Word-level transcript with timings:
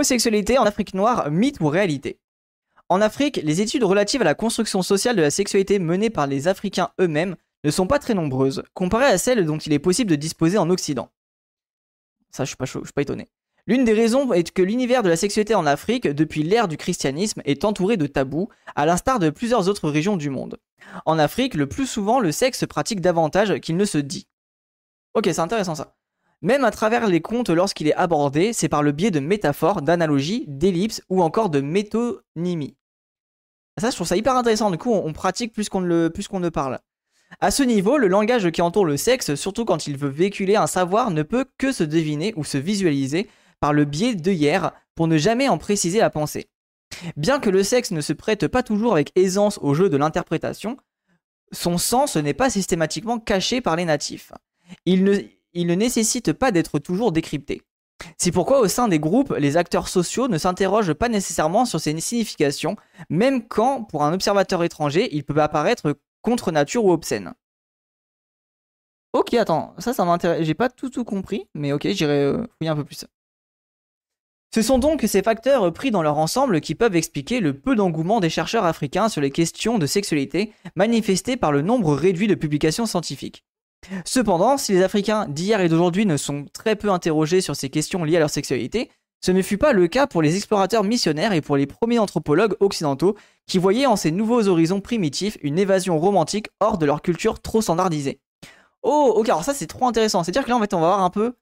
L'homosexualité 0.00 0.56
en 0.56 0.64
Afrique 0.64 0.94
noire, 0.94 1.30
mythe 1.30 1.60
ou 1.60 1.68
réalité? 1.68 2.18
En 2.88 3.02
Afrique, 3.02 3.38
les 3.44 3.60
études 3.60 3.84
relatives 3.84 4.22
à 4.22 4.24
la 4.24 4.34
construction 4.34 4.80
sociale 4.80 5.14
de 5.14 5.20
la 5.20 5.30
sexualité 5.30 5.78
menées 5.78 6.08
par 6.08 6.26
les 6.26 6.48
Africains 6.48 6.88
eux-mêmes 6.98 7.36
ne 7.64 7.70
sont 7.70 7.86
pas 7.86 7.98
très 7.98 8.14
nombreuses, 8.14 8.62
comparées 8.72 9.04
à 9.04 9.18
celles 9.18 9.44
dont 9.44 9.58
il 9.58 9.74
est 9.74 9.78
possible 9.78 10.10
de 10.10 10.16
disposer 10.16 10.56
en 10.56 10.70
Occident. 10.70 11.10
Ça, 12.30 12.44
je 12.44 12.48
suis 12.48 12.56
pas 12.56 12.64
je 12.64 12.78
suis 12.78 12.92
pas 12.94 13.02
étonné. 13.02 13.28
L'une 13.66 13.84
des 13.84 13.92
raisons 13.92 14.32
est 14.32 14.50
que 14.52 14.62
l'univers 14.62 15.02
de 15.02 15.10
la 15.10 15.16
sexualité 15.16 15.54
en 15.54 15.66
Afrique, 15.66 16.08
depuis 16.08 16.44
l'ère 16.44 16.66
du 16.66 16.78
christianisme, 16.78 17.42
est 17.44 17.66
entouré 17.66 17.98
de 17.98 18.06
tabous, 18.06 18.48
à 18.76 18.86
l'instar 18.86 19.18
de 19.18 19.28
plusieurs 19.28 19.68
autres 19.68 19.90
régions 19.90 20.16
du 20.16 20.30
monde. 20.30 20.56
En 21.04 21.18
Afrique, 21.18 21.52
le 21.52 21.66
plus 21.66 21.86
souvent, 21.86 22.20
le 22.20 22.32
sexe 22.32 22.60
se 22.60 22.64
pratique 22.64 23.02
davantage 23.02 23.60
qu'il 23.60 23.76
ne 23.76 23.84
se 23.84 23.98
dit. 23.98 24.28
Ok, 25.12 25.24
c'est 25.26 25.40
intéressant 25.40 25.74
ça. 25.74 25.94
Même 26.42 26.64
à 26.64 26.70
travers 26.70 27.06
les 27.06 27.20
contes 27.20 27.50
lorsqu'il 27.50 27.88
est 27.88 27.94
abordé, 27.94 28.52
c'est 28.52 28.68
par 28.68 28.82
le 28.82 28.92
biais 28.92 29.10
de 29.10 29.20
métaphores, 29.20 29.82
d'analogies, 29.82 30.44
d'ellipses 30.48 31.02
ou 31.10 31.22
encore 31.22 31.50
de 31.50 31.60
métonymie. 31.60 32.76
Ça, 33.78 33.90
je 33.90 33.94
trouve 33.94 34.06
ça 34.06 34.16
hyper 34.16 34.36
intéressant. 34.36 34.70
Du 34.70 34.78
coup, 34.78 34.92
on, 34.92 35.12
pratique 35.12 35.52
plus 35.52 35.68
qu'on 35.68 35.80
ne, 35.80 36.08
ne 36.08 36.48
parle. 36.48 36.78
À 37.40 37.50
ce 37.50 37.62
niveau, 37.62 37.98
le 37.98 38.08
langage 38.08 38.50
qui 38.50 38.62
entoure 38.62 38.84
le 38.84 38.96
sexe, 38.96 39.34
surtout 39.34 39.64
quand 39.64 39.86
il 39.86 39.96
veut 39.96 40.08
véhiculer 40.08 40.56
un 40.56 40.66
savoir, 40.66 41.10
ne 41.10 41.22
peut 41.22 41.46
que 41.58 41.72
se 41.72 41.84
deviner 41.84 42.32
ou 42.36 42.44
se 42.44 42.58
visualiser 42.58 43.28
par 43.60 43.72
le 43.72 43.84
biais 43.84 44.12
hier 44.12 44.72
pour 44.94 45.08
ne 45.08 45.18
jamais 45.18 45.48
en 45.48 45.58
préciser 45.58 46.00
la 46.00 46.10
pensée. 46.10 46.48
Bien 47.16 47.38
que 47.38 47.50
le 47.50 47.62
sexe 47.62 47.90
ne 47.92 48.00
se 48.00 48.12
prête 48.12 48.48
pas 48.48 48.62
toujours 48.62 48.92
avec 48.92 49.12
aisance 49.16 49.58
au 49.62 49.74
jeu 49.74 49.88
de 49.88 49.96
l'interprétation, 49.96 50.76
son 51.52 51.78
sens 51.78 52.16
n'est 52.16 52.34
pas 52.34 52.50
systématiquement 52.50 53.18
caché 53.18 53.60
par 53.60 53.76
les 53.76 53.84
natifs. 53.84 54.32
Il 54.86 55.04
ne, 55.04 55.18
il 55.52 55.66
ne 55.66 55.74
nécessite 55.74 56.32
pas 56.32 56.52
d'être 56.52 56.78
toujours 56.78 57.12
décrypté. 57.12 57.62
C'est 58.16 58.32
pourquoi 58.32 58.60
au 58.60 58.68
sein 58.68 58.88
des 58.88 58.98
groupes, 58.98 59.34
les 59.38 59.56
acteurs 59.56 59.88
sociaux 59.88 60.28
ne 60.28 60.38
s'interrogent 60.38 60.94
pas 60.94 61.08
nécessairement 61.08 61.64
sur 61.64 61.80
ses 61.80 61.98
significations, 62.00 62.76
même 63.08 63.46
quand, 63.46 63.84
pour 63.84 64.04
un 64.04 64.12
observateur 64.12 64.62
étranger, 64.64 65.08
il 65.12 65.24
peut 65.24 65.40
apparaître 65.40 65.96
contre 66.22 66.52
nature 66.52 66.84
ou 66.84 66.92
obscène. 66.92 67.34
Ok, 69.12 69.34
attends, 69.34 69.74
ça, 69.78 69.92
ça 69.92 70.04
m'intéresse. 70.04 70.44
J'ai 70.44 70.54
pas 70.54 70.68
tout 70.68 71.04
compris, 71.04 71.48
mais 71.54 71.72
ok, 71.72 71.88
j'irai 71.88 72.22
euh, 72.22 72.46
fouiller 72.58 72.70
un 72.70 72.76
peu 72.76 72.84
plus. 72.84 73.04
Ce 74.54 74.62
sont 74.62 74.78
donc 74.78 75.02
ces 75.06 75.22
facteurs 75.22 75.72
pris 75.72 75.90
dans 75.90 76.02
leur 76.02 76.18
ensemble 76.18 76.60
qui 76.60 76.74
peuvent 76.74 76.96
expliquer 76.96 77.40
le 77.40 77.58
peu 77.58 77.76
d'engouement 77.76 78.18
des 78.18 78.30
chercheurs 78.30 78.64
africains 78.64 79.08
sur 79.08 79.20
les 79.20 79.30
questions 79.30 79.78
de 79.78 79.86
sexualité 79.86 80.52
manifesté 80.74 81.36
par 81.36 81.52
le 81.52 81.62
nombre 81.62 81.94
réduit 81.94 82.26
de 82.26 82.34
publications 82.34 82.86
scientifiques. 82.86 83.44
Cependant, 84.04 84.58
si 84.58 84.72
les 84.72 84.82
Africains 84.82 85.26
d'hier 85.28 85.60
et 85.60 85.68
d'aujourd'hui 85.68 86.06
ne 86.06 86.16
sont 86.16 86.46
très 86.52 86.76
peu 86.76 86.90
interrogés 86.90 87.40
sur 87.40 87.56
ces 87.56 87.70
questions 87.70 88.04
liées 88.04 88.16
à 88.16 88.20
leur 88.20 88.30
sexualité, 88.30 88.90
ce 89.22 89.32
ne 89.32 89.42
fut 89.42 89.58
pas 89.58 89.72
le 89.72 89.86
cas 89.86 90.06
pour 90.06 90.22
les 90.22 90.36
explorateurs 90.36 90.82
missionnaires 90.82 91.32
et 91.32 91.42
pour 91.42 91.56
les 91.56 91.66
premiers 91.66 91.98
anthropologues 91.98 92.56
occidentaux 92.60 93.16
qui 93.46 93.58
voyaient 93.58 93.86
en 93.86 93.96
ces 93.96 94.10
nouveaux 94.10 94.48
horizons 94.48 94.80
primitifs 94.80 95.36
une 95.42 95.58
évasion 95.58 95.98
romantique 95.98 96.48
hors 96.60 96.78
de 96.78 96.86
leur 96.86 97.02
culture 97.02 97.40
trop 97.40 97.60
standardisée. 97.60 98.20
Oh, 98.82 99.12
ok, 99.16 99.28
alors 99.28 99.44
ça 99.44 99.52
c'est 99.52 99.66
trop 99.66 99.86
intéressant. 99.86 100.24
C'est-à-dire 100.24 100.44
que 100.44 100.48
là 100.48 100.56
en 100.56 100.60
fait 100.60 100.72
on 100.72 100.80
va 100.80 100.86
voir 100.86 101.02
un 101.02 101.10
peu. 101.10 101.34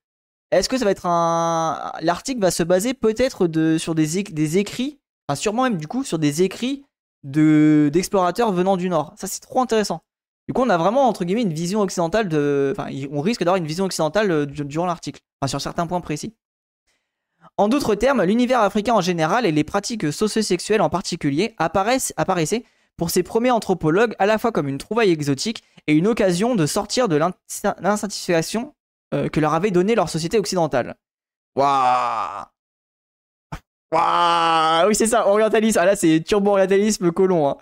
Est-ce 0.50 0.68
que 0.68 0.76
ça 0.76 0.84
va 0.84 0.90
être 0.90 1.06
un. 1.06 1.92
L'article 2.00 2.40
va 2.40 2.50
se 2.50 2.62
baser 2.64 2.94
peut-être 2.94 3.46
de... 3.46 3.78
sur 3.78 3.94
des, 3.94 4.58
écrits, 4.58 4.98
enfin 5.28 5.36
sûrement 5.36 5.64
même 5.64 5.76
du 5.76 5.86
coup 5.86 6.02
sur 6.02 6.18
des 6.18 6.42
écrits 6.42 6.84
de... 7.22 7.90
d'explorateurs 7.92 8.50
venant 8.52 8.76
du 8.76 8.88
Nord. 8.88 9.14
Ça 9.16 9.28
c'est 9.28 9.40
trop 9.40 9.60
intéressant. 9.60 10.02
Du 10.48 10.54
coup, 10.54 10.62
on 10.62 10.70
a 10.70 10.78
vraiment, 10.78 11.06
entre 11.06 11.24
guillemets, 11.24 11.42
une 11.42 11.52
vision 11.52 11.82
occidentale 11.82 12.28
de. 12.28 12.74
Enfin, 12.76 12.90
on 13.12 13.20
risque 13.20 13.40
d'avoir 13.40 13.56
une 13.56 13.66
vision 13.66 13.84
occidentale 13.84 14.30
euh, 14.30 14.46
durant 14.46 14.86
l'article, 14.86 15.20
enfin, 15.40 15.48
sur 15.48 15.60
certains 15.60 15.86
points 15.86 16.00
précis. 16.00 16.34
En 17.58 17.68
d'autres 17.68 17.94
termes, 17.94 18.22
l'univers 18.24 18.60
africain 18.60 18.94
en 18.94 19.00
général 19.00 19.44
et 19.44 19.52
les 19.52 19.64
pratiques 19.64 20.10
sociosexuelles 20.12 20.80
en 20.80 20.88
particulier 20.88 21.54
apparaissaient 21.58 22.64
pour 22.96 23.10
ces 23.10 23.22
premiers 23.22 23.50
anthropologues 23.50 24.14
à 24.18 24.26
la 24.26 24.38
fois 24.38 24.50
comme 24.50 24.68
une 24.68 24.78
trouvaille 24.78 25.10
exotique 25.10 25.62
et 25.86 25.92
une 25.92 26.06
occasion 26.06 26.54
de 26.54 26.66
sortir 26.66 27.08
de 27.08 27.16
l'insatisfaction 27.80 28.74
euh, 29.14 29.28
que 29.28 29.40
leur 29.40 29.54
avait 29.54 29.70
donnée 29.70 29.94
leur 29.94 30.08
société 30.08 30.38
occidentale. 30.38 30.96
Waouh 31.56 32.44
Waouh 33.92 34.88
Oui, 34.88 34.94
c'est 34.94 35.06
ça, 35.06 35.26
orientalisme. 35.28 35.78
Ah 35.80 35.86
là, 35.86 35.96
c'est 35.96 36.20
turbo-orientalisme 36.20 37.10
colon. 37.12 37.50
Hein. 37.50 37.56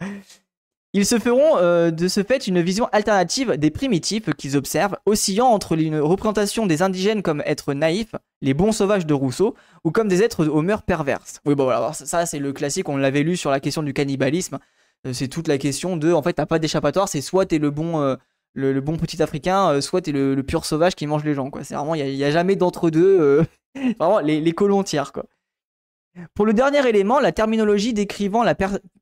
Ils 0.97 1.05
se 1.05 1.19
feront 1.19 1.59
euh, 1.59 1.91
de 1.91 2.09
ce 2.09 2.23
fait 2.23 2.47
une 2.47 2.63
vision 2.63 2.89
alternative 2.91 3.59
des 3.59 3.71
primitifs 3.71 4.33
qu'ils 4.33 4.57
observent, 4.57 4.97
oscillant 5.05 5.49
entre 5.49 5.79
une 5.79 5.99
représentation 5.99 6.65
des 6.65 6.81
indigènes 6.81 7.21
comme 7.21 7.43
êtres 7.45 7.75
naïfs, 7.75 8.15
les 8.41 8.55
bons 8.55 8.73
sauvages 8.73 9.05
de 9.05 9.13
Rousseau, 9.13 9.55
ou 9.85 9.91
comme 9.91 10.09
des 10.09 10.23
êtres 10.23 10.47
aux 10.47 10.63
mœurs 10.63 10.83
perverses. 10.83 11.43
Oui, 11.45 11.55
bon, 11.55 11.65
voilà, 11.65 11.93
ça 11.93 12.25
c'est 12.25 12.39
le 12.39 12.55
classique, 12.55 12.89
on 12.89 12.97
l'avait 12.97 13.25
lu 13.25 13.37
sur 13.37 13.51
la 13.51 13.61
question 13.61 13.83
du 13.83 13.93
cannibalisme. 13.93 14.59
Euh, 15.07 15.13
c'est 15.13 15.29
toute 15.29 15.49
la 15.49 15.59
question 15.59 15.99
de, 15.99 16.15
en 16.15 16.23
fait, 16.23 16.33
t'as 16.33 16.47
pas 16.47 16.59
d'échappatoire, 16.59 17.11
c'est 17.11 17.21
soit 17.21 17.45
t'es 17.45 17.59
le 17.59 17.71
bon, 17.71 18.01
euh, 18.01 18.17
le, 18.55 18.81
bon 18.81 18.97
petit 18.97 19.23
africain, 19.23 19.79
soit 19.83 20.01
t'es 20.01 20.13
le, 20.13 20.35
le 20.35 20.43
pur 20.45 20.65
sauvage 20.65 20.95
qui 20.95 21.07
mange 21.07 21.25
les 21.25 21.35
gens. 21.35 21.51
C'est 21.63 21.75
vraiment, 21.75 21.95
il 21.95 22.11
n'y 22.11 22.25
a, 22.25 22.31
jamais 22.31 22.57
d'entre-deux, 22.57 23.45
vraiment 24.01 24.21
les, 24.21 24.41
les 24.41 24.53
colons 24.53 24.83
tiers, 24.83 25.13
quoi. 25.13 25.27
Pour 26.35 26.47
le 26.47 26.55
dernier 26.55 26.87
élément, 26.89 27.21
la 27.21 27.33
terminologie 27.33 27.93
décrivant 27.93 28.43
la 28.43 28.55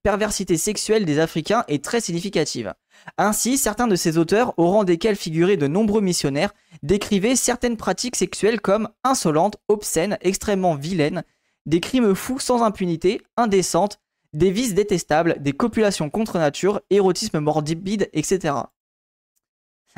perversité 0.02 0.56
sexuelle 0.56 1.04
des 1.04 1.20
Africains 1.20 1.64
est 1.69 1.84
très 1.84 2.00
significative. 2.00 2.75
Ainsi, 3.19 3.56
certains 3.56 3.86
de 3.86 3.97
ces 3.97 4.19
auteurs, 4.19 4.54
au 4.56 4.69
rang 4.69 4.84
desquels 4.84 5.16
figuraient 5.16 5.56
de 5.56 5.69
nombreux 5.69 6.00
missionnaires, 6.00 6.53
décrivaient 6.82 7.36
certaines 7.36 7.76
pratiques 7.76 8.16
sexuelles 8.16 8.60
comme 8.60 8.88
insolentes, 9.04 9.56
obscènes, 9.69 10.19
extrêmement 10.22 10.74
vilaines, 10.74 11.22
des 11.66 11.80
crimes 11.80 12.14
fous 12.14 12.41
sans 12.41 12.62
impunité, 12.62 13.20
indécentes, 13.36 14.00
des 14.32 14.50
vices 14.50 14.74
détestables, 14.74 15.36
des 15.41 15.53
copulations 15.53 16.10
contre 16.10 16.38
nature, 16.38 16.80
érotisme 16.91 17.38
morbide, 17.38 18.10
etc. 18.12 18.54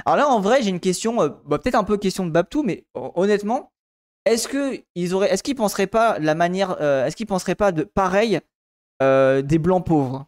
Alors 0.05 0.17
là, 0.17 0.29
en 0.29 0.41
vrai, 0.41 0.63
j'ai 0.63 0.69
une 0.69 0.81
question, 0.81 1.23
euh, 1.23 1.31
bah, 1.47 1.59
peut-être 1.59 1.75
un 1.75 1.85
peu 1.85 1.97
question 1.97 2.27
de 2.27 2.31
Babtou, 2.31 2.63
mais 2.63 2.85
honnêtement, 2.95 3.73
est-ce 4.27 4.49
que 4.49 4.83
ils 4.97 5.15
auraient, 5.15 5.33
est-ce 5.33 5.43
qu'ils 5.43 5.55
penseraient 5.55 5.87
pas 5.87 6.19
la 6.19 6.35
manière, 6.35 6.77
euh, 6.81 7.07
est-ce 7.07 7.17
qu'ils 7.17 7.27
penseraient 7.27 7.55
pas 7.55 7.73
de 7.73 7.85
pareil 7.85 8.41
euh, 9.03 9.41
des 9.41 9.59
blancs 9.59 9.87
pauvres? 9.87 10.27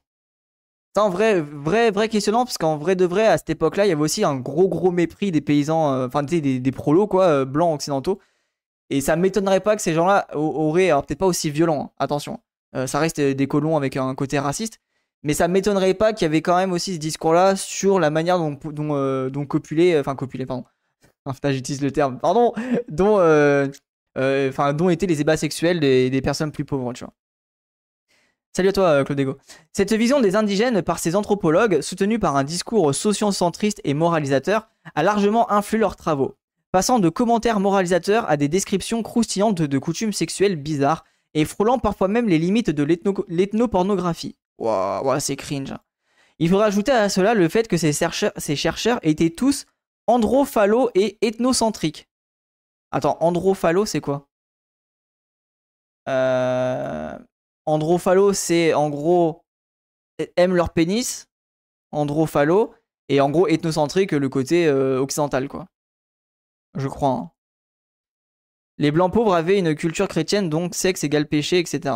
C'est 0.94 1.02
un 1.02 1.10
vrai, 1.10 1.40
vrai, 1.40 1.90
vrai 1.90 2.08
questionnement 2.08 2.44
parce 2.44 2.58
qu'en 2.58 2.76
vrai 2.76 2.96
de 2.96 3.04
vrai, 3.04 3.26
à 3.26 3.36
cette 3.36 3.50
époque-là, 3.50 3.86
il 3.86 3.88
y 3.88 3.92
avait 3.92 4.00
aussi 4.00 4.24
un 4.24 4.36
gros, 4.36 4.68
gros 4.68 4.92
mépris 4.92 5.32
des 5.32 5.40
paysans, 5.40 5.92
euh, 5.92 6.06
enfin 6.06 6.22
des, 6.22 6.40
des 6.40 6.72
prolos 6.72 7.08
quoi, 7.08 7.44
blancs 7.44 7.74
occidentaux. 7.74 8.20
Et 8.90 9.00
ça 9.00 9.16
m'étonnerait 9.16 9.60
pas 9.60 9.76
que 9.76 9.82
ces 9.82 9.92
gens-là 9.92 10.28
auraient, 10.34 10.90
alors 10.90 11.04
peut-être 11.04 11.18
pas 11.18 11.26
aussi 11.26 11.50
violents, 11.50 11.92
hein, 11.92 11.94
attention, 11.98 12.40
ça 12.86 12.98
reste 12.98 13.20
des 13.20 13.46
colons 13.46 13.76
avec 13.76 13.98
un 13.98 14.14
côté 14.14 14.38
raciste, 14.38 14.80
mais 15.22 15.34
ça 15.34 15.46
m'étonnerait 15.46 15.92
pas 15.92 16.14
qu'il 16.14 16.24
y 16.24 16.26
avait 16.26 16.40
quand 16.40 16.56
même 16.56 16.72
aussi 16.72 16.94
ce 16.94 16.98
discours-là 16.98 17.54
sur 17.54 18.00
la 18.00 18.08
manière 18.08 18.38
dont, 18.38 18.58
dont, 18.72 19.28
dont 19.28 19.46
copuler, 19.46 19.98
enfin 19.98 20.14
copuler, 20.14 20.46
pardon. 20.46 20.64
Enfin, 21.26 21.50
j'utilise 21.50 21.82
le 21.82 21.90
terme, 21.90 22.18
pardon, 22.18 22.54
dont 22.88 23.18
enfin, 24.18 24.72
dont 24.72 24.88
étaient 24.88 25.06
les 25.06 25.20
ébats 25.20 25.36
sexuels 25.36 25.80
des, 25.80 26.20
personnes 26.22 26.52
plus 26.52 26.64
pauvres, 26.64 26.92
tu 26.92 27.04
vois. 27.04 27.14
Salut 28.56 28.70
à 28.70 28.72
toi, 28.72 28.84
euh, 28.86 29.04
Claude 29.04 29.20
Ego. 29.20 29.36
Cette 29.72 29.92
vision 29.92 30.20
des 30.20 30.34
indigènes 30.34 30.82
par 30.82 30.98
ces 30.98 31.14
anthropologues, 31.14 31.80
soutenue 31.80 32.18
par 32.18 32.36
un 32.36 32.44
discours 32.44 32.94
sociocentriste 32.94 33.80
et 33.84 33.94
moralisateur, 33.94 34.68
a 34.94 35.02
largement 35.02 35.50
influé 35.52 35.78
leurs 35.78 35.96
travaux, 35.96 36.36
passant 36.72 36.98
de 36.98 37.08
commentaires 37.08 37.60
moralisateurs 37.60 38.28
à 38.28 38.36
des 38.36 38.48
descriptions 38.48 39.02
croustillantes 39.02 39.62
de, 39.62 39.78
coutumes 39.78 40.12
sexuelles 40.12 40.56
bizarres 40.56 41.04
et 41.34 41.44
frôlant 41.44 41.78
parfois 41.78 42.08
même 42.08 42.28
les 42.28 42.38
limites 42.38 42.70
de 42.70 42.82
l'ethnopornographie. 43.28 44.36
Waouh, 44.58 45.20
c'est 45.20 45.36
cringe. 45.36 45.74
Il 46.40 46.48
faut 46.48 46.58
rajouter 46.58 46.92
à 46.92 47.08
cela 47.08 47.34
le 47.34 47.48
fait 47.48 47.68
que 47.68 47.76
ces 47.76 47.92
chercheurs, 47.92 48.32
ces 48.36 48.56
chercheurs 48.56 48.98
étaient 49.02 49.30
tous 49.30 49.66
androphallo 50.06 50.90
et 50.94 51.18
ethnocentriques, 51.20 52.07
Attends, 52.90 53.16
androphallo, 53.20 53.84
c'est 53.84 54.00
quoi? 54.00 54.28
Euh... 56.08 57.18
Androphallo, 57.66 58.32
c'est 58.32 58.72
en 58.72 58.88
gros 58.88 59.44
aiment 60.36 60.56
leur 60.56 60.70
pénis. 60.70 61.28
Androphallo. 61.92 62.74
Et 63.08 63.20
en 63.20 63.30
gros, 63.30 63.46
ethnocentrique, 63.46 64.12
le 64.12 64.28
côté 64.28 64.66
euh, 64.66 65.00
occidental, 65.00 65.48
quoi. 65.48 65.66
Je 66.76 66.88
crois. 66.88 67.10
Hein. 67.10 67.30
Les 68.76 68.90
blancs 68.90 69.12
pauvres 69.12 69.34
avaient 69.34 69.58
une 69.58 69.74
culture 69.74 70.08
chrétienne, 70.08 70.48
donc 70.48 70.74
sexe 70.74 71.04
égale 71.04 71.26
péché, 71.26 71.58
etc. 71.58 71.94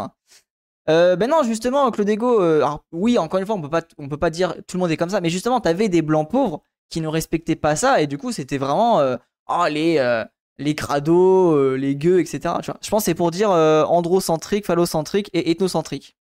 Euh, 0.88 1.16
ben 1.16 1.30
non, 1.30 1.42
justement, 1.42 1.90
Claude 1.90 2.08
Ego, 2.08 2.42
euh, 2.42 2.66
oui, 2.90 3.18
encore 3.18 3.38
une 3.40 3.46
fois, 3.46 3.54
on 3.54 3.60
peut 3.60 3.70
pas, 3.70 3.82
on 3.98 4.08
peut 4.08 4.16
pas 4.16 4.30
dire 4.30 4.54
tout 4.66 4.76
le 4.76 4.80
monde 4.80 4.90
est 4.90 4.96
comme 4.96 5.10
ça, 5.10 5.20
mais 5.20 5.30
justement, 5.30 5.60
t'avais 5.60 5.88
des 5.88 6.02
blancs 6.02 6.28
pauvres 6.28 6.62
qui 6.88 7.00
ne 7.00 7.08
respectaient 7.08 7.56
pas 7.56 7.76
ça, 7.76 8.00
et 8.00 8.06
du 8.06 8.18
coup, 8.18 8.32
c'était 8.32 8.58
vraiment, 8.58 9.00
oh, 9.48 9.66
les, 9.70 10.24
les 10.58 10.74
crados, 10.74 11.54
euh, 11.54 11.76
les 11.76 11.96
gueux, 11.96 12.20
etc. 12.20 12.54
Je 12.62 12.90
pense 12.90 13.02
que 13.02 13.04
c'est 13.04 13.14
pour 13.14 13.30
dire 13.30 13.50
euh, 13.50 13.84
androcentrique, 13.84 14.66
phallocentrique 14.66 15.30
et 15.32 15.50
ethnocentrique. 15.50 16.16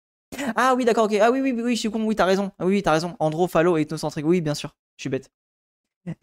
Ah 0.56 0.74
oui, 0.75 0.86
d'accord, 0.86 1.06
ok. 1.06 1.18
Ah 1.22 1.31
oui, 1.31 1.42
oui, 1.42 1.54
oui, 1.56 1.75
je 1.75 1.80
suis 1.80 1.92
con, 1.92 2.04
oui, 2.04 2.16
t'as 2.16 2.25
raison. 2.25 2.51
Ah 2.60 2.66
oui, 2.66 2.81
t'as 2.81 2.94
raison. 2.94 3.16
Andro, 3.19 3.48
phallo 3.48 3.78
et 3.78 3.81
ethnocentrique. 3.81 4.25
Oui, 4.25 4.42
bien 4.42 4.56
sûr. 4.56 4.75
Je 4.98 5.04
suis 5.04 5.10
bête. 5.10 5.30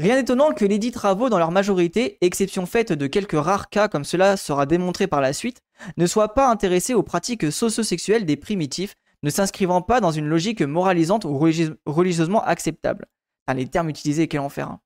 Rien 0.01 0.17
d'étonnant 0.17 0.53
que 0.53 0.65
les 0.65 0.79
dits 0.79 0.91
travaux, 0.91 1.29
dans 1.29 1.39
leur 1.39 1.53
majorité, 1.53 2.19
exception 2.21 2.67
faite 2.67 2.93
de 2.93 3.07
quelques 3.07 3.39
rares 3.39 3.69
cas 3.69 3.87
comme 3.87 4.05
cela 4.05 4.37
sera 4.37 4.67
démontré 4.67 5.07
par 5.07 5.21
la 5.21 5.33
suite, 5.33 5.61
ne 5.97 6.07
soient 6.07 6.35
pas 6.35 6.49
intéressés 6.49 6.95
aux 6.95 7.05
pratiques 7.05 7.53
socio-sexuelles 7.53 8.27
des 8.27 8.37
primitifs, 8.37 8.95
ne 9.23 9.31
s'inscrivant 9.31 9.81
pas 9.81 10.01
dans 10.01 10.11
une 10.11 10.27
logique 10.27 10.63
moralisante 10.63 11.25
ou 11.25 11.39
religieusement 11.87 12.43
acceptable. 12.43 13.07
les 13.55 13.69
termes 13.69 13.89
utilisés, 13.89 14.27
quel 14.27 14.41
enfer. 14.41 14.69
Hein. 14.69 14.81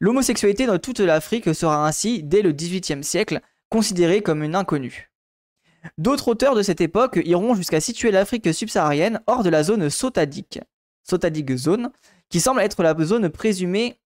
L'homosexualité 0.00 0.66
dans 0.66 0.78
toute 0.78 1.00
l'Afrique 1.00 1.54
sera 1.54 1.86
ainsi, 1.86 2.22
dès 2.22 2.42
le 2.42 2.52
XVIIIe 2.52 3.04
siècle, 3.04 3.40
considérée 3.68 4.22
comme 4.22 4.42
une 4.42 4.54
inconnue. 4.54 5.10
D'autres 5.96 6.28
auteurs 6.28 6.54
de 6.54 6.62
cette 6.62 6.80
époque 6.80 7.20
iront 7.24 7.54
jusqu'à 7.54 7.80
situer 7.80 8.10
l'Afrique 8.10 8.52
subsaharienne 8.52 9.20
hors 9.26 9.42
de 9.42 9.50
la 9.50 9.62
zone 9.62 9.90
sotadique, 9.90 10.60
zone, 11.56 11.90
qui 12.28 12.40
semble 12.40 12.60
être 12.60 12.82
la 12.82 12.94
zone 13.04 13.30
présumée 13.30 14.00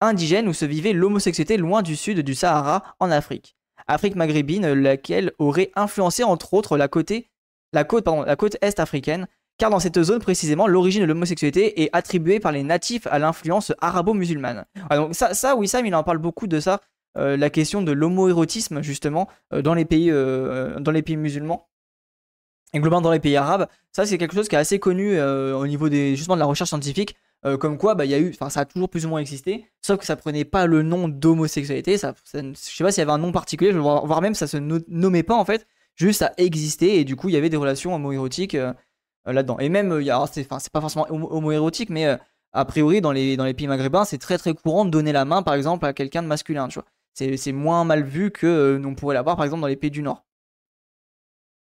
indigène 0.00 0.48
où 0.48 0.52
se 0.52 0.64
vivait 0.64 0.92
l'homosexualité 0.92 1.56
loin 1.56 1.82
du 1.82 1.96
sud 1.96 2.20
du 2.20 2.34
Sahara 2.34 2.82
en 3.00 3.10
Afrique. 3.10 3.56
Afrique 3.88 4.16
maghrébine, 4.16 4.72
laquelle 4.72 5.32
aurait 5.38 5.70
influencé 5.76 6.24
entre 6.24 6.54
autres 6.54 6.76
la, 6.76 6.88
la, 7.72 7.84
côte, 7.84 8.06
la 8.26 8.36
côte 8.36 8.56
est 8.60 8.80
africaine, 8.80 9.28
car 9.58 9.70
dans 9.70 9.80
cette 9.80 10.02
zone 10.02 10.20
précisément, 10.20 10.66
l'origine 10.66 11.02
de 11.02 11.06
l'homosexualité 11.06 11.82
est 11.82 11.90
attribuée 11.92 12.40
par 12.40 12.52
les 12.52 12.62
natifs 12.62 13.06
à 13.06 13.18
l'influence 13.18 13.72
arabo-musulmane. 13.80 14.64
donc 14.90 15.14
ça, 15.14 15.34
ça, 15.34 15.54
il 15.84 15.94
en 15.94 16.02
parle 16.02 16.18
beaucoup 16.18 16.46
de 16.46 16.60
ça, 16.60 16.80
euh, 17.16 17.36
la 17.36 17.48
question 17.48 17.82
de 17.82 17.92
l'homoérotisme 17.92 18.82
justement 18.82 19.28
euh, 19.54 19.62
dans, 19.62 19.72
les 19.72 19.86
pays, 19.86 20.10
euh, 20.10 20.78
dans 20.80 20.90
les 20.90 21.00
pays 21.02 21.16
musulmans 21.16 21.68
et 22.74 22.78
globalement 22.78 23.00
dans 23.00 23.12
les 23.12 23.20
pays 23.20 23.36
arabes. 23.36 23.68
Ça, 23.92 24.04
c'est 24.04 24.18
quelque 24.18 24.34
chose 24.34 24.48
qui 24.48 24.54
est 24.54 24.58
assez 24.58 24.78
connu 24.78 25.18
au 25.20 25.66
niveau 25.66 25.88
des, 25.88 26.14
justement 26.16 26.36
de 26.36 26.40
la 26.40 26.46
recherche 26.46 26.68
scientifique. 26.68 27.16
comme 27.60 27.78
quoi, 27.78 27.94
bah, 27.94 28.04
y 28.04 28.12
a 28.12 28.18
eu, 28.18 28.34
ça 28.34 28.60
a 28.60 28.64
toujours 28.66 28.90
plus 28.90 29.06
ou 29.06 29.08
moins 29.08 29.20
existé, 29.20 29.70
sauf 29.80 29.98
que 29.98 30.04
ça 30.04 30.16
prenait 30.16 30.44
pas 30.44 30.66
le 30.66 30.82
nom 30.82 31.08
d'homosexualité. 31.08 31.96
Ça, 31.96 32.14
ça, 32.24 32.42
je 32.42 32.54
sais 32.54 32.84
pas 32.84 32.90
s'il 32.90 33.00
y 33.00 33.02
avait 33.02 33.12
un 33.12 33.18
nom 33.18 33.32
particulier, 33.32 33.72
voire 33.72 34.20
même 34.20 34.34
ça 34.34 34.46
se 34.46 34.58
nommait 34.58 35.22
pas 35.22 35.36
en 35.36 35.44
fait, 35.46 35.66
juste 35.94 36.18
ça 36.18 36.32
existait 36.36 36.96
et 36.96 37.04
du 37.04 37.16
coup 37.16 37.30
il 37.30 37.34
y 37.34 37.38
avait 37.38 37.48
des 37.48 37.56
relations 37.56 37.94
homoérotiques 37.94 38.58
là-dedans. 39.26 39.58
Et 39.58 39.68
même, 39.68 40.02
c'est 40.32 40.48
pas 40.48 40.80
forcément 40.80 41.06
homoérotique, 41.10 41.90
mais 41.90 42.18
a 42.56 42.64
priori 42.64 43.00
dans 43.00 43.12
les, 43.12 43.36
pays 43.54 43.66
maghrébins, 43.66 44.04
c'est 44.04 44.18
très 44.18 44.38
très 44.38 44.54
courant 44.54 44.84
de 44.84 44.90
donner 44.90 45.12
la 45.12 45.24
main 45.24 45.42
par 45.42 45.54
exemple 45.54 45.84
à 45.84 45.92
quelqu'un 45.92 46.22
de 46.22 46.28
masculin, 46.28 46.68
c'est 47.12 47.52
moins 47.52 47.84
mal 47.84 48.02
vu 48.02 48.30
que 48.30 48.46
euh, 48.46 48.82
on 48.84 48.94
pourrait 48.94 49.14
l'avoir 49.14 49.36
par 49.36 49.44
exemple 49.44 49.60
dans 49.60 49.66
les 49.66 49.76
pays 49.76 49.90
du 49.90 50.02
Nord. 50.02 50.24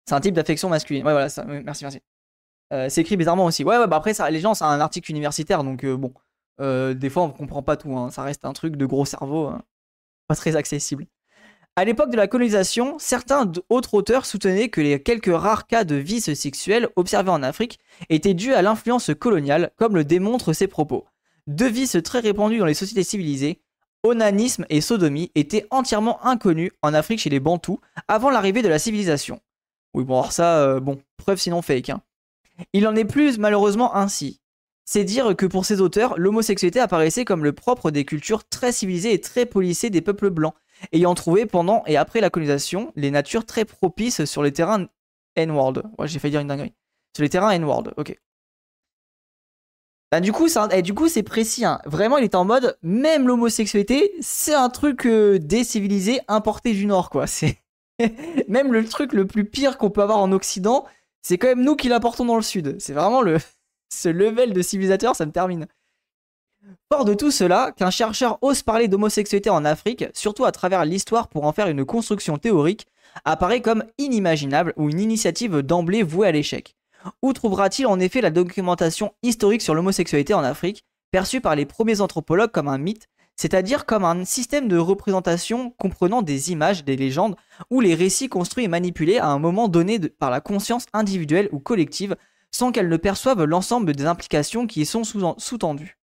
C'est 0.06 0.14
un 0.14 0.20
type 0.20 0.34
d'affection 0.34 0.68
masculine. 0.68 1.02
Voilà, 1.02 1.28
ça, 1.28 1.44
merci, 1.44 1.84
merci. 1.84 2.00
Euh, 2.72 2.88
c'est 2.88 3.00
écrit 3.00 3.16
bizarrement 3.16 3.44
aussi. 3.44 3.64
Ouais, 3.64 3.78
ouais, 3.78 3.86
bah 3.86 3.96
après, 3.96 4.14
ça, 4.14 4.30
les 4.30 4.40
gens, 4.40 4.54
c'est 4.54 4.64
un 4.64 4.80
article 4.80 5.10
universitaire, 5.10 5.64
donc 5.64 5.84
euh, 5.84 5.96
bon. 5.96 6.12
des 6.58 7.10
fois, 7.10 7.24
on 7.24 7.30
comprend 7.30 7.62
pas 7.62 7.76
tout. 7.76 7.96
Hein. 7.96 8.10
Ça 8.10 8.22
reste 8.22 8.44
un 8.44 8.52
truc 8.52 8.76
de 8.76 8.86
gros 8.86 9.04
cerveau, 9.04 9.46
hein. 9.46 9.62
pas 10.28 10.36
très 10.36 10.56
accessible. 10.56 11.06
À 11.78 11.84
l'époque 11.84 12.10
de 12.10 12.16
la 12.16 12.26
colonisation, 12.26 12.96
certains 12.98 13.52
autres 13.68 13.92
auteurs 13.92 14.24
soutenaient 14.24 14.70
que 14.70 14.80
les 14.80 15.02
quelques 15.02 15.30
rares 15.30 15.66
cas 15.66 15.84
de 15.84 15.94
vices 15.94 16.32
sexuels 16.32 16.88
observés 16.96 17.30
en 17.30 17.42
Afrique 17.42 17.78
étaient 18.08 18.32
dus 18.32 18.54
à 18.54 18.62
l'influence 18.62 19.10
coloniale, 19.18 19.72
comme 19.76 19.94
le 19.94 20.02
démontrent 20.02 20.54
ces 20.54 20.68
propos. 20.68 21.04
Deux 21.46 21.68
vices 21.68 21.98
très 22.02 22.20
répandus 22.20 22.60
dans 22.60 22.64
les 22.64 22.72
sociétés 22.72 23.02
civilisées, 23.02 23.60
onanisme 24.04 24.64
et 24.70 24.80
sodomie 24.80 25.30
étaient 25.34 25.66
entièrement 25.68 26.24
inconnus 26.24 26.72
en 26.80 26.94
Afrique 26.94 27.20
chez 27.20 27.28
les 27.28 27.40
Bantous 27.40 27.78
avant 28.08 28.30
l'arrivée 28.30 28.62
de 28.62 28.68
la 28.68 28.78
civilisation. 28.78 29.40
Oui, 29.92 30.04
bon, 30.04 30.14
alors 30.14 30.32
ça, 30.32 30.56
euh, 30.60 30.80
bon, 30.80 30.98
preuve 31.18 31.38
sinon 31.38 31.60
fake. 31.60 31.90
Hein. 31.90 32.00
Il 32.72 32.84
n'en 32.84 32.96
est 32.96 33.04
plus 33.04 33.36
malheureusement 33.36 33.94
ainsi. 33.94 34.40
C'est 34.86 35.04
dire 35.04 35.36
que 35.36 35.44
pour 35.44 35.66
ces 35.66 35.82
auteurs, 35.82 36.16
l'homosexualité 36.16 36.80
apparaissait 36.80 37.26
comme 37.26 37.44
le 37.44 37.52
propre 37.52 37.90
des 37.90 38.06
cultures 38.06 38.48
très 38.48 38.72
civilisées 38.72 39.12
et 39.12 39.20
très 39.20 39.44
policées 39.44 39.90
des 39.90 40.00
peuples 40.00 40.30
blancs, 40.30 40.54
ayant 40.92 41.14
trouvé 41.14 41.46
pendant 41.46 41.82
et 41.86 41.96
après 41.96 42.20
la 42.20 42.30
colonisation 42.30 42.92
les 42.96 43.10
natures 43.10 43.46
très 43.46 43.64
propices 43.64 44.24
sur 44.24 44.42
les 44.42 44.52
terrains 44.52 44.86
N-World. 45.36 45.82
Ouais, 45.98 46.08
j'ai 46.08 46.18
fait 46.18 46.30
dire 46.30 46.40
une 46.40 46.48
dinguerie. 46.48 46.74
Sur 47.14 47.22
les 47.22 47.28
terrains 47.28 47.50
N-World, 47.50 47.94
ok. 47.96 48.18
Bah, 50.12 50.20
du 50.20 50.32
coup, 50.32 50.48
c'est 50.48 50.60
c'est 51.08 51.22
précis. 51.22 51.64
Hein. 51.64 51.80
Vraiment, 51.84 52.18
il 52.18 52.24
était 52.24 52.36
en 52.36 52.44
mode, 52.44 52.78
même 52.82 53.26
l'homosexualité, 53.26 54.12
c'est 54.20 54.54
un 54.54 54.68
truc 54.68 55.04
euh, 55.06 55.38
décivilisé 55.38 56.20
importé 56.28 56.72
du 56.72 56.86
Nord, 56.86 57.10
quoi. 57.10 57.26
C'est 57.26 57.58
même 58.48 58.72
le 58.72 58.86
truc 58.86 59.12
le 59.12 59.26
plus 59.26 59.44
pire 59.44 59.78
qu'on 59.78 59.90
peut 59.90 60.02
avoir 60.02 60.18
en 60.18 60.30
Occident, 60.32 60.84
c'est 61.22 61.38
quand 61.38 61.48
même 61.48 61.62
nous 61.62 61.76
qui 61.76 61.88
l'apportons 61.88 62.26
dans 62.26 62.36
le 62.36 62.42
Sud. 62.42 62.76
C'est 62.78 62.92
vraiment 62.92 63.22
le 63.22 63.38
ce 63.92 64.08
level 64.08 64.52
de 64.52 64.62
civilisateur, 64.62 65.16
ça 65.16 65.26
me 65.26 65.32
termine. 65.32 65.66
Fort 66.92 67.04
de 67.04 67.14
tout 67.14 67.30
cela, 67.30 67.72
qu'un 67.76 67.90
chercheur 67.90 68.38
ose 68.42 68.62
parler 68.62 68.88
d'homosexualité 68.88 69.50
en 69.50 69.64
Afrique, 69.64 70.04
surtout 70.14 70.44
à 70.44 70.52
travers 70.52 70.84
l'histoire 70.84 71.28
pour 71.28 71.44
en 71.44 71.52
faire 71.52 71.66
une 71.66 71.84
construction 71.84 72.38
théorique, 72.38 72.86
apparaît 73.24 73.60
comme 73.60 73.84
inimaginable 73.98 74.72
ou 74.76 74.88
une 74.88 75.00
initiative 75.00 75.62
d'emblée 75.62 76.02
vouée 76.02 76.28
à 76.28 76.32
l'échec. 76.32 76.76
Où 77.22 77.32
trouvera-t-il 77.32 77.86
en 77.86 77.98
effet 77.98 78.20
la 78.20 78.30
documentation 78.30 79.12
historique 79.22 79.62
sur 79.62 79.74
l'homosexualité 79.74 80.32
en 80.34 80.44
Afrique, 80.44 80.84
perçue 81.10 81.40
par 81.40 81.56
les 81.56 81.66
premiers 81.66 82.00
anthropologues 82.00 82.50
comme 82.50 82.68
un 82.68 82.78
mythe, 82.78 83.08
c'est-à-dire 83.36 83.84
comme 83.84 84.04
un 84.04 84.24
système 84.24 84.68
de 84.68 84.78
représentation 84.78 85.70
comprenant 85.78 86.22
des 86.22 86.52
images, 86.52 86.84
des 86.84 86.96
légendes, 86.96 87.36
ou 87.70 87.80
les 87.80 87.94
récits 87.94 88.28
construits 88.28 88.64
et 88.64 88.68
manipulés 88.68 89.18
à 89.18 89.28
un 89.28 89.38
moment 89.38 89.68
donné 89.68 89.98
par 89.98 90.30
la 90.30 90.40
conscience 90.40 90.86
individuelle 90.92 91.48
ou 91.52 91.58
collective, 91.58 92.16
sans 92.50 92.72
qu'elle 92.72 92.88
ne 92.88 92.96
perçoive 92.96 93.44
l'ensemble 93.44 93.92
des 93.92 94.06
implications 94.06 94.66
qui 94.66 94.82
y 94.82 94.86
sont 94.86 95.04
sous-tendues. 95.04 95.98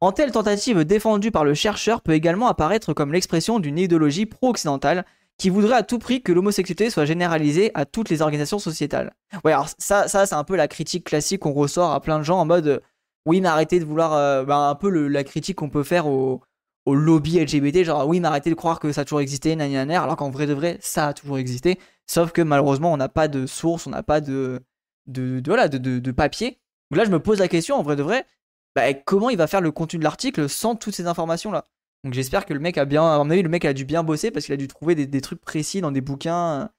En 0.00 0.12
telle 0.12 0.30
tentative 0.30 0.84
défendue 0.84 1.30
par 1.30 1.44
le 1.44 1.54
chercheur 1.54 2.00
peut 2.00 2.12
également 2.12 2.46
apparaître 2.46 2.92
comme 2.92 3.12
l'expression 3.12 3.58
d'une 3.58 3.78
idéologie 3.78 4.26
pro-occidentale 4.26 5.04
qui 5.36 5.50
voudrait 5.50 5.76
à 5.76 5.82
tout 5.82 5.98
prix 5.98 6.22
que 6.22 6.32
l'homosexualité 6.32 6.90
soit 6.90 7.04
généralisée 7.04 7.70
à 7.74 7.84
toutes 7.84 8.08
les 8.08 8.22
organisations 8.22 8.58
sociétales. 8.58 9.12
Ouais, 9.44 9.52
alors 9.52 9.68
ça, 9.78 10.06
ça 10.06 10.26
c'est 10.26 10.34
un 10.34 10.44
peu 10.44 10.56
la 10.56 10.68
critique 10.68 11.04
classique 11.04 11.40
qu'on 11.40 11.52
ressort 11.52 11.92
à 11.92 12.00
plein 12.00 12.18
de 12.18 12.24
gens 12.24 12.38
en 12.38 12.44
mode 12.44 12.68
euh, 12.68 12.80
oui, 13.26 13.40
mais 13.40 13.48
arrêtez 13.48 13.80
de 13.80 13.84
vouloir. 13.84 14.12
Euh, 14.12 14.44
bah, 14.44 14.56
un 14.56 14.74
peu 14.74 14.90
la 14.90 15.24
critique 15.24 15.56
qu'on 15.56 15.70
peut 15.70 15.82
faire 15.82 16.06
au, 16.06 16.42
lobby 16.86 17.40
LGBT, 17.40 17.84
genre 17.84 18.06
oui, 18.06 18.20
mais 18.20 18.28
arrêtez 18.28 18.50
de 18.50 18.54
croire 18.54 18.78
que 18.78 18.92
ça 18.92 19.02
a 19.02 19.04
toujours 19.04 19.20
existé, 19.20 19.56
nanana, 19.56 20.02
alors 20.02 20.16
qu'en 20.16 20.30
vrai 20.30 20.46
de 20.46 20.52
vrai, 20.52 20.78
ça 20.82 21.08
a 21.08 21.14
toujours 21.14 21.38
existé. 21.38 21.78
Sauf 22.06 22.32
que 22.32 22.42
malheureusement, 22.42 22.92
on 22.92 22.98
n'a 22.98 23.08
pas 23.08 23.28
de 23.28 23.46
source, 23.46 23.86
on 23.86 23.90
n'a 23.90 24.02
pas 24.02 24.20
de, 24.20 24.60
de, 25.06 25.42
voilà, 25.46 25.68
de, 25.68 25.78
de, 25.78 26.10
papier. 26.12 26.58
Donc 26.90 26.98
là, 26.98 27.04
je 27.06 27.10
me 27.10 27.20
pose 27.20 27.38
la 27.38 27.48
question, 27.48 27.76
en 27.76 27.82
vrai 27.82 27.96
de 27.96 28.02
vrai, 28.02 28.26
bah, 28.74 28.92
comment 28.94 29.30
il 29.30 29.36
va 29.36 29.46
faire 29.46 29.60
le 29.60 29.70
contenu 29.70 29.98
de 29.98 30.04
l'article 30.04 30.48
sans 30.48 30.74
toutes 30.74 30.94
ces 30.94 31.06
informations-là? 31.06 31.68
Donc 32.02 32.12
j'espère 32.12 32.44
que 32.44 32.52
le 32.52 32.60
mec 32.60 32.76
a 32.76 32.84
bien, 32.84 33.04
à 33.04 33.18
mon 33.18 33.30
avis, 33.30 33.42
le 33.42 33.48
mec 33.48 33.64
a 33.64 33.72
dû 33.72 33.84
bien 33.84 34.02
bosser 34.02 34.30
parce 34.30 34.44
qu'il 34.44 34.52
a 34.52 34.58
dû 34.58 34.68
trouver 34.68 34.94
des, 34.94 35.20
trucs 35.20 35.40
précis 35.40 35.80
dans 35.80 35.90
des 35.90 36.02
bouquins, 36.02 36.70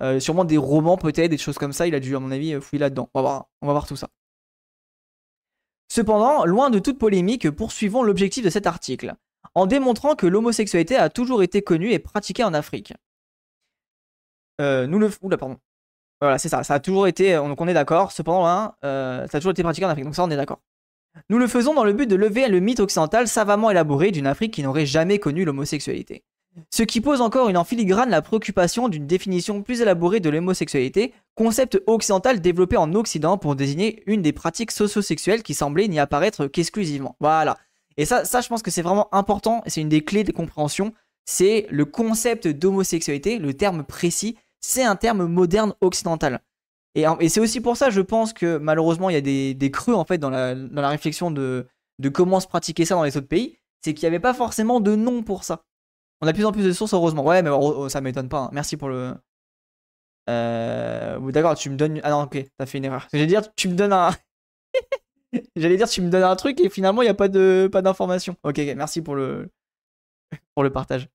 euh, 0.00 0.18
sûrement 0.18 0.44
des 0.44 0.56
romans 0.56 0.96
peut-être, 0.96 1.30
des 1.30 1.38
choses 1.38 1.58
comme 1.58 1.72
ça. 1.72 1.86
Il 1.86 1.94
a 1.94 2.00
dû, 2.00 2.16
à 2.16 2.20
mon 2.20 2.30
avis, 2.32 2.60
fouiller 2.60 2.80
là-dedans. 2.80 3.08
On 3.14 3.20
va 3.20 3.22
voir, 3.22 3.46
on 3.60 3.66
va 3.66 3.72
voir 3.72 3.86
tout 3.86 3.96
ça. 3.96 4.08
Cependant, 5.88 6.46
loin 6.46 6.70
de 6.70 6.78
toute 6.78 6.98
polémique, 6.98 7.50
poursuivons 7.50 8.02
l'objectif 8.02 8.44
de 8.44 8.50
cet 8.50 8.66
article, 8.66 9.14
en 9.54 9.66
démontrant 9.66 10.14
que 10.16 10.26
l'homosexualité 10.26 10.96
a 10.96 11.10
toujours 11.10 11.42
été 11.42 11.62
connue 11.62 11.92
et 11.92 11.98
pratiquée 11.98 12.44
en 12.44 12.54
Afrique. 12.54 12.94
Euh, 14.60 14.86
nous 14.86 14.98
le, 14.98 15.10
oula, 15.20 15.36
pardon. 15.36 15.58
Voilà, 16.20 16.38
c'est 16.38 16.48
ça. 16.48 16.64
Ça 16.64 16.74
a 16.74 16.80
toujours 16.80 17.06
été, 17.06 17.34
donc 17.34 17.60
on 17.60 17.68
est 17.68 17.74
d'accord. 17.74 18.12
Cependant, 18.12 18.46
hein, 18.46 18.74
euh, 18.84 19.26
ça 19.28 19.36
a 19.36 19.40
toujours 19.40 19.52
été 19.52 19.62
pratiqué 19.62 19.84
en 19.86 19.90
Afrique. 19.90 20.06
Donc 20.06 20.14
ça, 20.14 20.24
on 20.24 20.30
est 20.30 20.36
d'accord. 20.36 20.60
Nous 21.28 21.38
le 21.38 21.46
faisons 21.46 21.74
dans 21.74 21.84
le 21.84 21.92
but 21.92 22.06
de 22.06 22.16
lever 22.16 22.48
le 22.48 22.60
mythe 22.60 22.80
occidental 22.80 23.28
savamment 23.28 23.70
élaboré 23.70 24.10
d'une 24.10 24.26
Afrique 24.26 24.52
qui 24.52 24.62
n'aurait 24.62 24.86
jamais 24.86 25.18
connu 25.18 25.44
l'homosexualité. 25.44 26.24
Ce 26.70 26.82
qui 26.82 27.00
pose 27.00 27.22
encore 27.22 27.48
une 27.48 27.56
en 27.56 27.64
filigrane 27.64 28.10
la 28.10 28.20
préoccupation 28.20 28.88
d'une 28.88 29.06
définition 29.06 29.62
plus 29.62 29.80
élaborée 29.80 30.20
de 30.20 30.28
l'homosexualité, 30.28 31.14
concept 31.34 31.80
occidental 31.86 32.40
développé 32.40 32.76
en 32.76 32.94
Occident 32.94 33.38
pour 33.38 33.56
désigner 33.56 34.02
une 34.06 34.20
des 34.20 34.32
pratiques 34.32 34.70
socio-sexuelles 34.70 35.42
qui 35.42 35.54
semblait 35.54 35.88
n'y 35.88 35.98
apparaître 35.98 36.46
qu'exclusivement. 36.46 37.16
Voilà. 37.20 37.56
Et 37.96 38.04
ça, 38.04 38.24
ça, 38.24 38.40
je 38.40 38.48
pense 38.48 38.62
que 38.62 38.70
c'est 38.70 38.82
vraiment 38.82 39.08
important, 39.14 39.62
et 39.64 39.70
c'est 39.70 39.80
une 39.80 39.88
des 39.88 40.04
clés 40.04 40.24
de 40.24 40.32
compréhension, 40.32 40.92
c'est 41.24 41.66
le 41.70 41.84
concept 41.84 42.48
d'homosexualité, 42.48 43.38
le 43.38 43.54
terme 43.54 43.84
précis, 43.84 44.36
c'est 44.60 44.82
un 44.82 44.96
terme 44.96 45.26
moderne 45.26 45.74
occidental. 45.80 46.40
Et, 46.94 47.28
c'est 47.28 47.40
aussi 47.40 47.60
pour 47.60 47.76
ça, 47.76 47.90
je 47.90 48.00
pense 48.00 48.32
que 48.32 48.58
malheureusement, 48.58 49.08
il 49.08 49.14
y 49.14 49.16
a 49.16 49.22
des, 49.22 49.54
des 49.54 49.70
creux 49.70 49.94
en 49.94 50.04
fait 50.04 50.18
dans 50.18 50.30
la, 50.30 50.54
dans 50.54 50.82
la 50.82 50.90
réflexion 50.90 51.30
de, 51.30 51.66
de, 51.98 52.08
comment 52.08 52.38
se 52.38 52.46
pratiquer 52.46 52.84
ça 52.84 52.94
dans 52.94 53.04
les 53.04 53.16
autres 53.16 53.28
pays. 53.28 53.58
C'est 53.80 53.94
qu'il 53.94 54.04
n'y 54.04 54.08
avait 54.08 54.20
pas 54.20 54.34
forcément 54.34 54.80
de 54.80 54.94
nom 54.94 55.22
pour 55.22 55.44
ça. 55.44 55.64
On 56.20 56.26
a 56.26 56.32
de 56.32 56.36
plus 56.36 56.44
en 56.44 56.52
plus 56.52 56.64
de 56.64 56.72
sources, 56.72 56.94
heureusement. 56.94 57.24
Ouais, 57.24 57.42
mais 57.42 57.50
oh, 57.50 57.74
oh, 57.76 57.88
ça 57.88 58.00
m'étonne 58.00 58.28
pas. 58.28 58.42
Hein. 58.44 58.50
Merci 58.52 58.76
pour 58.76 58.88
le. 58.88 59.14
Euh... 60.30 61.32
D'accord, 61.32 61.56
tu 61.56 61.70
me 61.70 61.76
donnes. 61.76 62.00
Ah 62.04 62.10
non, 62.10 62.22
ok, 62.22 62.44
t'as 62.58 62.66
fait 62.66 62.78
une 62.78 62.84
erreur. 62.84 63.08
J'allais 63.12 63.26
dire, 63.26 63.42
tu 63.54 63.68
me 63.68 63.74
donnes 63.74 63.92
un. 63.92 64.10
J'allais 65.56 65.76
dire, 65.76 65.88
tu 65.88 66.02
me 66.02 66.10
donnes 66.10 66.22
un 66.22 66.36
truc 66.36 66.60
et 66.60 66.68
finalement, 66.68 67.02
il 67.02 67.06
n'y 67.06 67.10
a 67.10 67.14
pas 67.14 67.28
de 67.28 67.68
pas 67.72 67.82
d'information. 67.82 68.36
Ok, 68.44 68.58
ok, 68.58 68.74
merci 68.76 69.02
pour 69.02 69.16
le 69.16 69.50
pour 70.54 70.62
le 70.62 70.70
partage. 70.70 71.08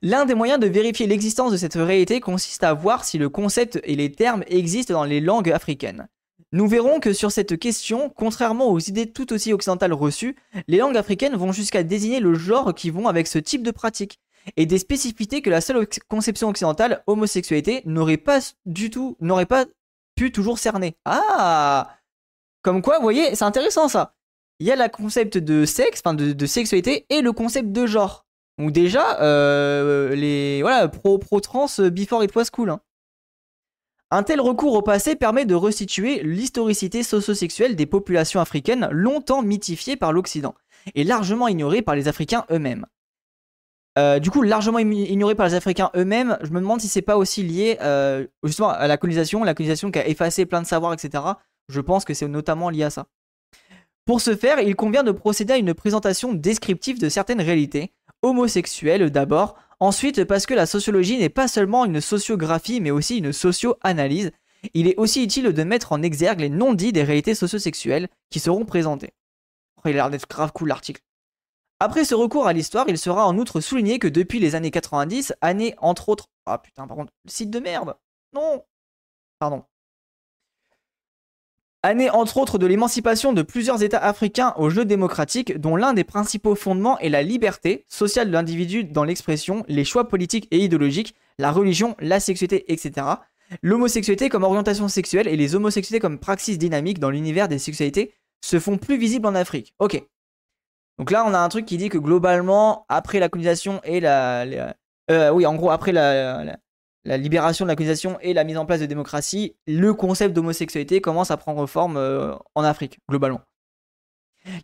L'un 0.00 0.24
des 0.24 0.34
moyens 0.34 0.60
de 0.60 0.66
vérifier 0.66 1.06
l'existence 1.06 1.52
de 1.52 1.56
cette 1.56 1.74
réalité 1.74 2.20
consiste 2.20 2.62
à 2.62 2.72
voir 2.72 3.04
si 3.04 3.18
le 3.18 3.28
concept 3.28 3.80
et 3.84 3.96
les 3.96 4.12
termes 4.12 4.44
existent 4.46 4.94
dans 4.94 5.04
les 5.04 5.20
langues 5.20 5.50
africaines. 5.50 6.08
Nous 6.52 6.68
verrons 6.68 7.00
que 7.00 7.12
sur 7.12 7.32
cette 7.32 7.58
question, 7.58 8.10
contrairement 8.10 8.70
aux 8.70 8.78
idées 8.78 9.10
tout 9.10 9.32
aussi 9.32 9.52
occidentales 9.52 9.94
reçues, 9.94 10.36
les 10.68 10.76
langues 10.76 10.96
africaines 10.96 11.34
vont 11.34 11.50
jusqu'à 11.50 11.82
désigner 11.82 12.20
le 12.20 12.34
genre 12.34 12.74
qui 12.74 12.90
vont 12.90 13.08
avec 13.08 13.26
ce 13.26 13.38
type 13.38 13.62
de 13.62 13.70
pratique, 13.70 14.20
et 14.56 14.66
des 14.66 14.78
spécificités 14.78 15.42
que 15.42 15.50
la 15.50 15.60
seule 15.60 15.86
conception 16.08 16.48
occidentale, 16.48 17.02
homosexualité, 17.06 17.82
n'aurait 17.84 18.16
pas 18.16 18.40
du 18.66 18.90
tout, 18.90 19.16
n'aurait 19.20 19.46
pas 19.46 19.66
pu 20.14 20.32
toujours 20.32 20.58
cerner. 20.58 20.96
Ah 21.04 21.96
Comme 22.62 22.82
quoi, 22.82 22.96
vous 22.96 23.02
voyez, 23.02 23.34
c'est 23.34 23.44
intéressant 23.44 23.88
ça. 23.88 24.14
Il 24.58 24.66
y 24.66 24.72
a 24.72 24.76
le 24.76 24.88
concept 24.88 25.38
de 25.38 25.64
sexe, 25.64 26.02
enfin 26.04 26.14
de, 26.14 26.46
sexualité, 26.46 27.06
et 27.08 27.20
le 27.20 27.32
concept 27.32 27.72
de 27.72 27.86
genre. 27.86 28.26
Donc 28.62 28.70
déjà, 28.70 29.20
euh, 29.20 30.14
les 30.14 30.62
voilà, 30.62 30.86
pro, 30.86 31.18
pro 31.18 31.40
trans, 31.40 31.66
before 31.90 32.22
it 32.22 32.32
was 32.36 32.44
cool. 32.52 32.70
Hein. 32.70 32.80
Un 34.12 34.22
tel 34.22 34.40
recours 34.40 34.74
au 34.74 34.82
passé 34.82 35.16
permet 35.16 35.46
de 35.46 35.56
restituer 35.56 36.22
l'historicité 36.22 37.02
socio-sexuelle 37.02 37.74
des 37.74 37.86
populations 37.86 38.40
africaines 38.40 38.88
longtemps 38.92 39.42
mythifiées 39.42 39.96
par 39.96 40.12
l'Occident 40.12 40.54
et 40.94 41.02
largement 41.02 41.48
ignorées 41.48 41.82
par 41.82 41.96
les 41.96 42.06
Africains 42.06 42.44
eux-mêmes. 42.52 42.86
Euh, 43.98 44.20
du 44.20 44.30
coup, 44.30 44.42
largement 44.42 44.78
ignorées 44.78 45.34
par 45.34 45.48
les 45.48 45.54
Africains 45.54 45.90
eux-mêmes, 45.96 46.38
je 46.42 46.50
me 46.50 46.60
demande 46.60 46.80
si 46.80 46.86
c'est 46.86 47.02
pas 47.02 47.16
aussi 47.16 47.42
lié 47.42 47.78
euh, 47.80 48.28
justement 48.44 48.68
à 48.68 48.86
la 48.86 48.96
colonisation, 48.96 49.42
la 49.42 49.54
colonisation 49.54 49.90
qui 49.90 49.98
a 49.98 50.06
effacé 50.06 50.46
plein 50.46 50.62
de 50.62 50.68
savoirs, 50.68 50.92
etc. 50.92 51.24
Je 51.68 51.80
pense 51.80 52.04
que 52.04 52.14
c'est 52.14 52.28
notamment 52.28 52.70
lié 52.70 52.84
à 52.84 52.90
ça. 52.90 53.08
Pour 54.04 54.20
ce 54.20 54.34
faire, 54.34 54.58
il 54.58 54.74
convient 54.74 55.04
de 55.04 55.12
procéder 55.12 55.54
à 55.54 55.58
une 55.58 55.74
présentation 55.74 56.32
descriptive 56.32 56.98
de 56.98 57.08
certaines 57.08 57.40
réalités, 57.40 57.92
homosexuelles 58.22 59.10
d'abord, 59.10 59.56
Ensuite, 59.82 60.22
parce 60.22 60.46
que 60.46 60.54
la 60.54 60.66
sociologie 60.66 61.18
n'est 61.18 61.28
pas 61.28 61.48
seulement 61.48 61.84
une 61.84 62.00
sociographie, 62.00 62.80
mais 62.80 62.92
aussi 62.92 63.18
une 63.18 63.32
socio-analyse, 63.32 64.30
il 64.74 64.86
est 64.86 64.96
aussi 64.96 65.24
utile 65.24 65.52
de 65.52 65.64
mettre 65.64 65.90
en 65.90 66.02
exergue 66.02 66.38
les 66.38 66.50
non-dits 66.50 66.92
des 66.92 67.02
réalités 67.02 67.34
sociosexuelles 67.34 68.06
qui 68.30 68.38
seront 68.38 68.64
présentées. 68.64 69.12
Oh, 69.78 69.80
il 69.86 69.90
a 69.90 69.94
l'air 69.94 70.10
d'être 70.10 70.28
grave 70.28 70.52
cool 70.52 70.68
l'article. 70.68 71.02
Après 71.80 72.04
ce 72.04 72.14
recours 72.14 72.46
à 72.46 72.52
l'histoire, 72.52 72.88
il 72.88 72.96
sera 72.96 73.26
en 73.26 73.36
outre 73.36 73.60
souligné 73.60 73.98
que 73.98 74.06
depuis 74.06 74.38
les 74.38 74.54
années 74.54 74.70
90, 74.70 75.34
années 75.40 75.74
entre 75.78 76.10
autres. 76.10 76.28
Ah 76.46 76.58
putain, 76.58 76.86
par 76.86 76.96
contre, 76.96 77.12
le 77.24 77.30
site 77.32 77.50
de 77.50 77.58
merde 77.58 77.96
Non 78.32 78.64
Pardon. 79.40 79.64
Année 81.84 82.10
entre 82.10 82.36
autres 82.36 82.58
de 82.58 82.66
l'émancipation 82.66 83.32
de 83.32 83.42
plusieurs 83.42 83.82
États 83.82 83.98
africains 83.98 84.54
au 84.56 84.70
jeu 84.70 84.84
démocratique, 84.84 85.58
dont 85.58 85.74
l'un 85.74 85.94
des 85.94 86.04
principaux 86.04 86.54
fondements 86.54 86.96
est 87.00 87.08
la 87.08 87.24
liberté 87.24 87.84
sociale 87.88 88.28
de 88.28 88.32
l'individu 88.32 88.84
dans 88.84 89.02
l'expression, 89.02 89.64
les 89.66 89.84
choix 89.84 90.06
politiques 90.06 90.46
et 90.52 90.58
idéologiques, 90.58 91.16
la 91.38 91.50
religion, 91.50 91.96
la 91.98 92.20
sexualité, 92.20 92.72
etc. 92.72 93.06
L'homosexualité 93.62 94.28
comme 94.28 94.44
orientation 94.44 94.86
sexuelle 94.86 95.26
et 95.26 95.36
les 95.36 95.56
homosexualités 95.56 96.00
comme 96.00 96.20
praxis 96.20 96.56
dynamique 96.56 97.00
dans 97.00 97.10
l'univers 97.10 97.48
des 97.48 97.58
sexualités 97.58 98.14
se 98.44 98.60
font 98.60 98.78
plus 98.78 98.96
visibles 98.96 99.26
en 99.26 99.34
Afrique. 99.34 99.74
Ok. 99.80 100.00
Donc 100.98 101.10
là, 101.10 101.24
on 101.26 101.34
a 101.34 101.38
un 101.38 101.48
truc 101.48 101.66
qui 101.66 101.78
dit 101.78 101.88
que 101.88 101.98
globalement, 101.98 102.86
après 102.88 103.18
la 103.18 103.28
colonisation 103.28 103.80
et 103.82 103.98
la... 103.98 104.44
euh, 105.10 105.30
oui, 105.32 105.46
en 105.46 105.56
gros, 105.56 105.70
après 105.70 105.90
la, 105.90 106.44
la 106.44 106.58
libération 107.04 107.64
de 107.64 107.68
l'accusation 107.68 108.18
et 108.20 108.32
la 108.32 108.44
mise 108.44 108.56
en 108.56 108.66
place 108.66 108.80
de 108.80 108.86
démocratie, 108.86 109.56
le 109.66 109.92
concept 109.94 110.34
d'homosexualité 110.34 111.00
commence 111.00 111.30
à 111.30 111.36
prendre 111.36 111.66
forme 111.66 111.96
euh, 111.96 112.34
en 112.54 112.62
Afrique, 112.62 112.98
globalement. 113.08 113.40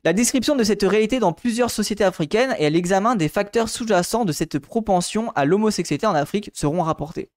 La 0.04 0.12
description 0.12 0.57
de 0.57 0.64
cette 0.64 0.83
réalité 0.83 1.21
dans 1.21 1.33
plusieurs 1.33 1.71
sociétés 1.71 2.04
africaines 2.04 2.54
et 2.59 2.68
l'examen 2.71 3.16
des 3.16 3.28
facteurs 3.28 3.68
sous-jacents 3.68 4.25
de 4.25 4.33
cette 4.33 4.59
propension 4.59 5.30
à 5.33 5.45
l'homosexualité 5.45 6.07
en 6.07 6.14
Afrique 6.14 6.50
seront 6.52 6.83
rapportés. 6.83 7.30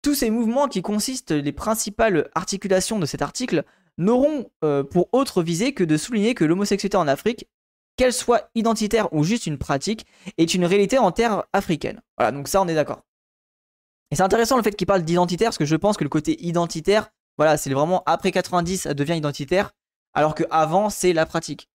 Tous 0.00 0.14
ces 0.14 0.30
mouvements 0.30 0.68
qui 0.68 0.82
consistent 0.82 1.32
les 1.32 1.52
principales 1.52 2.28
articulations 2.34 2.98
de 2.98 3.06
cet 3.06 3.22
article 3.22 3.64
n'auront 3.98 4.50
euh, 4.64 4.82
pour 4.82 5.08
autre 5.12 5.42
visée 5.42 5.74
que 5.74 5.84
de 5.84 5.96
souligner 5.96 6.34
que 6.34 6.44
l'homosexualité 6.44 6.96
en 6.96 7.08
Afrique, 7.08 7.48
qu'elle 7.96 8.12
soit 8.12 8.50
identitaire 8.54 9.12
ou 9.12 9.22
juste 9.22 9.46
une 9.46 9.58
pratique, 9.58 10.06
est 10.38 10.54
une 10.54 10.64
réalité 10.64 10.98
en 10.98 11.12
terre 11.12 11.44
africaine. 11.52 12.00
Voilà, 12.16 12.32
donc 12.32 12.48
ça 12.48 12.62
on 12.62 12.68
est 12.68 12.74
d'accord. 12.74 13.02
Et 14.12 14.14
c'est 14.14 14.22
intéressant 14.22 14.58
le 14.58 14.62
fait 14.62 14.76
qu'il 14.76 14.86
parle 14.86 15.04
d'identitaire, 15.04 15.48
parce 15.48 15.56
que 15.56 15.64
je 15.64 15.74
pense 15.74 15.96
que 15.96 16.04
le 16.04 16.10
côté 16.10 16.36
identitaire, 16.46 17.08
voilà, 17.38 17.56
c'est 17.56 17.72
vraiment 17.72 18.02
après 18.04 18.30
90, 18.30 18.82
ça 18.82 18.92
devient 18.92 19.16
identitaire, 19.16 19.72
alors 20.12 20.34
que 20.34 20.44
avant 20.50 20.90
c'est 20.90 21.14
la 21.14 21.24
pratique. 21.24 21.70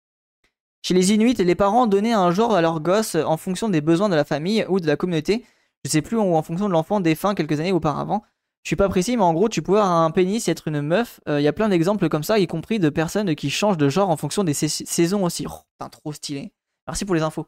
Chez 0.82 0.96
les 0.96 1.13
Inuits, 1.13 1.36
les 1.36 1.54
parents 1.54 1.86
donnaient 1.86 2.12
un 2.12 2.32
genre 2.32 2.56
à 2.56 2.62
leur 2.62 2.80
gosse 2.80 3.13
en 3.13 3.38
fonction 3.38 3.70
des 3.70 3.82
besoins 3.82 4.10
de 4.10 4.16
la 4.16 4.25
famille 4.25 4.66
ou 4.68 4.80
de 4.80 4.88
la 4.88 4.96
communauté. 4.96 5.46
Je 5.86 5.92
sais 5.92 6.02
plus, 6.02 6.18
ou 6.18 6.36
en 6.36 6.42
fonction 6.42 6.68
de 6.68 6.74
l'enfant 6.74 7.00
défunt 7.00 7.36
quelques 7.36 7.60
années 7.60 7.72
auparavant. 7.72 8.24
Je 8.63 8.70
suis 8.70 8.75
pas 8.75 8.90
précis, 8.90 9.16
mais 9.16 9.24
en 9.24 9.34
gros, 9.34 9.48
tu 9.48 9.62
peux 9.62 9.74
avoir 9.74 9.92
un 9.92 10.10
pénis 10.10 10.48
et 10.48 10.52
être 10.52 10.68
une 10.68 10.82
meuf. 10.82 11.20
Il 11.28 11.34
euh, 11.34 11.42
y 11.42 11.48
a 11.48 11.54
plein 11.54 11.70
d'exemples 11.70 12.10
comme 12.10 12.24
ça, 12.24 12.40
y 12.40 12.48
compris 12.48 12.80
de 12.80 12.90
personnes 12.90 13.36
qui 13.36 13.52
changent 13.52 13.78
de 13.78 13.90
genre 13.90 14.10
en 14.10 14.18
fonction 14.18 14.44
des 14.44 14.56
saisons 14.56 15.24
aussi. 15.24 15.46
Oh, 15.48 15.54
putain, 15.74 15.90
trop 15.90 16.12
stylé. 16.12 16.52
Merci 16.88 17.06
pour 17.06 17.13
les 17.13 17.22
infos. 17.22 17.46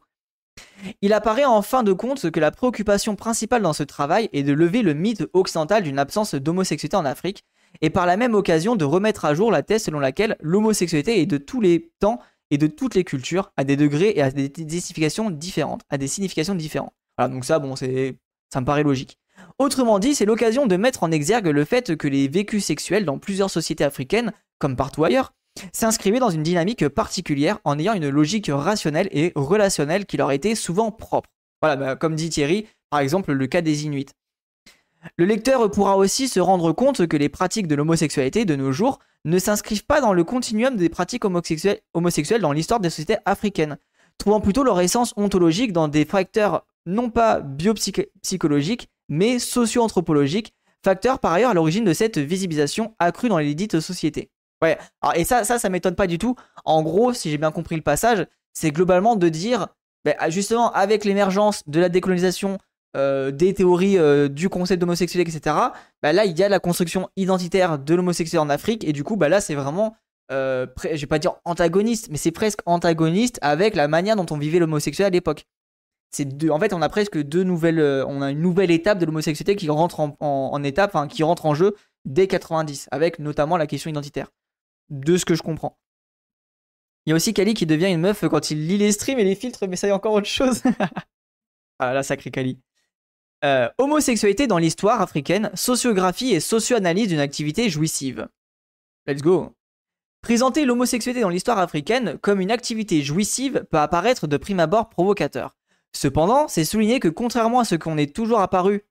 Il 1.02 1.12
apparaît 1.12 1.44
en 1.44 1.62
fin 1.62 1.82
de 1.82 1.92
compte 1.92 2.30
que 2.30 2.40
la 2.40 2.50
préoccupation 2.50 3.16
principale 3.16 3.62
dans 3.62 3.72
ce 3.72 3.82
travail 3.82 4.28
est 4.32 4.42
de 4.42 4.52
lever 4.52 4.82
le 4.82 4.94
mythe 4.94 5.24
occidental 5.32 5.82
d'une 5.82 5.98
absence 5.98 6.34
d'homosexualité 6.34 6.96
en 6.96 7.04
Afrique, 7.04 7.44
et 7.82 7.90
par 7.90 8.06
la 8.06 8.16
même 8.16 8.34
occasion 8.34 8.76
de 8.76 8.84
remettre 8.84 9.24
à 9.24 9.34
jour 9.34 9.50
la 9.50 9.62
thèse 9.62 9.84
selon 9.84 9.98
laquelle 9.98 10.36
l'homosexualité 10.40 11.20
est 11.20 11.26
de 11.26 11.38
tous 11.38 11.60
les 11.60 11.90
temps 11.98 12.20
et 12.50 12.58
de 12.58 12.66
toutes 12.66 12.94
les 12.94 13.04
cultures, 13.04 13.52
à 13.56 13.64
des 13.64 13.76
degrés 13.76 14.12
et 14.16 14.22
à 14.22 14.30
des 14.30 14.50
significations 14.80 15.30
différentes, 15.30 15.82
à 15.90 15.98
des 15.98 16.06
significations 16.06 16.54
différentes. 16.54 16.94
Voilà, 17.18 17.32
donc 17.32 17.44
ça, 17.44 17.58
bon, 17.58 17.76
c'est, 17.76 18.16
ça 18.52 18.60
me 18.60 18.66
paraît 18.66 18.84
logique. 18.84 19.18
Autrement 19.58 19.98
dit, 19.98 20.14
c'est 20.14 20.24
l'occasion 20.24 20.66
de 20.66 20.76
mettre 20.76 21.02
en 21.02 21.10
exergue 21.10 21.48
le 21.48 21.64
fait 21.64 21.96
que 21.96 22.08
les 22.08 22.28
vécus 22.28 22.64
sexuels 22.64 23.04
dans 23.04 23.18
plusieurs 23.18 23.50
sociétés 23.50 23.84
africaines, 23.84 24.32
comme 24.58 24.76
partout 24.76 25.04
ailleurs, 25.04 25.32
s'inscrivaient 25.72 26.18
dans 26.18 26.30
une 26.30 26.42
dynamique 26.42 26.88
particulière 26.88 27.58
en 27.64 27.78
ayant 27.78 27.94
une 27.94 28.08
logique 28.08 28.50
rationnelle 28.52 29.08
et 29.10 29.32
relationnelle 29.34 30.06
qui 30.06 30.16
leur 30.16 30.32
était 30.32 30.54
souvent 30.54 30.90
propre. 30.90 31.30
Voilà, 31.62 31.76
bah, 31.76 31.96
comme 31.96 32.14
dit 32.14 32.30
Thierry, 32.30 32.66
par 32.90 33.00
exemple 33.00 33.32
le 33.32 33.46
cas 33.46 33.62
des 33.62 33.84
Inuits. 33.84 34.06
Le 35.16 35.24
lecteur 35.24 35.70
pourra 35.70 35.96
aussi 35.96 36.28
se 36.28 36.40
rendre 36.40 36.72
compte 36.72 37.06
que 37.06 37.16
les 37.16 37.28
pratiques 37.28 37.68
de 37.68 37.74
l'homosexualité 37.74 38.44
de 38.44 38.56
nos 38.56 38.72
jours 38.72 38.98
ne 39.24 39.38
s'inscrivent 39.38 39.86
pas 39.86 40.00
dans 40.00 40.12
le 40.12 40.24
continuum 40.24 40.76
des 40.76 40.88
pratiques 40.88 41.24
homosexuelles, 41.24 41.80
homosexuelles 41.94 42.40
dans 42.40 42.52
l'histoire 42.52 42.80
des 42.80 42.90
sociétés 42.90 43.18
africaines, 43.24 43.78
trouvant 44.18 44.40
plutôt 44.40 44.64
leur 44.64 44.80
essence 44.80 45.12
ontologique 45.16 45.72
dans 45.72 45.88
des 45.88 46.04
facteurs 46.04 46.66
non 46.86 47.10
pas 47.10 47.40
biopsychologiques, 47.40 48.88
mais 49.08 49.38
socio-anthropologiques, 49.38 50.54
facteurs 50.84 51.18
par 51.18 51.32
ailleurs 51.32 51.50
à 51.50 51.54
l'origine 51.54 51.84
de 51.84 51.92
cette 51.92 52.18
visibilisation 52.18 52.94
accrue 52.98 53.28
dans 53.28 53.38
les 53.38 53.54
dites 53.54 53.80
sociétés. 53.80 54.30
Ouais, 54.62 54.78
et 55.14 55.24
ça, 55.24 55.44
ça, 55.44 55.58
ça 55.58 55.68
m'étonne 55.68 55.94
pas 55.94 56.06
du 56.06 56.18
tout. 56.18 56.34
En 56.64 56.82
gros, 56.82 57.12
si 57.12 57.30
j'ai 57.30 57.38
bien 57.38 57.50
compris 57.50 57.76
le 57.76 57.82
passage, 57.82 58.26
c'est 58.54 58.70
globalement 58.70 59.16
de 59.16 59.28
dire, 59.28 59.68
ben, 60.04 60.14
justement, 60.28 60.72
avec 60.72 61.04
l'émergence 61.04 61.62
de 61.66 61.78
la 61.78 61.88
décolonisation, 61.88 62.58
euh, 62.96 63.30
des 63.30 63.52
théories 63.52 63.98
euh, 63.98 64.28
du 64.28 64.48
concept 64.48 64.80
d'homosexualité, 64.80 65.30
etc., 65.30 65.54
ben 66.02 66.12
là, 66.12 66.24
il 66.24 66.38
y 66.38 66.42
a 66.42 66.48
la 66.48 66.58
construction 66.58 67.10
identitaire 67.16 67.78
de 67.78 67.94
l'homosexualité 67.94 68.38
en 68.38 68.48
Afrique, 68.48 68.84
et 68.84 68.94
du 68.94 69.04
coup, 69.04 69.16
ben 69.16 69.28
là, 69.28 69.42
c'est 69.42 69.54
vraiment, 69.54 69.94
euh, 70.32 70.66
je 70.82 71.00
vais 71.00 71.06
pas 71.06 71.18
dire 71.18 71.34
antagoniste, 71.44 72.08
mais 72.10 72.16
c'est 72.16 72.30
presque 72.30 72.60
antagoniste 72.64 73.38
avec 73.42 73.76
la 73.76 73.86
manière 73.86 74.16
dont 74.16 74.24
on 74.30 74.38
vivait 74.38 74.58
l'homosexualité 74.58 75.04
à 75.04 75.10
l'époque. 75.10 75.44
En 76.50 76.58
fait, 76.58 76.72
on 76.72 76.80
a 76.80 76.88
presque 76.88 77.20
deux 77.20 77.42
nouvelles, 77.42 77.80
on 78.08 78.22
a 78.22 78.30
une 78.30 78.40
nouvelle 78.40 78.70
étape 78.70 78.98
de 78.98 79.04
l'homosexualité 79.04 79.54
qui 79.54 79.68
rentre 79.68 80.00
en, 80.00 80.62
étape, 80.62 80.96
qui 81.10 81.22
rentre 81.22 81.44
en 81.44 81.54
jeu 81.54 81.74
dès 82.06 82.26
90, 82.26 82.88
avec 82.90 83.18
notamment 83.18 83.58
la 83.58 83.66
question 83.66 83.90
identitaire 83.90 84.30
de 84.90 85.16
ce 85.16 85.24
que 85.24 85.34
je 85.34 85.42
comprends. 85.42 85.78
Il 87.04 87.10
y 87.10 87.12
a 87.12 87.16
aussi 87.16 87.34
Kali 87.34 87.54
qui 87.54 87.66
devient 87.66 87.86
une 87.86 88.00
meuf 88.00 88.26
quand 88.28 88.50
il 88.50 88.66
lit 88.66 88.78
les 88.78 88.92
streams 88.92 89.18
et 89.18 89.24
les 89.24 89.36
filtres, 89.36 89.68
mais 89.68 89.76
ça 89.76 89.86
y 89.86 89.90
est 89.90 89.92
encore 89.92 90.12
autre 90.12 90.26
chose. 90.26 90.62
ah 91.78 91.92
la 91.92 92.02
sacrée 92.02 92.30
Kali. 92.30 92.58
Euh, 93.44 93.68
homosexualité 93.78 94.46
dans 94.46 94.58
l'histoire 94.58 95.00
africaine, 95.00 95.50
sociographie 95.54 96.32
et 96.32 96.40
socio-analyse 96.40 97.08
d'une 97.08 97.20
activité 97.20 97.68
jouissive. 97.68 98.28
Let's 99.06 99.22
go. 99.22 99.54
Présenter 100.22 100.64
l'homosexualité 100.64 101.20
dans 101.20 101.28
l'histoire 101.28 101.58
africaine 101.58 102.18
comme 102.18 102.40
une 102.40 102.50
activité 102.50 103.02
jouissive 103.02 103.64
peut 103.70 103.78
apparaître 103.78 104.26
de 104.26 104.36
prime 104.36 104.58
abord 104.58 104.88
provocateur. 104.88 105.56
Cependant, 105.92 106.48
c'est 106.48 106.64
souligner 106.64 106.98
que 106.98 107.08
contrairement 107.08 107.60
à 107.60 107.64
ce 107.64 107.76
qu'on 107.76 107.98
est 107.98 108.14
toujours 108.14 108.40
apparu, 108.40 108.84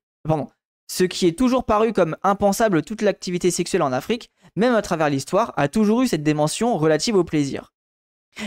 ce 0.88 1.04
qui 1.04 1.26
est 1.26 1.38
toujours 1.38 1.64
paru 1.64 1.92
comme 1.92 2.16
impensable 2.22 2.82
toute 2.82 3.02
l'activité 3.02 3.50
sexuelle 3.50 3.82
en 3.82 3.92
Afrique, 3.92 4.30
même 4.56 4.74
à 4.74 4.82
travers 4.82 5.10
l'histoire, 5.10 5.52
a 5.56 5.68
toujours 5.68 6.02
eu 6.02 6.08
cette 6.08 6.22
dimension 6.22 6.76
relative 6.76 7.14
au 7.14 7.24
plaisir. 7.24 7.72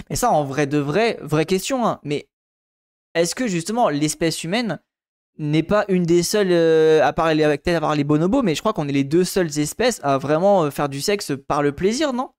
Mais 0.09 0.15
ça, 0.15 0.31
en 0.31 0.43
vrai 0.43 0.67
de 0.67 0.77
vrai, 0.77 1.17
vraie 1.21 1.45
question, 1.45 1.85
hein. 1.85 1.99
mais 2.03 2.27
est-ce 3.15 3.35
que 3.35 3.47
justement 3.47 3.89
l'espèce 3.89 4.43
humaine 4.43 4.79
n'est 5.37 5.63
pas 5.63 5.85
une 5.87 6.03
des 6.03 6.21
seules, 6.21 6.51
euh, 6.51 7.03
à 7.03 7.13
part 7.13 7.33
les, 7.33 7.43
peut-être 7.57 7.95
les 7.95 8.03
bonobos, 8.03 8.43
mais 8.43 8.55
je 8.55 8.59
crois 8.59 8.73
qu'on 8.73 8.87
est 8.87 8.93
les 8.93 9.05
deux 9.05 9.23
seules 9.23 9.57
espèces 9.57 9.99
à 10.03 10.17
vraiment 10.17 10.63
euh, 10.63 10.69
faire 10.69 10.89
du 10.89 11.01
sexe 11.01 11.31
par 11.47 11.63
le 11.63 11.71
plaisir, 11.71 12.11
non? 12.13 12.31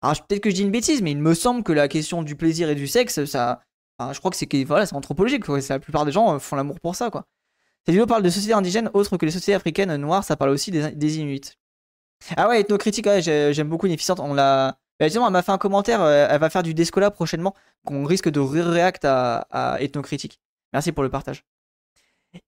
Alors 0.00 0.24
peut-être 0.24 0.42
que 0.42 0.50
je 0.50 0.54
dis 0.54 0.62
une 0.62 0.70
bêtise, 0.70 1.02
mais 1.02 1.10
il 1.10 1.18
me 1.18 1.34
semble 1.34 1.64
que 1.64 1.72
la 1.72 1.88
question 1.88 2.22
du 2.22 2.36
plaisir 2.36 2.70
et 2.70 2.76
du 2.76 2.86
sexe, 2.86 3.24
ça, 3.24 3.62
je 4.12 4.18
crois 4.20 4.30
que 4.30 4.36
c'est 4.36 4.64
voilà, 4.64 4.86
anthropologique. 4.92 5.44
La 5.68 5.80
plupart 5.80 6.04
des 6.04 6.12
gens 6.12 6.34
euh, 6.34 6.38
font 6.38 6.54
l'amour 6.54 6.78
pour 6.80 6.94
ça, 6.94 7.10
quoi. 7.10 7.24
Cette 7.84 7.94
vidéo 7.94 8.06
parle 8.06 8.22
de 8.22 8.30
sociétés 8.30 8.54
indigènes 8.54 8.90
autres 8.92 9.16
que 9.16 9.26
les 9.26 9.32
sociétés 9.32 9.54
africaines 9.54 9.96
noires, 9.96 10.22
ça 10.22 10.36
parle 10.36 10.50
aussi 10.50 10.70
des 10.70 11.18
Inuits. 11.18 11.56
Ah 12.36 12.48
ouais, 12.48 12.60
ethnocritique, 12.60 13.06
ouais, 13.06 13.22
j'aime 13.22 13.68
beaucoup 13.68 13.88
Néficente. 13.88 14.20
On 14.20 14.34
l'a. 14.34 14.78
Bah, 15.00 15.06
elle 15.06 15.20
m'a 15.30 15.42
fait 15.42 15.52
un 15.52 15.58
commentaire, 15.58 16.02
euh, 16.02 16.26
elle 16.28 16.40
va 16.40 16.50
faire 16.50 16.64
du 16.64 16.74
Descola 16.74 17.12
prochainement, 17.12 17.54
qu'on 17.84 18.04
risque 18.04 18.28
de 18.28 18.40
react 18.40 19.04
à, 19.04 19.76
ethnocritique. 19.78 20.40
Merci 20.72 20.90
pour 20.90 21.04
le 21.04 21.08
partage. 21.08 21.44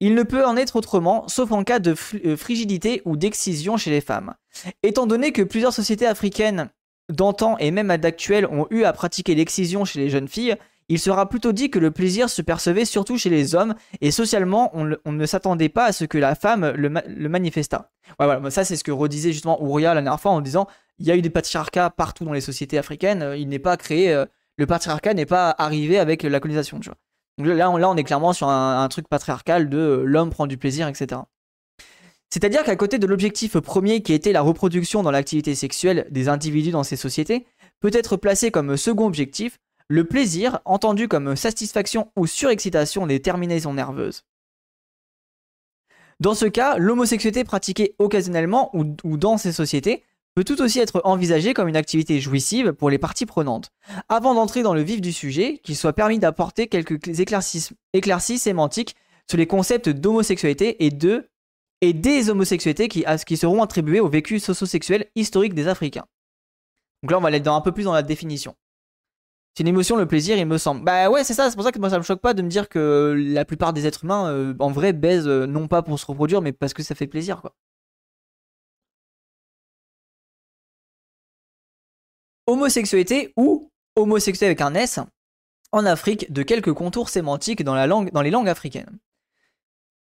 Il 0.00 0.14
ne 0.14 0.24
peut 0.24 0.44
en 0.44 0.56
être 0.56 0.76
autrement, 0.76 1.28
sauf 1.28 1.52
en 1.52 1.62
cas 1.62 1.78
de 1.78 1.94
euh, 2.26 2.36
frigidité 2.36 3.02
ou 3.04 3.16
d'excision 3.16 3.76
chez 3.76 3.90
les 3.90 4.00
femmes. 4.00 4.34
Étant 4.82 5.06
donné 5.06 5.32
que 5.32 5.42
plusieurs 5.42 5.72
sociétés 5.72 6.06
africaines 6.06 6.70
d'antan 7.08 7.56
et 7.58 7.70
même 7.70 7.96
d'actuelles 7.96 8.46
ont 8.46 8.66
eu 8.70 8.82
à 8.82 8.92
pratiquer 8.92 9.34
l'excision 9.34 9.84
chez 9.84 10.00
les 10.00 10.10
jeunes 10.10 10.28
filles, 10.28 10.56
il 10.90 10.98
sera 10.98 11.28
plutôt 11.28 11.52
dit 11.52 11.70
que 11.70 11.78
le 11.78 11.92
plaisir 11.92 12.28
se 12.28 12.42
percevait 12.42 12.84
surtout 12.84 13.16
chez 13.16 13.30
les 13.30 13.54
hommes 13.54 13.74
et 14.00 14.10
socialement 14.10 14.72
on, 14.74 15.12
ne 15.12 15.26
s'attendait 15.26 15.68
pas 15.68 15.86
à 15.86 15.92
ce 15.92 16.04
que 16.04 16.18
la 16.18 16.34
femme 16.34 16.72
le, 16.76 17.28
manifestât. 17.28 17.90
voilà, 18.18 18.50
ça 18.50 18.64
c'est 18.64 18.74
ce 18.74 18.82
que 18.82 18.90
redisait 18.90 19.32
justement 19.32 19.62
Ouria 19.62 19.94
la 19.94 20.02
dernière 20.02 20.20
fois 20.20 20.32
en 20.32 20.40
disant 20.40 20.66
il 20.98 21.06
y 21.06 21.12
a 21.12 21.16
eu 21.16 21.22
des 21.22 21.30
patriarcats 21.30 21.90
partout 21.90 22.24
dans 22.24 22.32
les 22.32 22.40
sociétés 22.40 22.76
africaines, 22.76 23.34
il 23.38 23.48
n'est 23.48 23.60
pas 23.60 23.76
créé, 23.76 24.12
euh, 24.12 24.26
le 24.56 24.66
patriarcat 24.66 25.14
n'est 25.14 25.26
pas 25.26 25.54
arrivé 25.56 25.98
avec 25.98 26.24
la 26.24 26.40
colonisation. 26.40 26.80
Tu 26.80 26.90
vois. 26.90 26.98
Donc 27.38 27.46
là 27.46 27.70
on, 27.70 27.76
là, 27.76 27.88
on 27.88 27.96
est 27.96 28.04
clairement 28.04 28.32
sur 28.32 28.48
un, 28.48 28.88
truc 28.88 29.08
patriarcal 29.08 29.70
de 29.70 29.78
euh, 29.78 30.02
l'homme 30.04 30.30
prend 30.30 30.48
du 30.48 30.58
plaisir, 30.58 30.88
etc. 30.88 31.20
C'est-à-dire 32.30 32.64
qu'à 32.64 32.76
côté 32.76 32.98
de 32.98 33.06
l'objectif 33.06 33.56
premier 33.58 34.02
qui 34.02 34.12
était 34.12 34.32
la 34.32 34.40
reproduction 34.40 35.04
dans 35.04 35.10
l'activité 35.12 35.54
sexuelle 35.54 36.08
des 36.10 36.28
individus 36.28 36.72
dans 36.72 36.82
ces 36.82 36.96
sociétés, 36.96 37.46
peut 37.78 37.90
être 37.92 38.16
placé 38.16 38.50
comme 38.50 38.76
second 38.76 39.06
objectif 39.06 39.58
le 39.90 40.04
plaisir, 40.04 40.60
entendu 40.64 41.08
comme 41.08 41.34
satisfaction 41.34 42.12
ou 42.14 42.28
surexcitation 42.28 43.08
des 43.08 43.20
terminaisons 43.20 43.74
nerveuses. 43.74 44.22
Dans 46.20 46.34
ce 46.34 46.46
cas, 46.46 46.76
l'homosexualité 46.78 47.42
pratiquée 47.42 47.96
occasionnellement 47.98 48.70
ou, 48.72 48.84
dans 49.16 49.36
ces 49.36 49.50
sociétés 49.50 50.04
peut 50.36 50.44
tout 50.44 50.62
aussi 50.62 50.78
être 50.78 51.00
envisagée 51.02 51.54
comme 51.54 51.66
une 51.66 51.76
activité 51.76 52.20
jouissive 52.20 52.72
pour 52.72 52.88
les 52.88 52.98
parties 52.98 53.26
prenantes. 53.26 53.72
Avant 54.08 54.34
d'entrer 54.34 54.62
dans 54.62 54.74
le 54.74 54.82
vif 54.82 55.00
du 55.00 55.12
sujet, 55.12 55.58
qu'il 55.64 55.74
soit 55.76 55.92
permis 55.92 56.20
d'apporter 56.20 56.68
quelques 56.68 57.18
éclaircies, 57.18 58.38
sémantiques 58.38 58.94
sur 59.28 59.38
les 59.38 59.48
concepts 59.48 59.88
d'homosexualité 59.88 60.84
et 60.84 60.90
de 60.90 61.28
et 61.80 61.94
des 61.94 62.30
homosexualités 62.30 62.88
qui, 62.88 63.04
qui 63.26 63.36
seront 63.36 63.62
attribuées 63.62 64.00
au 64.00 64.08
vécu 64.08 64.38
socio-sexuel 64.38 65.06
historique 65.16 65.54
des 65.54 65.66
Africains. 65.66 66.04
Donc 67.02 67.10
là, 67.10 67.18
on 67.18 67.22
va 67.22 67.28
aller 67.28 67.40
dans 67.40 67.56
un 67.56 67.62
peu 67.62 67.72
plus 67.72 67.84
dans 67.84 67.94
la 67.94 68.02
définition. 68.02 68.54
C'est 69.54 69.62
une 69.62 69.68
émotion, 69.68 69.96
le 69.96 70.06
plaisir, 70.06 70.36
il 70.38 70.46
me 70.46 70.58
semble. 70.58 70.84
Bah 70.84 71.10
ouais, 71.10 71.24
c'est 71.24 71.34
ça, 71.34 71.50
c'est 71.50 71.56
pour 71.56 71.64
ça 71.64 71.72
que 71.72 71.78
moi 71.78 71.90
ça 71.90 71.98
me 71.98 72.04
choque 72.04 72.20
pas 72.20 72.34
de 72.34 72.42
me 72.42 72.48
dire 72.48 72.68
que 72.68 73.14
la 73.16 73.44
plupart 73.44 73.72
des 73.72 73.86
êtres 73.86 74.04
humains, 74.04 74.28
euh, 74.30 74.54
en 74.60 74.70
vrai, 74.70 74.92
baisent 74.92 75.28
euh, 75.28 75.46
non 75.46 75.66
pas 75.68 75.82
pour 75.82 75.98
se 75.98 76.06
reproduire, 76.06 76.40
mais 76.40 76.52
parce 76.52 76.72
que 76.72 76.82
ça 76.82 76.94
fait 76.94 77.06
plaisir, 77.08 77.40
quoi. 77.40 77.54
Homosexualité 82.46 83.32
ou 83.36 83.70
homosexualité 83.96 84.46
avec 84.46 84.60
un 84.60 84.74
S 84.74 85.00
en 85.72 85.86
Afrique 85.86 86.32
de 86.32 86.42
quelques 86.42 86.72
contours 86.72 87.08
sémantiques 87.08 87.62
dans, 87.62 87.74
la 87.74 87.86
langue, 87.86 88.10
dans 88.12 88.22
les 88.22 88.30
langues 88.30 88.48
africaines. 88.48 88.98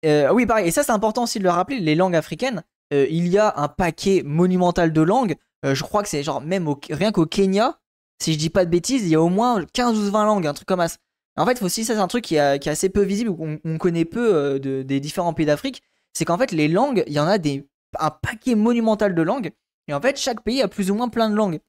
Euh, 0.04 0.32
oui, 0.32 0.46
pareil, 0.46 0.68
et 0.68 0.70
ça 0.70 0.82
c'est 0.82 0.92
important 0.92 1.24
aussi 1.24 1.38
de 1.38 1.44
le 1.44 1.50
rappeler, 1.50 1.80
les 1.80 1.94
langues 1.94 2.16
africaines, 2.16 2.62
il 2.90 3.28
y 3.28 3.38
a 3.38 3.54
un 3.56 3.66
paquet 3.66 4.22
monumental 4.24 4.92
de 4.92 5.00
langues. 5.00 5.34
je 5.64 5.82
crois 5.82 6.02
que 6.02 6.08
c'est 6.08 6.22
genre 6.22 6.40
même 6.40 6.68
rien 6.90 7.10
qu'au 7.10 7.26
Kenya, 7.26 7.80
si 8.20 8.32
je 8.32 8.38
dis 8.38 8.50
pas 8.50 8.64
de 8.64 8.70
bêtises, 8.70 9.02
il 9.02 9.08
y 9.08 9.14
a 9.14 9.20
au 9.20 9.28
moins 9.28 9.64
15 9.72 9.98
ou 9.98 10.10
20 10.10 10.24
langues, 10.24 10.46
un 10.46 10.54
truc 10.54 10.68
comme 10.68 10.86
ça. 10.86 10.96
En 11.36 11.46
fait, 11.46 11.60
aussi, 11.62 11.84
c'est 11.84 11.94
un 11.94 12.06
truc 12.06 12.24
qui, 12.24 12.36
est 12.36 12.68
assez 12.68 12.88
peu 12.88 13.02
visible, 13.02 13.30
on, 13.38 13.58
on 13.64 13.78
connaît 13.78 14.04
peu 14.04 14.34
euh, 14.34 14.84
des 14.84 15.00
différents 15.00 15.34
pays 15.34 15.46
d'Afrique. 15.46 15.82
C'est 16.12 16.24
qu'en 16.24 16.38
fait, 16.38 16.52
les 16.52 16.68
langues, 16.68 17.02
il 17.06 17.12
y 17.12 17.18
en 17.18 17.26
a 17.26 17.38
des, 17.38 17.66
un 17.98 18.10
paquet 18.10 18.54
monumental 18.54 19.14
de 19.14 19.22
langues. 19.22 19.50
Et 19.88 19.94
en 19.94 20.00
fait, 20.00 20.18
chaque 20.18 20.42
pays 20.42 20.62
a 20.62 20.68
plus 20.68 20.90
ou 20.90 20.94
moins 20.94 21.08
plein 21.08 21.28
de 21.28 21.34
langues. 21.34 21.60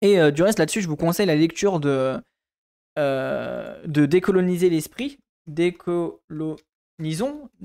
Et 0.00 0.18
euh, 0.18 0.30
du 0.30 0.42
reste, 0.42 0.58
là-dessus, 0.58 0.80
je 0.80 0.88
vous 0.88 0.96
conseille 0.96 1.26
la 1.26 1.36
lecture 1.36 1.80
de, 1.80 2.20
euh, 2.98 3.86
Décoloniser 3.86 4.70
l'esprit. 4.70 5.18
Décolonisons. 5.46 6.18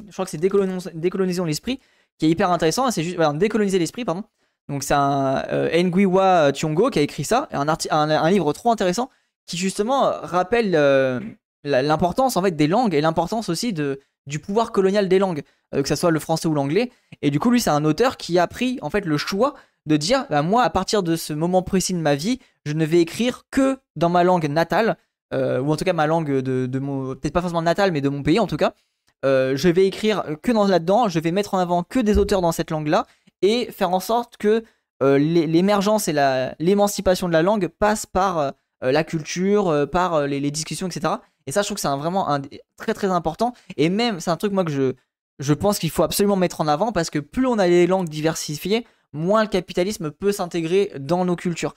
Je 0.08 0.12
crois 0.12 0.26
que 0.26 0.32
c'est 0.32 0.38
Décolonisons, 0.38 1.46
l'esprit, 1.46 1.80
qui 2.18 2.26
est 2.26 2.30
hyper 2.30 2.52
intéressant. 2.52 2.92
C'est 2.92 3.04
juste. 3.04 3.18
décoloniser 3.36 3.80
l'esprit, 3.80 4.06
pardon. 4.06 4.24
Donc 4.70 4.84
c'est 4.84 4.94
un 4.94 5.44
euh, 5.52 5.84
Nguiwa 5.84 6.52
Tiongo 6.54 6.90
qui 6.90 7.00
a 7.00 7.02
écrit 7.02 7.24
ça, 7.24 7.50
un, 7.52 7.68
un, 7.68 8.30
livre 8.30 8.54
trop 8.54 8.72
intéressant 8.72 9.10
qui 9.46 9.58
justement 9.58 10.12
rappelle 10.22 10.74
euh, 10.76 11.20
l'importance 11.64 12.38
en 12.38 12.42
fait 12.42 12.56
des 12.56 12.68
langues 12.68 12.94
et 12.94 13.02
l'importance 13.02 13.50
aussi 13.50 13.74
du 13.74 14.40
pouvoir 14.40 14.72
colonial 14.72 15.10
des 15.10 15.20
langues, 15.20 15.44
euh, 15.76 15.82
que 15.82 15.90
ce 15.90 15.96
soit 15.96 16.12
le 16.12 16.20
français 16.20 16.48
ou 16.48 16.54
l'anglais. 16.54 16.92
Et 17.22 17.30
du 17.30 17.40
coup 17.40 17.50
lui 17.50 17.60
c'est 17.60 17.70
un 17.70 17.84
auteur 17.84 18.16
qui 18.16 18.40
a 18.40 18.48
pris 18.48 18.80
en 18.82 18.90
fait 18.90 19.06
le 19.06 19.18
choix 19.18 19.54
de 19.86 19.98
dire 19.98 20.26
bah, 20.30 20.42
moi 20.42 20.64
à 20.64 20.70
partir 20.70 21.04
de 21.04 21.18
ce 21.18 21.34
moment 21.34 21.62
précis 21.62 21.94
de 21.94 22.00
ma 22.00 22.16
vie, 22.16 22.40
je 22.66 22.72
ne 22.72 22.86
vais 22.86 23.02
écrire 23.02 23.44
que 23.52 23.78
dans 23.98 24.10
ma 24.10 24.24
langue 24.24 24.48
natale, 24.48 24.98
ou 25.34 25.74
en 25.74 25.76
tout 25.76 25.84
cas 25.84 25.94
ma 25.94 26.06
langue 26.06 26.32
de, 26.32 26.68
de 26.68 26.80
mon 26.80 27.16
peut-être 27.16 27.34
pas 27.34 27.42
forcément 27.42 27.64
natale 27.64 27.92
mais 27.92 28.02
de 28.02 28.10
mon 28.10 28.22
pays 28.22 28.40
en 28.40 28.46
tout 28.46 28.56
cas. 28.56 28.76
je 29.24 29.68
vais 29.68 29.88
écrire 29.88 30.24
que 30.42 30.52
dans 30.52 30.68
là-dedans, 30.68 31.10
je 31.10 31.20
vais 31.20 31.32
mettre 31.32 31.56
en 31.56 31.58
avant 31.58 31.84
que 31.84 32.00
des 32.00 32.18
auteurs 32.20 32.40
dans 32.40 32.52
cette 32.54 32.72
langue-là 32.72 33.08
et 33.44 33.72
faire 33.72 33.92
en 33.92 34.00
sorte 34.00 34.38
que 34.38 34.64
euh, 35.04 35.20
l'émergence 35.20 36.08
et 36.08 36.16
l'émancipation 36.60 37.28
de 37.28 37.34
la 37.34 37.44
langue 37.44 37.68
passent 37.68 38.06
par 38.06 38.38
euh, 38.40 38.52
la 38.82 39.04
culture, 39.04 39.68
euh, 39.68 39.86
par 39.86 40.26
les, 40.26 40.50
discussions, 40.50 40.88
etc. 40.88 41.16
Et 41.46 41.52
ça, 41.52 41.62
je 41.62 41.68
trouve 41.68 41.76
que 41.76 41.82
c'est 41.82 41.90
vraiment 41.90 42.40
très 42.78 42.94
très 42.94 43.08
important. 43.08 43.54
Et 43.76 43.90
même, 43.90 44.22
c'est 44.22 44.32
un 44.32 44.38
truc 44.38 44.54
moi 44.54 44.64
que 44.64 44.72
je, 44.72 44.94
je 45.40 45.54
pense 45.54 45.78
qu'il 45.78 45.90
faut 45.90 46.04
absolument 46.04 46.38
mettre 46.38 46.62
en 46.62 46.68
avant 46.68 46.94
parce 46.94 47.10
que 47.10 47.20
plus 47.20 47.46
on 47.46 47.60
a 47.60 47.68
les 47.68 47.86
langues 47.86 48.08
diversifiées, 48.08 48.88
moins 49.12 49.44
le 49.44 49.50
capitalisme 49.50 50.10
peut 50.10 50.32
s'intégrer 50.32 50.94
dans 50.98 51.26
nos 51.26 51.36
cultures. 51.36 51.76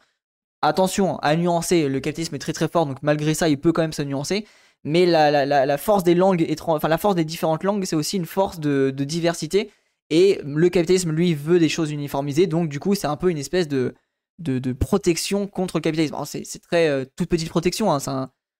Attention 0.63 1.19
à 1.19 1.35
nuancer, 1.35 1.89
le 1.89 1.99
capitalisme 1.99 2.37
est 2.37 2.41
très 2.41 2.53
très 2.53 2.69
fort, 2.69 2.87
donc 2.87 2.99
malgré 3.03 3.35
ça, 3.35 3.49
il 3.49 3.61
peut 3.61 3.73
quand 3.73 3.83
même 3.83 3.93
se 3.93 4.03
nuancer. 4.03 4.47
Mais 4.85 5.05
la, 5.05 5.79
force 5.79 6.05
des 6.05 6.15
langues, 6.15 6.47
enfin 6.69 6.87
la 6.87 6.99
force 6.99 7.17
des 7.17 7.25
différentes 7.25 7.65
langues, 7.65 7.85
c'est 7.85 7.97
aussi 7.97 8.17
une 8.17 8.25
force 8.25 8.61
de 8.61 8.91
diversité 8.93 9.73
et 10.11 10.41
le 10.45 10.69
capitalisme, 10.69 11.11
lui, 11.11 11.35
veut 11.35 11.59
des 11.59 11.69
choses 11.69 11.91
uniformisées. 11.91 12.47
Donc, 12.47 12.69
du 12.69 12.79
coup, 12.79 12.95
c'est 12.95 13.07
un 13.07 13.17
peu 13.17 13.31
une 13.31 13.39
espèce 13.39 13.69
de, 13.69 13.95
de, 14.39 14.73
protection 14.73 15.47
contre 15.47 15.79
le 15.79 15.83
capitalisme. 15.83 16.17
C'est 16.25 16.61
très 16.61 16.89
euh, 16.89 17.05
toute 17.17 17.29
petite 17.29 17.49
protection. 17.49 17.93
Hein, 17.93 17.99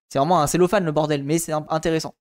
c'est 0.09 0.19
vraiment 0.19 0.41
un 0.41 0.47
cellophane, 0.47 0.85
le 0.85 0.93
bordel. 0.93 1.23
Mais 1.25 1.39
c'est 1.39 1.53
intéressant. 1.53 2.15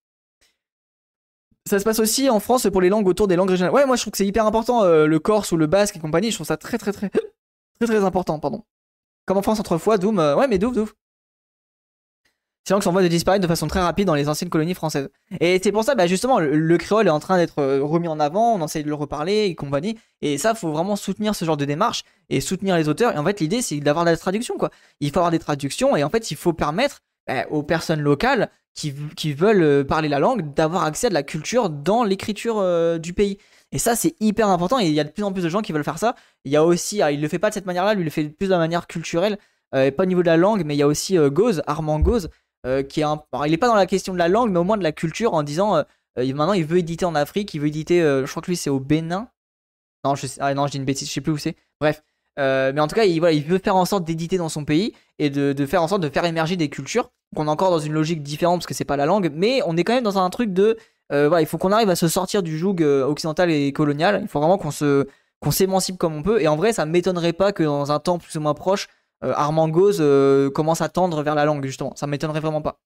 Ça 1.68 1.80
se 1.80 1.84
passe 1.84 2.00
aussi 2.00 2.30
en 2.30 2.40
France 2.40 2.68
pour 2.72 2.82
les 2.82 2.90
langues 2.90 3.08
autour 3.08 3.28
des 3.28 3.36
langues 3.36 3.50
régionales. 3.50 3.74
Ouais, 3.74 3.88
moi, 3.88 3.96
je 3.96 4.02
trouve 4.02 4.12
que 4.12 4.18
c'est 4.18 4.28
hyper 4.28 4.46
important. 4.46 4.84
Euh, 4.84 5.08
le 5.08 5.20
corse 5.20 5.52
ou 5.52 5.58
le 5.58 5.66
basque 5.66 5.96
et 5.96 6.00
compagnie, 6.00 6.30
je 6.30 6.38
trouve 6.38 6.46
ça 6.46 6.58
très, 6.58 6.78
très, 6.78 6.92
très, 6.92 7.10
très, 7.80 7.88
très 7.88 8.04
important. 8.04 8.40
Pardon. 8.40 8.64
Comme 9.26 9.38
en 9.38 9.42
France, 9.42 9.60
autrefois, 9.60 9.98
Doom. 9.98 10.20
Euh, 10.20 10.36
ouais, 10.36 10.48
mais 10.48 10.60
Doom, 10.60 10.74
Doom. 10.74 10.88
C'est 12.68 12.74
que 12.74 12.84
son 12.84 12.92
voie 12.92 13.04
de 13.04 13.08
disparaître 13.08 13.44
de 13.44 13.48
façon 13.48 13.68
très 13.68 13.80
rapide 13.80 14.08
dans 14.08 14.16
les 14.16 14.28
anciennes 14.28 14.50
colonies 14.50 14.74
françaises. 14.74 15.10
Et 15.40 15.62
c'est 15.64 15.72
pour 15.72 15.84
ça, 15.84 15.94
bah 15.94 16.08
justement, 16.08 16.40
le, 16.40 16.78
créole 16.78 17.06
est 17.06 17.12
en 17.12 17.20
train 17.20 17.38
d'être 17.38 17.60
euh, 17.60 17.84
remis 17.84 18.08
en 18.08 18.20
avant, 18.20 18.56
on 18.56 18.66
essaie 18.66 18.82
de 18.82 18.88
le 18.88 18.96
reparler 18.96 19.46
et 19.46 19.54
compagnie. 19.54 20.00
Et 20.24 20.40
ça, 20.40 20.56
faut 20.56 20.72
vraiment 20.72 20.96
soutenir 20.96 21.36
ce 21.36 21.46
genre 21.46 21.58
de 21.58 21.66
démarche 21.66 22.04
et 22.30 22.42
soutenir 22.42 22.76
les 22.76 22.90
auteurs. 22.90 23.14
Et 23.14 23.20
en 23.20 23.24
fait, 23.24 23.40
l'idée, 23.40 23.62
c'est 23.62 23.80
d'avoir 23.82 24.04
des 24.04 24.18
traductions, 24.18 24.58
quoi. 24.58 24.72
Il 25.00 25.12
faut 25.12 25.20
avoir 25.20 25.30
des 25.30 25.38
traductions 25.38 25.96
et 25.96 26.04
en 26.04 26.10
fait, 26.10 26.32
il 26.32 26.38
faut 26.38 26.54
permettre 26.54 27.04
bah, 27.28 27.46
aux 27.52 27.62
personnes 27.62 28.02
locales 28.02 28.50
qui, 28.74 28.96
qui 29.16 29.34
veulent 29.34 29.62
euh, 29.62 29.84
parler 29.84 30.10
la 30.10 30.18
langue 30.18 30.52
d'avoir 30.56 30.86
accès 30.86 31.06
à 31.08 31.10
de 31.10 31.14
la 31.14 31.24
culture 31.24 31.70
dans 31.70 32.04
l'écriture 32.04 32.58
euh, 32.58 32.98
du 32.98 33.14
pays. 33.14 33.38
Et 33.74 33.78
ça, 33.78 33.96
c'est 33.96 34.16
hyper 34.20 34.50
important. 34.50 34.80
Et 34.80 34.88
il 34.88 34.94
y 34.94 35.00
a 35.00 35.04
de 35.04 35.12
plus 35.12 35.24
en 35.24 35.32
plus 35.32 35.44
de 35.44 35.50
gens 35.50 35.62
qui 35.62 35.72
veulent 35.72 35.84
faire 35.84 36.00
ça. 36.00 36.16
Il 36.46 36.52
y 36.52 36.56
a 36.56 36.66
aussi, 36.66 37.02
il 37.12 37.22
le 37.22 37.28
fait 37.28 37.40
pas 37.40 37.50
de 37.50 37.54
cette 37.54 37.68
manière-là, 37.68 37.94
lui, 37.94 38.02
il 38.02 38.06
le 38.06 38.10
fait 38.10 38.24
plus 38.24 38.48
de 38.48 38.52
la 38.52 38.58
manière 38.58 38.88
culturelle, 38.88 39.38
pas 39.72 40.04
au 40.04 40.06
niveau 40.06 40.22
de 40.22 40.28
la 40.28 40.38
langue, 40.38 40.64
mais 40.66 40.74
il 40.76 40.78
y 40.78 40.84
a 40.84 40.88
aussi 40.88 41.18
Goz, 41.18 41.62
Armand 41.68 42.00
Goz, 42.00 42.30
euh, 42.66 42.84
qui 42.84 43.02
est 43.02 43.04
un... 43.04 43.22
il 43.46 43.52
n'est 43.52 43.58
pas 43.58 43.68
dans 43.68 43.76
la 43.76 43.86
question 43.86 44.14
de 44.14 44.18
la 44.18 44.28
langue, 44.28 44.52
mais 44.52 44.60
au 44.60 44.64
moins 44.64 44.78
de 44.78 44.84
la 44.84 44.92
culture, 44.92 45.34
en 45.34 45.44
disant 45.44 45.76
euh, 45.76 45.84
euh, 46.18 46.34
maintenant 46.34 46.54
il 46.54 46.66
veut 46.66 46.80
éditer 46.80 47.06
en 47.06 47.14
Afrique, 47.14 47.54
il 47.54 47.60
veut 47.60 47.68
éditer, 47.68 48.02
je 48.02 48.30
crois 48.30 48.42
que 48.42 48.48
lui 48.48 48.58
c'est 48.58 48.70
au 48.70 48.80
Bénin. 48.80 49.28
Non, 50.04 50.16
je, 50.16 50.28
ah, 50.40 50.54
non, 50.54 50.66
dis 50.66 50.78
une 50.78 50.86
bêtise, 50.86 51.08
je 51.08 51.14
sais 51.14 51.22
plus 51.22 51.32
où 51.32 51.38
c'est. 51.38 51.56
Bref. 51.80 52.04
mais 52.38 52.80
en 52.80 52.88
tout 52.88 52.96
cas, 52.96 53.06
il, 53.06 53.20
voilà, 53.20 53.34
il 53.34 53.44
veut 53.44 53.60
faire 53.60 53.76
en 53.76 53.86
sorte 53.86 54.04
d'éditer 54.04 54.38
dans 54.38 54.50
son 54.50 54.66
pays 54.66 54.94
et 55.20 55.30
de, 55.30 55.66
faire 55.66 55.84
en 55.84 55.88
sorte 55.88 56.02
de 56.02 56.10
faire 56.10 56.26
émerger 56.26 56.56
des 56.56 56.70
cultures. 56.70 57.12
qu'on 57.36 57.48
est 57.48 57.50
encore 57.50 57.72
dans 57.72 57.80
une 57.80 57.94
logique 57.94 58.24
différente 58.24 58.60
parce 58.60 58.68
que 58.68 58.74
c'est 58.74 58.86
pas 58.86 58.98
la 58.98 59.06
langue, 59.06 59.32
mais 59.34 59.62
on 59.66 59.78
est 59.78 59.84
quand 59.84 59.94
même 59.94 60.04
dans 60.04 60.18
un 60.18 60.30
truc 60.30 60.54
de. 60.54 60.78
voilà, 61.10 61.42
il 61.42 61.48
faut 61.48 61.58
qu'on 61.58 61.72
arrive 61.72 61.90
à 61.90 61.96
se 61.96 62.08
sortir 62.08 62.44
du 62.44 62.58
joug 62.58 62.82
occidental 62.82 63.52
et 63.52 63.72
colonial. 63.74 64.20
Il 64.24 64.28
faut 64.28 64.40
vraiment 64.40 64.58
qu'on 64.58 64.72
se 64.72 65.08
qu'on 65.40 65.52
s'émancipe 65.52 65.98
comme 65.98 66.16
on 66.16 66.24
peut. 66.24 66.42
Et 66.42 66.48
en 66.48 66.56
vrai, 66.56 66.74
ça 66.74 66.86
m'étonnerait 66.86 67.34
pas 67.34 67.52
que 67.52 67.64
dans 67.64 67.92
un 67.92 68.00
temps 68.00 68.18
plus 68.18 68.36
ou 68.38 68.42
moins 68.42 68.54
proche, 68.54 68.88
Armand 69.22 69.70
Gauze 69.70 69.98
euh, 70.02 70.50
commence 70.50 70.82
à 70.82 70.90
tendre 70.90 71.24
vers 71.24 71.36
la 71.36 71.46
langue, 71.46 71.66
justement. 71.66 71.94
Ça 71.96 72.08
m'étonnerait 72.08 72.40
vraiment 72.40 72.62
pas. 72.62 72.80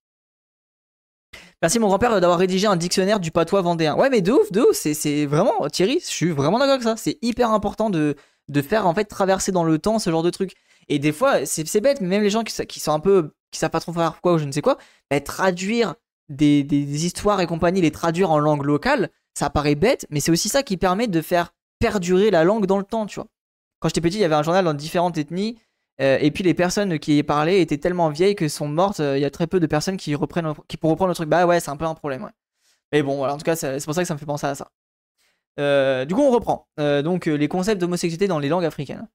Merci 1.62 1.78
mon 1.80 1.88
grand-père 1.88 2.22
d'avoir 2.22 2.40
rédigé 2.40 2.68
un 2.68 2.78
dictionnaire 2.78 3.20
du 3.20 3.32
patois 3.32 3.62
vendéen. 3.62 3.96
Ouais, 3.96 4.10
mais 4.10 4.22
de 4.22 4.32
ouf, 4.32 4.52
de 4.52 4.62
ouf, 4.62 4.74
c'est 4.74 5.26
vraiment, 5.26 5.68
Thierry, 5.68 6.00
je 6.00 6.08
suis 6.08 6.32
vraiment 6.32 6.58
d'accord 6.58 6.76
avec 6.76 6.84
ça. 6.84 6.96
C'est 6.96 7.18
hyper 7.22 7.52
important 7.52 7.90
de, 7.90 8.16
de 8.48 8.62
faire 8.62 8.88
en 8.88 8.94
fait 8.94 9.06
traverser 9.06 9.52
dans 9.52 9.64
le 9.64 9.78
temps 9.78 10.00
ce 10.00 10.10
genre 10.10 10.24
de 10.24 10.30
truc. 10.30 10.54
Et 10.88 11.00
des 11.00 11.12
fois, 11.12 11.46
c'est 11.46 11.82
bête, 11.82 12.02
mais 12.02 12.08
même 12.08 12.24
les 12.24 12.30
gens 12.30 12.44
qui, 12.44 12.66
qui, 12.66 12.80
sont 12.80 12.92
un 12.92 13.00
peu, 13.00 13.32
qui 13.52 13.60
savent 13.60 13.70
pas 13.70 13.80
trop 13.80 13.94
faire 13.94 14.20
quoi 14.22 14.34
ou 14.34 14.38
je 14.38 14.46
ne 14.46 14.52
sais 14.52 14.62
quoi, 14.62 14.78
bah, 15.10 15.20
traduire 15.20 15.96
des, 16.30 16.64
des, 16.64 17.06
histoires 17.06 17.42
et 17.42 17.48
compagnie, 17.48 17.82
les 17.82 17.92
traduire 17.92 18.32
en 18.32 18.40
langue 18.40 18.64
locale, 18.64 19.10
ça 19.34 19.50
paraît 19.50 19.76
bête, 19.76 20.06
mais 20.10 20.20
c'est 20.20 20.32
aussi 20.32 20.50
ça 20.50 20.64
qui 20.64 20.78
permet 20.78 21.08
de 21.08 21.22
faire 21.22 21.54
perdurer 21.80 22.32
la 22.32 22.44
langue 22.44 22.66
dans 22.66 22.78
le 22.78 22.84
temps, 22.84 23.06
tu 23.06 23.16
vois. 23.16 23.28
quand 23.80 23.90
j'étais 23.90 24.02
petit, 24.02 24.18
il 24.18 24.22
y 24.22 24.26
avait 24.26 24.36
un 24.36 24.44
journal 24.44 24.66
dans 24.66 24.74
différentes 24.74 25.18
ethnies. 25.18 25.58
Et 26.00 26.32
puis 26.32 26.44
les 26.44 26.54
personnes 26.54 26.98
qui 26.98 27.18
y 27.18 27.24
parlaient 27.24 27.62
étaient 27.62 27.78
tellement 27.78 28.10
vieilles 28.10 28.36
que 28.36 28.48
sont 28.48 28.68
mortes. 28.68 29.00
Il 29.00 29.20
y 29.20 29.26
a 29.26 29.30
très 29.30 29.48
peu 29.48 29.60
de 29.60 29.68
personnes 29.68 29.98
qui 29.98 30.16
reprennent, 30.16 30.54
pour 30.80 30.90
reprendre 30.90 31.10
le 31.10 31.16
truc. 31.16 31.30
Bah 31.30 31.46
ouais, 31.46 31.60
c'est 31.60 31.72
un 31.72 31.78
peu 31.78 31.86
un 31.86 31.94
problème. 31.94 32.30
Mais 32.92 33.04
bon, 33.04 33.18
voilà, 33.18 33.34
en 33.34 33.38
tout 33.38 33.44
cas, 33.44 33.56
c'est 33.56 33.84
pour 33.84 33.94
ça 33.94 34.02
que 34.02 34.08
ça 34.08 34.14
me 34.14 34.20
fait 34.20 34.26
penser 34.26 34.48
à 34.48 34.56
ça. 34.56 36.06
du 36.06 36.16
coup, 36.16 36.22
on 36.22 36.32
reprend. 36.32 36.68
donc 36.78 37.26
les 37.26 37.48
concepts 37.48 37.82
d'homosexualité 37.82 38.28
dans 38.28 38.40
les 38.40 38.50
langues 38.50 38.66
africaines. 38.66 39.08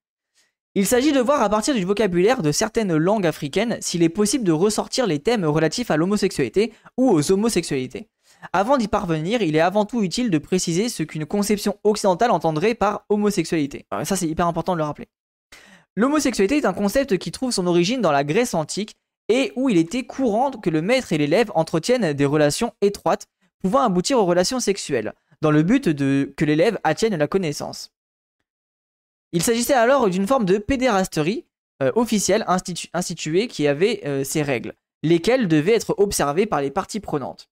Il 0.76 0.86
s'agit 0.86 1.12
de 1.12 1.20
voir 1.20 1.40
à 1.40 1.48
partir 1.48 1.72
du 1.72 1.84
vocabulaire 1.84 2.42
de 2.42 2.50
certaines 2.50 2.96
langues 2.96 3.26
africaines 3.26 3.78
s'il 3.80 4.02
est 4.02 4.08
possible 4.08 4.42
de 4.42 4.50
ressortir 4.50 5.06
les 5.06 5.20
thèmes 5.20 5.44
relatifs 5.44 5.92
à 5.92 5.96
l'homosexualité 5.96 6.72
ou 6.96 7.10
aux 7.10 7.30
homosexualités. 7.30 8.08
Avant 8.52 8.76
d'y 8.76 8.88
parvenir, 8.88 9.40
il 9.40 9.54
est 9.54 9.60
avant 9.60 9.84
tout 9.84 10.02
utile 10.02 10.30
de 10.30 10.38
préciser 10.38 10.88
ce 10.88 11.04
qu'une 11.04 11.26
conception 11.26 11.78
occidentale 11.84 12.32
entendrait 12.32 12.74
par 12.74 13.04
homosexualité. 13.08 13.86
ça 14.02 14.16
c'est 14.16 14.26
hyper 14.26 14.48
important 14.48 14.72
de 14.72 14.78
le 14.78 14.84
rappeler. 14.84 15.06
L'homosexualité 15.96 16.56
est 16.56 16.66
un 16.66 16.72
concept 16.72 17.18
qui 17.18 17.30
trouve 17.30 17.52
son 17.52 17.66
origine 17.66 18.00
dans 18.00 18.12
la 18.12 18.24
Grèce 18.24 18.54
antique 18.54 18.96
et 19.28 19.52
où 19.56 19.68
il 19.68 19.78
était 19.78 20.04
courant 20.04 20.50
que 20.50 20.70
le 20.70 20.82
maître 20.82 21.12
et 21.12 21.18
l'élève 21.18 21.50
entretiennent 21.54 22.12
des 22.12 22.26
relations 22.26 22.72
étroites 22.80 23.26
pouvant 23.60 23.80
aboutir 23.80 24.18
aux 24.18 24.26
relations 24.26 24.60
sexuelles, 24.60 25.14
dans 25.40 25.50
le 25.50 25.62
but 25.62 25.94
que 25.94 26.44
l'élève 26.44 26.78
attienne 26.84 27.16
la 27.16 27.28
connaissance. 27.28 27.92
Il 29.32 29.42
s'agissait 29.42 29.74
alors 29.74 30.10
d'une 30.10 30.26
forme 30.26 30.44
de 30.44 30.58
pédérasterie 30.58 31.46
euh, 31.82 31.90
officielle 31.96 32.44
instituée 32.92 33.48
qui 33.48 33.66
avait 33.66 34.02
euh, 34.04 34.22
ses 34.22 34.42
règles, 34.42 34.74
lesquelles 35.02 35.48
devaient 35.48 35.74
être 35.74 35.94
observées 35.98 36.46
par 36.46 36.60
les 36.60 36.70
parties 36.70 37.00
prenantes. 37.00 37.50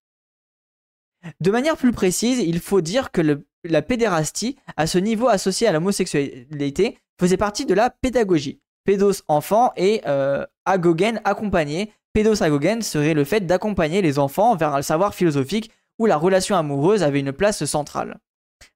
De 1.41 1.51
manière 1.51 1.77
plus 1.77 1.93
précise, 1.93 2.39
il 2.39 2.61
faut 2.61 2.81
dire 2.81 3.11
que 3.11 3.43
la 3.65 3.83
pédérastie, 3.83 4.57
à 4.77 4.87
ce 4.87 4.99
niveau 4.99 5.29
associé 5.29 5.67
à 5.67 5.73
l'homosexualité, 5.73 6.99
faisait 7.23 7.37
partie 7.37 7.67
de 7.67 7.75
la 7.75 7.89
pédagogie. 7.91 8.61
Pédos 8.85 9.23
enfant 9.29 9.73
et 9.77 10.03
euh, 10.07 10.45
agogène 10.65 11.21
accompagné. 11.25 11.93
Pédos 12.13 12.43
agogène 12.43 12.83
serait 12.83 13.15
le 13.15 13.25
fait 13.25 13.41
d'accompagner 13.41 14.03
les 14.03 14.19
enfants 14.19 14.57
vers 14.57 14.75
un 14.75 14.83
savoir 14.83 15.15
philosophique 15.15 15.71
où 15.99 16.07
la 16.07 16.17
relation 16.17 16.57
amoureuse 16.57 17.03
avait 17.03 17.21
une 17.21 17.33
place 17.33 17.65
centrale. 17.65 18.19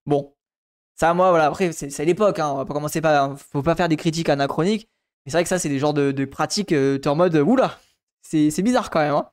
Bon, 0.06 0.32
ça, 0.94 1.12
moi, 1.12 1.30
voilà, 1.30 1.46
après, 1.46 1.72
c'est 1.72 2.04
l'époque, 2.04 2.38
hein, 2.38 2.50
on 2.50 2.56
va 2.56 2.64
pas 2.64 2.72
commencer 2.72 3.00
pas. 3.00 3.35
Faut 3.52 3.62
pas 3.62 3.74
faire 3.74 3.88
des 3.88 3.96
critiques 3.96 4.28
anachroniques. 4.28 4.88
Mais 5.24 5.32
c'est 5.32 5.38
vrai 5.38 5.42
que 5.42 5.48
ça, 5.48 5.59
c'est 5.59 5.68
des 5.68 5.80
genres 5.80 5.92
de, 5.92 6.24
pratiques, 6.24 6.72
euh, 6.72 7.00
es 7.02 7.09
en 7.09 7.16
mode, 7.16 7.35
oula, 7.35 7.78
c'est 8.22 8.62
bizarre 8.62 8.90
quand 8.90 9.00
même, 9.00 9.14
hein. 9.14 9.28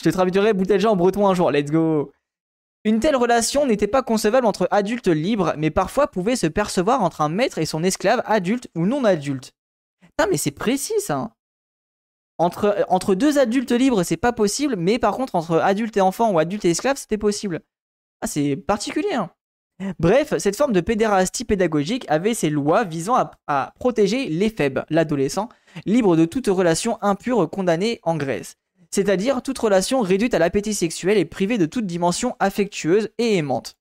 Je 0.00 0.10
te 0.10 0.14
traduirai 0.14 0.52
bouteille 0.52 0.84
en 0.86 0.96
breton 0.96 1.26
un 1.26 1.34
jour, 1.34 1.50
let's 1.50 1.70
go. 1.70 2.12
Une 2.86 3.00
telle 3.00 3.16
relation 3.16 3.66
n'était 3.66 3.88
pas 3.88 4.04
concevable 4.04 4.46
entre 4.46 4.68
adultes 4.70 5.08
libres, 5.08 5.54
mais 5.58 5.72
parfois 5.72 6.06
pouvait 6.06 6.36
se 6.36 6.46
percevoir 6.46 7.02
entre 7.02 7.20
un 7.20 7.28
maître 7.28 7.58
et 7.58 7.66
son 7.66 7.82
esclave 7.82 8.22
adulte 8.26 8.68
ou 8.76 8.86
non 8.86 9.02
adulte. 9.02 9.54
Putain, 10.00 10.28
mais 10.30 10.36
c'est 10.36 10.52
précis 10.52 11.00
ça. 11.00 11.16
Hein. 11.16 11.32
Entre, 12.38 12.86
entre 12.88 13.16
deux 13.16 13.40
adultes 13.40 13.72
libres, 13.72 14.04
c'est 14.04 14.16
pas 14.16 14.32
possible, 14.32 14.76
mais 14.76 15.00
par 15.00 15.16
contre, 15.16 15.34
entre 15.34 15.58
adulte 15.58 15.96
et 15.96 16.00
enfant 16.00 16.30
ou 16.30 16.38
adulte 16.38 16.64
et 16.64 16.70
esclave, 16.70 16.96
c'était 16.96 17.18
possible. 17.18 17.58
Ah, 18.20 18.28
c'est 18.28 18.54
particulier. 18.54 19.14
Hein. 19.14 19.30
Bref, 19.98 20.38
cette 20.38 20.56
forme 20.56 20.72
de 20.72 20.80
pédérastie 20.80 21.44
pédagogique 21.44 22.06
avait 22.08 22.34
ses 22.34 22.50
lois 22.50 22.84
visant 22.84 23.16
à, 23.48 23.74
protéger 23.80 24.28
les 24.28 24.48
faibles, 24.48 24.86
l'adolescent, 24.90 25.48
libre 25.86 26.14
de 26.14 26.24
toute 26.24 26.46
relation 26.46 27.02
impure 27.02 27.50
condamnée 27.50 27.98
en 28.04 28.16
Grèce, 28.16 28.58
c'est-à-dire 28.90 29.42
toute 29.42 29.58
relation 29.58 30.00
réduite 30.00 30.34
à 30.34 30.38
l'appétit 30.38 30.74
sexuel 30.74 31.18
et 31.18 31.24
privée 31.24 31.58
de 31.58 31.66
toute 31.66 31.86
dimension 31.86 32.36
affectueuse 32.40 33.10
et 33.18 33.36
aimante. 33.36 33.76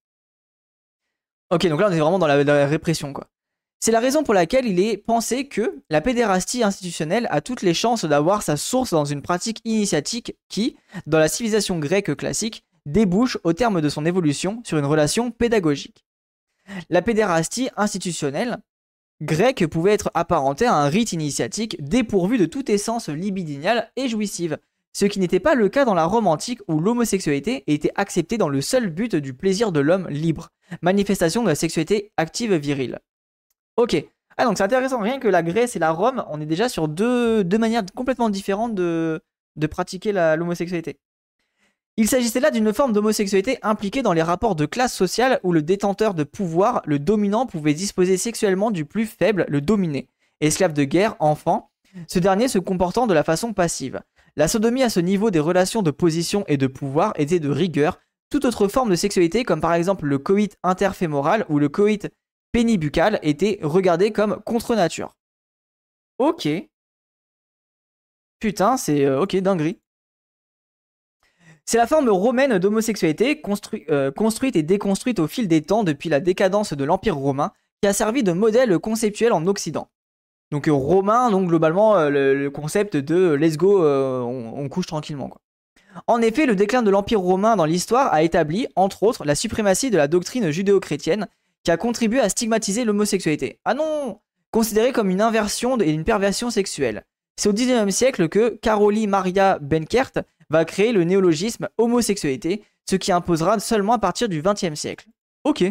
Ok, 1.52 1.68
donc 1.68 1.80
là 1.80 1.88
on 1.90 1.94
est 1.94 2.00
vraiment 2.00 2.20
dans 2.20 2.28
la, 2.28 2.68
répression 2.68 3.14
quoi. 3.14 3.28
C'est 3.80 3.92
la 3.92 4.00
raison 4.00 4.24
pour 4.24 4.34
laquelle 4.34 4.66
il 4.66 4.80
est 4.80 4.98
pensé 4.98 5.48
que 5.48 5.84
la 5.90 6.02
pédérastie 6.02 6.64
institutionnelle 6.64 7.28
a 7.30 7.42
toutes 7.42 7.62
les 7.62 7.76
chances 7.76 8.06
d'avoir 8.06 8.42
sa 8.42 8.58
source 8.58 8.92
dans 8.92 9.06
une 9.06 9.22
pratique 9.22 9.62
initiatique 9.64 10.36
qui, 10.50 10.76
dans 11.06 11.20
la 11.20 11.28
civilisation 11.28 11.78
grecque 11.78 12.16
classique, 12.16 12.64
débouche, 12.88 13.38
au 13.44 13.54
terme 13.54 13.82
de 13.82 13.90
son 13.90 14.06
évolution, 14.06 14.62
sur 14.64 14.80
une 14.80 14.86
relation 14.86 15.30
pédagogique. 15.30 16.04
La 16.90 17.04
pédérastie 17.04 17.70
institutionnelle 17.78 18.58
grecque 19.22 19.68
pouvait 19.68 19.94
être 19.94 20.12
apparentée 20.14 20.66
à 20.66 20.76
un 20.76 20.90
rite 20.90 21.14
initiatique 21.14 21.78
dépourvu 21.80 22.38
de 22.38 22.46
toute 22.46 22.70
essence 22.70 23.10
libidinale 23.10 23.92
et 23.96 24.08
jouissive, 24.08 24.58
ce 24.96 25.06
qui 25.06 25.20
n'était 25.20 25.42
pas 25.42 25.56
le 25.56 25.68
cas 25.68 25.84
dans 25.84 25.94
la 25.94 26.06
Rome 26.06 26.26
antique 26.26 26.62
où 26.70 26.80
l'homosexualité 26.80 27.66
était 27.68 27.92
acceptée 27.96 28.38
dans 28.38 28.48
le 28.48 28.62
seul 28.62 28.90
but 28.90 29.14
du 29.14 29.34
plaisir 29.34 29.74
de 29.74 29.82
l'homme 29.82 30.08
libre, 30.08 30.52
manifestation 30.82 31.44
de 31.44 31.50
la 31.50 31.56
sexualité 31.56 32.14
active 32.16 32.54
virile. 32.54 33.00
Ok, 33.76 34.02
ah 34.38 34.46
donc 34.46 34.58
c'est 34.58 34.64
intéressant, 34.64 35.02
rien 35.02 35.20
que 35.20 35.28
la 35.28 35.44
Grèce 35.44 35.76
et 35.76 35.80
la 35.80 35.92
Rome, 35.92 36.24
on 36.30 36.40
est 36.40 36.46
déjà 36.46 36.70
sur 36.70 36.88
deux, 36.88 37.44
manières 37.58 37.84
complètement 37.94 38.30
différentes 38.30 38.74
de, 38.74 39.22
de 39.58 39.68
pratiquer 39.68 40.14
l'homosexualité. 40.14 40.98
Il 41.98 42.08
s'agissait 42.08 42.40
là 42.40 42.50
d'une 42.50 42.72
forme 42.72 42.94
d'homosexualité 42.94 43.60
impliquée 43.64 44.02
dans 44.02 44.14
les 44.14 44.22
rapports 44.22 44.56
de 44.56 44.66
classe 44.66 44.94
sociale 44.94 45.42
où 45.44 45.52
le 45.52 45.62
détenteur 45.62 46.14
de 46.14 46.24
pouvoir, 46.24 46.82
le 46.86 47.00
dominant, 47.00 47.46
pouvait 47.46 47.74
disposer 47.74 48.16
sexuellement 48.16 48.72
du 48.72 48.86
plus 48.86 49.08
faible, 49.08 49.46
le 49.50 49.60
dominé. 49.60 50.08
Esclave 50.40 50.72
de 50.72 50.86
guerre, 50.86 51.18
enfant, 51.20 51.70
ce 52.08 52.20
dernier 52.20 52.48
se 52.48 52.60
comportant 52.60 53.08
de 53.08 53.14
la 53.14 53.26
façon 53.26 53.52
passive. 53.52 54.00
La 54.38 54.50
sodomie 54.50 54.84
à 54.84 54.90
ce 54.90 55.00
niveau 55.00 55.32
des 55.32 55.40
relations 55.40 55.82
de 55.82 55.92
position 55.92 56.44
et 56.48 56.58
de 56.58 56.68
pouvoir 56.68 57.14
était 57.16 57.40
de 57.40 57.50
rigueur. 57.50 58.00
Toute 58.30 58.44
autre 58.44 58.68
forme 58.68 58.90
de 58.90 58.96
sexualité, 58.96 59.46
comme 59.46 59.62
par 59.62 59.74
exemple 59.74 60.06
le 60.06 60.18
coït 60.18 60.58
interfémoral 60.64 61.46
ou 61.48 61.58
le 61.58 61.70
coït 61.70 62.10
pénibucal, 62.52 63.20
était 63.22 63.60
regardée 63.62 64.12
comme 64.12 64.42
contre 64.44 64.76
nature. 64.76 65.16
Ok. 66.18 66.50
Putain, 68.40 68.76
c'est 68.78 69.06
euh, 69.06 69.22
ok, 69.22 69.36
dinguerie. 69.38 69.80
C'est 71.66 71.78
la 71.78 71.88
forme 71.88 72.10
romaine 72.10 72.60
d'homosexualité, 72.60 73.42
euh, 73.90 74.12
construite 74.12 74.56
et 74.56 74.64
déconstruite 74.64 75.20
au 75.20 75.28
fil 75.28 75.48
des 75.48 75.62
temps 75.62 75.84
depuis 75.84 76.10
la 76.10 76.20
décadence 76.20 76.74
de 76.74 76.84
l'Empire 76.84 77.16
romain, 77.16 77.54
qui 77.82 77.88
a 77.88 77.94
servi 77.94 78.22
de 78.22 78.34
modèle 78.34 78.78
conceptuel 78.80 79.34
en 79.34 79.48
Occident. 79.48 79.90
Donc 80.52 80.68
euh, 80.68 80.74
romain, 80.74 81.32
donc 81.32 81.48
globalement 81.48 81.98
euh, 81.98 82.10
le, 82.10 82.50
concept 82.50 82.98
de 82.98 83.34
let's 83.34 83.58
go, 83.58 83.84
on, 83.84 84.70
couche 84.70 84.88
tranquillement. 84.88 85.32
En 86.08 86.22
effet, 86.22 86.46
le 86.46 86.56
déclin 86.56 86.82
de 86.82 86.90
l'Empire 86.90 87.22
romain 87.22 87.56
dans 87.56 87.66
l'histoire 87.66 88.14
a 88.14 88.24
établi, 88.24 88.68
entre 88.76 89.04
autres, 89.04 89.26
la 89.26 89.36
suprématie 89.36 89.90
de 89.90 89.98
la 89.98 90.08
doctrine 90.08 90.52
judéo-chrétienne, 90.52 91.28
qui 91.64 91.72
a 91.72 91.78
contribué 91.78 92.20
à 92.20 92.30
stigmatiser 92.30 92.86
l'homosexualité. 92.86 93.60
Ah 93.66 93.74
non 93.74 94.20
Considérée 94.52 94.94
comme 94.94 95.10
une 95.10 95.22
inversion 95.22 95.78
et 95.82 95.90
une 95.90 96.04
perversion 96.04 96.50
sexuelle. 96.50 97.04
C'est 97.38 97.50
au 97.50 97.54
XIXe 97.54 97.94
siècle 97.94 98.30
que 98.30 98.50
Caroli 98.62 99.08
Maria 99.08 99.60
Benkert 99.60 100.12
va 100.50 100.64
créer 100.64 100.94
le 100.94 101.04
néologisme 101.04 101.68
homosexualité, 101.78 102.64
ce 102.90 102.96
qui 102.96 103.12
imposera 103.12 103.60
seulement 103.60 103.94
à 103.94 104.00
partir 104.00 104.30
du 104.30 104.42
XXe 104.42 104.76
siècle. 104.76 105.08
Ok, 105.44 105.64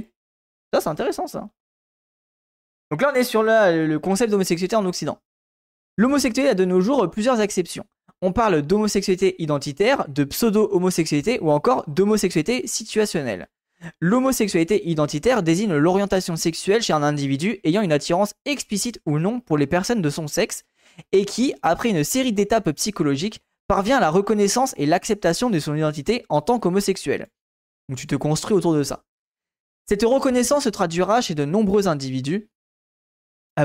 ça 0.72 0.80
c'est 0.80 0.88
intéressant 0.88 1.26
ça. 1.26 1.48
Donc 2.94 3.02
là 3.02 3.10
on 3.12 3.18
est 3.18 3.24
sur 3.24 3.42
le 3.42 3.96
concept 3.96 4.30
d'homosexualité 4.30 4.76
en 4.76 4.86
Occident. 4.86 5.18
L'homosexualité 5.96 6.50
a 6.50 6.54
de 6.54 6.64
nos 6.64 6.80
jours 6.80 7.10
plusieurs 7.10 7.40
exceptions. 7.40 7.84
On 8.22 8.30
parle 8.30 8.62
d'homosexualité 8.62 9.34
identitaire, 9.42 10.06
de 10.08 10.22
pseudo-homosexualité 10.22 11.40
ou 11.40 11.50
encore 11.50 11.82
d'homosexualité 11.88 12.68
situationnelle. 12.68 13.48
L'homosexualité 13.98 14.88
identitaire 14.88 15.42
désigne 15.42 15.74
l'orientation 15.74 16.36
sexuelle 16.36 16.82
chez 16.82 16.92
un 16.92 17.02
individu 17.02 17.58
ayant 17.64 17.82
une 17.82 17.90
attirance 17.90 18.34
explicite 18.44 19.00
ou 19.06 19.18
non 19.18 19.40
pour 19.40 19.58
les 19.58 19.66
personnes 19.66 20.00
de 20.00 20.08
son 20.08 20.28
sexe 20.28 20.62
et 21.10 21.24
qui, 21.24 21.52
après 21.62 21.90
une 21.90 22.04
série 22.04 22.32
d'étapes 22.32 22.70
psychologiques, 22.70 23.40
parvient 23.66 23.96
à 23.96 24.00
la 24.00 24.10
reconnaissance 24.10 24.72
et 24.76 24.86
l'acceptation 24.86 25.50
de 25.50 25.58
son 25.58 25.74
identité 25.74 26.24
en 26.28 26.42
tant 26.42 26.60
qu'homosexuel. 26.60 27.26
Donc 27.88 27.98
tu 27.98 28.06
te 28.06 28.14
construis 28.14 28.56
autour 28.56 28.72
de 28.72 28.84
ça. 28.84 29.02
Cette 29.86 30.04
reconnaissance 30.04 30.62
se 30.62 30.68
traduira 30.68 31.20
chez 31.20 31.34
de 31.34 31.44
nombreux 31.44 31.88
individus 31.88 32.48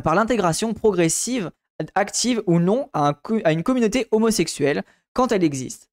par 0.03 0.15
l'intégration 0.15 0.73
progressive, 0.73 1.51
active 1.95 2.43
ou 2.45 2.59
non, 2.59 2.89
à, 2.93 3.19
une 3.51 3.63
communauté 3.63 4.07
homosexuelle 4.11 4.83
quand 5.13 5.31
elle 5.31 5.43
existe. 5.43 5.89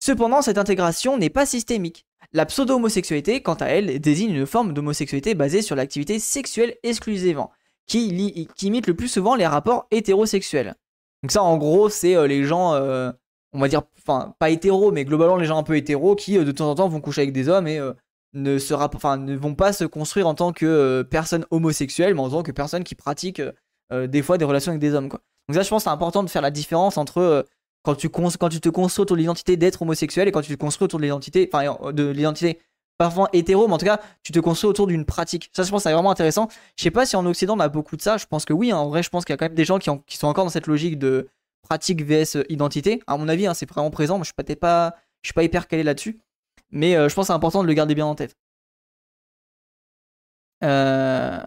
Cependant, 0.00 0.42
cette 0.42 0.58
intégration 0.58 1.16
n'est 1.16 1.30
pas 1.30 1.46
systémique. 1.46 2.06
La 2.32 2.46
pseudo-homosexualité, 2.46 3.40
quant 3.42 3.54
à 3.54 3.66
elle, 3.66 4.00
désigne 4.00 4.34
une 4.34 4.46
forme 4.46 4.74
d'homosexualité 4.74 5.34
basée 5.34 5.62
sur 5.62 5.76
l'activité 5.76 6.18
sexuelle 6.18 6.76
exclusivement, 6.82 7.50
qui, 7.86 8.08
imite 8.62 8.86
le 8.86 8.94
plus 8.94 9.08
souvent 9.08 9.34
les 9.34 9.46
rapports 9.46 9.86
hétérosexuels. 9.90 10.74
Donc 11.22 11.32
ça, 11.32 11.42
en 11.42 11.56
gros, 11.56 11.88
c'est 11.88 12.14
euh, 12.14 12.26
les 12.26 12.44
gens 12.44 12.74
euh, 12.74 13.10
on 13.52 13.60
va 13.60 13.68
dire, 13.68 13.82
enfin, 13.98 14.34
pas 14.38 14.50
hétéro, 14.50 14.92
mais 14.92 15.04
globalement 15.04 15.36
les 15.36 15.46
gens 15.46 15.58
un 15.58 15.62
peu 15.62 15.76
hétéros 15.76 16.16
qui 16.16 16.38
euh, 16.38 16.44
de 16.44 16.52
temps 16.52 16.70
en 16.70 16.74
temps 16.74 16.88
vont 16.88 17.00
coucher 17.00 17.22
avec 17.22 17.32
des 17.32 17.48
hommes 17.48 17.66
et 17.66 17.78
euh, 17.78 17.92
ne, 18.34 18.58
se 18.58 18.74
enfin, 18.74 19.16
ne 19.16 19.36
vont 19.36 19.54
pas 19.54 19.72
se 19.72 19.84
construire 19.84 20.26
en 20.26 20.34
tant 20.34 20.52
que 20.52 20.66
euh, 20.66 21.04
personne 21.04 21.46
homosexuelle, 21.50 22.14
mais 22.14 22.20
en 22.20 22.30
tant 22.30 22.42
que 22.42 22.52
personne 22.52 22.84
qui 22.84 22.94
pratique 22.94 23.42
des 23.90 24.20
fois 24.20 24.36
des 24.36 24.44
relations 24.44 24.70
avec 24.70 24.82
des 24.82 24.92
hommes. 24.92 25.08
Quoi. 25.08 25.22
Donc 25.48 25.56
ça, 25.56 25.62
je 25.62 25.68
pense, 25.70 25.84
c'est 25.84 25.88
important 25.88 26.22
de 26.22 26.28
faire 26.28 26.42
la 26.42 26.50
différence 26.50 26.98
entre 26.98 27.46
quand 27.82 27.94
tu, 27.94 28.10
quand 28.10 28.48
tu 28.50 28.60
te 28.60 28.68
construis 28.68 29.02
autour 29.02 29.16
de 29.16 29.22
l'identité 29.22 29.56
d'être 29.56 29.80
homosexuel 29.80 30.28
et 30.28 30.32
quand 30.32 30.42
tu 30.42 30.54
te 30.54 30.60
construis 30.60 30.84
autour 30.84 30.98
de 30.98 31.04
l'identité, 31.04 31.48
enfin, 31.50 31.92
de 31.92 32.08
l'identité 32.08 32.58
parfois 32.98 33.28
hétéro, 33.32 33.68
mais 33.68 33.74
en 33.74 33.78
tout 33.78 33.86
cas, 33.86 34.00
tu 34.22 34.32
te 34.32 34.40
construis 34.40 34.68
autour 34.68 34.88
d'une 34.88 35.04
pratique. 35.04 35.50
Ça, 35.54 35.62
je 35.62 35.70
pense, 35.70 35.84
c'est 35.84 35.92
vraiment 35.92 36.10
intéressant. 36.10 36.48
Je 36.76 36.82
sais 36.82 36.90
pas 36.90 37.06
si 37.06 37.16
en 37.16 37.24
Occident 37.24 37.56
on 37.56 37.60
a 37.60 37.68
beaucoup 37.68 37.96
de 37.96 38.02
ça. 38.02 38.18
Je 38.18 38.26
pense 38.26 38.44
que 38.44 38.52
oui. 38.52 38.72
Hein. 38.72 38.76
En 38.76 38.88
vrai, 38.88 39.02
je 39.02 39.08
pense 39.08 39.24
qu'il 39.24 39.32
y 39.32 39.34
a 39.34 39.36
quand 39.36 39.46
même 39.46 39.54
des 39.54 39.64
gens 39.64 39.78
qui, 39.78 40.16
sont 40.16 40.26
encore 40.26 40.44
dans 40.44 40.50
cette 40.50 40.66
logique 40.66 40.98
de 40.98 41.28
pratique 41.62 42.04
vs 42.04 42.36
euh, 42.36 42.44
identité. 42.48 43.00
À 43.06 43.16
mon 43.16 43.28
avis, 43.28 43.46
hein, 43.46 43.54
c'est 43.54 43.68
vraiment 43.68 43.90
présent. 43.90 44.18
Moi, 44.18 44.24
je 44.24 44.32
suis 44.32 44.58
je 45.22 45.28
suis 45.28 45.34
pas 45.34 45.42
hyper 45.42 45.66
calé 45.66 45.82
là-dessus, 45.82 46.20
mais 46.70 46.96
euh, 46.96 47.08
je 47.08 47.14
pense 47.14 47.24
que 47.24 47.26
c'est 47.28 47.32
important 47.32 47.62
de 47.62 47.68
le 47.68 47.74
garder 47.74 47.94
bien 47.94 48.06
en 48.06 48.14
tête. 48.14 48.36
Euh... 50.64 51.40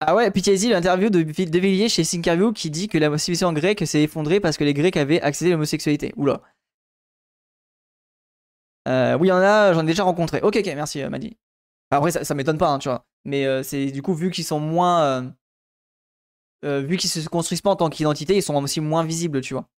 Ah 0.00 0.14
ouais, 0.14 0.30
Pitié 0.30 0.56
l'interview 0.68 1.10
de, 1.10 1.22
de 1.22 1.58
Villiers 1.58 1.88
chez 1.88 2.04
Sinkerview 2.04 2.52
qui 2.52 2.70
dit 2.70 2.88
que 2.88 2.98
la 2.98 3.16
civilisation 3.18 3.52
grecque 3.52 3.84
s'est 3.86 4.02
effondrée 4.02 4.38
parce 4.38 4.56
que 4.56 4.64
les 4.64 4.74
Grecs 4.74 4.96
avaient 4.96 5.20
à 5.20 5.30
l'homosexualité. 5.42 6.12
Oula. 6.16 6.40
Euh, 8.86 9.18
oui, 9.18 9.28
il 9.28 9.30
y 9.30 9.32
en 9.32 9.38
a, 9.38 9.72
j'en 9.72 9.82
ai 9.82 9.86
déjà 9.86 10.04
rencontré. 10.04 10.40
Ok, 10.42 10.56
ok, 10.56 10.66
merci, 10.66 11.02
Madi. 11.04 11.36
Après, 11.90 12.12
ça, 12.12 12.34
m'étonne 12.34 12.58
pas, 12.58 12.68
hein, 12.68 12.78
tu 12.78 12.88
vois. 12.88 13.06
Mais 13.24 13.62
c'est 13.64 13.86
du 13.90 14.02
coup, 14.02 14.14
vu 14.14 14.30
qu'ils 14.30 14.44
sont 14.44 14.60
moins. 14.60 15.34
vu 16.62 16.96
qu'ils 16.96 17.10
se 17.10 17.28
construisent 17.28 17.62
pas 17.62 17.70
en 17.70 17.76
tant 17.76 17.90
qu'identité, 17.90 18.36
ils 18.36 18.42
sont 18.42 18.54
aussi 18.62 18.80
moins 18.80 19.04
visibles, 19.04 19.40
tu 19.40 19.54
vois. 19.54 19.68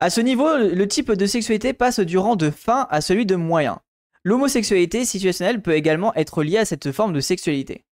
À 0.00 0.10
ce 0.10 0.20
niveau, 0.20 0.56
le 0.56 0.86
type 0.86 1.10
de 1.10 1.26
sexualité 1.26 1.72
passe 1.72 1.98
du 1.98 2.18
rang 2.18 2.36
de 2.36 2.50
fin 2.50 2.86
à 2.88 3.00
celui 3.00 3.26
de 3.26 3.34
moyen. 3.34 3.80
L'homosexualité 4.22 5.04
situationnelle 5.04 5.60
peut 5.60 5.72
également 5.72 6.14
être 6.14 6.44
liée 6.44 6.58
à 6.58 6.64
cette 6.64 6.92
forme 6.92 7.12
de 7.12 7.20
sexualité. 7.20 7.84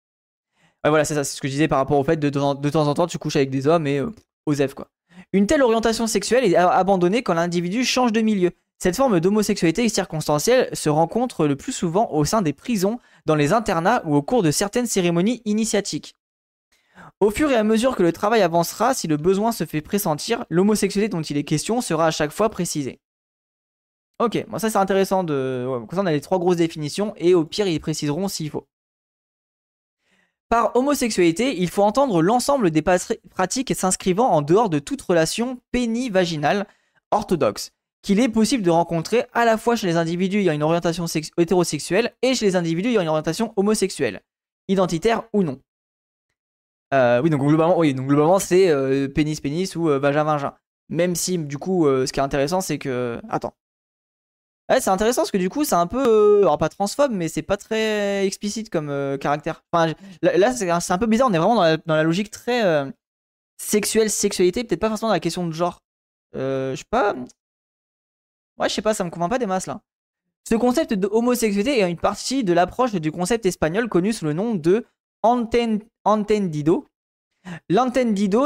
voilà, 0.84 1.06
c'est 1.06 1.14
ça, 1.14 1.24
c'est 1.24 1.36
ce 1.36 1.40
que 1.40 1.48
je 1.48 1.52
disais 1.52 1.68
par 1.68 1.78
rapport 1.78 1.98
au 1.98 2.04
fait 2.04 2.18
de, 2.18 2.28
temps 2.28 2.52
en 2.52 2.94
temps 2.94 3.06
tu 3.06 3.18
couches 3.18 3.36
avec 3.36 3.48
des 3.48 3.66
hommes 3.66 3.86
et 3.86 4.02
aux 4.02 4.54
quoi. 4.74 4.88
Une 5.32 5.46
telle 5.46 5.62
orientation 5.62 6.06
sexuelle 6.06 6.44
est 6.44 6.56
abandonnée 6.56 7.22
quand 7.22 7.34
l'individu 7.34 7.84
change 7.84 8.12
de 8.12 8.20
milieu. 8.20 8.50
Cette 8.78 8.96
forme 8.96 9.18
d'homosexualité 9.18 9.88
circonstancielle 9.88 10.68
se 10.74 10.90
rencontre 10.90 11.46
le 11.46 11.56
plus 11.56 11.72
souvent 11.72 12.10
au 12.12 12.26
sein 12.26 12.42
des 12.42 12.52
prisons, 12.52 12.98
dans 13.24 13.34
les 13.34 13.54
internats 13.54 14.02
ou 14.04 14.14
au 14.14 14.20
cours 14.20 14.42
de 14.42 14.50
certaines 14.50 14.86
cérémonies 14.86 15.40
initiatiques. 15.46 16.16
Au 17.20 17.31
fur 17.31 17.50
et 17.50 17.57
à 17.57 17.64
mesure 17.64 17.96
que 17.96 18.03
le 18.03 18.12
travail 18.12 18.42
avancera, 18.42 18.92
si 18.92 19.07
le 19.07 19.16
besoin 19.16 19.53
se 19.53 19.64
fait 19.64 19.81
pressentir, 19.81 20.44
l'homosexualité 20.50 21.09
dont 21.09 21.22
il 21.22 21.37
est 21.37 21.44
question 21.44 21.81
sera 21.81 22.07
à 22.07 22.11
chaque 22.11 22.33
fois 22.33 22.50
précisée. 22.50 23.00
Ok, 24.18 24.44
bon 24.48 24.59
ça 24.59 24.70
c'est 24.70 24.79
intéressant 24.79 25.24
de... 25.24 25.66
ça 25.90 26.00
on 26.00 26.07
a 26.07 26.12
les 26.12 26.20
trois 26.20 26.38
grosses 26.38 26.57
définitions 26.57 27.14
et 27.16 27.35
au 27.35 27.44
pire 27.44 27.66
ils 27.66 27.81
préciseront 27.81 28.29
s'il 28.29 28.50
faut. 28.50 28.68
Par 30.48 30.77
homosexualité, 30.77 31.61
il 31.61 31.68
faut 31.68 31.83
entendre 31.83 32.22
l'ensemble 32.22 32.70
des 32.70 32.83
pratiques 32.83 33.74
s'inscrivant 33.74 34.31
en 34.31 34.42
dehors 34.42 34.68
de 34.68 34.79
toute 34.79 35.03
relation 35.03 35.59
pénivaginale 35.72 36.66
orthodoxe, 37.11 37.72
qu'il 38.03 38.20
est 38.20 38.29
possible 38.29 38.62
de 38.62 38.70
rencontrer 38.70 39.24
à 39.33 39.44
la 39.44 39.59
fois 39.59 39.74
chez 39.74 39.87
les 39.87 39.96
individus 39.96 40.40
ayant 40.40 40.53
une 40.53 40.62
orientation 40.62 41.07
hétérosexuelle 41.38 42.14
et 42.22 42.35
chez 42.35 42.46
les 42.46 42.57
individus 42.57 42.90
ayant 42.90 43.00
une 43.00 43.09
orientation 43.09 43.53
homosexuelle, 43.57 44.20
identitaire 44.68 45.24
ou 45.33 45.42
non. 45.42 45.61
Euh, 46.92 47.20
oui, 47.23 47.31
donc 47.31 47.40
globalement, 47.40 47.79
oui, 47.79 47.94
donc 47.94 48.07
globalement 48.07 48.38
c'est 48.38 48.68
euh, 48.68 49.09
pénis 49.09 49.40
pénis 49.40 49.75
ou 49.75 49.88
euh, 49.88 49.99
vagin 49.99 50.25
vagin. 50.25 50.55
Même 50.90 51.14
si 51.16 51.38
du 51.38 51.59
coup, 51.59 51.87
ce 51.87 52.12
qui 52.12 52.20
est 52.20 52.23
intéressant, 52.23 52.61
c'est 52.61 52.79
que, 52.79 53.20
attends, 53.31 53.55
c'est 54.70 54.88
intéressant 54.88 55.23
parce 55.23 55.31
que 55.31 55.38
du 55.38 55.51
coup, 55.51 55.64
c'est 55.64 55.75
un 55.75 55.87
peu. 55.87 56.05
Euh, 56.07 56.40
alors, 56.42 56.59
pas 56.59 56.68
transphobe, 56.68 57.12
mais 57.12 57.29
c'est 57.29 57.42
pas 57.42 57.57
très 57.57 58.27
explicite 58.27 58.70
comme 58.70 58.88
euh, 58.88 59.18
caractère. 59.18 59.62
Enfin, 59.73 59.92
là, 60.23 60.53
c'est 60.53 60.92
un 60.92 60.99
peu 60.99 61.07
bizarre. 61.07 61.29
On 61.29 61.35
est 61.35 61.38
vraiment 61.38 61.57
dans 61.57 61.94
la, 61.94 62.03
logique 62.03 62.31
très 62.31 62.64
euh, 62.64 62.90
sexuelle, 63.59 64.11
sexualité, 64.11 64.64
peut-être 64.64 64.81
pas 64.81 64.88
forcément 64.88 65.09
dans 65.09 65.14
la 65.14 65.20
question 65.20 65.47
de 65.47 65.53
genre. 65.53 65.83
je 66.35 66.75
sais 66.77 66.85
pas. 66.90 67.14
Ouais, 68.59 68.68
je 68.68 68.75
sais 68.75 68.83
pas, 68.83 68.94
ça 68.94 69.05
me 69.05 69.11
convainc 69.11 69.31
pas 69.31 69.38
des 69.38 69.47
masses 69.47 69.66
là. 69.66 69.81
Ce 70.49 70.55
concept 70.55 70.92
de 70.94 71.09
homosexualité 71.11 71.81
est 71.81 71.90
une 71.90 71.99
partie 71.99 72.44
de 72.44 72.53
l'approche 72.53 72.92
du 72.92 73.11
concept 73.11 73.47
espagnol 73.47 73.88
connu 73.88 74.12
sous 74.12 74.27
le 74.27 74.33
nom 74.33 74.55
de 74.55 74.87
L'entendido 76.04 76.86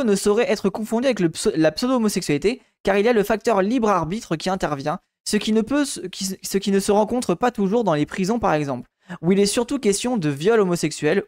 ne 0.05 0.15
saurait 0.15 0.51
être 0.51 0.71
confondu 0.71 1.07
avec 1.07 1.21
la 1.55 1.73
pseudo-homosexualité 1.73 2.63
car 2.83 2.99
il 2.99 3.05
y 3.05 3.09
a 3.09 3.13
le 3.13 3.23
facteur 3.23 3.63
libre 3.63 3.89
arbitre 3.89 4.37
qui 4.37 4.51
intervient 4.51 4.99
ce 5.25 5.37
qui 5.37 5.53
ne, 5.53 6.81
se 6.81 6.93
rencontre 6.93 7.35
pas 7.35 7.51
toujours 7.51 7.85
dans 7.85 7.95
les 7.95 8.07
prisons 8.07 8.39
par 8.39 8.55
exemple, 8.55 8.89
où 9.21 9.33
il 9.33 9.39
est 9.39 9.47
surtout 9.47 9.79
question 9.79 10.17
de 10.17 10.31
viol 10.31 10.59
homosexuel 10.59 11.25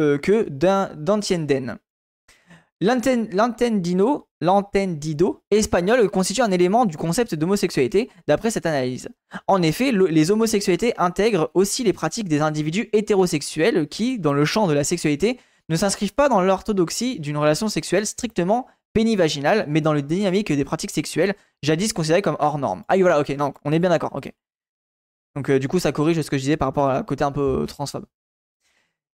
euh, 0.00 0.18
que 0.18 0.48
d'antienden. 0.48 1.78
L'entendino, 2.80 4.26
l'entendido 4.40 5.40
espagnol 5.52 6.10
constitue 6.10 6.42
un 6.42 6.50
élément 6.50 6.84
du 6.84 6.96
concept 6.96 7.36
d'homosexualité 7.36 8.10
d'après 8.26 8.50
cette 8.50 8.66
analyse. 8.66 9.08
En 9.46 9.62
effet, 9.62 9.92
les 9.92 10.30
homosexualités 10.32 10.92
intègrent 10.98 11.50
aussi 11.54 11.84
les 11.84 11.92
pratiques 11.92 12.28
des 12.28 12.40
individus 12.40 12.90
hétérosexuels 12.92 13.86
qui, 13.88 14.18
dans 14.18 14.32
le 14.32 14.44
champ 14.44 14.66
de 14.66 14.74
la 14.74 14.82
sexualité, 14.82 15.38
ne 15.68 15.76
s'inscrivent 15.76 16.14
pas 16.14 16.28
dans 16.28 16.40
l'orthodoxie 16.40 17.20
d'une 17.20 17.36
relation 17.36 17.68
sexuelle 17.68 18.06
strictement 18.06 18.66
pénivaginale, 18.92 19.64
mais 19.68 19.80
dans 19.80 19.92
le 19.92 20.02
dynamique 20.02 20.52
des 20.52 20.64
pratiques 20.64 20.90
sexuelles, 20.90 21.34
jadis 21.62 21.92
considérées 21.92 22.22
comme 22.22 22.36
hors 22.38 22.58
normes. 22.58 22.84
Ah 22.88 22.96
voilà, 22.96 23.20
ok, 23.20 23.30
non, 23.30 23.52
on 23.64 23.72
est 23.72 23.78
bien 23.78 23.90
d'accord, 23.90 24.10
ok. 24.14 24.32
Donc 25.34 25.50
euh, 25.50 25.58
du 25.58 25.66
coup, 25.66 25.80
ça 25.80 25.92
corrige 25.92 26.20
ce 26.20 26.30
que 26.30 26.36
je 26.36 26.42
disais 26.42 26.56
par 26.56 26.68
rapport 26.68 26.88
à 26.88 27.02
côté 27.02 27.24
un 27.24 27.32
peu 27.32 27.64
transphobe. 27.66 28.06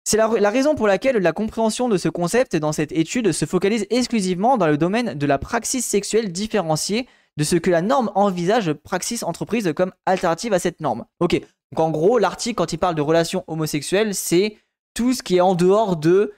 C'est 0.04 0.16
la, 0.16 0.50
raison 0.50 0.74
pour 0.74 0.86
laquelle 0.86 1.18
la 1.18 1.32
compréhension 1.32 1.90
de 1.90 1.98
ce 1.98 2.08
concept 2.08 2.56
dans 2.56 2.72
cette 2.72 2.92
étude 2.92 3.30
se 3.32 3.44
focalise 3.44 3.86
exclusivement 3.90 4.56
dans 4.56 4.66
le 4.66 4.78
domaine 4.78 5.12
de 5.12 5.26
la 5.26 5.36
praxis 5.36 5.84
sexuelle 5.84 6.32
différenciée 6.32 7.06
de 7.36 7.44
ce 7.44 7.56
que 7.56 7.70
la 7.70 7.82
norme 7.82 8.10
envisage 8.14 8.72
praxis 8.72 9.22
entreprise 9.22 9.70
comme 9.76 9.92
alternative 10.06 10.54
à 10.54 10.58
cette 10.58 10.80
norme. 10.80 11.04
Ok, 11.20 11.38
donc 11.72 11.80
en 11.80 11.90
gros, 11.90 12.18
l'article, 12.18 12.56
quand 12.56 12.72
il 12.72 12.78
parle 12.78 12.94
de 12.94 13.02
relations 13.02 13.44
homosexuelles, 13.48 14.14
c'est 14.14 14.56
tout 14.94 15.12
ce 15.12 15.22
qui 15.22 15.36
est 15.36 15.40
en 15.42 15.54
dehors 15.54 15.96
de 15.96 16.32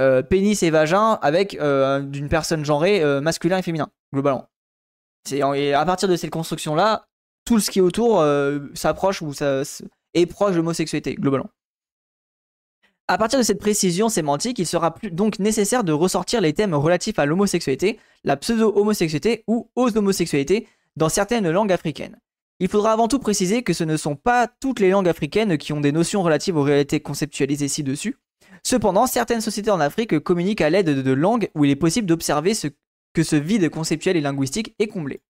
euh, 0.00 0.22
pénis 0.22 0.62
et 0.62 0.70
vagin 0.70 1.18
avec 1.22 1.54
euh, 1.54 2.00
d'une 2.00 2.28
personne 2.28 2.64
genrée 2.64 3.02
euh, 3.02 3.20
masculin 3.20 3.58
et 3.58 3.62
féminin, 3.62 3.88
globalement. 4.12 4.48
Et 5.32 5.74
à 5.74 5.84
partir 5.84 6.08
de 6.08 6.16
cette 6.16 6.30
construction-là, 6.30 7.06
tout 7.44 7.58
ce 7.58 7.70
qui 7.70 7.80
est 7.80 7.82
autour 7.82 8.24
s'approche 8.74 9.22
ou 9.22 9.32
est 10.14 10.26
proche 10.26 10.52
de 10.52 10.56
l'homosexualité, 10.56 11.16
globalement. 11.16 11.50
À 13.08 13.18
partir 13.18 13.38
de 13.38 13.44
cette 13.44 13.58
précision 13.58 14.08
sémantique, 14.08 14.58
il 14.60 14.66
sera 14.66 14.94
donc 15.10 15.40
nécessaire 15.40 15.82
de 15.82 15.92
ressortir 15.92 16.40
les 16.40 16.52
thèmes 16.52 16.74
relatifs 16.74 17.18
à 17.18 17.26
l'homosexualité, 17.26 17.98
la 18.22 18.36
pseudo-homosexualité 18.36 19.42
ou 19.48 19.68
aux 19.74 19.96
homosexualités 19.96 20.68
dans 20.96 21.08
certaines 21.08 21.50
langues 21.50 21.72
africaines. 21.72 22.20
Il 22.58 22.68
faudra 22.68 22.92
avant 22.92 23.08
tout 23.08 23.18
préciser 23.18 23.62
que 23.62 23.72
ce 23.72 23.84
ne 23.84 23.96
sont 23.96 24.16
pas 24.16 24.48
toutes 24.48 24.80
les 24.80 24.90
langues 24.90 25.08
africaines 25.08 25.58
qui 25.58 25.72
ont 25.72 25.80
des 25.80 25.92
notions 25.92 26.22
relatives 26.22 26.56
aux 26.56 26.62
réalités 26.62 27.00
conceptualisées 27.00 27.68
ci-dessus. 27.68 28.16
Cependant, 28.66 29.06
certaines 29.06 29.40
sociétés 29.40 29.70
en 29.70 29.78
Afrique 29.78 30.18
communiquent 30.18 30.60
à 30.60 30.70
l'aide 30.70 30.90
de 30.90 31.12
langues 31.12 31.48
où 31.54 31.64
il 31.64 31.70
est 31.70 31.76
possible 31.76 32.08
d'observer 32.08 32.52
ce, 32.52 32.66
que 33.12 33.22
ce 33.22 33.36
vide 33.36 33.70
conceptuel 33.70 34.16
et 34.16 34.20
linguistique 34.20 34.74
est 34.80 34.88
comblé. 34.88 35.22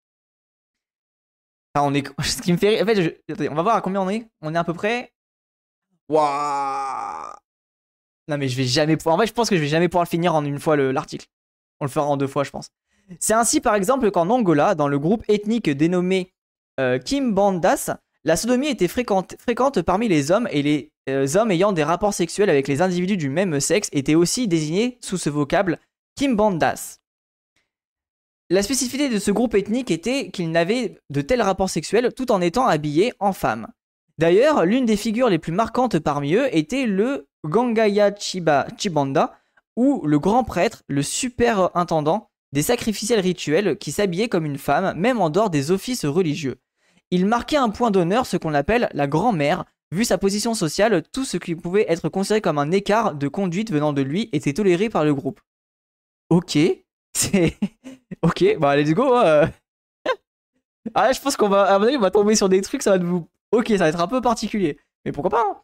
on 1.75 1.93
est, 1.93 2.09
ce 2.25 2.41
qui 2.41 2.51
me 2.51 2.57
fait, 2.57 2.81
en 2.81 2.87
fait, 2.87 3.21
on 3.51 3.55
va 3.55 3.63
voir 3.63 3.77
à 3.77 3.83
combien 3.83 4.01
on 4.01 4.09
est. 4.09 4.27
On 4.41 4.55
est 4.55 4.59
à 4.59 4.65
peu 4.65 4.73
près. 4.73 5.13
Waouh 6.09 7.35
Non 8.27 8.39
mais 8.39 8.49
je 8.49 8.57
vais 8.57 8.65
jamais 8.65 8.97
pouvoir. 8.97 9.17
En 9.17 9.19
fait, 9.19 9.27
je 9.27 9.35
pense 9.35 9.51
que 9.51 9.57
je 9.57 9.61
vais 9.61 9.69
jamais 9.69 9.91
pouvoir 9.91 10.05
le 10.05 10.09
finir 10.09 10.35
en 10.35 10.43
une 10.43 10.59
fois 10.59 10.79
l'article. 10.79 11.27
On 11.81 11.85
le 11.85 11.91
fera 11.91 12.07
en 12.07 12.17
deux 12.17 12.29
fois, 12.29 12.43
je 12.43 12.51
pense. 12.51 12.71
C'est 13.21 13.35
ainsi, 13.35 13.61
par 13.61 13.75
exemple, 13.75 14.11
qu'en 14.11 14.31
Angola, 14.31 14.75
dans 14.75 14.89
le 14.89 14.99
groupe 14.99 15.25
ethnique 15.29 15.69
dénommé 15.69 16.33
euh, 16.81 16.99
Kimbandas, 16.99 17.99
la 18.27 18.35
sodomie 18.35 18.67
était 18.67 18.89
fréquente, 18.89 19.37
parmi 19.83 20.09
les 20.09 20.33
hommes 20.33 20.49
et 20.51 20.61
les 20.61 20.91
euh, 21.09 21.29
hommes 21.37 21.53
ayant 21.53 21.73
des 21.73 21.85
rapports 21.85 22.13
sexuels 22.13 22.51
avec 22.51 22.67
les 22.67 22.83
individus 22.83 23.17
du 23.17 23.29
même 23.29 23.61
sexe 23.61 23.89
étaient 23.93 24.17
aussi 24.17 24.49
désignés 24.49 24.99
sous 25.01 25.17
ce 25.17 25.31
vocable 25.31 25.79
kimbandas. 26.17 26.99
La 28.51 28.65
spécificité 28.65 29.09
de 29.09 29.21
ce 29.21 29.31
groupe 29.31 29.55
ethnique 29.55 29.93
était 29.93 30.31
qu'il 30.31 30.51
n'avait 30.51 30.99
de 31.09 31.21
tels 31.21 31.41
rapports 31.41 31.71
sexuels 31.71 32.13
tout 32.13 32.33
en 32.33 32.41
étant 32.41 32.67
habillés 32.67 33.13
en 33.21 33.33
femme. 33.33 33.69
D'ailleurs, 34.19 34.67
l'une 34.67 34.87
des 34.87 34.97
figures 34.97 35.29
les 35.29 35.39
plus 35.39 35.53
marquantes 35.53 36.01
parmi 36.01 36.35
eux 36.35 36.49
était 36.51 36.87
le 36.87 37.29
Gangaya 37.45 38.13
Chiba 38.13 38.67
Chibanda, 38.77 39.39
ou 39.77 40.05
le 40.05 40.19
grand 40.19 40.43
prêtre, 40.43 40.83
le 40.89 41.03
superintendant 41.05 42.29
des 42.51 42.63
sacrificiels 42.63 43.21
rituels 43.21 43.79
qui 43.79 43.93
s'habillait 43.93 44.29
comme 44.29 44.47
une 44.47 44.59
femme, 44.59 44.99
même 44.99 45.21
en 45.21 45.31
dehors 45.31 45.51
des 45.51 45.71
offices 45.71 46.05
religieux. 46.05 46.59
Il 47.11 47.27
marquait 47.27 47.57
un 47.57 47.71
point 47.71 47.91
d'honneur 47.91 48.27
ce 48.27 48.37
qu'on 48.37 48.55
appelle 48.55 48.89
la 48.93 49.07
grand-mère, 49.07 49.65
Vu 49.93 50.05
sa 50.05 50.19
position 50.19 50.55
sociale, 50.55 51.05
tout 51.13 51.25
ce 51.25 51.37
qui 51.37 51.55
pouvait 51.55 51.87
être 51.89 52.09
considéré 52.09 52.41
comme 52.41 52.59
un 52.59 52.73
écart 52.73 53.15
de 53.15 53.29
conduite 53.29 53.71
venant 53.71 53.93
de 53.93 54.03
lui 54.03 54.29
était 54.33 54.53
toléré 54.53 54.89
par 54.89 55.05
le 55.05 55.15
groupe. 55.15 55.41
Ok, 56.29 56.59
c'est. 57.17 57.57
ok, 58.23 58.59
bah 58.59 58.77
let's 58.77 58.93
go. 58.93 59.15
Hein. 59.15 59.49
ah, 60.95 61.13
je 61.13 61.21
pense 61.21 61.37
qu'on 61.37 61.49
va. 61.49 61.63
À 61.73 61.79
mon 61.79 61.87
avis, 61.87 61.97
on 61.97 62.01
va 62.01 62.11
tomber 62.11 62.35
sur 62.35 62.49
des 62.49 62.61
trucs, 62.63 62.83
ça 62.83 62.99
va 62.99 63.05
vous. 63.05 63.29
Ok, 63.53 63.69
ça 63.69 63.77
va 63.77 63.89
être 63.89 64.01
un 64.01 64.09
peu 64.09 64.21
particulier. 64.21 64.77
Mais 65.05 65.13
pourquoi 65.13 65.31
pas 65.31 65.45
hein. 65.49 65.63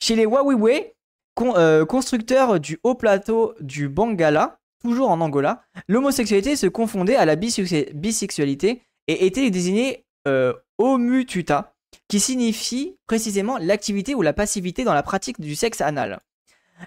Chez 0.00 0.16
les 0.16 0.26
Wawiwe, 0.26 0.92
euh, 1.40 1.84
constructeurs 1.86 2.58
du 2.58 2.80
haut 2.82 2.96
plateau 2.96 3.54
du 3.60 3.88
Bangala, 3.88 4.58
toujours 4.82 5.10
en 5.10 5.20
Angola, 5.20 5.62
l'homosexualité 5.86 6.56
se 6.56 6.66
confondait 6.66 7.16
à 7.16 7.24
la 7.24 7.36
bisexualité 7.36 8.82
et 9.06 9.26
était 9.26 9.50
désignée 9.50 10.04
euh, 10.26 10.54
Omututa 10.78 11.74
qui 12.08 12.20
signifie 12.20 12.96
précisément 13.06 13.58
l'activité 13.58 14.14
ou 14.14 14.22
la 14.22 14.32
passivité 14.32 14.84
dans 14.84 14.94
la 14.94 15.02
pratique 15.02 15.40
du 15.40 15.54
sexe 15.54 15.80
anal. 15.80 16.20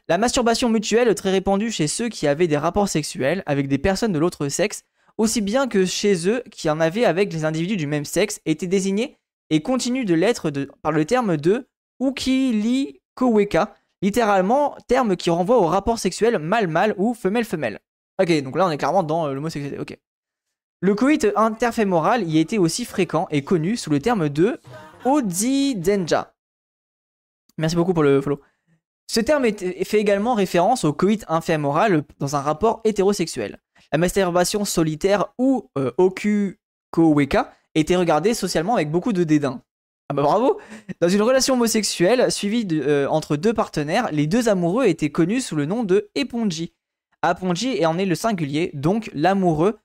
La 0.08 0.17
masturbation 0.17 0.69
mutuelle 0.69 1.13
très 1.15 1.32
répandue 1.32 1.71
chez 1.71 1.88
ceux 1.88 2.10
qui 2.10 2.28
avaient 2.28 2.47
des 2.47 2.58
rapports 2.58 2.89
sexuels 2.89 3.43
avec 3.45 3.67
des 3.67 3.78
personnes 3.78 4.12
de 4.12 4.19
l'autre 4.19 4.50
sexe, 4.50 4.84
aussi 5.17 5.41
bien 5.41 5.67
que 5.67 5.86
chez 5.86 6.30
eux 6.30 6.43
qui 6.52 6.69
en 6.69 6.80
avaient 6.80 7.06
avec 7.06 7.32
les 7.32 7.45
individus 7.45 7.78
du 7.78 7.88
même 7.88 8.06
sexe, 8.06 8.41
était 8.45 8.67
désignée 8.67 9.17
et 9.50 9.62
continue 9.62 10.06
de 10.06 10.13
l'être 10.13 10.52
par 10.82 10.91
le 10.91 11.06
terme 11.06 11.38
de 11.38 11.67
ukili 12.00 13.02
koweka, 13.15 13.73
littéralement 14.02 14.76
terme 14.88 15.15
qui 15.15 15.30
renvoie 15.30 15.58
au 15.58 15.65
rapport 15.65 16.00
sexuel 16.00 16.38
mâle-mâle 16.38 16.93
ou 16.97 17.13
femelle-femelle. 17.13 17.80
Ok, 18.21 18.41
donc 18.41 18.56
là 18.56 18.67
on 18.67 18.71
est 18.71 18.78
clairement 18.78 19.04
dans 19.04 19.28
euh, 19.28 19.34
l'homosexualité. 19.34 19.80
Ok. 19.80 19.97
Le 20.80 20.94
coït 20.94 21.28
interfémoral 21.36 22.30
y 22.30 22.38
était 22.38 22.60
aussi 22.60 22.86
fréquent 22.86 23.28
et 23.32 23.44
connu 23.44 23.78
sous 23.78 23.90
le 23.90 24.00
terme 24.00 24.30
de 24.30 24.60
Odzidenja. 25.06 26.36
Merci 27.58 27.76
beaucoup 27.76 27.96
pour 27.96 28.04
le 28.04 28.22
follow. 28.22 28.40
Ce 29.08 29.20
terme 29.20 29.46
fait 29.46 30.00
également 30.00 30.36
référence 30.36 30.84
au 30.84 30.94
coït 30.94 31.26
infémoral 31.30 32.04
dans 32.20 32.36
un 32.36 32.42
rapport 32.42 32.82
hétérosexuel. 32.84 33.60
La 33.92 33.98
masturbation 33.98 34.66
solitaire 34.66 35.34
ou 35.40 35.68
euh, 35.80 35.92
okukoweka 35.98 37.54
était 37.74 37.96
regardée 37.96 38.36
socialement 38.36 38.76
avec 38.76 38.92
beaucoup 38.92 39.13
de 39.13 39.24
dédain. 39.24 39.63
Ah 40.10 40.13
bah 40.13 40.22
bravo 40.22 40.60
Dans 41.02 41.10
une 41.10 41.22
relation 41.24 41.56
homosexuelle 41.56 42.32
suivie 42.32 42.68
euh, 42.72 43.08
entre 43.08 43.36
deux 43.36 43.54
partenaires, 43.54 44.10
les 44.12 44.28
deux 44.28 44.48
amoureux 44.48 44.86
étaient 44.86 45.10
connus 45.10 45.42
sous 45.42 45.56
le 45.56 45.66
nom 45.66 45.84
de 45.84 46.12
Eponji. 46.13 46.74
Aponji 47.24 47.84
en 47.86 47.98
est 47.98 48.06
le 48.06 48.13
singulier, 48.13 48.70
donc 48.76 49.10
l'amoureux 49.13 49.80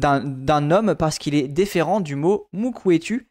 d'un 0.00 0.70
homme 0.70 0.94
parce 0.94 1.18
qu'il 1.18 1.34
est 1.34 1.48
différent 1.48 2.00
du 2.00 2.16
mot 2.16 2.48
mukwetu, 2.52 3.28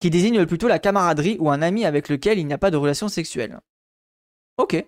qui 0.00 0.10
désigne 0.10 0.44
plutôt 0.46 0.68
la 0.68 0.78
camaraderie 0.78 1.36
ou 1.40 1.50
un 1.50 1.62
ami 1.62 1.84
avec 1.84 2.08
lequel 2.08 2.38
il 2.38 2.46
n'y 2.46 2.52
a 2.52 2.58
pas 2.58 2.70
de 2.70 2.76
relation 2.76 3.08
sexuelle. 3.08 3.58
Ok. 4.58 4.84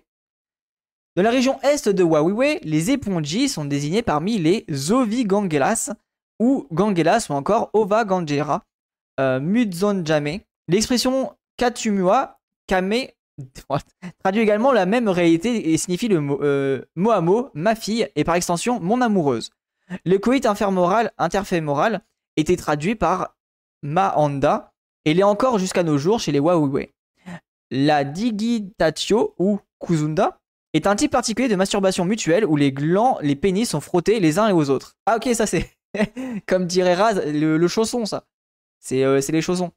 Dans 1.15 1.23
la 1.23 1.31
région 1.31 1.59
est 1.63 1.89
de 1.89 2.03
Wawiwe, 2.03 2.59
les 2.61 2.91
éponjis 2.91 3.49
sont 3.49 3.65
désignés 3.65 4.03
parmi 4.03 4.37
les 4.37 4.65
Zovigangelas 4.71 5.91
ou 6.39 6.67
Gangelas 6.71 7.27
ou 7.29 7.33
encore 7.33 7.71
Ova 7.73 8.05
Gangera, 8.05 8.63
euh. 9.19 9.39
L'expression 10.69 11.33
Katumua, 11.57 12.39
Kame, 12.67 13.07
traduit 14.19 14.41
également 14.41 14.71
la 14.71 14.85
même 14.85 15.09
réalité 15.09 15.71
et 15.71 15.77
signifie 15.77 16.07
le 16.07 16.19
mot, 16.19 16.41
euh, 16.41 16.83
mot 16.95 17.49
ma 17.53 17.75
fille 17.75 18.07
et 18.15 18.23
par 18.23 18.35
extension 18.35 18.79
mon 18.79 19.01
amoureuse. 19.01 19.51
Le 20.05 20.17
coït 20.17 20.45
interfémoral 20.45 22.01
était 22.35 22.57
traduit 22.57 22.95
par 22.95 23.35
Maanda 23.81 24.73
et 25.05 25.13
l'est 25.13 25.23
encore 25.23 25.59
jusqu'à 25.59 25.83
nos 25.83 25.97
jours 25.97 26.19
chez 26.19 26.31
les 26.31 26.39
Wawiwe. 26.39 26.87
La 27.71 28.03
digitatio 28.03 29.35
ou 29.39 29.59
kuzunda 29.79 30.39
est 30.73 30.87
un 30.87 30.95
type 30.95 31.11
particulier 31.11 31.47
de 31.47 31.55
masturbation 31.55 32.05
mutuelle 32.05 32.45
où 32.45 32.55
les 32.55 32.71
glands, 32.71 33.17
les 33.21 33.35
pénis 33.35 33.69
sont 33.69 33.81
frottés 33.81 34.19
les 34.19 34.39
uns 34.39 34.47
et 34.47 34.53
aux 34.53 34.69
autres. 34.69 34.95
Ah 35.05 35.17
ok, 35.17 35.33
ça 35.33 35.45
c'est 35.45 35.71
comme 36.47 36.65
dirait 36.65 36.93
Raz, 36.93 37.21
le, 37.25 37.67
chausson 37.67 38.05
ça. 38.05 38.25
C'est 38.79 39.03
euh, 39.03 39.19
les 39.29 39.41
chaussons. 39.41 39.71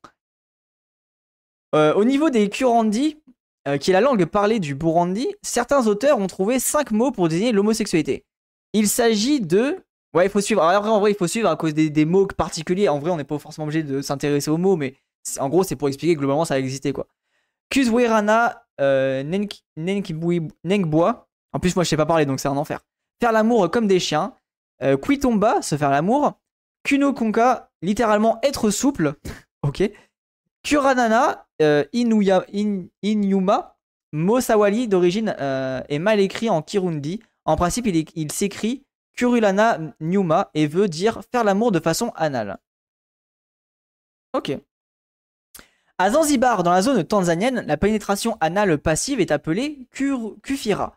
Euh, 1.74 1.94
au 1.94 2.04
niveau 2.04 2.30
des 2.30 2.48
Kurandi, 2.48 3.18
euh, 3.68 3.78
qui 3.78 3.90
est 3.90 3.94
la 3.94 4.00
langue 4.00 4.24
parlée 4.24 4.60
du 4.60 4.74
Burundi, 4.74 5.28
certains 5.42 5.86
auteurs 5.86 6.18
ont 6.18 6.26
trouvé 6.26 6.58
cinq 6.58 6.90
mots 6.90 7.12
pour 7.12 7.28
désigner 7.28 7.52
l'homosexualité. 7.52 8.24
Il 8.72 8.88
s'agit 8.88 9.40
de 9.40 9.84
Ouais, 10.14 10.26
il 10.26 10.30
faut 10.30 10.40
suivre. 10.40 10.62
Alors, 10.62 10.78
après, 10.78 10.90
en 10.90 11.00
vrai, 11.00 11.12
il 11.12 11.16
faut 11.16 11.28
suivre 11.28 11.48
à 11.48 11.56
cause 11.56 11.74
des, 11.74 12.04
mots 12.04 12.26
particuliers. 12.26 12.88
En 12.88 12.98
vrai, 12.98 13.10
on 13.10 13.16
n'est 13.16 13.24
pas 13.24 13.38
forcément 13.38 13.66
obligé 13.66 13.82
de 13.82 14.02
s'intéresser 14.02 14.50
aux 14.50 14.56
mots, 14.56 14.76
mais 14.76 14.94
en 15.38 15.48
gros, 15.48 15.62
c'est 15.62 15.76
pour 15.76 15.88
expliquer 15.88 16.14
que 16.14 16.20
globalement, 16.20 16.44
ça 16.44 16.54
a 16.54 16.58
existé, 16.58 16.92
quoi. 16.92 17.06
Kuzwerana 17.70 18.64
euh. 18.80 19.22
En 21.52 21.58
plus, 21.58 21.76
moi, 21.76 21.84
je 21.84 21.88
sais 21.88 21.96
pas 21.96 22.06
parler, 22.06 22.26
donc 22.26 22.40
c'est 22.40 22.48
un 22.48 22.56
enfer. 22.56 22.80
Faire 23.20 23.32
l'amour 23.32 23.70
comme 23.70 23.86
des 23.86 24.00
chiens. 24.00 24.34
Euh, 24.82 24.96
Kwitomba, 24.96 25.62
se 25.62 25.76
faire 25.76 25.90
l'amour. 25.90 26.32
Kuno 26.84 27.12
Konka, 27.12 27.70
littéralement 27.82 28.38
être 28.42 28.70
souple. 28.70 29.14
ok. 29.62 29.90
Kuranana, 30.62 31.46
euh, 31.62 31.84
Inuya, 31.92 32.44
in, 32.52 32.84
Inyuma. 33.02 33.76
Mosawali, 34.12 34.88
d'origine, 34.88 35.36
euh, 35.38 35.82
est 35.88 35.98
mal 35.98 36.18
écrit 36.18 36.50
en 36.50 36.62
Kirundi. 36.62 37.22
En 37.44 37.56
principe, 37.56 37.86
il 37.86 38.32
s'écrit 38.32 38.84
Kurulana 39.20 39.78
Nyuma 40.00 40.50
et 40.54 40.66
veut 40.66 40.88
dire 40.88 41.20
faire 41.30 41.44
l'amour 41.44 41.72
de 41.72 41.78
façon 41.78 42.10
anale. 42.16 42.56
Ok. 44.32 44.56
À 45.98 46.10
Zanzibar, 46.12 46.62
dans 46.62 46.70
la 46.70 46.80
zone 46.80 47.04
tanzanienne, 47.04 47.62
la 47.66 47.76
pénétration 47.76 48.38
anale 48.40 48.78
passive 48.78 49.20
est 49.20 49.30
appelée 49.30 49.86
kufira. 49.92 50.96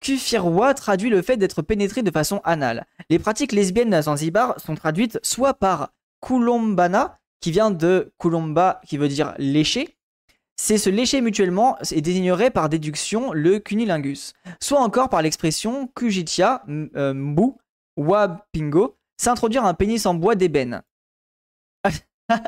Kufirwa 0.00 0.74
traduit 0.74 1.08
le 1.08 1.22
fait 1.22 1.36
d'être 1.36 1.62
pénétré 1.62 2.02
de 2.02 2.10
façon 2.10 2.40
anale. 2.42 2.84
Les 3.10 3.20
pratiques 3.20 3.52
lesbiennes 3.52 3.94
à 3.94 4.02
Zanzibar 4.02 4.58
sont 4.58 4.74
traduites 4.74 5.20
soit 5.22 5.54
par 5.54 5.92
kulombana, 6.20 7.20
qui 7.38 7.52
vient 7.52 7.70
de 7.70 8.12
kulomba, 8.18 8.80
qui 8.88 8.96
veut 8.96 9.06
dire 9.06 9.36
lécher, 9.38 9.96
c'est 10.56 10.78
se 10.78 10.90
lécher 10.90 11.20
mutuellement 11.20 11.76
et 11.90 12.00
désignerait 12.00 12.50
par 12.50 12.68
déduction 12.68 13.32
le 13.32 13.58
cunilingus, 13.58 14.32
soit 14.60 14.80
encore 14.80 15.08
par 15.08 15.22
l'expression 15.22 15.88
kujitia 15.94 16.62
euh, 16.68 17.14
mbu 17.14 17.52
wapingo, 17.96 18.96
s'introduire 19.16 19.64
un 19.64 19.74
pénis 19.74 20.06
en 20.06 20.14
bois 20.14 20.34
d'ébène. 20.34 20.82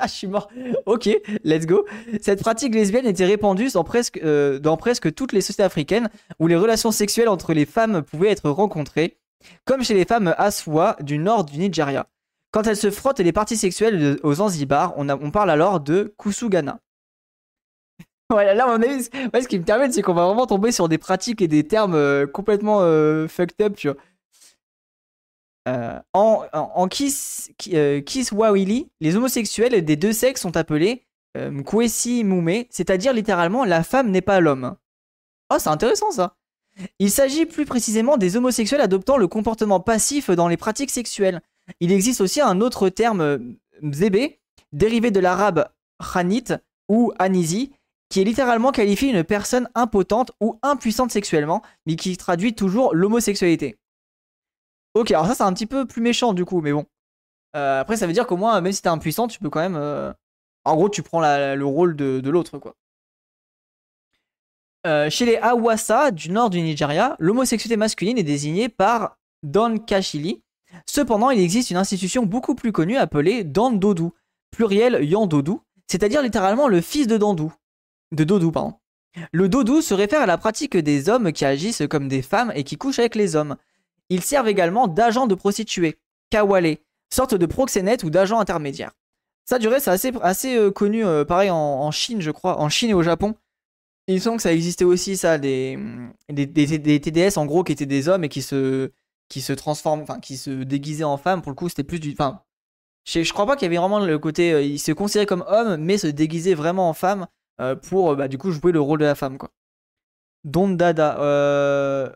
Je 0.05 0.09
suis 0.09 0.27
mort. 0.27 0.49
Ok, 0.87 1.09
let's 1.43 1.67
go. 1.67 1.85
Cette 2.21 2.41
pratique 2.41 2.75
lesbienne 2.75 3.07
était 3.07 3.27
répandue 3.27 3.69
dans 3.75 3.85
presque, 3.85 4.19
euh, 4.23 4.59
dans 4.59 4.77
presque 4.77 5.13
toutes 5.15 5.33
les 5.33 5.41
sociétés 5.41 5.63
africaines 5.63 6.09
où 6.39 6.47
les 6.47 6.57
relations 6.57 6.93
sexuelles 6.93 7.29
entre 7.29 7.53
les 7.53 7.67
femmes 7.67 8.03
pouvaient 8.03 8.31
être 8.31 8.49
rencontrées, 8.51 9.19
comme 9.65 9.83
chez 9.83 9.95
les 9.95 10.05
femmes 10.05 10.35
Aswa 10.39 10.97
du 11.01 11.19
nord 11.19 11.45
du 11.45 11.59
Nigeria. 11.59 12.07
Quand 12.51 12.67
elles 12.67 12.77
se 12.77 12.91
frottent 12.91 13.21
les 13.21 13.33
parties 13.33 13.57
sexuelles 13.57 14.19
aux 14.23 14.35
Zanzibar, 14.35 14.95
on 14.97 15.31
parle 15.31 15.51
alors 15.51 15.81
de 15.81 16.15
kusugana. 16.17 16.79
Ouais, 18.33 18.55
là, 18.55 18.67
on 18.69 18.81
est... 18.81 19.03
ce 19.03 19.49
qui 19.49 19.59
me 19.59 19.65
permet, 19.65 19.91
c'est 19.93 20.03
qu'on 20.03 20.15
va 20.15 20.27
vraiment 20.27 20.47
tomber 20.47 20.73
sur 20.73 20.89
des 20.89 20.99
pratiques 20.99 21.43
et 21.43 21.49
des 21.49 21.65
termes 21.65 21.95
euh, 21.95 22.27
complètement 22.27 22.79
euh, 22.81 23.29
fucked 23.29 23.61
up, 23.61 23.77
tu 23.77 23.89
vois. 23.89 23.97
Euh, 25.67 25.99
en, 26.13 26.45
en, 26.53 26.89
Kiss, 26.89 27.51
Kiswahili, 27.59 28.91
les 29.01 29.17
homosexuels 29.17 29.83
des 29.83 29.97
deux 29.97 30.13
sexes 30.13 30.43
sont 30.43 30.59
appelés 30.59 31.07
Mkwesi 31.39 32.23
Mume, 32.23 32.65
c'est-à-dire 32.69 33.15
littéralement 33.15 33.65
la 33.65 33.83
femme 33.83 34.11
n'est 34.11 34.21
pas 34.21 34.41
l'homme. 34.41 34.77
Oh, 35.51 35.57
c'est 35.59 35.71
intéressant 35.71 36.11
ça. 36.11 36.37
Il 36.99 37.11
s'agit 37.11 37.47
plus 37.47 37.65
précisément 37.65 38.19
des 38.19 38.37
homosexuels 38.37 38.83
adoptant 38.83 39.17
le 39.17 39.27
comportement 39.27 39.81
passif 39.81 40.31
dans 40.31 40.49
les 40.49 40.59
pratiques 40.59 40.91
sexuelles. 40.91 41.41
Il 41.81 41.93
existe 41.93 42.21
aussi 42.21 42.43
un 42.43 42.61
autre 42.61 42.91
terme, 42.91 43.57
mzebe, 43.81 44.35
dérivé 44.73 45.11
de 45.11 45.21
l'arabe 45.21 45.67
khanit 46.13 46.45
ou 46.89 47.13
anisi, 47.19 47.73
qui 48.09 48.21
est 48.21 48.25
littéralement 48.25 48.73
qualifié 48.73 49.11
une 49.11 49.25
personne 49.25 49.69
impotente 49.75 50.33
ou 50.41 50.59
impuissante 50.63 51.11
sexuellement, 51.11 51.63
mais 51.87 51.97
qui 51.97 52.17
traduit 52.17 52.55
toujours 52.55 52.95
l'homosexualité. 52.95 53.79
Ok, 54.95 55.11
alors 55.11 55.27
ça 55.27 55.35
c'est 55.35 55.43
un 55.43 55.53
petit 55.53 55.67
peu 55.67 55.87
plus 55.87 56.03
méchant 56.03 56.33
du 56.33 56.45
coup, 56.45 56.61
mais 56.61 56.73
bon. 56.73 56.87
Euh, 57.57 57.81
après 57.81 57.97
ça 57.97 58.07
veut 58.07 58.13
dire 58.13 58.27
qu'au 58.27 58.37
moins, 58.37 58.61
même 58.61 58.73
si 58.73 58.83
t'es 58.83 58.89
impuissant, 58.89 59.27
tu 59.27 59.39
peux 59.39 59.51
quand 59.51 59.61
même... 59.61 59.77
Euh, 59.77 60.13
en 60.65 60.77
gros, 60.77 60.89
tu 60.89 61.03
prends 61.03 61.21
le 61.21 61.63
rôle 61.65 61.95
de, 61.95 62.31
l'autre, 62.31 62.59
quoi. 62.59 62.75
Euh, 64.87 65.11
chez 65.11 65.27
les 65.27 65.37
Awasa 65.37 66.11
du 66.11 66.31
nord 66.31 66.51
du 66.51 66.61
Nigeria, 66.61 67.17
l'homosexualité 67.19 67.77
masculine 67.77 68.19
est 68.19 68.23
désignée 68.23 68.69
par 68.69 69.19
Don 69.43 69.79
Kashili. 69.79 70.43
Cependant, 70.87 71.31
il 71.31 71.41
existe 71.41 71.71
une 71.71 71.77
institution 71.77 72.25
beaucoup 72.25 72.55
plus 72.55 72.73
connue 72.73 72.97
appelée 72.97 73.45
Dandodu, 73.45 74.09
pluriel 74.51 75.05
Yandodu, 75.05 75.53
c'est-à-dire 75.87 76.23
littéralement 76.23 76.69
le 76.69 76.81
fils 76.81 77.07
de 77.07 77.17
Dandou 77.17 77.53
de 78.15 78.25
dodou, 78.25 78.51
pardon. 78.51 78.75
Le 79.33 79.49
dodou 79.49 79.81
se 79.81 79.95
réfère 79.95 80.23
à 80.23 80.27
la 80.27 80.39
pratique 80.39 80.77
des 80.77 81.09
hommes 81.09 81.33
qui 81.33 81.45
agissent 81.45 81.83
comme 81.89 82.09
des 82.09 82.23
femmes 82.23 82.53
et 82.55 82.65
qui 82.65 82.77
couchent 82.77 82.99
avec 82.99 83.15
les 83.15 83.37
hommes. 83.37 83.57
Ils 84.09 84.23
servent 84.23 84.49
également 84.49 84.89
d'agents 84.89 85.27
de 85.27 85.35
prostituées, 85.35 85.99
kawale, 86.31 86.79
sorte 87.13 87.35
de 87.35 87.47
proxénètes 87.47 88.03
ou 88.05 88.11
d'agents 88.11 88.41
intermédiaires. 88.41 88.93
Ça, 89.47 89.59
du 89.59 89.69
reste, 89.69 89.85
c'est 89.85 89.91
assez, 89.91 90.13
assez 90.23 90.57
euh, 90.57 90.71
connu, 90.71 91.05
euh, 91.05 91.25
pareil, 91.25 91.51
en, 91.51 91.91
Chine, 91.91 92.21
je 92.21 92.31
crois, 92.31 92.61
en 92.61 92.69
Chine 92.69 92.91
et 92.91 92.95
au 92.95 93.03
Japon. 93.03 93.35
Il 94.07 94.21
semble 94.21 94.37
que 94.37 94.43
ça 94.43 94.53
existait 94.53 94.85
aussi, 94.85 95.17
ça, 95.17 95.39
des, 95.39 95.79
des, 96.29 96.47
des, 96.47 97.01
TDS, 97.01 97.39
en 97.39 97.47
gros, 97.47 97.63
qui 97.63 97.73
étaient 97.73 97.87
des 97.87 98.09
hommes 98.09 98.25
et 98.25 98.29
qui 98.29 98.43
se, 98.43 98.91
qui 99.29 99.41
se 99.41 99.53
transforment, 99.53 100.03
enfin, 100.03 100.19
qui 100.19 100.37
se 100.37 100.51
déguisaient 100.51 101.05
en 101.05 101.17
femmes. 101.17 101.43
Pour 101.43 101.53
le 101.53 101.57
coup, 101.57 101.69
c'était 101.69 101.85
plus 101.85 102.01
du... 102.01 102.13
Enfin, 102.13 102.41
je, 103.05 103.23
je 103.23 103.33
crois 103.33 103.47
pas 103.47 103.57
qu'il 103.57 103.67
y 103.67 103.67
avait 103.67 103.77
vraiment 103.77 104.01
le 104.01 104.19
côté... 104.19 104.53
Euh, 104.53 104.63
ils 104.63 104.79
se 104.79 104.93
considéraient 104.93 105.27
comme 105.27 105.45
hommes, 105.47 105.77
mais 105.77 105.99
se 105.99 106.07
déguisaient 106.07 106.55
vraiment 106.55 106.89
en 106.89 106.95
femmes. 106.95 107.27
Euh, 107.61 107.77
pour 107.77 108.17
bah, 108.17 108.29
du 108.29 108.39
coup 108.39 108.51
jouer 108.51 108.73
le 108.73 108.81
rôle 108.81 108.99
de 108.99 109.05
la 109.05 109.15
femme 109.15 109.39
quoi. 109.39 109.51
Don 110.45 110.69
Dada, 110.71 111.19
euh... 111.21 112.11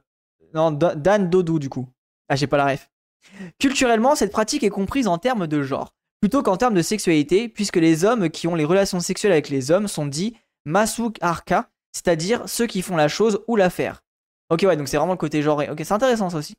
non 0.55 0.73
Dan 0.73 1.31
Dodou 1.31 1.59
du 1.59 1.69
coup. 1.69 1.89
Ah 2.29 2.37
j'ai 2.37 2.47
pas 2.47 2.57
la 2.57 2.67
ref. 2.67 2.91
Culturellement, 3.59 4.15
cette 4.15 4.33
pratique 4.33 4.63
est 4.65 4.71
comprise 4.71 5.09
en 5.09 5.19
termes 5.19 5.47
de 5.47 5.63
genre. 5.63 5.95
plutôt 6.21 6.43
qu'en 6.43 6.57
termes 6.57 6.75
de 6.75 6.83
sexualité, 6.83 7.49
puisque 7.49 7.77
les 7.77 8.05
hommes 8.05 8.31
qui 8.31 8.49
ont 8.49 8.55
les 8.55 8.65
relations 8.65 9.01
sexuelles 9.01 9.33
avec 9.33 9.49
les 9.49 9.71
hommes 9.71 9.89
sont 9.89 10.07
dits 10.07 10.37
masuk 10.65 11.17
arka, 11.21 11.71
c'est-à-dire 11.93 12.49
ceux 12.49 12.67
qui 12.67 12.83
font 12.83 12.97
la 12.97 13.09
chose 13.09 13.43
ou 13.49 13.57
l'affaire. 13.57 14.03
Ok, 14.51 14.65
ouais, 14.67 14.77
donc 14.77 14.89
c'est 14.89 14.97
vraiment 14.97 15.13
le 15.13 15.19
côté 15.19 15.43
genré. 15.43 15.71
Ok, 15.71 15.81
c'est 15.85 15.93
intéressant 15.93 16.31
ça 16.31 16.39
aussi. 16.39 16.57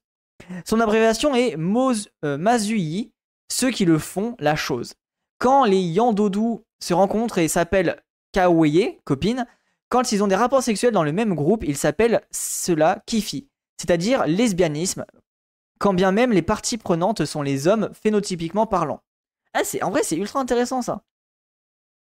Son 0.66 0.80
abréviation 0.80 1.36
est 1.36 1.58
euh, 1.58 2.38
Mazui, 2.38 3.12
ceux 3.52 3.72
qui 3.72 3.86
le 3.86 3.98
font, 3.98 4.36
la 4.40 4.56
chose. 4.56 4.94
Quand 5.40 5.66
les 5.66 5.82
Yandodou 5.82 6.64
se 6.82 6.94
rencontrent 6.94 7.38
et 7.40 7.48
s'appellent 7.48 8.02
Kaweye, 8.32 9.00
copine, 9.04 9.46
quand 9.90 10.12
ils 10.12 10.24
ont 10.24 10.28
des 10.28 10.36
rapports 10.36 10.64
sexuels 10.64 10.94
dans 10.94 11.04
le 11.04 11.12
même 11.12 11.36
groupe, 11.36 11.64
ils 11.64 11.78
s'appellent 11.78 12.22
cela 12.32 13.02
Kifi, 13.06 13.48
c'est-à-dire 13.78 14.26
lesbianisme, 14.28 15.06
quand 15.80 15.94
bien 15.94 16.12
même 16.12 16.32
les 16.32 16.42
parties 16.42 16.78
prenantes 16.78 17.26
sont 17.26 17.42
les 17.42 17.68
hommes 17.68 17.90
phénotypiquement 17.94 18.68
parlant. 18.68 19.02
Ah, 19.54 19.64
c'est, 19.64 19.82
en 19.82 19.90
vrai, 19.90 20.04
c'est 20.04 20.18
ultra 20.18 20.40
intéressant 20.40 20.82
ça. 20.82 21.04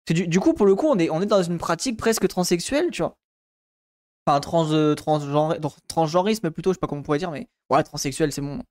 Du, 0.07 0.27
du, 0.27 0.39
coup, 0.39 0.53
pour 0.53 0.65
le 0.65 0.75
coup, 0.75 0.87
on 0.87 0.99
est, 0.99 1.25
dans 1.25 1.41
une 1.41 1.57
pratique 1.57 1.97
presque 1.97 2.27
transsexuelle, 2.27 2.91
tu 2.91 3.01
vois. 3.01 3.17
Enfin, 4.27 4.39
trans, 4.39 4.71
euh, 4.71 4.95
transgenrisme 5.87 6.51
plutôt, 6.51 6.71
je 6.71 6.75
sais 6.75 6.79
pas 6.79 6.87
comment 6.87 6.99
on 6.99 7.03
pourrait 7.03 7.19
dire, 7.19 7.31
mais 7.31 7.47
ouais, 7.69 7.83
transsexuel, 7.83 8.31
c'est 8.31 8.41
bon. 8.41 8.61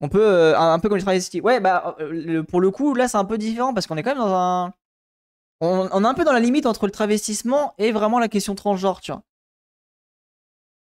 On 0.00 0.08
peut, 0.08 0.24
euh, 0.24 0.58
un, 0.58 0.78
peu 0.78 0.88
comme 0.88 0.98
les 0.98 1.04
travestis. 1.04 1.40
Ouais, 1.40 1.60
bah, 1.60 1.96
euh, 2.00 2.42
pour 2.42 2.60
le 2.60 2.70
coup, 2.70 2.94
là, 2.94 3.08
c'est 3.08 3.16
un 3.16 3.24
peu 3.24 3.38
différent 3.38 3.74
parce 3.74 3.86
qu'on 3.86 3.96
est 3.96 4.02
quand 4.02 4.10
même 4.10 4.18
dans 4.18 4.34
un. 4.34 4.74
On, 5.60 6.04
est 6.04 6.06
un 6.06 6.14
peu 6.14 6.24
dans 6.24 6.32
la 6.32 6.40
limite 6.40 6.66
entre 6.66 6.86
le 6.86 6.92
travestissement 6.92 7.74
et 7.78 7.90
vraiment 7.90 8.18
la 8.18 8.28
question 8.28 8.54
transgenre, 8.54 9.00
tu 9.00 9.10
vois. 9.10 9.22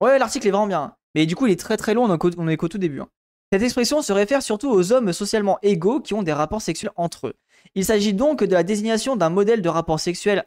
Ouais, 0.00 0.18
l'article 0.18 0.48
est 0.48 0.50
vraiment 0.50 0.66
bien. 0.66 0.96
Mais 1.14 1.26
du 1.26 1.34
coup, 1.34 1.46
il 1.46 1.52
est 1.52 1.60
très 1.60 1.76
très 1.76 1.94
long, 1.94 2.04
on 2.04 2.48
est 2.48 2.56
qu'au 2.56 2.68
tout 2.68 2.78
début. 2.78 3.00
Hein. 3.00 3.08
Cette 3.52 3.62
expression 3.62 4.00
se 4.00 4.12
réfère 4.12 4.42
surtout 4.42 4.70
aux 4.70 4.92
hommes 4.92 5.12
socialement 5.12 5.58
égaux 5.62 6.00
qui 6.00 6.14
ont 6.14 6.22
des 6.22 6.32
rapports 6.32 6.62
sexuels 6.62 6.92
entre 6.96 7.28
eux. 7.28 7.34
Il 7.74 7.84
s'agit 7.84 8.14
donc 8.14 8.44
de 8.44 8.52
la 8.52 8.62
désignation 8.62 9.16
d'un 9.16 9.28
modèle 9.28 9.60
de 9.60 9.68
rapport 9.68 9.98
sexuel 9.98 10.44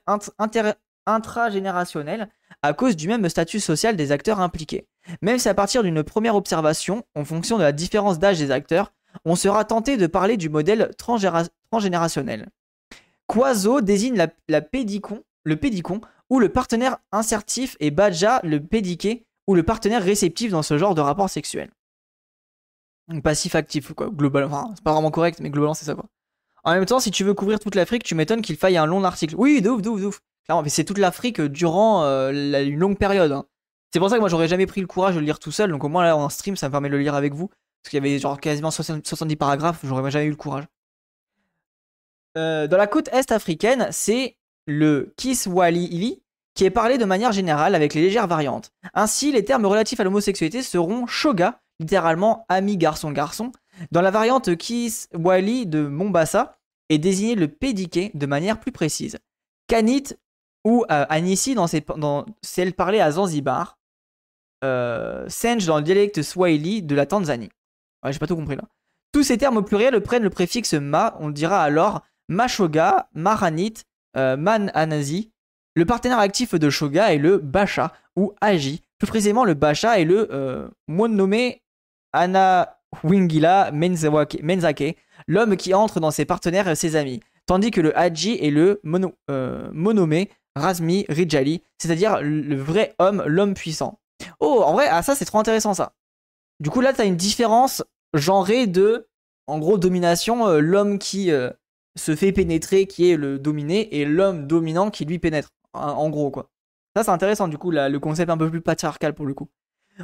intragénérationnel 1.06 2.30
à 2.62 2.74
cause 2.74 2.96
du 2.96 3.10
même 3.10 3.28
statut 3.28 3.60
social 3.60 3.98
des 3.98 4.12
acteurs 4.14 4.40
impliqués. 4.40 4.88
Même 5.22 5.38
si 5.38 5.50
à 5.50 5.54
partir 5.54 5.84
d'une 5.84 6.02
première 6.02 6.36
observation, 6.36 7.04
en 7.14 7.26
fonction 7.26 7.58
de 7.58 7.64
la 7.64 7.74
différence 7.74 8.20
d'âge 8.20 8.40
des 8.40 8.52
acteurs, 8.52 8.94
on 9.26 9.36
sera 9.36 9.66
tenté 9.66 9.98
de 9.98 10.08
parler 10.08 10.38
du 10.38 10.48
modèle 10.50 10.92
transgénérationnel. 10.98 12.50
Quaso 13.34 13.82
désigne 13.82 14.16
la, 14.48 14.62
pédicon, 14.62 15.24
le 15.44 15.56
pédicon 15.56 16.02
ou 16.30 16.40
le 16.40 16.50
partenaire 16.50 16.98
insertif 17.12 17.76
et 17.80 17.90
Badja 17.90 18.40
le 18.44 18.64
pédiqué 18.64 19.26
ou 19.48 19.56
le 19.56 19.64
partenaire 19.64 20.04
réceptif 20.04 20.52
dans 20.52 20.62
ce 20.62 20.78
genre 20.78 20.94
de 20.94 21.02
rapport 21.02 21.30
sexuel. 21.32 21.72
Passif-actif, 23.24 23.92
quoi, 23.94 24.10
globalement. 24.12 24.72
c'est 24.76 24.84
pas 24.84 24.94
vraiment 24.94 25.10
correct, 25.10 25.40
mais 25.42 25.50
globalement, 25.50 25.74
c'est 25.74 25.86
ça, 25.86 25.96
quoi. 25.96 26.06
En 26.64 26.74
même 26.74 26.86
temps, 26.86 27.00
si 27.00 27.10
tu 27.10 27.24
veux 27.24 27.34
couvrir 27.34 27.60
toute 27.60 27.74
l'Afrique, 27.74 28.04
tu 28.04 28.14
m'étonnes 28.14 28.42
qu'il 28.42 28.56
faille 28.56 28.78
un 28.78 28.86
long 28.86 29.04
article. 29.04 29.34
Oui, 29.36 29.62
de 29.62 29.70
ouf, 29.70 29.82
de 29.82 29.90
ouf, 29.90 30.00
de 30.00 30.06
ouf. 30.06 30.22
Clairement, 30.46 30.62
mais 30.62 30.70
c'est 30.70 30.86
toute 30.86 31.00
l'Afrique 31.00 31.42
durant 31.42 32.04
euh, 32.04 32.32
une 32.64 32.78
longue 32.78 32.98
période. 32.98 33.32
Hein. 33.32 33.46
C'est 33.92 34.00
pour 34.00 34.10
ça 34.10 34.16
que 34.16 34.22
moi, 34.22 34.30
j'aurais 34.30 34.48
jamais 34.48 34.68
pris 34.68 34.80
le 34.80 34.88
courage 34.88 35.16
de 35.16 35.20
le 35.20 35.26
lire 35.26 35.40
tout 35.40 35.52
seul. 35.52 35.72
Donc, 35.72 35.84
au 35.84 35.90
moins, 35.90 36.04
là, 36.04 36.16
en 36.16 36.30
stream, 36.30 36.56
ça 36.56 36.68
me 36.68 36.72
permet 36.72 36.90
de 36.90 36.96
le 36.96 37.02
lire 37.02 37.16
avec 37.16 37.34
vous. 37.34 37.48
Parce 37.48 37.90
qu'il 37.90 37.98
y 37.98 38.08
avait 38.08 38.20
genre 38.20 38.40
quasiment 38.40 38.72
70 38.72 39.36
paragraphes, 39.36 39.80
j'aurais 39.84 40.10
jamais 40.12 40.26
eu 40.26 40.30
le 40.30 40.36
courage. 40.36 40.66
Euh, 42.38 42.68
dans 42.68 42.78
la 42.78 42.88
côte 42.88 43.10
est 43.12 43.32
africaine, 43.32 43.88
c'est 43.92 44.38
le 44.66 45.14
Kiswahili 45.18 46.24
qui 46.56 46.66
est 46.66 46.72
parlé 46.72 46.98
de 46.98 47.06
manière 47.06 47.32
générale 47.32 47.76
avec 47.76 47.94
les 47.94 48.02
légères 48.02 48.28
variantes. 48.28 48.72
Ainsi, 48.94 49.32
les 49.32 49.44
termes 49.44 49.66
relatifs 49.66 50.00
à 50.00 50.04
l'homosexualité 50.04 50.62
seront 50.62 51.08
shoga, 51.08 51.62
littéralement 51.80 52.46
ami 52.48 52.78
garçon-garçon. 52.78 53.52
Dans 53.92 54.02
la 54.02 54.12
variante 54.12 54.56
Kiswahili 54.56 55.66
de 55.66 55.88
Mombasa, 55.88 56.58
est 56.90 56.98
désigné 57.00 57.36
le 57.36 57.48
pédiqué 57.48 58.12
de 58.14 58.26
manière 58.26 58.60
plus 58.60 58.72
précise. 58.72 59.18
Kanit 59.68 60.04
ou 60.66 60.86
euh, 60.92 61.06
Anissi 61.10 61.56
dans, 61.56 61.66
dans 61.98 62.26
celle 62.42 62.74
parlée 62.74 63.00
à 63.00 63.12
Zanzibar. 63.12 63.80
Euh, 64.64 65.26
Senj 65.28 65.66
dans 65.66 65.78
le 65.78 65.84
dialecte 65.84 66.22
Swahili 66.22 66.82
de 66.84 66.96
la 66.96 67.06
Tanzanie. 67.06 67.50
Ouais, 68.04 68.14
j'ai 68.14 68.20
pas 68.20 68.28
tout 68.28 68.36
compris 68.36 68.56
là. 68.56 68.64
Tous 69.12 69.24
ces 69.24 69.38
termes 69.38 69.58
au 69.58 69.62
pluriel 69.62 70.00
prennent 70.02 70.24
le 70.24 70.30
préfixe 70.30 70.74
ma, 70.74 71.16
on 71.20 71.30
dira 71.30 71.62
alors 71.62 72.02
Mashoga, 72.30 73.10
Maranit, 73.14 73.74
euh, 74.18 74.38
Mananazi. 74.38 75.32
Le 75.76 75.86
partenaire 75.86 76.20
actif 76.20 76.54
de 76.54 76.70
Shoga 76.70 77.14
est 77.14 77.18
le 77.18 77.38
Basha 77.38 77.94
ou 78.16 78.34
Aji. 78.42 78.82
Plus 79.00 79.08
précisément, 79.08 79.44
le 79.44 79.56
Basha 79.56 80.00
est 80.00 80.06
le 80.06 80.30
euh, 80.32 80.68
nommé 80.88 81.64
Ana 82.14 82.78
Wingila 83.04 83.72
Menzake, 83.72 84.98
l'homme 85.28 85.58
qui 85.58 85.74
entre 85.74 86.00
dans 86.00 86.12
ses 86.12 86.26
partenaires 86.26 86.68
et 86.68 86.76
ses 86.76 86.96
amis. 86.96 87.22
Tandis 87.46 87.72
que 87.72 87.82
le 87.82 87.98
Haji 87.98 88.38
est 88.40 88.52
le 88.52 88.82
euh, 89.30 89.70
monomé 89.74 90.30
Razmi 90.56 91.06
Rijali, 91.10 91.64
c'est-à-dire 91.80 92.20
le 92.22 92.56
vrai 92.56 92.94
homme, 93.00 93.24
l'homme 93.26 93.56
puissant. 93.56 94.00
Oh, 94.40 94.62
en 94.66 94.74
vrai, 94.74 94.88
ah, 94.90 95.02
ça 95.02 95.16
c'est 95.16 95.26
trop 95.26 95.40
intéressant 95.40 95.74
ça. 95.74 95.94
Du 96.60 96.70
coup, 96.70 96.82
là, 96.82 96.94
tu 96.94 97.02
as 97.02 97.06
une 97.06 97.18
différence 97.18 97.84
genrée 98.14 98.68
de, 98.68 99.08
en 99.48 99.60
gros, 99.60 99.78
domination, 99.78 100.48
euh, 100.48 100.60
l'homme 100.60 101.00
qui 101.00 101.32
euh, 101.32 101.50
se 101.96 102.16
fait 102.16 102.32
pénétrer, 102.32 102.86
qui 102.88 103.10
est 103.10 103.18
le 103.18 103.40
dominé, 103.40 104.00
et 104.00 104.06
l'homme 104.06 104.48
dominant 104.48 104.90
qui 104.90 105.06
lui 105.06 105.20
pénètre. 105.20 105.50
En, 105.74 106.10
gros, 106.10 106.30
quoi. 106.30 106.52
Ça, 106.96 107.04
c'est 107.04 107.12
intéressant, 107.12 107.48
du 107.48 107.58
coup, 107.58 107.72
le 107.72 107.98
concept 107.98 108.30
un 108.30 108.38
peu 108.38 108.50
plus 108.50 108.62
patriarcal 108.62 109.14
pour 109.16 109.26
le 109.26 109.34
coup. 109.34 109.50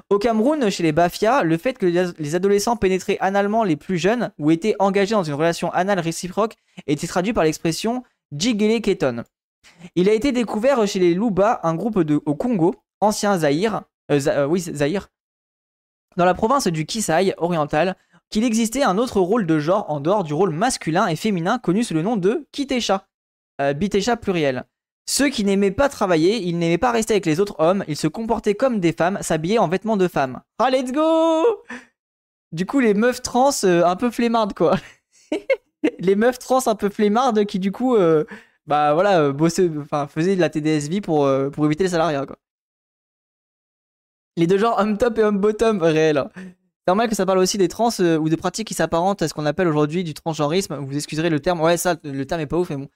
Au 0.09 0.19
Cameroun, 0.19 0.69
chez 0.69 0.83
les 0.83 0.91
Bafia, 0.91 1.43
le 1.43 1.57
fait 1.57 1.77
que 1.77 1.85
les 1.85 2.35
adolescents 2.35 2.75
pénétraient 2.75 3.17
analement 3.19 3.63
les 3.63 3.75
plus 3.75 3.97
jeunes 3.97 4.31
ou 4.37 4.51
étaient 4.51 4.75
engagés 4.79 5.15
dans 5.15 5.23
une 5.23 5.33
relation 5.33 5.71
anale 5.71 5.99
réciproque 5.99 6.55
était 6.85 7.07
traduit 7.07 7.33
par 7.33 7.43
l'expression 7.43 8.03
Jigele 8.31 8.81
Keton. 8.81 9.23
Il 9.95 10.09
a 10.09 10.13
été 10.13 10.31
découvert 10.31 10.87
chez 10.87 10.99
les 10.99 11.13
Luba, 11.13 11.59
un 11.63 11.73
groupe 11.73 12.01
de, 12.01 12.21
au 12.25 12.35
Congo, 12.35 12.75
ancien 13.01 13.39
Zaïre, 13.39 13.83
euh, 14.11 14.19
euh, 14.27 14.57
Zaïre, 14.57 15.09
dans 16.17 16.25
la 16.25 16.33
province 16.33 16.67
du 16.67 16.85
Kisai 16.85 17.33
oriental, 17.37 17.95
qu'il 18.29 18.43
existait 18.43 18.83
un 18.83 18.97
autre 18.97 19.19
rôle 19.19 19.45
de 19.45 19.59
genre 19.59 19.89
en 19.89 19.99
dehors 19.99 20.23
du 20.23 20.33
rôle 20.33 20.51
masculin 20.51 21.07
et 21.07 21.15
féminin 21.15 21.59
connu 21.59 21.83
sous 21.83 21.93
le 21.93 22.01
nom 22.01 22.15
de 22.17 22.47
Kitesha, 22.51 23.07
euh, 23.61 23.73
pluriel. 24.21 24.65
Ceux 25.09 25.29
qui 25.29 25.43
n'aimaient 25.43 25.71
pas 25.71 25.89
travailler, 25.89 26.37
ils 26.37 26.55
n'aimaient 26.59 26.77
pas 26.77 26.91
rester 26.91 27.13
avec 27.15 27.25
les 27.25 27.39
autres 27.39 27.55
hommes, 27.57 27.83
ils 27.87 27.95
se 27.95 28.05
comportaient 28.05 28.53
comme 28.53 28.79
des 28.79 28.93
femmes, 28.93 29.17
s'habillaient 29.21 29.57
en 29.57 29.67
vêtements 29.67 29.97
de 29.97 30.07
femmes. 30.07 30.41
Ah, 30.59 30.69
let's 30.69 30.91
go 30.91 31.63
Du 32.51 32.67
coup, 32.67 32.79
les 32.79 32.93
meufs 32.93 33.23
trans 33.23 33.49
euh, 33.63 33.83
un 33.83 33.95
peu 33.95 34.11
flemmardes, 34.11 34.53
quoi. 34.53 34.75
les 35.99 36.15
meufs 36.15 36.37
trans 36.37 36.67
un 36.67 36.75
peu 36.75 36.89
flemmardes 36.89 37.45
qui, 37.45 37.57
du 37.57 37.71
coup, 37.71 37.95
euh, 37.95 38.23
bah 38.67 38.93
voilà, 38.93 39.19
euh, 39.19 39.33
bossaient, 39.33 39.71
enfin, 39.81 40.05
faisaient 40.05 40.35
de 40.35 40.41
la 40.41 40.51
TDSV 40.51 41.01
pour, 41.01 41.27
pour 41.51 41.65
éviter 41.65 41.85
les 41.85 41.89
salariats, 41.89 42.27
quoi. 42.27 42.37
Les 44.37 44.45
deux 44.45 44.59
genres 44.59 44.77
homme 44.77 44.99
top 44.99 45.17
et 45.17 45.23
homme 45.23 45.39
bottom, 45.39 45.81
réel. 45.81 46.23
C'est 46.35 46.58
normal 46.89 47.09
que 47.09 47.15
ça 47.15 47.25
parle 47.25 47.39
aussi 47.39 47.57
des 47.57 47.67
trans 47.67 47.89
ou 47.99 48.29
de 48.29 48.35
pratiques 48.35 48.67
qui 48.67 48.73
s'apparentent 48.73 49.21
à 49.21 49.27
ce 49.27 49.33
qu'on 49.33 49.45
appelle 49.45 49.67
aujourd'hui 49.67 50.03
du 50.03 50.13
transgenrisme. 50.13 50.75
Vous 50.75 50.95
excuserez 50.95 51.29
le 51.29 51.39
terme. 51.39 51.61
Ouais, 51.61 51.77
ça, 51.77 51.95
le 52.03 52.25
terme 52.25 52.41
est 52.41 52.47
pas 52.47 52.57
ouf, 52.57 52.69
mais 52.69 52.77
bon. 52.77 52.89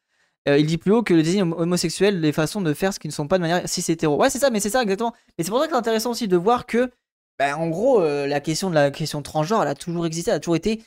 Euh, 0.50 0.58
il 0.58 0.66
dit 0.66 0.78
plus 0.78 0.92
haut 0.92 1.04
que 1.04 1.14
le 1.14 1.24
désigne 1.24 1.54
homosexuel 1.54 2.20
les 2.20 2.34
façons 2.34 2.62
de 2.62 2.74
faire 2.74 2.94
ce 2.94 3.00
qui 3.00 3.08
ne 3.08 3.14
sont 3.14 3.28
pas 3.28 3.38
de 3.38 3.42
manière 3.44 3.68
cis 3.68 3.90
hétéro. 3.90 4.18
Ouais, 4.18 4.30
c'est 4.30 4.40
ça, 4.40 4.50
mais 4.50 4.60
c'est 4.60 4.70
ça 4.70 4.82
exactement. 4.84 5.14
Et 5.38 5.44
c'est 5.44 5.50
pour 5.50 5.60
ça 5.60 5.68
que 5.68 5.72
c'est 5.72 5.78
intéressant 5.78 6.12
aussi 6.12 6.28
de 6.28 6.36
voir 6.36 6.66
que, 6.66 6.92
bah, 7.40 7.58
en 7.58 7.70
gros, 7.70 8.02
euh, 8.02 8.28
la 8.28 8.42
question 8.42 8.70
de 8.70 8.76
la 8.76 8.92
question 8.92 9.22
transgenre, 9.22 9.62
elle 9.62 9.70
a 9.70 9.76
toujours 9.76 10.06
existé, 10.06 10.32
elle 10.32 10.38
a 10.38 10.40
toujours 10.40 10.58
été 10.58 10.84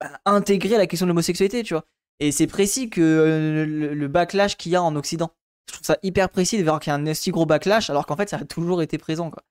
bah, 0.00 0.10
intégrée 0.24 0.74
à 0.74 0.78
la 0.78 0.86
question 0.88 1.06
de 1.06 1.10
l'homosexualité, 1.10 1.62
tu 1.62 1.74
vois. 1.74 1.84
Et 2.18 2.32
c'est 2.32 2.46
précis 2.48 2.90
que 2.90 3.00
euh, 3.00 3.94
le, 3.94 4.08
backlash 4.08 4.56
qu'il 4.56 4.72
y 4.72 4.76
a 4.76 4.82
en 4.82 4.96
Occident. 4.96 5.30
Je 5.68 5.74
trouve 5.74 5.86
ça 5.86 5.98
hyper 6.02 6.28
précis 6.28 6.58
de 6.58 6.64
voir 6.64 6.80
qu'il 6.80 6.90
y 6.90 6.94
a 6.94 6.96
un 6.96 7.14
si 7.14 7.30
gros 7.30 7.46
backlash, 7.46 7.90
alors 7.90 8.06
qu'en 8.06 8.16
fait, 8.16 8.28
ça 8.28 8.38
a 8.38 8.44
toujours 8.44 8.82
été 8.82 8.98
présent, 8.98 9.30
quoi. 9.30 9.42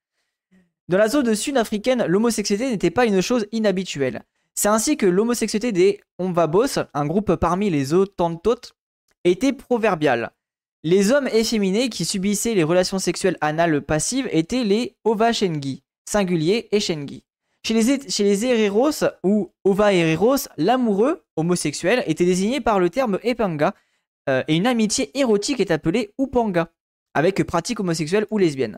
Dans 0.88 0.98
la 1.00 1.08
zone 1.08 1.34
sud-africaine, 1.34 2.06
l'homosexualité 2.06 2.70
n'était 2.70 2.92
pas 2.92 3.06
une 3.06 3.22
chose 3.22 3.48
inhabituelle. 3.52 4.24
C'est 4.54 4.68
ainsi 4.68 4.98
que 4.98 5.08
l'homosexualité 5.08 5.72
des 5.72 6.00
Ombabos, 6.20 6.80
un 6.94 7.06
groupe 7.06 7.36
parmi 7.36 7.70
les 7.70 7.94
Otantotes, 7.94 8.76
était 9.24 9.54
proverbial. 9.54 10.32
Les 10.84 11.12
hommes 11.12 11.28
efféminés 11.28 11.90
qui 11.90 12.06
subissaient 12.06 12.54
les 12.54 12.64
relations 12.64 13.00
sexuelles 13.00 13.38
anales 13.42 13.82
passives 13.82 14.30
étaient 14.32 14.64
les 14.64 14.96
Ovashengi, 15.04 15.82
singulier 16.06 16.70
et 16.72 16.80
Shengi. 16.80 17.24
Chez 17.66 17.74
les, 17.74 18.08
chez 18.08 18.24
les 18.24 18.46
Hereros 18.46 19.04
ou 19.24 19.52
Ova 19.64 19.92
Hereros, 19.92 20.48
l'amoureux 20.58 21.26
homosexuel 21.36 22.04
était 22.06 22.26
désigné 22.26 22.62
par 22.62 22.80
le 22.80 22.92
terme 22.92 23.18
Epanga 23.24 23.74
euh, 24.30 24.44
et 24.48 24.56
une 24.56 24.68
amitié 24.68 25.18
érotique 25.18 25.60
est 25.60 25.72
appelée 25.72 26.14
Upanga, 26.20 26.70
avec 27.16 27.44
pratique 27.44 27.80
homosexuelle 27.80 28.28
ou 28.30 28.38
lesbienne. 28.38 28.78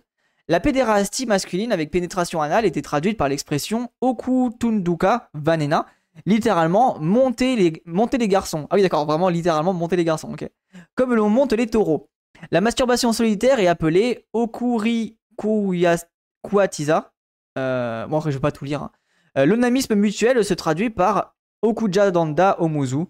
La 0.49 0.61
pédérastie 0.61 1.25
masculine 1.25 1.73
avec 1.73 1.91
pénétration 1.91 2.41
anale 2.41 2.65
était 2.65 2.81
traduite 2.81 3.17
par 3.17 3.27
l'expression 3.27 3.89
Okutunduka 3.99 5.29
Vanena, 5.33 5.85
littéralement 6.25 6.97
monter 6.99 7.55
les, 7.57 8.27
garçons. 8.29 8.65
Ah 8.69 8.75
oui, 8.75 8.81
d'accord, 8.81 9.05
vraiment 9.05 9.27
littéralement 9.27 9.73
monter 9.73 9.97
les 9.97 10.05
garçons, 10.05 10.31
ok. 10.31 10.49
Comme 10.95 11.13
l'on 11.13 11.29
monte 11.29 11.51
les 11.51 11.67
taureaux. 11.67 12.09
La 12.51 12.61
masturbation 12.61 13.11
solitaire 13.11 13.59
est 13.59 13.67
appelée 13.67 14.25
Okuri 14.31 15.17
Kuatiza. 15.37 17.11
Euh, 17.57 18.07
bon, 18.07 18.17
après, 18.17 18.31
je 18.31 18.37
vais 18.37 18.41
pas 18.41 18.51
tout 18.51 18.63
lire. 18.63 18.83
Hein. 18.83 18.91
Euh, 19.37 19.45
l'onamisme 19.45 19.95
mutuel 19.95 20.45
se 20.45 20.53
traduit 20.53 20.89
par 20.89 21.35
Okujadanda 21.61 22.55
Omuzu. 22.61 23.05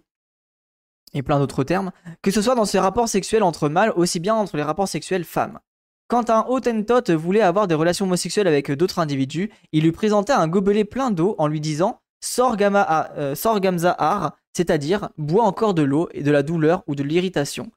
et 1.14 1.22
plein 1.22 1.38
d'autres 1.38 1.64
termes, 1.64 1.92
que 2.24 2.32
ce 2.32 2.42
soit 2.42 2.56
dans 2.56 2.66
ces 2.66 2.80
rapports 2.80 3.10
sexuels 3.10 3.44
entre 3.44 3.70
mâles, 3.70 3.94
aussi 3.96 4.20
bien 4.20 4.34
entre 4.34 4.58
les 4.58 4.64
rapports 4.64 4.88
sexuels 4.88 5.24
femmes. 5.24 5.60
Quand 6.08 6.30
un 6.30 6.46
Hottentot 6.48 7.16
voulait 7.18 7.42
avoir 7.42 7.68
des 7.68 7.76
relations 7.76 8.06
homosexuelles 8.06 8.48
avec 8.48 8.72
d'autres 8.72 9.00
individus, 9.00 9.52
il 9.74 9.84
lui 9.84 9.92
présentait 9.92 10.34
un 10.34 10.48
gobelet 10.48 10.86
plein 10.86 11.12
d'eau 11.12 11.36
en 11.38 11.48
lui 11.48 11.60
disant 11.60 12.02
euh, 12.40 13.60
Gamza 13.60 14.38
c'est-à-dire 14.54 15.10
bois 15.18 15.44
encore 15.44 15.74
de 15.74 15.84
l'eau 15.84 16.10
et 16.14 16.24
de 16.24 16.32
la 16.32 16.44
douleur 16.44 16.84
ou 16.88 16.96
de 16.96 17.04
l'irritation. 17.04 17.72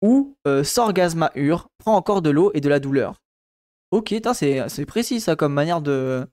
Ou 0.00 0.36
euh, 0.46 0.64
Sors 0.64 0.92
Ur, 1.34 1.68
prends 1.78 1.96
encore 1.96 2.22
de 2.22 2.30
l'eau 2.30 2.50
et 2.54 2.60
de 2.60 2.68
la 2.68 2.80
douleur. 2.80 3.20
Ok, 3.90 4.14
c'est 4.34 4.86
précis 4.86 5.20
ça 5.20 5.36
comme 5.36 5.52
manière 5.52 5.82
de. 5.82 6.26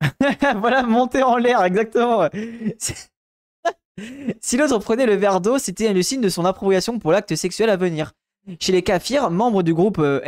voilà, 0.56 0.84
monter 0.84 1.22
en 1.22 1.36
l'air, 1.36 1.62
exactement. 1.64 2.28
si 4.40 4.56
l'autre 4.56 4.78
prenait 4.78 5.06
le 5.06 5.16
verre 5.16 5.40
d'eau, 5.40 5.58
c'était 5.58 5.92
le 5.92 6.02
signe 6.02 6.20
de 6.20 6.28
son 6.28 6.44
appropriation 6.44 6.98
pour 6.98 7.10
l'acte 7.10 7.34
sexuel 7.34 7.70
à 7.70 7.76
venir. 7.76 8.12
Chez 8.58 8.72
les 8.72 8.82
kafirs, 8.82 9.30
membres 9.30 9.62
du 9.62 9.72
groupe 9.72 9.98
euh, 9.98 10.20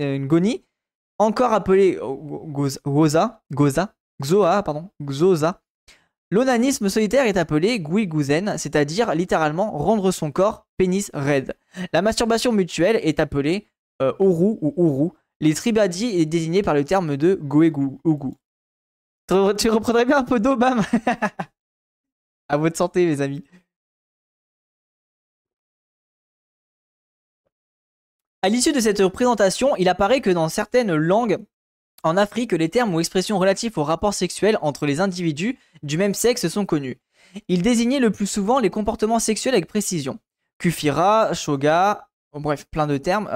Ngoni, 0.00 0.64
encore 1.18 1.52
appelé 1.52 1.98
Goza, 2.84 3.42
Goza, 3.52 3.94
Xoa, 4.22 4.62
pardon, 4.62 4.90
Xoza, 5.02 5.62
l'onanisme 6.30 6.88
solitaire 6.88 7.26
est 7.26 7.36
appelé 7.36 7.80
Guiguzen, 7.80 8.58
c'est-à-dire 8.58 9.14
littéralement 9.14 9.70
rendre 9.70 10.10
son 10.10 10.30
corps 10.30 10.66
pénis 10.76 11.10
raide. 11.14 11.54
La 11.92 12.02
masturbation 12.02 12.52
mutuelle 12.52 13.00
est 13.02 13.20
appelée 13.20 13.68
euh, 14.02 14.12
Oru 14.18 14.58
ou 14.60 14.74
Uru. 14.76 15.10
Les 15.40 15.54
tribadis 15.54 16.20
est 16.20 16.26
désigné 16.26 16.62
par 16.62 16.74
le 16.74 16.84
terme 16.84 17.16
de 17.16 17.34
Goegu. 17.34 17.98
Tu 19.58 19.70
reprendrais 19.70 20.04
bien 20.04 20.18
un 20.18 20.24
peu 20.24 20.40
d'eau, 20.40 20.56
bam 20.56 20.82
À 22.48 22.56
votre 22.56 22.76
santé, 22.76 23.06
mes 23.06 23.20
amis. 23.20 23.42
À 28.42 28.48
l'issue 28.48 28.72
de 28.72 28.80
cette 28.80 29.00
représentation, 29.00 29.74
il 29.76 29.88
apparaît 29.88 30.20
que 30.20 30.30
dans 30.30 30.48
certaines 30.48 30.94
langues 30.94 31.38
en 32.02 32.16
Afrique, 32.16 32.52
les 32.52 32.68
termes 32.68 32.94
ou 32.94 33.00
expressions 33.00 33.38
relatifs 33.38 33.78
aux 33.78 33.82
rapports 33.82 34.14
sexuels 34.14 34.58
entre 34.62 34.86
les 34.86 35.00
individus 35.00 35.58
du 35.82 35.98
même 35.98 36.14
sexe 36.14 36.46
sont 36.46 36.64
connus. 36.64 37.00
Ils 37.48 37.62
désignaient 37.62 37.98
le 37.98 38.12
plus 38.12 38.26
souvent 38.26 38.60
les 38.60 38.70
comportements 38.70 39.18
sexuels 39.18 39.54
avec 39.54 39.66
précision. 39.66 40.20
Kufira, 40.58 41.34
Shoga, 41.34 42.08
bref, 42.32 42.66
plein 42.70 42.86
de 42.86 42.96
termes, 42.98 43.28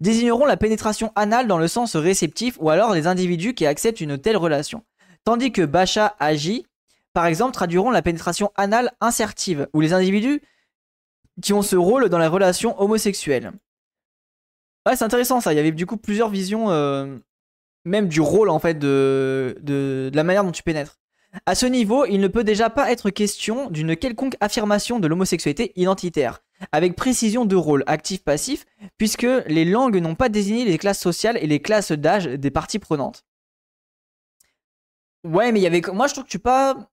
désigneront 0.00 0.46
la 0.46 0.56
pénétration 0.56 1.12
anale 1.14 1.46
dans 1.46 1.58
le 1.58 1.68
sens 1.68 1.94
réceptif 1.94 2.56
ou 2.58 2.70
alors 2.70 2.92
les 2.92 3.06
individus 3.06 3.54
qui 3.54 3.66
acceptent 3.66 4.00
une 4.00 4.18
telle 4.18 4.36
relation. 4.36 4.82
Tandis 5.24 5.52
que 5.52 5.62
Bacha 5.62 6.16
Agi, 6.18 6.66
par 7.12 7.26
exemple, 7.26 7.52
traduiront 7.52 7.90
la 7.90 8.02
pénétration 8.02 8.50
anale 8.56 8.92
insertive, 9.00 9.68
ou 9.72 9.80
les 9.80 9.92
individus 9.92 10.42
qui 11.40 11.52
ont 11.52 11.62
ce 11.62 11.76
rôle 11.76 12.08
dans 12.08 12.18
les 12.18 12.26
relations 12.26 12.80
homosexuelles. 12.80 13.52
Ouais, 14.86 14.96
c'est 14.96 15.04
intéressant 15.04 15.40
ça. 15.40 15.52
Il 15.52 15.56
y 15.56 15.58
avait 15.58 15.72
du 15.72 15.86
coup 15.86 15.96
plusieurs 15.96 16.28
visions, 16.28 16.70
euh, 16.70 17.16
même 17.84 18.08
du 18.08 18.20
rôle 18.20 18.50
en 18.50 18.58
fait 18.58 18.78
de, 18.78 19.58
de, 19.62 20.10
la 20.14 20.24
manière 20.24 20.44
dont 20.44 20.52
tu 20.52 20.62
pénètres. 20.62 20.98
À 21.46 21.54
ce 21.54 21.66
niveau, 21.66 22.04
il 22.04 22.20
ne 22.20 22.28
peut 22.28 22.44
déjà 22.44 22.70
pas 22.70 22.92
être 22.92 23.10
question 23.10 23.70
d'une 23.70 23.96
quelconque 23.96 24.36
affirmation 24.40 25.00
de 25.00 25.08
l'homosexualité 25.08 25.72
identitaire, 25.74 26.42
avec 26.70 26.94
précision 26.94 27.44
de 27.44 27.56
rôle 27.56 27.82
actif-passif, 27.86 28.66
puisque 28.98 29.26
les 29.46 29.64
langues 29.64 29.96
n'ont 29.96 30.14
pas 30.14 30.28
désigné 30.28 30.64
les 30.64 30.78
classes 30.78 31.00
sociales 31.00 31.38
et 31.40 31.46
les 31.46 31.60
classes 31.60 31.90
d'âge 31.92 32.26
des 32.26 32.50
parties 32.50 32.78
prenantes. 32.78 33.24
Ouais, 35.24 35.50
mais 35.50 35.60
il 35.60 35.62
y 35.62 35.66
avait. 35.66 35.82
Moi, 35.92 36.06
je 36.06 36.12
trouve 36.12 36.24
que 36.24 36.30
tu 36.30 36.38
pas. 36.38 36.90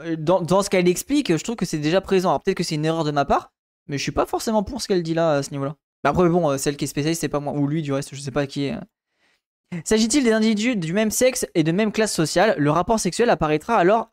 Euh, 0.00 0.16
dans, 0.16 0.40
dans 0.40 0.62
ce 0.62 0.70
qu'elle 0.70 0.88
explique, 0.88 1.36
je 1.36 1.42
trouve 1.42 1.56
que 1.56 1.66
c'est 1.66 1.78
déjà 1.78 2.00
présent. 2.00 2.28
Alors 2.28 2.42
peut-être 2.42 2.58
que 2.58 2.64
c'est 2.64 2.76
une 2.76 2.84
erreur 2.84 3.04
de 3.04 3.10
ma 3.10 3.24
part, 3.24 3.52
mais 3.88 3.98
je 3.98 4.02
suis 4.02 4.12
pas 4.12 4.26
forcément 4.26 4.62
pour 4.62 4.82
ce 4.82 4.88
qu'elle 4.88 5.02
dit 5.02 5.14
là 5.14 5.32
à 5.34 5.42
ce 5.42 5.50
niveau-là. 5.50 5.76
Bah, 6.02 6.10
après, 6.10 6.28
bon, 6.28 6.50
euh, 6.50 6.58
celle 6.58 6.76
qui 6.76 6.84
est 6.84 6.88
spécialiste, 6.88 7.20
c'est 7.20 7.28
pas 7.28 7.40
moi. 7.40 7.52
Ou 7.54 7.66
lui, 7.66 7.82
du 7.82 7.92
reste, 7.92 8.14
je 8.14 8.20
sais 8.20 8.30
pas 8.30 8.46
qui 8.46 8.66
est. 8.66 8.74
Euh. 8.74 9.80
S'agit-il 9.84 10.24
des 10.24 10.32
individus 10.32 10.76
du 10.76 10.92
même 10.92 11.10
sexe 11.10 11.46
et 11.54 11.62
de 11.62 11.72
même 11.72 11.92
classe 11.92 12.12
sociale 12.12 12.54
Le 12.58 12.70
rapport 12.70 13.00
sexuel 13.00 13.30
apparaîtra 13.30 13.76
alors 13.76 14.10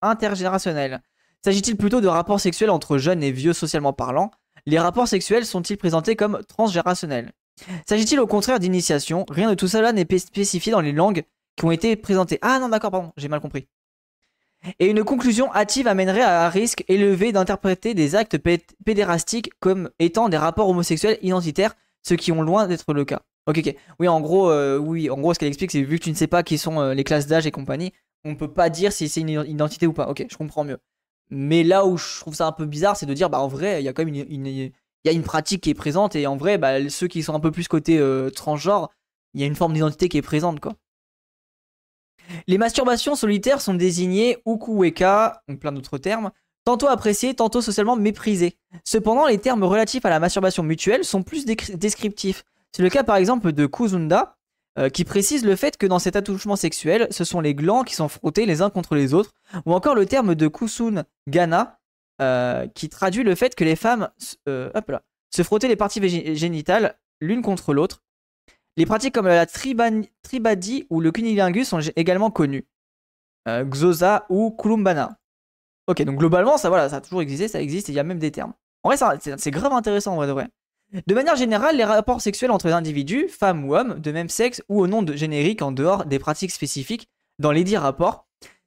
intergénérationnel. 0.00 1.02
S'agit-il 1.44 1.76
plutôt 1.76 2.00
de 2.00 2.08
rapports 2.08 2.40
sexuels 2.40 2.70
entre 2.70 2.96
jeunes 2.96 3.22
et 3.22 3.30
vieux 3.30 3.52
socialement 3.52 3.92
parlant? 3.92 4.30
Les 4.64 4.78
rapports 4.78 5.08
sexuels 5.08 5.44
sont-ils 5.44 5.76
présentés 5.76 6.16
comme 6.16 6.40
transgénérationnels? 6.48 7.32
S'agit-il 7.86 8.20
au 8.20 8.26
contraire 8.26 8.58
d'initiation? 8.58 9.26
Rien 9.28 9.50
de 9.50 9.54
tout 9.54 9.68
cela 9.68 9.92
n'est 9.92 10.06
spécifié 10.18 10.72
dans 10.72 10.80
les 10.80 10.92
langues 10.92 11.24
qui 11.56 11.64
ont 11.64 11.70
été 11.70 11.96
présentées. 11.96 12.38
Ah 12.40 12.58
non, 12.58 12.68
d'accord, 12.68 12.90
pardon, 12.90 13.12
j'ai 13.16 13.28
mal 13.28 13.40
compris. 13.40 13.68
Et 14.78 14.86
une 14.86 15.04
conclusion 15.04 15.52
hâtive 15.54 15.88
amènerait 15.88 16.22
à 16.22 16.46
un 16.46 16.48
risque 16.48 16.84
élevé 16.88 17.32
d'interpréter 17.32 17.94
des 17.94 18.14
actes 18.14 18.38
pédérastiques 18.84 19.50
comme 19.60 19.90
étant 19.98 20.28
des 20.28 20.36
rapports 20.36 20.68
homosexuels 20.68 21.18
identitaires, 21.22 21.74
ce 22.02 22.14
qui 22.14 22.32
ont 22.32 22.42
loin 22.42 22.66
d'être 22.66 22.92
le 22.92 23.04
cas. 23.04 23.22
Ok, 23.46 23.58
ok. 23.58 23.74
Oui, 23.98 24.08
en 24.08 24.20
gros, 24.20 24.50
euh, 24.50 24.78
oui, 24.78 25.10
en 25.10 25.18
gros, 25.18 25.34
ce 25.34 25.38
qu'elle 25.38 25.48
explique, 25.48 25.72
c'est 25.72 25.82
vu 25.82 25.98
que 25.98 26.04
tu 26.04 26.10
ne 26.10 26.14
sais 26.14 26.28
pas 26.28 26.42
qui 26.42 26.58
sont 26.58 26.80
euh, 26.80 26.94
les 26.94 27.02
classes 27.04 27.26
d'âge 27.26 27.46
et 27.46 27.50
compagnie, 27.50 27.92
on 28.24 28.36
peut 28.36 28.52
pas 28.52 28.70
dire 28.70 28.92
si 28.92 29.08
c'est 29.08 29.20
une 29.20 29.44
identité 29.48 29.86
ou 29.86 29.92
pas. 29.92 30.08
Ok, 30.08 30.24
je 30.30 30.36
comprends 30.36 30.64
mieux. 30.64 30.78
Mais 31.30 31.64
là 31.64 31.86
où 31.86 31.96
je 31.96 32.20
trouve 32.20 32.34
ça 32.34 32.46
un 32.46 32.52
peu 32.52 32.66
bizarre, 32.66 32.96
c'est 32.96 33.06
de 33.06 33.14
dire, 33.14 33.30
bah 33.30 33.40
en 33.40 33.48
vrai, 33.48 33.82
il 33.82 33.84
y 33.84 33.88
a 33.88 33.92
quand 33.92 34.04
même 34.04 34.14
une, 34.14 34.46
y 34.46 35.08
a 35.08 35.12
une 35.12 35.22
pratique 35.22 35.62
qui 35.62 35.70
est 35.70 35.74
présente 35.74 36.14
et 36.14 36.26
en 36.26 36.36
vrai, 36.36 36.58
bah, 36.58 36.88
ceux 36.88 37.08
qui 37.08 37.22
sont 37.22 37.34
un 37.34 37.40
peu 37.40 37.50
plus 37.50 37.68
côté 37.68 37.98
euh, 37.98 38.30
transgenre, 38.30 38.90
il 39.34 39.40
y 39.40 39.44
a 39.44 39.46
une 39.46 39.56
forme 39.56 39.72
d'identité 39.72 40.08
qui 40.08 40.18
est 40.18 40.22
présente, 40.22 40.60
quoi. 40.60 40.74
Les 42.46 42.58
masturbations 42.58 43.14
solitaires 43.14 43.60
sont 43.60 43.74
désignées 43.74 44.38
ukuweka, 44.46 45.42
ou 45.48 45.56
plein 45.56 45.72
d'autres 45.72 45.98
termes, 45.98 46.30
tantôt 46.64 46.88
appréciées, 46.88 47.34
tantôt 47.34 47.60
socialement 47.60 47.96
méprisées. 47.96 48.56
Cependant, 48.84 49.26
les 49.26 49.38
termes 49.38 49.64
relatifs 49.64 50.04
à 50.04 50.10
la 50.10 50.20
masturbation 50.20 50.62
mutuelle 50.62 51.04
sont 51.04 51.22
plus 51.22 51.44
descriptifs. 51.44 52.44
C'est 52.72 52.82
le 52.82 52.88
cas 52.90 53.04
par 53.04 53.16
exemple 53.16 53.52
de 53.52 53.66
Kuzunda, 53.66 54.36
euh, 54.78 54.88
qui 54.88 55.04
précise 55.04 55.44
le 55.44 55.54
fait 55.54 55.76
que 55.76 55.86
dans 55.86 55.98
cet 55.98 56.16
attouchement 56.16 56.56
sexuel, 56.56 57.06
ce 57.10 57.24
sont 57.24 57.40
les 57.40 57.54
glands 57.54 57.84
qui 57.84 57.94
sont 57.94 58.08
frottés 58.08 58.46
les 58.46 58.62
uns 58.62 58.70
contre 58.70 58.94
les 58.94 59.12
autres, 59.12 59.32
ou 59.66 59.74
encore 59.74 59.94
le 59.94 60.06
terme 60.06 60.34
de 60.34 60.48
Kusun 60.48 61.04
Gana, 61.28 61.78
euh, 62.22 62.66
qui 62.68 62.88
traduit 62.88 63.22
le 63.22 63.34
fait 63.34 63.54
que 63.54 63.64
les 63.64 63.76
femmes 63.76 64.08
euh, 64.48 64.70
se 65.28 65.42
frottaient 65.42 65.68
les 65.68 65.76
parties 65.76 66.34
génitales 66.34 66.96
l'une 67.20 67.42
contre 67.42 67.74
l'autre, 67.74 68.02
les 68.76 68.86
pratiques 68.86 69.14
comme 69.14 69.26
la 69.26 69.46
tribadie 69.46 70.86
ou 70.90 71.00
le 71.00 71.12
cunilingus 71.12 71.68
sont 71.68 71.80
également 71.96 72.30
connues. 72.30 72.66
Euh, 73.48 73.64
Xosa 73.64 74.26
ou 74.28 74.50
Kulumbana. 74.50 75.18
Ok, 75.88 76.02
donc 76.02 76.16
globalement, 76.16 76.56
ça, 76.58 76.68
voilà, 76.68 76.88
ça 76.88 76.96
a 76.96 77.00
toujours 77.00 77.22
existé, 77.22 77.48
ça 77.48 77.60
existe, 77.60 77.88
et 77.88 77.92
il 77.92 77.96
y 77.96 77.98
a 77.98 78.04
même 78.04 78.20
des 78.20 78.30
termes. 78.30 78.52
En 78.84 78.90
vrai, 78.90 79.18
c'est 79.36 79.50
grave 79.50 79.72
intéressant, 79.72 80.12
en 80.12 80.16
vrai 80.16 80.26
de 80.26 80.32
vrai. 80.32 80.48
De 81.06 81.14
manière 81.14 81.36
générale, 81.36 81.76
les 81.76 81.84
rapports 81.84 82.20
sexuels 82.20 82.50
entre 82.50 82.66
les 82.66 82.72
individus, 82.72 83.28
femmes 83.28 83.64
ou 83.64 83.74
hommes, 83.74 83.98
de 83.98 84.12
même 84.12 84.28
sexe 84.28 84.62
ou 84.68 84.80
au 84.80 84.86
nom 84.86 85.02
de 85.02 85.14
générique 85.14 85.62
en 85.62 85.72
dehors 85.72 86.04
des 86.04 86.18
pratiques 86.18 86.50
spécifiques 86.50 87.08
dans 87.38 87.50
les 87.50 87.64
dix 87.64 87.78
rapports, 87.78 88.26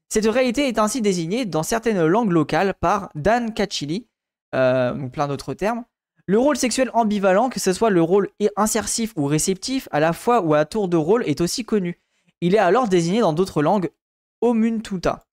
cette 0.09 0.25
réalité 0.25 0.67
est 0.67 0.79
ainsi 0.79 1.01
désignée 1.01 1.45
dans 1.45 1.63
certaines 1.63 2.03
langues 2.05 2.31
locales 2.31 2.73
par 2.73 3.09
Dan 3.15 3.53
Kachili, 3.53 4.07
euh, 4.55 4.95
ou 4.97 5.09
plein 5.09 5.27
d'autres 5.27 5.53
termes, 5.53 5.85
le 6.27 6.39
rôle 6.39 6.57
sexuel 6.57 6.89
ambivalent, 6.93 7.49
que 7.49 7.59
ce 7.59 7.73
soit 7.73 7.89
le 7.91 8.01
rôle 8.01 8.29
insersif 8.55 9.13
ou 9.15 9.25
réceptif, 9.25 9.87
à 9.91 9.99
la 9.99 10.13
fois 10.13 10.41
ou 10.41 10.53
à 10.55 10.65
tour 10.65 10.87
de 10.87 10.97
rôle, 10.97 11.23
est 11.27 11.41
aussi 11.41 11.65
connu. 11.65 12.01
Il 12.41 12.55
est 12.55 12.59
alors 12.59 12.87
désigné 12.87 13.19
dans 13.21 13.33
d'autres 13.33 13.61
langues 13.61 13.91
omuntuta. 14.41 15.25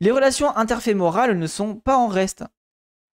Les 0.00 0.10
relations 0.10 0.56
interfémorales 0.56 1.38
ne 1.38 1.46
sont 1.46 1.76
pas 1.76 1.96
en 1.96 2.08
reste. 2.08 2.44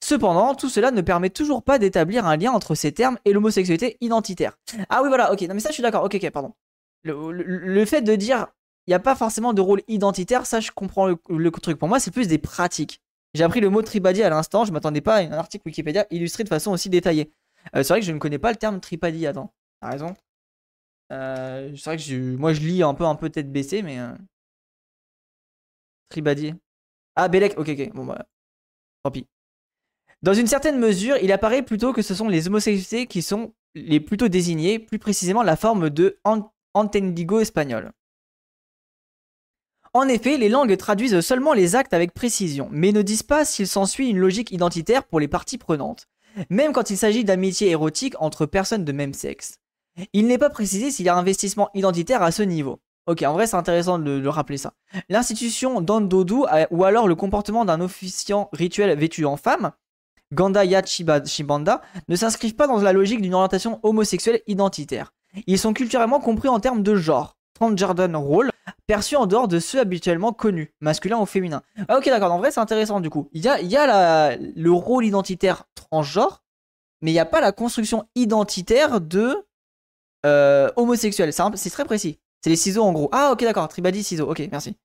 Cependant, 0.03 0.55
tout 0.55 0.69
cela 0.69 0.91
ne 0.91 1.01
permet 1.01 1.31
toujours 1.31 1.63
pas 1.63 1.79
d'établir 1.79 2.27
un 2.27 2.37
lien 2.37 2.53
entre 2.53 2.75
ces 2.75 2.93
termes 2.93 3.19
et 3.25 3.33
l'homosexualité 3.33 3.97
identitaire. 4.01 4.59
Ah 4.89 5.03
oui, 5.03 5.09
voilà, 5.09 5.33
ok, 5.33 5.43
non 5.43 5.55
mais 5.55 5.61
ça 5.61 5.69
je 5.69 5.75
suis 5.75 5.83
d'accord, 5.83 6.05
ok, 6.05 6.15
ok, 6.15 6.31
pardon. 6.31 6.55
Le, 7.03 7.85
fait 7.85 8.03
de 8.03 8.15
dire 8.15 8.49
il 8.87 8.91
n'y 8.91 8.95
a 8.95 8.99
pas 8.99 9.15
forcément 9.15 9.53
de 9.53 9.61
rôle 9.61 9.83
identitaire, 9.89 10.47
ça 10.47 10.61
je 10.61 10.71
comprends 10.71 11.07
le 11.07 11.51
truc. 11.51 11.79
Pour 11.79 11.89
moi, 11.89 12.01
c'est 12.01 12.11
plus 12.11 12.29
des 12.29 12.39
pratiques. 12.39 13.01
J'ai 13.35 13.45
appris 13.45 13.61
le 13.61 13.71
mot 13.71 13.83
tribadie 13.83 14.23
à 14.23 14.31
l'instant, 14.31 14.65
je 14.65 14.73
m'attendais 14.73 15.01
pas 15.01 15.17
à 15.17 15.21
un 15.21 15.33
article 15.33 15.63
Wikipédia 15.67 16.07
illustré 16.11 16.43
de 16.45 16.49
façon 16.49 16.73
aussi 16.73 16.91
détaillée. 16.91 17.33
Euh, 17.77 17.83
c'est 17.83 17.93
vrai 17.93 18.01
que 18.01 18.07
je 18.07 18.13
ne 18.13 18.19
connais 18.19 18.39
pas 18.39 18.51
le 18.51 18.57
terme 18.57 18.81
tripadi, 18.81 19.27
attends. 19.27 19.53
T'as 19.81 19.91
raison. 19.91 20.15
Euh, 21.13 21.71
c'est 21.77 21.85
vrai 21.85 21.97
que 21.97 22.37
moi 22.37 22.53
je 22.53 22.61
lis 22.61 22.83
un 22.83 22.95
peu 22.95 23.05
un 23.05 23.15
peu 23.15 23.31
tête 23.31 23.53
baissée, 23.53 23.83
mais. 23.83 23.99
Euh... 23.99 24.13
Tribadi. 26.09 26.55
Ah, 27.15 27.29
Belek, 27.29 27.59
ok, 27.59 27.69
ok. 27.69 27.93
Bon, 27.95 28.05
bah. 28.05 28.27
Tant 29.05 29.11
pis. 29.11 29.27
Dans 30.23 30.35
une 30.35 30.47
certaine 30.47 30.79
mesure, 30.79 31.17
il 31.19 31.33
apparaît 31.33 31.63
plutôt 31.63 31.93
que 31.93 32.03
ce 32.03 32.15
sont 32.15 32.29
les 32.29 32.49
homosexualités 32.49 33.07
qui 33.07 33.23
sont 33.23 33.55
les 33.75 34.01
plutôt 34.01 34.29
désignés, 34.29 34.79
plus 34.79 34.99
précisément 34.99 35.43
la 35.43 35.57
forme 35.57 35.89
de 35.89 36.19
entendigo 36.75 37.41
espagnol. 37.41 37.93
En 39.93 40.07
effet, 40.07 40.37
les 40.37 40.49
langues 40.49 40.77
traduisent 40.77 41.21
seulement 41.21 41.53
les 41.53 41.75
actes 41.75 41.95
avec 41.95 42.15
précision, 42.15 42.69
mais 42.71 42.93
ne 42.93 43.03
disent 43.03 43.25
pas 43.25 43.45
s'il 43.45 43.67
s'ensuit 43.67 44.09
une 44.09 44.19
logique 44.19 44.53
identitaire 44.53 45.03
pour 45.03 45.19
les 45.19 45.27
parties 45.27 45.59
prenantes, 45.59 46.07
même 46.49 46.73
quand 46.73 46.91
il 46.91 46.97
s'agit 46.97 47.25
d'amitié 47.25 47.71
érotique 47.71 48.15
entre 48.21 48.47
personnes 48.47 48.85
de 48.85 48.93
même 48.93 49.15
sexe. 49.15 49.59
Il 50.13 50.29
n'est 50.29 50.39
pas 50.39 50.51
précisé 50.51 50.93
s'il 50.93 51.07
y 51.07 51.09
a 51.09 51.17
un 51.17 51.19
investissement 51.19 51.71
identitaire 51.75 52.23
à 52.23 52.31
ce 52.31 52.45
niveau. 52.45 52.79
Ok, 53.07 53.23
en 53.23 53.33
vrai, 53.33 53.49
c'est 53.49 53.57
intéressant 53.57 53.99
de 53.99 54.13
le 54.13 54.29
rappeler 54.29 54.59
ça. 54.59 54.75
L'institution 55.09 55.81
d'Andodu, 55.81 56.45
ou 56.71 56.85
alors 56.85 57.09
le 57.09 57.17
comportement 57.17 57.65
d'un 57.65 57.81
officiant 57.81 58.49
rituel 58.53 58.97
vêtu 58.97 59.25
en 59.25 59.37
femme, 59.37 59.73
Gandaya 60.33 60.85
Shibanda, 60.85 61.83
ne 62.09 62.15
s'inscrivent 62.15 62.55
pas 62.55 62.69
dans 62.69 62.81
la 62.81 62.93
logique 62.93 63.23
d'une 63.23 63.35
orientation 63.35 63.81
homosexuelle 63.83 64.43
identitaire. 64.47 65.13
Ils 65.49 65.59
sont 65.59 65.73
culturellement 65.73 66.21
compris 66.21 66.49
en 66.49 66.61
termes 66.61 66.85
de 66.85 66.95
genre. 66.95 67.37
Perçu 68.87 69.17
en 69.17 69.27
dehors 69.27 69.49
de 69.49 69.59
ceux 69.59 69.81
habituellement 69.81 70.33
connus, 70.33 70.73
masculin 70.81 71.19
ou 71.19 71.27
féminin. 71.27 71.63
Ah, 71.89 71.99
ok, 71.99 72.07
d'accord, 72.07 72.33
en 72.33 72.39
vrai, 72.39 72.51
c'est 72.51 72.61
intéressant 72.61 73.01
du 73.01 73.11
coup. 73.11 73.29
Il 73.33 73.43
y 73.43 73.49
a, 73.49 73.61
il 73.61 73.69
y 73.69 73.77
a 73.77 74.37
le 74.37 74.73
rôle 74.73 75.05
identitaire 75.05 75.65
transgenre, 75.75 76.43
mais 77.03 77.11
il 77.11 77.15
n'y 77.15 77.21
a 77.21 77.27
pas 77.27 77.41
la 77.41 77.53
construction 77.53 78.07
identitaire 78.15 79.01
de 79.01 79.37
euh, 80.27 80.71
homosexuel. 80.77 81.33
C'est 81.55 81.71
très 81.71 81.85
précis. 81.85 82.19
C'est 82.43 82.51
les 82.51 82.57
ciseaux 82.57 82.83
en 82.83 82.93
gros. 82.93 83.09
Ah, 83.13 83.33
ok, 83.33 83.43
d'accord. 83.43 83.69
Tribadi, 83.69 84.03
ciseaux. 84.03 84.31
Ok, 84.31 84.43
merci. 84.51 84.77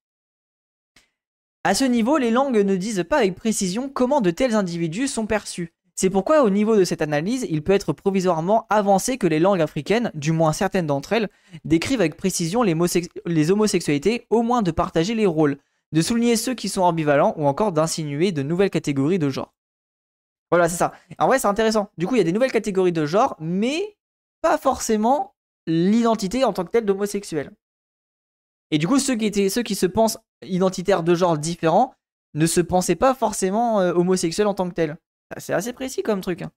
À 1.63 1.73
ce 1.73 1.83
niveau, 1.83 2.17
les 2.17 2.31
langues 2.31 2.57
ne 2.57 2.75
disent 2.75 3.05
pas 3.09 3.17
avec 3.17 3.35
précision 3.35 3.89
comment 3.89 4.21
de 4.21 4.29
tels 4.29 4.55
individus 4.55 5.07
sont 5.07 5.25
perçus. 5.25 5.73
C'est 5.95 6.09
pourquoi 6.09 6.43
au 6.43 6.49
niveau 6.49 6.75
de 6.75 6.83
cette 6.83 7.01
analyse, 7.01 7.47
il 7.49 7.63
peut 7.63 7.71
être 7.71 7.93
provisoirement 7.93 8.67
avancé 8.69 9.17
que 9.17 9.27
les 9.27 9.39
langues 9.39 9.61
africaines, 9.61 10.11
du 10.13 10.33
moins 10.33 10.51
certaines 10.51 10.87
d'entre 10.87 11.13
elles, 11.13 11.29
décrivent 11.63 12.01
avec 12.01 12.17
précision 12.17 12.63
les, 12.63 13.51
homosexualités, 13.51 14.27
au 14.29 14.41
moins 14.41 14.61
de 14.61 14.71
partager 14.71 15.15
les 15.15 15.25
rôles, 15.25 15.57
de 15.93 16.01
souligner 16.01 16.35
ceux 16.35 16.53
qui 16.53 16.67
sont 16.67 16.81
ambivalents 16.81 17.33
ou 17.37 17.47
encore 17.47 17.71
d'insinuer 17.71 18.33
de 18.33 18.43
nouvelles 18.43 18.69
catégories 18.69 19.19
de 19.19 19.29
genre. 19.29 19.53
Voilà, 20.51 20.67
c'est 20.67 20.77
ça. 20.77 20.91
En 21.17 21.27
vrai, 21.27 21.39
c'est 21.39 21.47
intéressant. 21.47 21.89
Du 21.97 22.07
coup, 22.07 22.15
il 22.15 22.17
y 22.17 22.21
a 22.21 22.25
des 22.25 22.33
nouvelles 22.33 22.51
catégories 22.51 22.91
de 22.91 23.05
genre, 23.05 23.37
mais 23.39 23.97
pas 24.41 24.57
forcément 24.57 25.33
l'identité 25.65 26.43
en 26.43 26.51
tant 26.51 26.65
que 26.65 26.71
telle 26.71 26.85
d'homosexuel. 26.85 27.51
Et 28.69 28.77
du 28.77 28.87
coup, 28.87 28.99
ceux 28.99 29.15
qui, 29.15 29.25
étaient, 29.25 29.49
ceux 29.49 29.63
qui 29.63 29.75
se 29.75 29.85
pensent 29.85 30.19
identitaires 30.43 31.03
de 31.03 31.15
genre 31.15 31.37
différents 31.37 31.93
ne 32.33 32.45
se 32.45 32.59
pensaient 32.59 32.95
pas 32.95 33.13
forcément 33.13 33.79
euh, 33.79 33.93
homosexuels 33.93 34.47
en 34.47 34.53
tant 34.53 34.67
que 34.67 34.73
tels. 34.73 34.97
C'est 35.37 35.53
assez 35.53 35.73
précis 35.73 36.03
comme 36.03 36.21
truc. 36.21 36.41
Hein. 36.41 36.51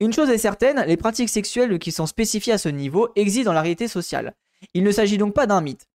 Une 0.00 0.12
chose 0.12 0.30
est 0.30 0.38
certaine, 0.38 0.82
les 0.86 0.96
pratiques 0.96 1.28
sexuelles 1.28 1.78
qui 1.78 1.92
sont 1.92 2.06
spécifiées 2.06 2.54
à 2.54 2.58
ce 2.58 2.68
niveau 2.68 3.08
existent 3.16 3.50
dans 3.50 3.54
la 3.54 3.62
réalité 3.62 3.88
sociale. 3.88 4.34
Il 4.72 4.82
ne 4.82 4.92
s'agit 4.92 5.18
donc 5.18 5.34
pas 5.34 5.46
d'un 5.46 5.60
mythe. 5.60 5.88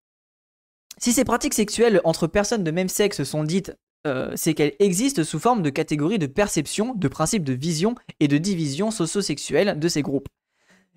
Si 0.97 1.13
ces 1.13 1.23
pratiques 1.23 1.53
sexuelles 1.53 2.01
entre 2.03 2.27
personnes 2.27 2.63
de 2.63 2.71
même 2.71 2.89
sexe 2.89 3.23
sont 3.23 3.43
dites, 3.43 3.73
euh, 4.05 4.31
c'est 4.35 4.53
qu'elles 4.53 4.75
existent 4.79 5.23
sous 5.23 5.39
forme 5.39 5.61
de 5.61 5.69
catégories 5.69 6.19
de 6.19 6.27
perception, 6.27 6.93
de 6.93 7.07
principes 7.07 7.43
de 7.43 7.53
vision 7.53 7.95
et 8.19 8.27
de 8.27 8.37
division 8.37 8.91
socio-sexuelle 8.91 9.79
de 9.79 9.87
ces 9.87 10.01
groupes. 10.01 10.29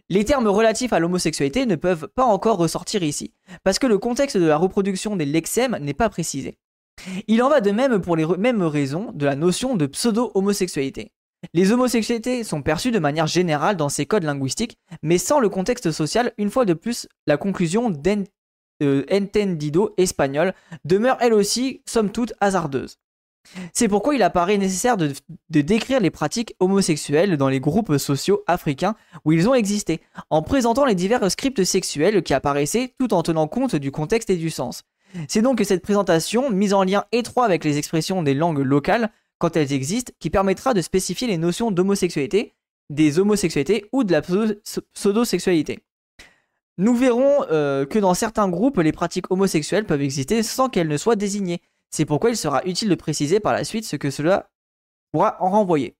Les 0.08 0.24
termes 0.24 0.48
relatifs 0.48 0.92
à 0.92 0.98
l'homosexualité 0.98 1.64
ne 1.66 1.76
peuvent 1.76 2.08
pas 2.08 2.24
encore 2.24 2.58
ressortir 2.58 3.02
ici, 3.02 3.32
parce 3.64 3.78
que 3.78 3.86
le 3.86 3.98
contexte 3.98 4.36
de 4.36 4.44
la 4.44 4.56
reproduction 4.56 5.16
des 5.16 5.24
lexèmes 5.24 5.78
n'est 5.80 5.94
pas 5.94 6.10
précisé. 6.10 6.58
Il 7.26 7.42
en 7.42 7.48
va 7.48 7.60
de 7.60 7.70
même 7.70 8.00
pour 8.00 8.16
les 8.16 8.26
mêmes 8.38 8.62
raisons 8.62 9.12
de 9.12 9.26
la 9.26 9.34
notion 9.34 9.76
de 9.76 9.86
pseudo-homosexualité. 9.86 11.12
Les 11.54 11.72
homosexualités 11.72 12.44
sont 12.44 12.62
perçues 12.62 12.92
de 12.92 13.00
manière 13.00 13.26
générale 13.26 13.76
dans 13.76 13.88
ces 13.88 14.06
codes 14.06 14.22
linguistiques, 14.22 14.78
mais 15.02 15.18
sans 15.18 15.40
le 15.40 15.48
contexte 15.48 15.90
social, 15.90 16.32
une 16.38 16.50
fois 16.50 16.64
de 16.64 16.74
plus, 16.74 17.08
la 17.26 17.36
conclusion 17.36 17.90
d'entendido 17.90 19.86
euh, 19.86 19.94
espagnol 19.96 20.54
demeure 20.84 21.18
elle 21.20 21.34
aussi, 21.34 21.82
somme 21.86 22.12
toute, 22.12 22.32
hasardeuse. 22.40 22.98
C'est 23.72 23.88
pourquoi 23.88 24.14
il 24.14 24.22
apparaît 24.22 24.56
nécessaire 24.56 24.96
de, 24.96 25.12
décrire 25.50 25.98
les 25.98 26.10
pratiques 26.10 26.54
homosexuelles 26.60 27.36
dans 27.36 27.48
les 27.48 27.58
groupes 27.58 27.96
sociaux 27.96 28.44
africains 28.46 28.94
où 29.24 29.32
ils 29.32 29.48
ont 29.48 29.54
existé, 29.54 30.00
en 30.30 30.42
présentant 30.42 30.84
les 30.84 30.94
divers 30.94 31.28
scripts 31.28 31.64
sexuels 31.64 32.22
qui 32.22 32.34
apparaissaient 32.34 32.94
tout 33.00 33.12
en 33.12 33.24
tenant 33.24 33.48
compte 33.48 33.74
du 33.74 33.90
contexte 33.90 34.30
et 34.30 34.36
du 34.36 34.50
sens. 34.50 34.84
C'est 35.28 35.42
donc 35.42 35.60
cette 35.64 35.82
présentation, 35.82 36.50
mise 36.50 36.74
en 36.74 36.84
lien 36.84 37.04
étroit 37.12 37.44
avec 37.44 37.64
les 37.64 37.78
expressions 37.78 38.22
des 38.22 38.34
langues 38.34 38.58
locales, 38.58 39.10
quand 39.38 39.56
elles 39.56 39.72
existent, 39.72 40.12
qui 40.18 40.30
permettra 40.30 40.74
de 40.74 40.80
spécifier 40.80 41.26
les 41.26 41.38
notions 41.38 41.70
d'homosexualité, 41.70 42.54
des 42.90 43.18
homosexualités 43.18 43.88
ou 43.92 44.04
de 44.04 44.12
la 44.12 44.22
pseudo-sexualité. 44.22 45.80
Nous 46.78 46.94
verrons 46.94 47.44
euh, 47.50 47.84
que 47.84 47.98
dans 47.98 48.14
certains 48.14 48.48
groupes, 48.48 48.78
les 48.78 48.92
pratiques 48.92 49.30
homosexuelles 49.30 49.84
peuvent 49.84 50.02
exister 50.02 50.42
sans 50.42 50.68
qu'elles 50.68 50.88
ne 50.88 50.96
soient 50.96 51.16
désignées, 51.16 51.60
c'est 51.90 52.06
pourquoi 52.06 52.30
il 52.30 52.36
sera 52.36 52.64
utile 52.64 52.88
de 52.88 52.94
préciser 52.94 53.38
par 53.38 53.52
la 53.52 53.64
suite 53.64 53.84
ce 53.84 53.96
que 53.96 54.10
cela 54.10 54.50
pourra 55.12 55.36
en 55.40 55.50
renvoyer. 55.50 55.96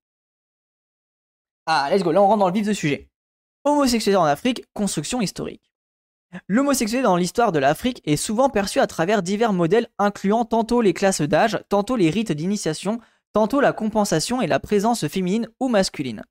Ah, 1.67 1.89
let's 1.93 2.03
go, 2.03 2.13
là 2.13 2.23
on 2.23 2.27
rentre 2.27 2.41
dans 2.41 2.49
le 2.49 2.55
vif 2.55 2.67
du 2.67 2.75
sujet. 2.75 3.11
Homosexualité 3.65 4.17
en 4.17 4.25
Afrique, 4.25 4.65
construction 4.73 5.21
historique. 5.21 5.72
L'homosexualité 6.49 7.05
dans 7.05 7.17
l'histoire 7.17 7.53
de 7.53 7.59
l'Afrique 7.59 8.01
est 8.05 8.17
souvent 8.17 8.49
perçue 8.49 8.81
à 8.81 8.87
travers 8.87 9.23
divers 9.23 9.53
modèles 9.53 9.89
incluant 9.99 10.45
tantôt 10.45 10.81
les 10.81 10.95
classes 10.95 11.23
d'âge, 11.23 11.61
tantôt 11.69 11.97
les 11.97 12.11
rites 12.11 12.33
d'initiation, 12.33 13.01
tantôt 13.33 13.61
la 13.61 13.73
compensation 13.73 14.41
et 14.41 14.47
la 14.47 14.61
présence 14.61 15.07
féminine 15.09 15.49
ou 15.61 15.69
masculine. 15.69 16.23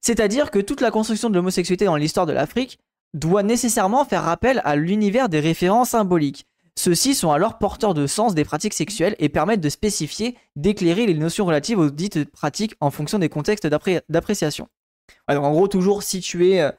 C'est-à-dire 0.00 0.50
que 0.50 0.58
toute 0.58 0.80
la 0.80 0.90
construction 0.90 1.30
de 1.30 1.34
l'homosexualité 1.34 1.84
dans 1.84 1.96
l'histoire 1.96 2.26
de 2.26 2.32
l'Afrique 2.32 2.78
doit 3.14 3.42
nécessairement 3.42 4.04
faire 4.04 4.28
appel 4.28 4.60
à 4.64 4.76
l'univers 4.76 5.28
des 5.28 5.40
références 5.40 5.90
symboliques, 5.90 6.46
ceux-ci 6.78 7.14
sont 7.14 7.32
alors 7.32 7.56
porteurs 7.58 7.94
de 7.94 8.06
sens 8.06 8.34
des 8.34 8.44
pratiques 8.44 8.74
sexuelles 8.74 9.16
et 9.18 9.30
permettent 9.30 9.62
de 9.62 9.68
spécifier, 9.70 10.36
d'éclairer 10.56 11.06
les 11.06 11.14
notions 11.14 11.46
relatives 11.46 11.78
aux 11.78 11.90
dites 11.90 12.30
pratiques 12.30 12.74
en 12.80 12.90
fonction 12.90 13.18
des 13.18 13.30
contextes 13.30 13.66
d'appréciation. 13.66 14.68
en 15.26 15.50
gros, 15.52 15.68
toujours 15.68 16.02
situer, 16.02 16.60
euh, 16.60 16.70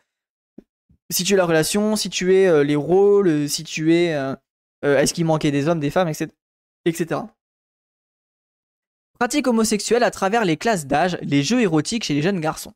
situer 1.12 1.36
la 1.36 1.46
relation, 1.46 1.96
situer 1.96 2.48
euh, 2.48 2.64
les 2.64 2.76
rôles, 2.76 3.50
situer 3.50 4.14
euh, 4.14 4.36
est-ce 4.84 5.14
qu'il 5.14 5.26
manquait 5.26 5.52
des 5.52 5.68
hommes, 5.68 5.80
des 5.80 5.90
femmes, 5.90 6.08
etc. 6.08 6.30
etc. 6.86 7.22
Pratique 9.20 9.48
homosexuelle 9.48 10.04
à 10.04 10.12
travers 10.12 10.46
les 10.46 10.58
classes 10.58 10.86
d'âge, 10.86 11.18
les 11.22 11.44
jeux 11.44 11.62
érotiques 11.62 12.04
chez 12.04 12.14
les 12.14 12.22
jeunes 12.22 12.40
garçons. 12.40 12.74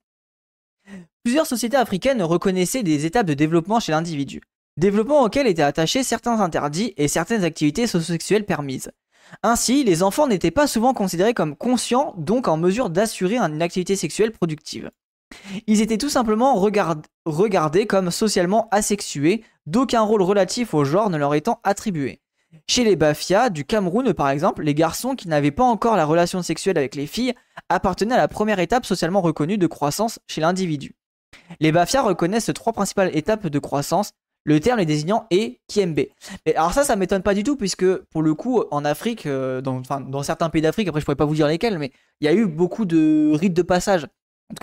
Plusieurs 1.23 1.45
sociétés 1.45 1.77
africaines 1.77 2.23
reconnaissaient 2.23 2.81
des 2.81 3.05
étapes 3.05 3.27
de 3.27 3.35
développement 3.35 3.79
chez 3.79 3.91
l'individu 3.91 4.41
développement 4.77 5.23
auquel 5.23 5.47
étaient 5.47 5.61
attachés 5.61 6.03
certains 6.03 6.39
interdits 6.39 6.93
et 6.97 7.07
certaines 7.07 7.43
activités 7.43 7.87
sociosexuelles 7.87 8.45
permises. 8.45 8.91
Ainsi, 9.43 9.83
les 9.83 10.03
enfants 10.03 10.27
n'étaient 10.27 10.51
pas 10.51 10.67
souvent 10.67 10.93
considérés 10.93 11.33
comme 11.33 11.55
conscients, 11.55 12.13
donc 12.17 12.47
en 12.47 12.57
mesure 12.57 12.89
d'assurer 12.89 13.37
une 13.37 13.61
activité 13.61 13.95
sexuelle 13.95 14.31
productive. 14.31 14.91
Ils 15.67 15.81
étaient 15.81 15.97
tout 15.97 16.09
simplement 16.09 16.55
regardés 17.25 17.87
comme 17.87 18.11
socialement 18.11 18.67
asexués, 18.71 19.43
d'aucun 19.65 20.01
rôle 20.01 20.21
relatif 20.21 20.73
au 20.73 20.83
genre 20.83 21.09
ne 21.09 21.17
leur 21.17 21.35
étant 21.35 21.59
attribué. 21.63 22.19
Chez 22.67 22.83
les 22.83 22.95
Bafia 22.95 23.49
du 23.49 23.65
Cameroun 23.65 24.13
par 24.13 24.29
exemple, 24.29 24.63
les 24.63 24.73
garçons 24.73 25.15
qui 25.15 25.27
n'avaient 25.27 25.51
pas 25.51 25.63
encore 25.63 25.95
la 25.95 26.05
relation 26.05 26.41
sexuelle 26.41 26.77
avec 26.77 26.95
les 26.95 27.07
filles 27.07 27.33
appartenaient 27.69 28.15
à 28.15 28.17
la 28.17 28.27
première 28.27 28.59
étape 28.59 28.85
socialement 28.85 29.21
reconnue 29.21 29.57
de 29.57 29.67
croissance 29.67 30.19
chez 30.27 30.41
l'individu. 30.41 30.95
Les 31.59 31.71
Bafia 31.71 32.01
reconnaissent 32.01 32.51
trois 32.53 32.73
principales 32.73 33.15
étapes 33.15 33.47
de 33.47 33.59
croissance, 33.59 34.11
le 34.43 34.59
terme 34.59 34.79
les 34.79 34.85
désignant 34.85 35.27
est 35.29 35.59
Kiembe. 35.67 36.01
Mais 36.45 36.55
alors 36.55 36.73
ça, 36.73 36.83
ça 36.83 36.95
m'étonne 36.95 37.21
pas 37.21 37.33
du 37.33 37.43
tout, 37.43 37.55
puisque 37.55 37.85
pour 38.05 38.21
le 38.23 38.33
coup, 38.33 38.63
en 38.71 38.83
Afrique, 38.85 39.27
euh, 39.27 39.61
dans, 39.61 39.81
dans 39.81 40.23
certains 40.23 40.49
pays 40.49 40.61
d'Afrique, 40.61 40.87
après 40.87 40.99
je 40.99 41.05
pourrais 41.05 41.15
pas 41.15 41.25
vous 41.25 41.35
dire 41.35 41.47
lesquels, 41.47 41.77
mais 41.77 41.91
il 42.21 42.25
y 42.25 42.27
a 42.27 42.33
eu 42.33 42.47
beaucoup 42.47 42.85
de 42.85 43.31
rites 43.35 43.53
de 43.53 43.61
passage. 43.61 44.07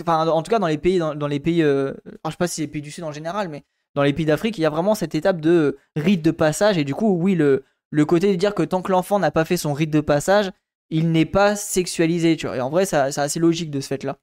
En 0.08 0.42
tout 0.42 0.50
cas, 0.50 0.58
dans 0.58 0.66
les 0.66 0.78
pays, 0.78 0.98
dans, 0.98 1.26
les 1.26 1.40
pays, 1.40 1.62
euh, 1.62 1.92
je 2.24 2.30
sais 2.30 2.36
pas 2.36 2.46
si 2.46 2.60
les 2.60 2.68
pays 2.68 2.82
du 2.82 2.90
Sud 2.90 3.04
en 3.04 3.12
général, 3.12 3.48
mais 3.48 3.64
dans 3.94 4.02
les 4.02 4.12
pays 4.12 4.26
d'Afrique, 4.26 4.58
il 4.58 4.62
y 4.62 4.66
a 4.66 4.70
vraiment 4.70 4.94
cette 4.94 5.14
étape 5.14 5.40
de 5.40 5.78
rite 5.96 6.22
de 6.22 6.30
passage, 6.30 6.78
et 6.78 6.84
du 6.84 6.94
coup, 6.94 7.16
oui, 7.18 7.34
le, 7.34 7.64
côté 8.04 8.30
de 8.30 8.36
dire 8.36 8.54
que 8.54 8.62
tant 8.62 8.82
que 8.82 8.92
l'enfant 8.92 9.18
n'a 9.18 9.30
pas 9.30 9.44
fait 9.44 9.56
son 9.56 9.72
rite 9.72 9.90
de 9.90 10.00
passage, 10.00 10.50
il 10.90 11.10
n'est 11.12 11.24
pas 11.26 11.56
sexualisé. 11.56 12.36
Et 12.42 12.60
en 12.60 12.70
vrai, 12.70 12.86
c'est 12.86 12.96
assez 12.96 13.40
logique 13.40 13.70
de 13.70 13.80
ce 13.80 13.88
fait-là. 13.88 14.18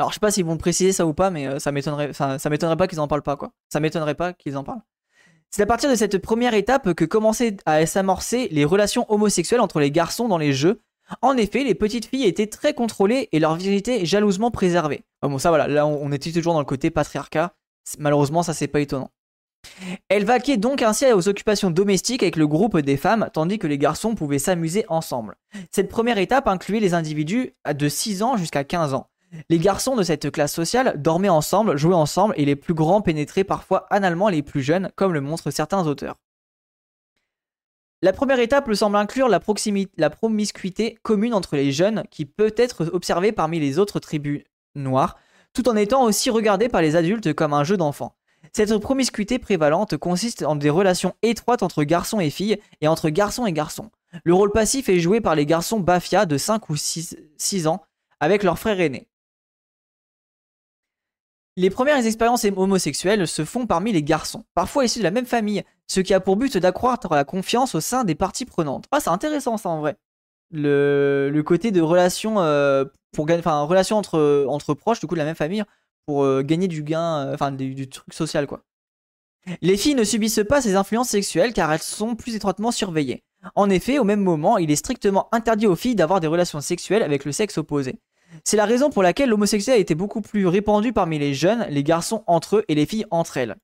Alors 0.00 0.10
je 0.10 0.14
sais 0.14 0.20
pas 0.20 0.30
s'ils 0.30 0.46
vont 0.46 0.56
préciser 0.56 0.92
ça 0.92 1.06
ou 1.06 1.12
pas, 1.12 1.28
mais 1.28 1.46
euh, 1.46 1.58
ça 1.58 1.72
m'étonnerait, 1.72 2.14
ça, 2.14 2.38
m'étonnerait 2.48 2.78
pas 2.78 2.88
qu'ils 2.88 3.00
en 3.00 3.06
parlent 3.06 3.22
pas 3.22 3.36
quoi. 3.36 3.52
Ça 3.68 3.80
m'étonnerait 3.80 4.14
pas 4.14 4.32
qu'ils 4.32 4.56
en 4.56 4.64
parlent. 4.64 4.80
C'est 5.50 5.62
à 5.62 5.66
partir 5.66 5.90
de 5.90 5.94
cette 5.94 6.16
première 6.18 6.54
étape 6.54 6.94
que 6.94 7.04
commençaient 7.04 7.58
à 7.66 7.84
s'amorcer 7.84 8.48
les 8.50 8.64
relations 8.64 9.04
homosexuelles 9.12 9.60
entre 9.60 9.78
les 9.78 9.90
garçons 9.90 10.26
dans 10.26 10.38
les 10.38 10.54
jeux. 10.54 10.80
En 11.22 11.36
effet, 11.36 11.64
les 11.64 11.74
petites 11.74 12.06
filles 12.06 12.24
étaient 12.24 12.46
très 12.46 12.74
contrôlées 12.74 13.28
et 13.32 13.38
leur 13.38 13.56
virginité 13.56 14.04
jalousement 14.06 14.50
préservée. 14.50 15.02
bon, 15.22 15.38
ça 15.38 15.48
voilà, 15.48 15.68
là 15.68 15.86
on, 15.86 16.12
était 16.12 16.32
toujours 16.32 16.54
dans 16.54 16.60
le 16.60 16.64
côté 16.64 16.90
patriarcat. 16.90 17.54
Malheureusement, 17.98 18.42
ça 18.42 18.54
c'est 18.54 18.68
pas 18.68 18.80
étonnant. 18.80 19.10
Elles 20.08 20.24
vaquaient 20.24 20.56
donc 20.56 20.82
ainsi 20.82 21.12
aux 21.12 21.28
occupations 21.28 21.70
domestiques 21.70 22.22
avec 22.22 22.36
le 22.36 22.46
groupe 22.46 22.78
des 22.78 22.96
femmes, 22.96 23.28
tandis 23.32 23.58
que 23.58 23.66
les 23.66 23.78
garçons 23.78 24.14
pouvaient 24.14 24.38
s'amuser 24.38 24.84
ensemble. 24.88 25.36
Cette 25.70 25.88
première 25.88 26.18
étape 26.18 26.48
incluait 26.48 26.80
les 26.80 26.94
individus 26.94 27.54
de 27.70 27.88
6 27.88 28.22
ans 28.22 28.36
jusqu'à 28.36 28.64
15 28.64 28.94
ans. 28.94 29.08
Les 29.48 29.58
garçons 29.58 29.96
de 29.96 30.02
cette 30.02 30.30
classe 30.30 30.52
sociale 30.52 31.00
dormaient 31.00 31.28
ensemble, 31.28 31.76
jouaient 31.76 31.94
ensemble 31.94 32.34
et 32.36 32.44
les 32.44 32.56
plus 32.56 32.74
grands 32.74 33.00
pénétraient 33.00 33.44
parfois 33.44 33.86
analement 33.90 34.28
les 34.28 34.42
plus 34.42 34.62
jeunes, 34.62 34.90
comme 34.96 35.12
le 35.12 35.20
montrent 35.20 35.50
certains 35.50 35.86
auteurs. 35.86 36.16
La 38.02 38.14
première 38.14 38.40
étape 38.40 38.72
semble 38.72 38.96
inclure 38.96 39.28
la, 39.28 39.40
promiscuité 39.40 40.98
commune 41.02 41.34
entre 41.34 41.56
les 41.56 41.70
jeunes 41.70 42.04
qui 42.10 42.24
peut 42.24 42.54
être 42.56 42.90
observée 42.94 43.30
parmi 43.30 43.60
les 43.60 43.78
autres 43.78 44.00
tribus 44.00 44.42
noires, 44.74 45.18
tout 45.52 45.68
en 45.68 45.76
étant 45.76 46.04
aussi 46.04 46.30
regardée 46.30 46.70
par 46.70 46.80
les 46.80 46.96
adultes 46.96 47.34
comme 47.34 47.52
un 47.52 47.62
jeu 47.62 47.76
d'enfant. 47.76 48.16
Cette 48.54 48.76
promiscuité 48.78 49.38
prévalente 49.38 49.98
consiste 49.98 50.42
en 50.44 50.56
des 50.56 50.70
relations 50.70 51.14
étroites 51.20 51.62
entre 51.62 51.84
garçons 51.84 52.20
et 52.20 52.30
filles 52.30 52.58
et 52.80 52.88
entre 52.88 53.10
garçons 53.10 53.44
et 53.44 53.52
garçons. 53.52 53.90
Le 54.24 54.32
rôle 54.32 54.50
passif 54.50 54.88
est 54.88 54.98
joué 54.98 55.20
par 55.20 55.34
les 55.34 55.44
garçons 55.44 55.78
Bafia 55.78 56.24
de 56.24 56.38
5 56.38 56.70
ou 56.70 56.76
6, 56.76 57.18
6 57.36 57.66
ans 57.66 57.82
avec 58.18 58.44
leur 58.44 58.58
frère 58.58 58.80
aîné. 58.80 59.09
Les 61.56 61.70
premières 61.70 62.06
expériences 62.06 62.44
homosexuelles 62.44 63.26
se 63.26 63.44
font 63.44 63.66
parmi 63.66 63.92
les 63.92 64.02
garçons, 64.02 64.44
parfois 64.54 64.84
issus 64.84 65.00
de 65.00 65.04
la 65.04 65.10
même 65.10 65.26
famille, 65.26 65.64
ce 65.88 66.00
qui 66.00 66.14
a 66.14 66.20
pour 66.20 66.36
but 66.36 66.56
d'accroître 66.56 67.12
la 67.12 67.24
confiance 67.24 67.74
au 67.74 67.80
sein 67.80 68.04
des 68.04 68.14
parties 68.14 68.44
prenantes. 68.44 68.86
Ah, 68.92 69.00
c'est 69.00 69.10
intéressant 69.10 69.56
ça 69.56 69.68
en 69.68 69.80
vrai. 69.80 69.96
Le, 70.52 71.42
côté 71.44 71.70
de 71.70 71.80
relation, 71.80 72.40
euh, 72.40 72.84
pour 73.12 73.28
enfin, 73.30 73.62
relation 73.62 73.96
entre, 73.96 74.74
proches, 74.74 75.00
du 75.00 75.06
coup, 75.06 75.14
de 75.14 75.20
la 75.20 75.24
même 75.24 75.34
famille, 75.34 75.64
pour 76.06 76.24
euh, 76.24 76.42
gagner 76.42 76.68
du 76.68 76.82
gain, 76.82 77.26
euh, 77.26 77.34
enfin, 77.34 77.52
du, 77.52 77.88
truc 77.88 78.14
social, 78.14 78.46
quoi. 78.46 78.62
Les 79.62 79.76
filles 79.76 79.94
ne 79.94 80.04
subissent 80.04 80.42
pas 80.48 80.60
ces 80.60 80.76
influences 80.76 81.08
sexuelles 81.08 81.54
car 81.54 81.72
elles 81.72 81.80
sont 81.80 82.14
plus 82.14 82.34
étroitement 82.34 82.70
surveillées. 82.70 83.24
En 83.54 83.70
effet, 83.70 83.98
au 83.98 84.04
même 84.04 84.20
moment, 84.20 84.58
il 84.58 84.70
est 84.70 84.76
strictement 84.76 85.28
interdit 85.32 85.66
aux 85.66 85.76
filles 85.76 85.94
d'avoir 85.94 86.20
des 86.20 86.26
relations 86.26 86.60
sexuelles 86.60 87.02
avec 87.02 87.24
le 87.24 87.32
sexe 87.32 87.56
opposé. 87.56 87.98
C'est 88.44 88.56
la 88.56 88.64
raison 88.64 88.90
pour 88.90 89.02
laquelle 89.02 89.28
l'homosexualité 89.28 89.78
a 89.78 89.80
été 89.80 89.94
beaucoup 89.94 90.20
plus 90.20 90.46
répandue 90.46 90.92
parmi 90.92 91.18
les 91.18 91.34
jeunes, 91.34 91.66
les 91.68 91.82
garçons 91.82 92.24
entre 92.26 92.58
eux 92.58 92.64
et 92.68 92.74
les 92.74 92.86
filles 92.86 93.06
entre 93.10 93.36
elles. 93.36 93.56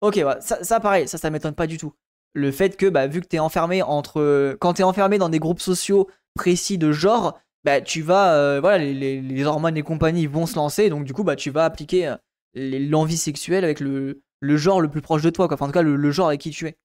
Ok, 0.00 0.18
ça, 0.40 0.62
ça 0.64 0.80
pareil, 0.80 1.06
ça, 1.08 1.18
ça 1.18 1.30
m'étonne 1.30 1.54
pas 1.54 1.66
du 1.66 1.76
tout. 1.76 1.92
Le 2.32 2.52
fait 2.52 2.76
que, 2.76 2.86
bah, 2.86 3.06
vu 3.06 3.20
que 3.20 3.26
t'es 3.26 3.38
enfermé 3.38 3.82
entre. 3.82 4.56
Quand 4.60 4.74
t'es 4.74 4.82
enfermé 4.82 5.18
dans 5.18 5.28
des 5.28 5.38
groupes 5.40 5.60
sociaux 5.60 6.08
précis 6.34 6.78
de 6.78 6.92
genre, 6.92 7.40
bah, 7.64 7.80
tu 7.80 8.02
vas. 8.02 8.34
Euh, 8.34 8.60
voilà, 8.60 8.78
les, 8.78 9.44
hormones 9.44 9.76
et 9.76 9.82
compagnie 9.82 10.26
vont 10.26 10.46
se 10.46 10.54
lancer, 10.54 10.90
donc 10.90 11.04
du 11.04 11.12
coup, 11.12 11.24
bah, 11.24 11.36
tu 11.36 11.50
vas 11.50 11.64
appliquer 11.64 12.08
euh, 12.08 12.16
l'envie 12.54 13.16
sexuelle 13.16 13.64
avec 13.64 13.80
le, 13.80 14.22
genre 14.42 14.80
le 14.80 14.88
plus 14.88 15.02
proche 15.02 15.22
de 15.22 15.30
toi, 15.30 15.48
quoi. 15.48 15.56
Enfin, 15.56 15.66
en 15.66 15.68
tout 15.68 15.74
cas, 15.74 15.82
le, 15.82 16.10
genre 16.10 16.28
avec 16.28 16.40
qui 16.40 16.50
tu 16.50 16.66
es. 16.66 16.78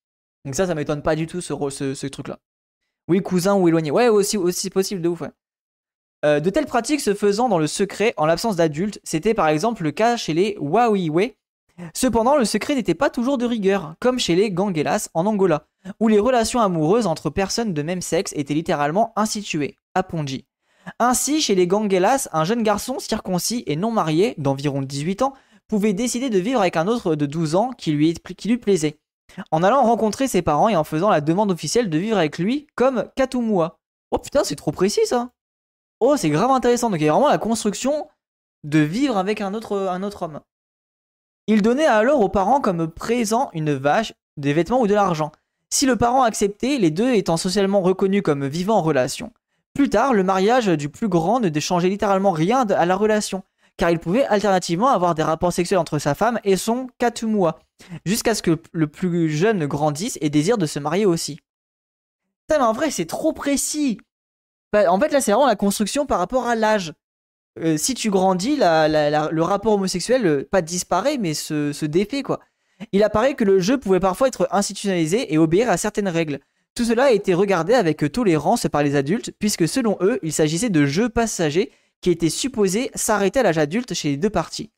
Donc 0.46 0.56
ça, 0.56 0.68
ça 0.68 0.76
m'étonne 0.76 1.02
pas 1.02 1.16
du 1.16 1.28
tout, 1.28 1.42
ce, 1.42 2.08
truc-là. 2.08 2.40
Oui, 3.08 3.22
cousin 3.22 3.56
ou 3.56 3.68
éloigné. 3.68 3.92
Ouais, 3.92 4.10
aussi, 4.10 4.38
aussi 4.38 4.70
possible 4.70 5.02
de 5.02 5.10
ouf, 5.10 5.22
euh, 6.24 6.40
de 6.40 6.50
telles 6.50 6.66
pratiques 6.66 7.02
se 7.02 7.14
faisant 7.14 7.50
dans 7.50 7.60
le 7.60 7.68
secret 7.68 8.14
en 8.18 8.26
l'absence 8.26 8.56
d'adultes, 8.56 9.00
c'était 9.04 9.34
par 9.34 9.48
exemple 9.48 9.84
le 9.84 9.92
cas 9.92 10.18
chez 10.18 10.34
les 10.34 10.56
Wawiwe. 10.60 11.34
Cependant, 11.94 12.38
le 12.38 12.46
secret 12.46 12.76
n'était 12.76 12.96
pas 12.96 13.10
toujours 13.10 13.38
de 13.38 13.46
rigueur, 13.46 13.96
comme 14.00 14.18
chez 14.18 14.36
les 14.36 14.50
Gangelas 14.50 15.10
en 15.14 15.26
Angola, 15.26 15.68
où 16.00 16.08
les 16.08 16.20
relations 16.20 16.62
amoureuses 16.62 17.06
entre 17.06 17.30
personnes 17.30 17.74
de 17.74 17.82
même 17.82 18.02
sexe 18.02 18.34
étaient 18.36 18.54
littéralement 18.54 19.12
instituées, 19.18 19.76
à 19.94 20.04
Ponji. 20.04 20.46
Ainsi, 21.00 21.42
chez 21.42 21.56
les 21.56 21.68
Gangelas, 21.68 22.30
un 22.32 22.46
jeune 22.46 22.64
garçon 22.64 23.00
circoncis 23.00 23.64
et 23.68 23.76
non 23.76 23.92
marié, 23.92 24.36
d'environ 24.38 24.82
18 24.82 25.24
ans, 25.24 25.34
pouvait 25.68 25.94
décider 25.94 26.30
de 26.30 26.40
vivre 26.40 26.62
avec 26.62 26.78
un 26.78 26.88
autre 26.88 27.16
de 27.16 27.26
12 27.26 27.56
ans 27.56 27.72
qui 27.72 27.92
lui, 27.92 28.14
qui 28.14 28.48
lui 28.48 28.58
plaisait, 28.58 29.00
en 29.52 29.64
allant 29.64 29.84
rencontrer 29.84 30.28
ses 30.28 30.42
parents 30.42 30.70
et 30.70 30.76
en 30.76 30.84
faisant 30.84 31.10
la 31.10 31.22
demande 31.22 31.52
officielle 31.52 31.90
de 31.90 31.98
vivre 31.98 32.18
avec 32.18 32.38
lui 32.38 32.68
comme 32.76 33.06
Katumua. 33.16 33.80
Oh 34.12 34.20
putain, 34.20 34.44
c'est 34.44 34.56
trop 34.56 34.72
précis 34.72 35.06
ça 35.06 35.32
Oh, 36.00 36.18
c'est 36.18 36.30
grave 36.30 36.52
intéressant. 36.52 36.90
Donc 36.90 37.00
il 37.00 37.06
y 37.06 37.10
a 37.10 37.14
vraiment 37.14 37.30
la 37.30 37.38
construction 37.38 38.08
de 38.64 38.80
vivre 38.80 39.18
avec 39.18 39.42
un 39.42 39.54
autre, 39.54 39.78
un 39.78 40.04
autre 40.04 40.24
homme. 40.24 40.42
Il 41.48 41.62
donnait 41.62 41.86
alors 41.86 42.22
aux 42.22 42.30
parents 42.30 42.60
comme 42.60 42.88
présent 42.88 43.50
une 43.54 43.74
vache, 43.74 44.14
des 44.38 44.54
vêtements 44.54 44.82
ou 44.82 44.88
de 44.88 44.96
l'argent. 44.96 45.32
Si 45.70 45.86
le 45.86 45.96
parent 45.96 46.24
acceptait, 46.24 46.78
les 46.78 46.92
deux 46.92 47.14
étant 47.14 47.38
socialement 47.38 47.82
reconnus 47.82 48.24
comme 48.24 48.48
vivant 48.48 48.78
en 48.78 48.82
relation. 48.82 49.32
Plus 49.74 49.90
tard, 49.90 50.14
le 50.14 50.24
mariage 50.24 50.68
du 50.68 50.90
plus 50.90 51.10
grand 51.10 51.40
ne 51.40 51.60
changeait 51.60 51.90
littéralement 51.90 52.32
rien 52.32 52.66
à 52.68 52.86
la 52.86 52.96
relation, 52.96 53.44
car 53.78 53.90
il 53.90 54.00
pouvait 54.00 54.26
alternativement 54.26 54.88
avoir 54.88 55.16
des 55.16 55.24
rapports 55.24 55.52
sexuels 55.52 55.80
entre 55.80 56.00
sa 56.00 56.16
femme 56.16 56.40
et 56.44 56.56
son 56.56 56.88
katumua, 56.98 57.60
jusqu'à 58.06 58.34
ce 58.34 58.42
que 58.42 58.58
le 58.72 58.88
plus 58.88 59.30
jeune 59.30 59.66
grandisse 59.66 60.18
et 60.22 60.30
désire 60.30 60.58
de 60.58 60.66
se 60.66 60.80
marier 60.80 61.06
aussi. 61.06 61.40
Putain, 62.48 62.66
mais 62.66 62.74
vrai, 62.74 62.90
c'est 62.90 63.06
trop 63.06 63.34
précis. 63.34 64.00
Bah, 64.76 64.92
en 64.92 65.00
fait, 65.00 65.14
là, 65.14 65.22
c'est 65.22 65.32
vraiment 65.32 65.48
la 65.48 65.56
construction 65.56 66.06
par 66.06 66.20
rapport 66.20 66.48
à 66.48 66.56
l'âge. 66.56 66.92
Euh, 67.58 67.78
si 67.78 67.94
tu 67.94 68.10
grandis, 68.10 68.58
le 68.58 69.40
rapport 69.40 69.72
homosexuel, 69.72 70.28
euh, 70.28 70.50
pas 70.52 70.62
disparaît, 70.62 71.18
mais 71.18 71.34
se, 71.34 71.86
défait, 71.86 72.24
quoi. 72.24 72.42
Il 72.92 73.02
apparaît 73.02 73.36
que 73.36 73.46
le 73.46 73.60
jeu 73.60 73.80
pouvait 73.80 74.02
parfois 74.02 74.28
être 74.28 74.50
institutionnalisé 74.52 75.34
et 75.34 75.38
obéir 75.38 75.70
à 75.70 75.78
certaines 75.78 76.10
règles. 76.10 76.42
Tout 76.74 76.84
cela 76.84 77.06
a 77.06 77.12
été 77.12 77.34
regardé 77.34 77.74
avec 77.74 78.12
tolérance 78.12 78.68
par 78.68 78.84
les 78.84 78.98
adultes, 78.98 79.32
puisque 79.40 79.66
selon 79.66 79.98
eux, 80.02 80.20
il 80.24 80.34
s'agissait 80.34 80.70
de 80.70 80.86
jeux 80.86 81.08
passagers 81.08 81.72
qui 82.02 82.10
étaient 82.10 82.28
supposés 82.28 82.92
s'arrêter 82.96 83.40
à 83.40 83.44
l'âge 83.44 83.58
adulte 83.58 83.94
chez 83.94 84.10
les 84.10 84.18
deux 84.18 84.30
parties. 84.30 84.72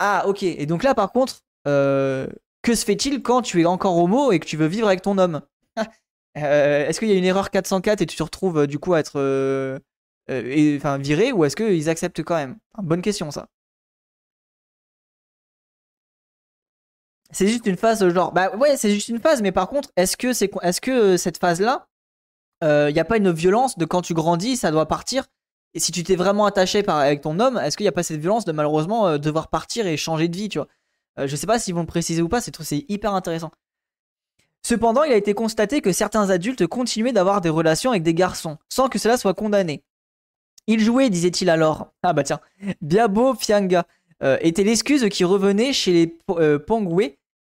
Ah, 0.00 0.24
ok. 0.28 0.42
Et 0.42 0.66
donc 0.66 0.82
là, 0.82 0.94
par 0.94 1.12
contre, 1.12 1.40
euh, 1.66 2.26
que 2.60 2.74
se 2.74 2.84
fait-il 2.84 3.22
quand 3.22 3.40
tu 3.40 3.62
es 3.62 3.64
encore 3.64 3.96
homo 3.96 4.32
et 4.32 4.38
que 4.38 4.44
tu 4.44 4.58
veux 4.58 4.66
vivre 4.66 4.86
avec 4.86 5.00
ton 5.00 5.16
homme? 5.16 5.40
Euh, 6.36 6.86
est-ce 6.86 6.98
qu'il 6.98 7.08
y 7.08 7.12
a 7.12 7.14
une 7.14 7.24
erreur 7.24 7.50
404 7.50 8.00
et 8.02 8.06
tu 8.06 8.16
te 8.16 8.22
retrouves 8.22 8.58
euh, 8.58 8.66
du 8.66 8.78
coup 8.78 8.94
à 8.94 9.00
être 9.00 9.20
euh, 9.20 9.78
viré 10.28 11.32
ou 11.32 11.44
est-ce 11.44 11.54
qu'ils 11.56 11.88
acceptent 11.88 12.22
quand 12.22 12.34
même? 12.34 12.56
Bonne 12.82 13.02
question 13.02 13.30
ça. 13.30 13.48
C'est 17.30 17.48
juste 17.48 17.66
une 17.66 17.76
phase 17.76 18.06
genre. 18.10 18.32
Bah 18.32 18.54
ouais, 18.56 18.76
c'est 18.76 18.90
juste 18.90 19.08
une 19.08 19.20
phase, 19.20 19.42
mais 19.42 19.52
par 19.52 19.68
contre, 19.68 19.90
est-ce 19.96 20.16
que, 20.16 20.32
c'est, 20.32 20.50
est-ce 20.62 20.80
que 20.80 21.16
cette 21.16 21.38
phase-là, 21.38 21.88
il 22.62 22.92
n'y 22.92 23.00
a 23.00 23.04
pas 23.04 23.16
une 23.16 23.32
violence 23.32 23.76
de 23.76 23.84
quand 23.84 24.02
tu 24.02 24.14
grandis, 24.14 24.56
ça 24.56 24.70
doit 24.70 24.86
partir? 24.86 25.26
Et 25.74 25.80
si 25.80 25.90
tu 25.90 26.04
t'es 26.04 26.14
vraiment 26.14 26.46
attaché 26.46 26.84
par, 26.84 26.98
avec 26.98 27.20
ton 27.22 27.40
homme, 27.40 27.58
est-ce 27.58 27.76
qu'il 27.76 27.84
n'y 27.84 27.88
a 27.88 27.92
pas 27.92 28.04
cette 28.04 28.20
violence 28.20 28.44
de 28.44 28.52
malheureusement 28.52 29.18
devoir 29.18 29.48
partir 29.48 29.86
et 29.86 29.96
changer 29.96 30.28
de 30.28 30.36
vie, 30.36 30.48
tu 30.48 30.58
vois? 30.58 30.68
Je 31.26 31.34
sais 31.36 31.46
pas 31.46 31.58
s'ils 31.58 31.74
vont 31.74 31.80
le 31.80 31.86
préciser 31.86 32.22
ou 32.22 32.28
pas, 32.28 32.40
c'est 32.40 32.84
hyper 32.88 33.14
intéressant. 33.14 33.50
Cependant, 34.66 35.04
il 35.04 35.12
a 35.12 35.16
été 35.16 35.34
constaté 35.34 35.80
que 35.80 35.92
certains 35.92 36.30
adultes 36.30 36.66
continuaient 36.66 37.12
d'avoir 37.12 37.40
des 37.40 37.50
relations 37.50 37.90
avec 37.90 38.02
des 38.02 38.14
garçons, 38.14 38.56
sans 38.68 38.88
que 38.88 38.98
cela 38.98 39.16
soit 39.18 39.34
condamné. 39.34 39.84
Il 40.66 40.80
jouait, 40.80 41.10
disait-il 41.10 41.50
alors. 41.50 41.92
Ah 42.02 42.14
bah 42.14 42.22
tiens, 42.22 42.40
Biabo 42.80 43.34
Fianga 43.34 43.84
euh, 44.22 44.38
était 44.40 44.64
l'excuse 44.64 45.06
qui 45.10 45.24
revenait 45.24 45.74
chez 45.74 45.92
les 45.92 46.18
euh, 46.30 46.58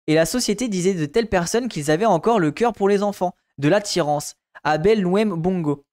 et 0.07 0.15
la 0.15 0.27
société 0.27 0.69
disait 0.69 0.95
de 0.95 1.05
telles 1.07 1.29
personnes 1.29 1.69
qu'ils 1.69 1.91
avaient 1.91 2.07
encore 2.07 2.41
le 2.41 2.51
cœur 2.51 2.73
pour 2.73 2.89
les 2.89 3.03
enfants, 3.03 3.35
de 3.59 3.69
l'attirance. 3.69 4.37
Abel 4.65 5.03
Nouem 5.03 5.35
Bongo. 5.35 5.85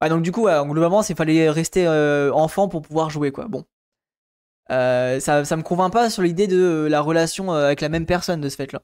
Ah 0.00 0.08
donc 0.08 0.22
du 0.22 0.32
coup, 0.32 0.48
globalement, 0.64 1.02
il 1.02 1.14
fallait 1.14 1.48
rester 1.48 1.86
euh, 1.86 2.32
enfant 2.32 2.68
pour 2.68 2.82
pouvoir 2.82 3.08
jouer, 3.08 3.30
quoi. 3.30 3.46
Bon. 3.46 3.64
Euh, 4.70 5.20
ça, 5.20 5.44
ça 5.44 5.56
me 5.56 5.62
convainc 5.62 5.92
pas 5.92 6.10
sur 6.10 6.22
l'idée 6.22 6.48
de 6.48 6.88
la 6.90 7.00
relation 7.00 7.52
avec 7.52 7.80
la 7.80 7.88
même 7.88 8.04
personne 8.04 8.40
de 8.40 8.48
ce 8.48 8.56
fait-là. 8.56 8.82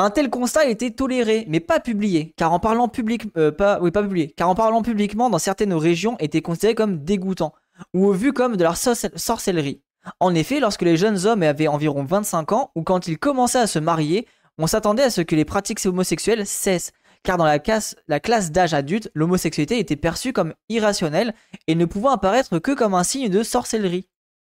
Un 0.00 0.10
tel 0.10 0.30
constat 0.30 0.66
était 0.66 0.92
toléré, 0.92 1.44
mais 1.48 1.58
pas 1.58 1.80
publié, 1.80 2.32
car 2.36 2.52
en 2.52 2.60
parlant 2.60 2.86
public, 2.86 3.24
euh, 3.36 3.50
pas, 3.50 3.80
publié, 3.80 4.30
car 4.30 4.48
en 4.48 4.54
parlant 4.54 4.82
publiquement 4.82 5.28
dans 5.28 5.40
certaines 5.40 5.74
régions 5.74 6.16
était 6.20 6.40
considéré 6.40 6.76
comme 6.76 7.02
dégoûtant, 7.02 7.52
ou 7.94 8.12
vu 8.12 8.32
comme 8.32 8.56
de 8.56 8.62
la 8.62 8.76
sorcellerie. 8.76 9.82
En 10.20 10.36
effet, 10.36 10.60
lorsque 10.60 10.82
les 10.82 10.96
jeunes 10.96 11.26
hommes 11.26 11.42
avaient 11.42 11.66
environ 11.66 12.04
25 12.04 12.52
ans, 12.52 12.70
ou 12.76 12.84
quand 12.84 13.08
ils 13.08 13.18
commençaient 13.18 13.58
à 13.58 13.66
se 13.66 13.80
marier, 13.80 14.28
on 14.56 14.68
s'attendait 14.68 15.02
à 15.02 15.10
ce 15.10 15.20
que 15.20 15.34
les 15.34 15.44
pratiques 15.44 15.84
homosexuelles 15.84 16.46
cessent, 16.46 16.92
car 17.24 17.36
dans 17.36 17.44
la, 17.44 17.58
la 18.06 18.20
classe 18.20 18.52
d'âge 18.52 18.74
adulte, 18.74 19.10
l'homosexualité 19.14 19.80
était 19.80 19.96
perçue 19.96 20.32
comme 20.32 20.54
irrationnelle 20.68 21.34
et 21.66 21.74
ne 21.74 21.86
pouvant 21.86 22.10
apparaître 22.10 22.60
que 22.60 22.70
comme 22.70 22.94
un 22.94 23.02
signe 23.02 23.28
de 23.30 23.42
sorcellerie. 23.42 24.08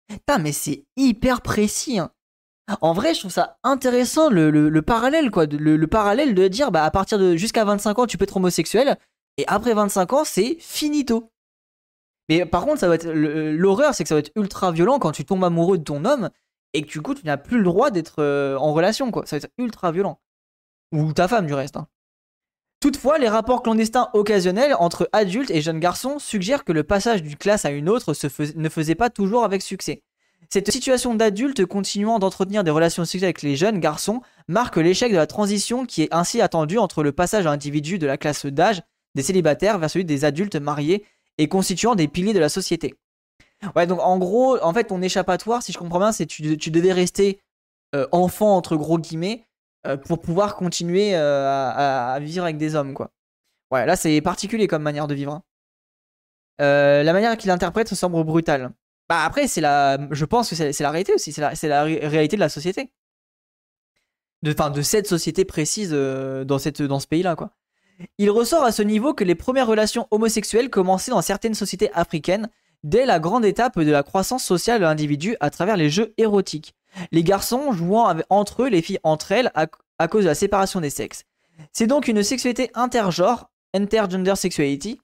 Putain, 0.10 0.40
mais 0.40 0.52
c'est 0.52 0.86
hyper 0.98 1.42
précis, 1.42 2.00
hein. 2.00 2.10
En 2.82 2.94
vrai, 2.94 3.14
je 3.14 3.20
trouve 3.20 3.32
ça 3.32 3.58
intéressant 3.64 4.30
le, 4.30 4.82
parallèle, 4.82 5.30
quoi. 5.30 5.46
Le, 5.46 5.86
parallèle 5.88 6.34
de 6.34 6.48
dire, 6.48 6.72
bah, 6.72 6.84
à 6.84 6.92
partir 6.92 7.20
de 7.20 7.36
jusqu'à 7.36 7.64
25 7.64 8.00
ans, 8.00 8.08
tu 8.08 8.18
peux 8.18 8.24
être 8.24 8.38
homosexuel, 8.38 8.98
et 9.38 9.46
après 9.48 9.74
25 9.74 10.14
ans, 10.14 10.24
c'est 10.24 10.58
finito. 10.60 11.32
Mais 12.30 12.46
par 12.46 12.66
contre, 12.66 12.80
ça 12.80 12.88
va 12.88 12.96
être 12.96 13.08
l'horreur, 13.08 13.94
c'est 13.94 14.04
que 14.04 14.08
ça 14.08 14.16
va 14.16 14.20
être 14.20 14.32
ultra 14.36 14.72
violent 14.72 14.98
quand 14.98 15.12
tu 15.12 15.26
tombes 15.26 15.44
amoureux 15.44 15.78
de 15.78 15.84
ton 15.84 16.06
homme 16.06 16.30
et 16.74 16.82
que 16.82 16.92
du 16.92 17.02
coup, 17.02 17.14
tu 17.14 17.26
n'as 17.26 17.38
plus 17.38 17.58
le 17.58 17.64
droit 17.64 17.92
d'être 17.92 18.16
euh, 18.20 18.58
en 18.58 18.74
relation, 18.74 19.12
quoi. 19.12 19.26
Ça 19.26 19.38
va 19.38 19.46
être 19.46 19.52
ultra 19.58 19.92
violent. 19.92 20.20
Ou 20.92 21.14
ta 21.14 21.28
femme, 21.28 21.46
du 21.46 21.54
reste. 21.54 21.78
Hein. 21.78 21.88
Toutefois, 22.82 23.18
les 23.18 23.30
rapports 23.30 23.64
clandestins 23.64 24.10
occasionnels 24.14 24.76
entre 24.78 25.10
adultes 25.14 25.52
et 25.52 25.62
jeunes 25.62 25.80
garçons 25.80 26.20
suggèrent 26.20 26.66
que 26.66 26.74
le 26.74 26.84
passage 26.84 27.24
d'une 27.24 27.36
classe 27.36 27.66
à 27.66 27.72
une 27.72 27.90
autre 27.90 28.14
ne 28.56 28.70
faisait 28.70 28.96
pas 28.96 29.10
toujours 29.10 29.44
avec 29.44 29.62
succès. 29.62 30.04
Cette 30.50 30.72
situation 30.72 31.16
d'adulte 31.16 31.66
continuant 31.66 32.20
d'entretenir 32.20 32.64
des 32.64 32.72
relations 32.72 33.06
sexuelles 33.06 33.30
avec 33.30 33.42
les 33.42 33.56
jeunes 33.56 33.80
garçons 33.80 34.22
marque 34.48 34.78
l'échec 34.78 35.12
de 35.12 35.18
la 35.18 35.28
transition 35.28 35.86
qui 35.86 36.04
est 36.04 36.14
ainsi 36.14 36.42
attendue 36.42 36.78
entre 36.78 37.04
le 37.04 37.12
passage 37.12 37.48
à 37.48 37.52
individu 37.52 37.98
de 37.98 38.08
la 38.08 38.18
classe 38.18 38.46
d'âge 38.46 38.82
des 39.16 39.24
célibataires 39.24 39.80
vers 39.80 39.90
celui 39.90 40.06
des 40.06 40.26
adultes 40.26 40.56
mariés 40.56 41.06
et 41.38 41.48
constituant 41.48 41.96
des 41.96 42.08
piliers 42.08 42.34
de 42.34 42.40
la 42.40 42.50
société. 42.50 42.96
Ouais, 43.76 43.88
donc 43.88 44.00
en 44.02 44.18
gros, 44.18 44.62
en 44.62 44.74
fait, 44.74 44.86
ton 44.86 45.02
échappatoire, 45.02 45.64
si 45.64 45.72
je 45.72 45.78
comprends 45.78 46.00
bien, 46.00 46.12
c'est 46.12 46.26
tu, 46.26 46.58
tu 46.58 46.72
devais 46.72 46.92
rester 46.92 47.40
euh, 47.96 48.08
enfant 48.12 48.56
entre 48.58 48.76
gros 48.76 49.00
guillemets 49.00 49.46
euh, 49.88 49.96
pour 49.96 50.22
pouvoir 50.22 50.56
continuer 50.56 51.16
euh, 51.16 51.48
à, 51.48 52.20
vivre 52.20 52.44
avec 52.44 52.58
des 52.58 52.76
hommes, 52.76 52.94
quoi. 52.94 53.12
Ouais, 53.72 53.86
là 53.86 53.96
c'est 53.96 54.22
particulier 54.22 54.68
comme 54.68 54.84
manière 54.84 55.08
de 55.08 55.16
vivre. 55.16 55.34
Hein. 55.34 55.44
la 56.60 57.14
manière 57.14 57.36
qu'il 57.38 57.52
interprète 57.52 57.94
semble 57.94 58.24
brutale. 58.24 58.72
Bah 59.08 59.24
après, 59.24 59.48
c'est 59.48 59.62
la, 59.62 60.00
je 60.12 60.26
pense 60.26 60.50
que 60.50 60.56
c'est 60.56 60.80
la 60.82 60.90
réalité 60.90 61.14
aussi, 61.14 61.32
c'est 61.32 61.68
la, 61.68 61.84
réalité 61.84 62.36
de 62.36 62.42
la 62.42 62.50
société. 62.50 62.92
de, 64.42 64.52
enfin, 64.52 64.72
de 64.72 64.82
cette 64.82 65.08
société 65.08 65.46
précise 65.46 65.92
euh, 65.94 66.44
dans, 66.44 66.60
ce 66.60 67.08
pays-là, 67.08 67.36
quoi. 67.36 67.52
Il 68.18 68.30
ressort 68.30 68.64
à 68.64 68.72
ce 68.72 68.82
niveau 68.82 69.14
que 69.14 69.24
les 69.24 69.36
premières 69.36 69.68
relations 69.68 70.08
homosexuelles 70.12 70.70
commençaient 70.70 71.12
dans 71.12 71.22
certaines 71.22 71.54
sociétés 71.54 71.92
africaines 71.94 72.50
dès 72.84 73.06
la 73.06 73.20
grande 73.20 73.46
étape 73.46 73.80
de 73.80 73.92
la 73.92 74.04
croissance 74.04 74.44
sociale 74.44 74.80
de 74.80 74.86
l'individu 74.86 75.38
à 75.40 75.50
travers 75.50 75.78
les 75.78 75.90
jeux 75.90 76.14
érotiques. 76.18 76.76
Les 77.12 77.24
garçons 77.24 77.72
jouant 77.72 78.14
entre 78.30 78.64
eux, 78.64 78.70
les 78.70 78.82
filles 78.82 79.00
entre 79.04 79.32
elles 79.32 79.52
à, 79.56 80.08
cause 80.08 80.24
de 80.24 80.30
la 80.30 80.36
séparation 80.36 80.82
des 80.82 80.90
sexes. 80.90 81.24
C'est 81.72 81.88
donc 81.88 82.08
une 82.08 82.22
sexualité 82.22 82.70
intergenre, 82.74 83.50
intergender 83.74 84.36
sexuality, 84.36 85.00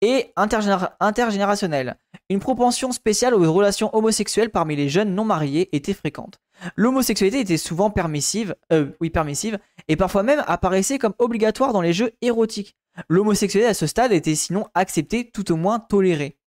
et 0.00 0.32
intergénérationnelle. 0.36 1.96
Une 2.30 2.38
propension 2.38 2.92
spéciale 2.92 3.34
aux 3.34 3.52
relations 3.52 3.90
homosexuelles 3.92 4.50
parmi 4.50 4.76
les 4.76 4.88
jeunes 4.88 5.16
non 5.16 5.24
mariés 5.24 5.68
était 5.72 5.92
fréquente. 5.92 6.38
L'homosexualité 6.76 7.40
était 7.40 7.56
souvent 7.56 7.90
permissive, 7.90 8.54
euh, 8.72 8.86
permissive, 9.12 9.58
et 9.88 9.96
parfois 9.96 10.22
même 10.22 10.44
apparaissait 10.46 10.98
comme 10.98 11.14
obligatoire 11.18 11.72
dans 11.72 11.80
les 11.80 11.92
jeux 11.92 12.12
érotiques. 12.22 12.76
L'homosexualité 13.08 13.68
à 13.68 13.74
ce 13.74 13.88
stade 13.88 14.12
était 14.12 14.36
sinon 14.36 14.68
acceptée, 14.74 15.28
tout 15.28 15.50
au 15.50 15.56
moins 15.56 15.80
tolérée. 15.80 16.38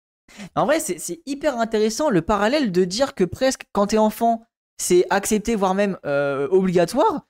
En 0.54 0.66
vrai, 0.66 0.78
c'est 0.78 1.20
hyper 1.26 1.58
intéressant 1.58 2.10
le 2.10 2.22
parallèle 2.22 2.70
de 2.70 2.84
dire 2.84 3.16
que 3.16 3.24
presque 3.24 3.64
quand 3.72 3.88
t'es 3.88 3.98
enfant, 3.98 4.44
c'est 4.78 5.04
accepté, 5.10 5.56
voire 5.56 5.74
même 5.74 5.98
euh, 6.06 6.46
obligatoire, 6.52 7.26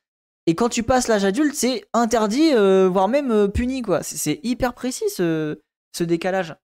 et 0.47 0.55
quand 0.55 0.69
tu 0.69 0.83
passes 0.83 1.09
l'âge 1.09 1.25
adulte, 1.25 1.55
c'est 1.55 1.85
interdit, 1.95 2.51
euh, 2.53 2.89
voire 2.93 3.09
même 3.09 3.49
puni, 3.51 3.81
quoi. 3.81 4.03
C'est 4.03 4.41
hyper 4.43 4.75
précis 4.75 5.09
ce 5.09 5.57
décalage. 6.01 6.55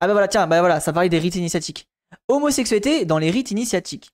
Ah 0.00 0.06
bah 0.06 0.12
voilà, 0.12 0.28
tiens, 0.28 0.46
bah 0.46 0.60
voilà, 0.60 0.80
ça 0.80 0.92
parlait 0.92 1.08
des 1.08 1.18
rites 1.18 1.36
initiatiques. 1.36 1.88
Homosexualité 2.28 3.04
dans 3.04 3.18
les 3.18 3.30
rites 3.30 3.50
initiatiques. 3.50 4.10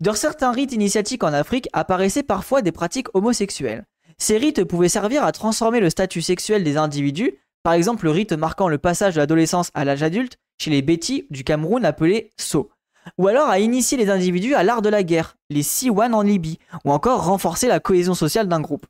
Dans 0.00 0.14
certains 0.14 0.52
rites 0.52 0.72
initiatiques 0.72 1.24
en 1.24 1.32
Afrique 1.32 1.68
apparaissaient 1.72 2.22
parfois 2.22 2.60
des 2.60 2.72
pratiques 2.72 3.14
homosexuelles. 3.14 3.86
Ces 4.18 4.36
rites 4.36 4.64
pouvaient 4.64 4.88
servir 4.88 5.24
à 5.24 5.32
transformer 5.32 5.80
le 5.80 5.90
statut 5.90 6.22
sexuel 6.22 6.64
des 6.64 6.76
individus, 6.76 7.38
par 7.62 7.72
exemple 7.72 8.04
le 8.04 8.10
rite 8.10 8.32
marquant 8.32 8.68
le 8.68 8.78
passage 8.78 9.14
de 9.14 9.20
l'adolescence 9.20 9.70
à 9.74 9.84
l'âge 9.84 10.02
adulte 10.02 10.36
chez 10.60 10.70
les 10.70 10.82
Bétis 10.82 11.26
du 11.30 11.44
Cameroun 11.44 11.84
appelé 11.84 12.30
So, 12.38 12.70
ou 13.18 13.28
alors 13.28 13.48
à 13.48 13.58
initier 13.58 13.96
les 13.96 14.10
individus 14.10 14.54
à 14.54 14.62
l'art 14.62 14.82
de 14.82 14.88
la 14.88 15.02
guerre, 15.02 15.36
les 15.50 15.62
Siwan 15.62 16.14
en 16.14 16.22
Libye, 16.22 16.58
ou 16.84 16.92
encore 16.92 17.24
renforcer 17.24 17.68
la 17.68 17.80
cohésion 17.80 18.14
sociale 18.14 18.48
d'un 18.48 18.60
groupe. 18.60 18.86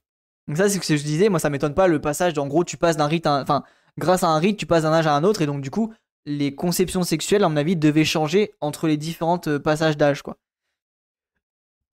Donc 0.49 0.57
ça 0.57 0.69
c'est 0.69 0.81
ce 0.81 0.87
que 0.87 0.97
je 0.97 1.05
disais, 1.05 1.29
moi 1.29 1.39
ça 1.39 1.51
m'étonne 1.51 1.75
pas 1.75 1.87
le 1.87 2.01
passage, 2.01 2.37
en 2.39 2.47
gros 2.47 2.65
tu 2.65 2.77
passes 2.77 2.97
d'un 2.97 3.07
rite, 3.07 3.27
enfin 3.27 3.63
grâce 3.99 4.25
à 4.25 4.29
un 4.29 4.39
rite 4.39 4.59
tu 4.59 4.67
passes 4.67 4.83
d'un 4.83 4.93
âge 4.93 5.07
à 5.07 5.15
un 5.15 5.25
autre 5.25 5.43
et 5.43 5.47
donc 5.47 5.61
du 5.61 5.71
coup 5.71 5.93
les 6.27 6.55
conceptions 6.55 7.03
sexuelles 7.03 7.45
à 7.45 7.49
mon 7.49 7.57
avis 7.57 7.77
devaient 7.77 8.05
changer 8.05 8.53
entre 8.61 8.87
les 8.87 8.97
différents 8.97 9.41
euh, 9.47 9.59
passages 9.59 9.97
d'âge 9.97 10.23
quoi. 10.23 10.37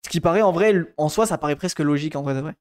Ce 0.06 0.10
qui 0.10 0.22
paraît 0.22 0.44
en 0.44 0.52
vrai, 0.52 0.94
en 0.98 1.10
soi, 1.10 1.26
ça 1.26 1.40
paraît 1.40 1.56
presque 1.56 1.80
logique 1.80 2.16
en 2.16 2.22
vrai. 2.22 2.54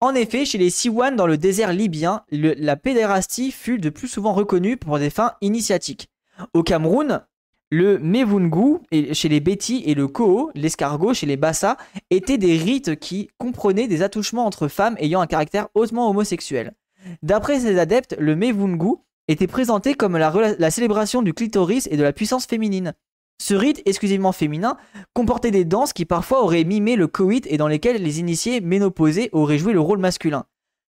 En 0.00 0.14
effet, 0.14 0.44
chez 0.44 0.58
les 0.58 0.70
Siwan 0.70 1.14
dans 1.14 1.28
le 1.28 1.38
désert 1.38 1.72
libyen, 1.72 2.24
la 2.32 2.74
pédérastie 2.74 3.52
fut 3.52 3.78
de 3.78 3.90
plus 3.90 4.08
souvent 4.08 4.32
reconnue 4.32 4.76
pour 4.76 4.98
des 4.98 5.08
fins 5.08 5.34
initiatiques. 5.40 6.08
Au 6.52 6.64
Cameroun, 6.64 7.22
le 7.70 8.00
Mevungu 8.00 8.80
chez 9.12 9.28
les 9.28 9.38
Bétis 9.38 9.84
et 9.86 9.94
le 9.94 10.08
Koo, 10.08 10.50
l'escargot 10.56 11.14
chez 11.14 11.26
les 11.26 11.36
Bassa, 11.36 11.76
étaient 12.10 12.38
des 12.38 12.56
rites 12.56 12.96
qui 12.96 13.30
comprenaient 13.38 13.86
des 13.86 14.02
attouchements 14.02 14.46
entre 14.46 14.66
femmes 14.66 14.96
ayant 14.98 15.20
un 15.20 15.28
caractère 15.28 15.68
hautement 15.74 16.10
homosexuel. 16.10 16.74
D'après 17.22 17.60
ces 17.60 17.78
adeptes, 17.78 18.16
le 18.18 18.34
Mevungu 18.34 18.96
était 19.28 19.46
présenté 19.46 19.94
comme 19.94 20.16
la 20.16 20.70
célébration 20.70 21.22
du 21.22 21.32
clitoris 21.32 21.88
et 21.90 21.96
de 21.96 22.02
la 22.02 22.12
puissance 22.12 22.46
féminine. 22.46 22.94
Ce 23.40 23.54
rite 23.54 23.82
exclusivement 23.84 24.32
féminin 24.32 24.76
comportait 25.12 25.50
des 25.50 25.64
danses 25.64 25.92
qui 25.92 26.04
parfois 26.04 26.42
auraient 26.42 26.64
mimé 26.64 26.96
le 26.96 27.08
coït 27.08 27.46
et 27.48 27.56
dans 27.56 27.68
lesquelles 27.68 28.02
les 28.02 28.20
initiés 28.20 28.60
ménopausés 28.60 29.28
auraient 29.32 29.58
joué 29.58 29.72
le 29.72 29.80
rôle 29.80 29.98
masculin. 29.98 30.46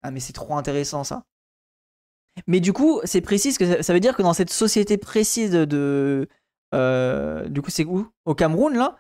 Ah 0.03 0.11
mais 0.11 0.19
c'est 0.19 0.34
trop 0.34 0.55
intéressant 0.55 1.03
ça. 1.03 1.23
Mais 2.47 2.59
du 2.59 2.73
coup, 2.73 2.99
c'est 3.05 3.21
précis 3.21 3.55
que 3.55 3.82
ça, 3.82 3.93
veut 3.93 3.99
dire 3.99 4.15
que 4.15 4.21
dans 4.21 4.34
cette 4.34 4.51
société 4.51 4.97
précise 4.97 5.51
de... 5.51 6.28
Euh, 6.73 7.47
du 7.47 7.61
coup, 7.61 7.71
c'est 7.71 7.86
où? 7.86 8.11
Au 8.26 8.36
Cameroun, 8.36 8.76
là? 8.76 8.97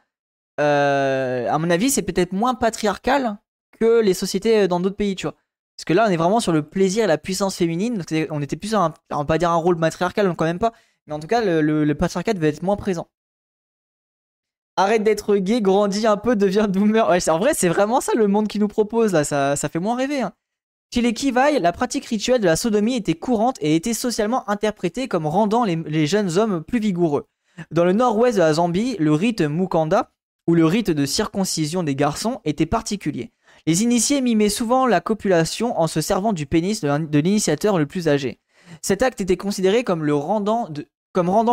Euh, 0.61 1.49
À 1.49 1.57
mon 1.57 1.69
avis, 1.69 1.89
c'est 1.89 2.01
peut-être 2.01 2.31
moins 2.31 2.55
patriarcal 2.55 3.37
que 3.79 3.99
les 3.99 4.13
sociétés 4.13 4.69
dans 4.69 4.79
d'autres 4.79 4.95
pays, 4.95 5.15
tu 5.15 5.27
vois. 5.27 5.35
Parce 5.77 5.85
que 5.85 5.93
là, 5.93 6.05
on 6.07 6.11
est 6.11 6.17
vraiment 6.17 6.39
sur 6.39 6.51
le 6.51 6.63
plaisir 6.63 7.03
et 7.03 7.07
la 7.07 7.17
puissance 7.17 7.55
féminine. 7.55 8.01
on 8.29 8.41
était 8.41 8.55
plus, 8.55 8.73
un, 8.75 8.93
on 9.11 9.17
va 9.17 9.25
pas 9.25 9.37
dire 9.37 9.51
un 9.51 9.55
rôle 9.55 9.75
matriarcal, 9.75 10.33
quand 10.35 10.45
même 10.45 10.59
pas. 10.59 10.73
Mais 11.07 11.13
en 11.13 11.19
tout 11.19 11.27
cas, 11.27 11.41
le, 11.43 11.93
patriarcat 11.93 12.33
devait 12.33 12.49
être 12.49 12.63
moins 12.63 12.77
présent. 12.77 13.07
Arrête 14.77 15.03
d'être 15.03 15.37
gay, 15.37 15.61
grandis 15.61 16.05
un 16.07 16.17
peu, 16.17 16.35
deviens 16.35 16.67
boomer. 16.67 17.07
Ouais, 17.09 17.29
en 17.29 17.39
vrai, 17.39 17.53
c'est 17.53 17.69
vraiment 17.69 18.01
ça 18.01 18.13
le 18.15 18.27
monde 18.27 18.47
qui 18.47 18.59
nous 18.59 18.67
propose 18.67 19.13
là, 19.13 19.23
ça, 19.23 19.55
ça 19.55 19.69
fait 19.69 19.79
moins 19.79 19.95
rêver. 19.95 20.21
Hein. 20.21 20.33
Chez 20.93 21.01
les 21.01 21.13
Kivaï, 21.13 21.59
la 21.59 21.73
pratique 21.73 22.05
rituelle 22.05 22.39
de 22.39 22.45
la 22.45 22.55
sodomie 22.55 22.95
était 22.95 23.15
courante 23.15 23.57
et 23.59 23.75
était 23.75 23.93
socialement 23.93 24.49
interprétée 24.49 25.09
comme 25.09 25.25
rendant 25.25 25.65
les, 25.65 26.07
jeunes 26.07 26.37
hommes 26.37 26.63
plus 26.63 26.79
vigoureux. 26.79 27.27
Dans 27.71 27.83
le 27.83 27.91
nord-ouest 27.93 28.37
de 28.37 28.41
la 28.41 28.53
Zambie, 28.53 28.95
le 28.99 29.11
rite 29.11 29.41
Mukanda, 29.41 30.11
ou 30.47 30.55
le 30.55 30.65
rite 30.65 30.91
de 30.91 31.05
circoncision 31.05 31.83
des 31.83 31.95
garçons, 31.95 32.39
était 32.45 32.65
particulier. 32.65 33.31
Les 33.67 33.83
initiés 33.83 34.21
mimaient 34.21 34.49
souvent 34.49 34.85
la 34.85 35.01
copulation 35.01 35.79
en 35.79 35.87
se 35.87 36.01
servant 36.01 36.33
du 36.33 36.45
pénis 36.45 36.81
de 36.81 37.19
l'initiateur 37.19 37.79
le 37.79 37.87
plus 37.87 38.07
âgé. 38.07 38.39
Cet 38.81 39.01
acte 39.01 39.21
était 39.21 39.37
considéré 39.37 39.83
comme, 39.83 40.09
rendant, 40.11 40.67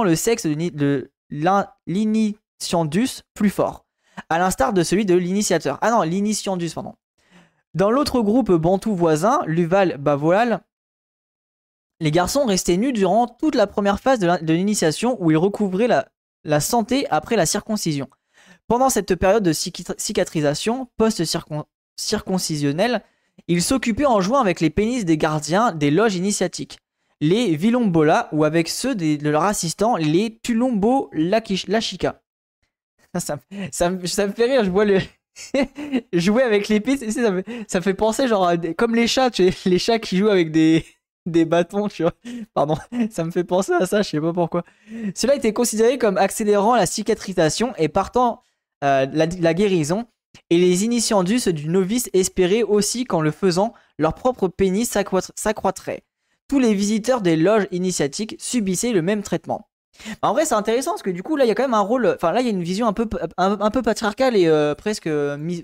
le 0.05 0.15
sexe 0.15 0.47
de 0.47 1.11
l'initiateur 1.31 2.39
plus 3.35 3.51
fort, 3.51 3.87
à 4.29 4.39
l'instar 4.39 4.73
de 4.73 4.83
celui 4.83 5.05
de 5.05 5.15
l'initiateur. 5.15 5.79
Ah 5.81 5.91
non, 5.91 6.03
l'initiandus, 6.03 6.71
pardon. 6.75 6.95
Dans 7.75 7.91
l'autre 7.91 8.21
groupe 8.21 8.53
bantou 8.53 8.95
voisin, 8.95 9.41
Luval 9.47 9.97
Bavoal, 9.97 10.61
les 12.01 12.11
garçons 12.11 12.45
restaient 12.45 12.77
nus 12.77 12.93
durant 12.93 13.27
toute 13.27 13.55
la 13.55 13.67
première 13.67 14.01
phase 14.01 14.19
de 14.19 14.53
l'initiation 14.53 15.17
où 15.21 15.31
ils 15.31 15.37
recouvraient 15.37 15.89
la, 16.45 16.61
santé 16.61 17.09
après 17.11 17.37
la 17.37 17.47
circoncision. 17.47 18.09
Pendant 18.69 18.91
cette 18.91 19.15
période 19.15 19.43
de 19.43 19.53
cicatrisation 19.53 20.89
post-circoncisionnelle, 21.97 23.03
ils 23.49 23.63
s'occupaient 23.63 24.07
en 24.07 24.21
jouant 24.21 24.41
avec 24.41 24.61
les 24.61 24.71
pénis 24.71 25.05
des 25.05 25.17
gardiens 25.17 25.73
des 25.73 25.91
loges 25.91 26.15
initiatiques, 26.15 26.79
les 27.21 27.57
Vilombola 27.57 28.29
ou 28.33 28.45
avec 28.45 28.69
ceux 28.69 28.95
de 28.95 29.29
leurs 29.29 29.45
assistants, 29.45 29.97
les 29.97 30.39
Tulombo 30.43 31.11
Lachika. 31.13 32.23
ça, 33.19 33.39
ça, 33.71 33.91
me 33.91 34.07
fait 34.07 34.45
rire, 34.45 34.65
je 34.65 34.71
vois 34.71 34.85
le. 34.85 34.99
jouer 36.13 36.43
avec 36.43 36.69
l'épée, 36.69 36.99
ça, 37.11 37.31
me, 37.31 37.43
ça 37.67 37.81
fait 37.81 37.95
penser 37.95 38.29
genre 38.29 38.53
comme 38.77 38.95
les 38.95 39.07
chats, 39.07 39.31
les 39.65 39.79
chats 39.79 39.99
qui 39.99 40.19
jouent 40.19 40.29
avec 40.29 40.51
des, 40.51 40.85
des 41.27 41.45
bâtons, 41.45 41.89
tu 41.89 42.03
vois. 42.03 42.13
Pardon, 42.55 42.77
ça 43.11 43.25
me 43.25 43.31
fait 43.31 43.45
penser 43.45 43.73
à 43.73 43.87
ça, 43.87 44.03
je 44.03 44.11
sais 44.11 44.21
pas 44.21 44.33
pourquoi. 44.33 44.65
Cela 45.15 45.35
était 45.35 45.53
considéré 45.53 45.99
comme 45.99 46.17
accélérant 46.17 46.77
la 46.77 46.87
cicatrisation 46.87 47.73
et 47.77 47.89
partant 47.89 48.43
euh, 48.85 49.07
la, 49.13 49.55
guérison. 49.55 50.07
Et 50.51 50.59
les 50.59 50.85
initiandus 50.85 51.53
du 51.53 51.69
novice 51.69 52.11
espéraient 52.13 52.63
aussi 52.63 53.05
qu'en 53.05 53.21
le 53.21 53.31
faisant, 53.31 53.73
leur 53.99 54.15
propre 54.15 54.49
pénis 54.49 54.89
s'accroîtrait. 54.89 56.05
Tous 56.49 56.59
les 56.59 56.75
visiteurs 56.75 57.23
des 57.23 57.37
loges 57.37 57.69
initiatiques 57.71 58.37
subissaient 58.39 58.93
le 58.93 59.03
même 59.03 59.23
traitement. 59.23 59.69
Bah, 60.21 60.29
en 60.29 60.33
vrai, 60.33 60.45
c'est 60.45 60.55
intéressant 60.55 60.93
parce 60.93 61.03
que 61.03 61.11
du 61.11 61.23
coup, 61.23 61.37
là, 61.37 61.45
il 61.45 61.49
y 61.49 61.51
a 61.51 61.55
quand 61.55 61.63
même 61.63 61.75
un 61.75 61.81
rôle. 61.81 62.07
Enfin, 62.07 62.33
là, 62.33 62.41
il 62.41 62.47
y 62.47 62.49
a 62.49 62.53
une 62.53 62.63
vision 62.63 62.87
un 62.87 62.93
peu, 62.93 63.09
un, 63.37 63.71
peu 63.71 63.83
patriarcale 63.83 64.37
et 64.37 64.47
euh, 64.47 64.75
presque 64.75 65.09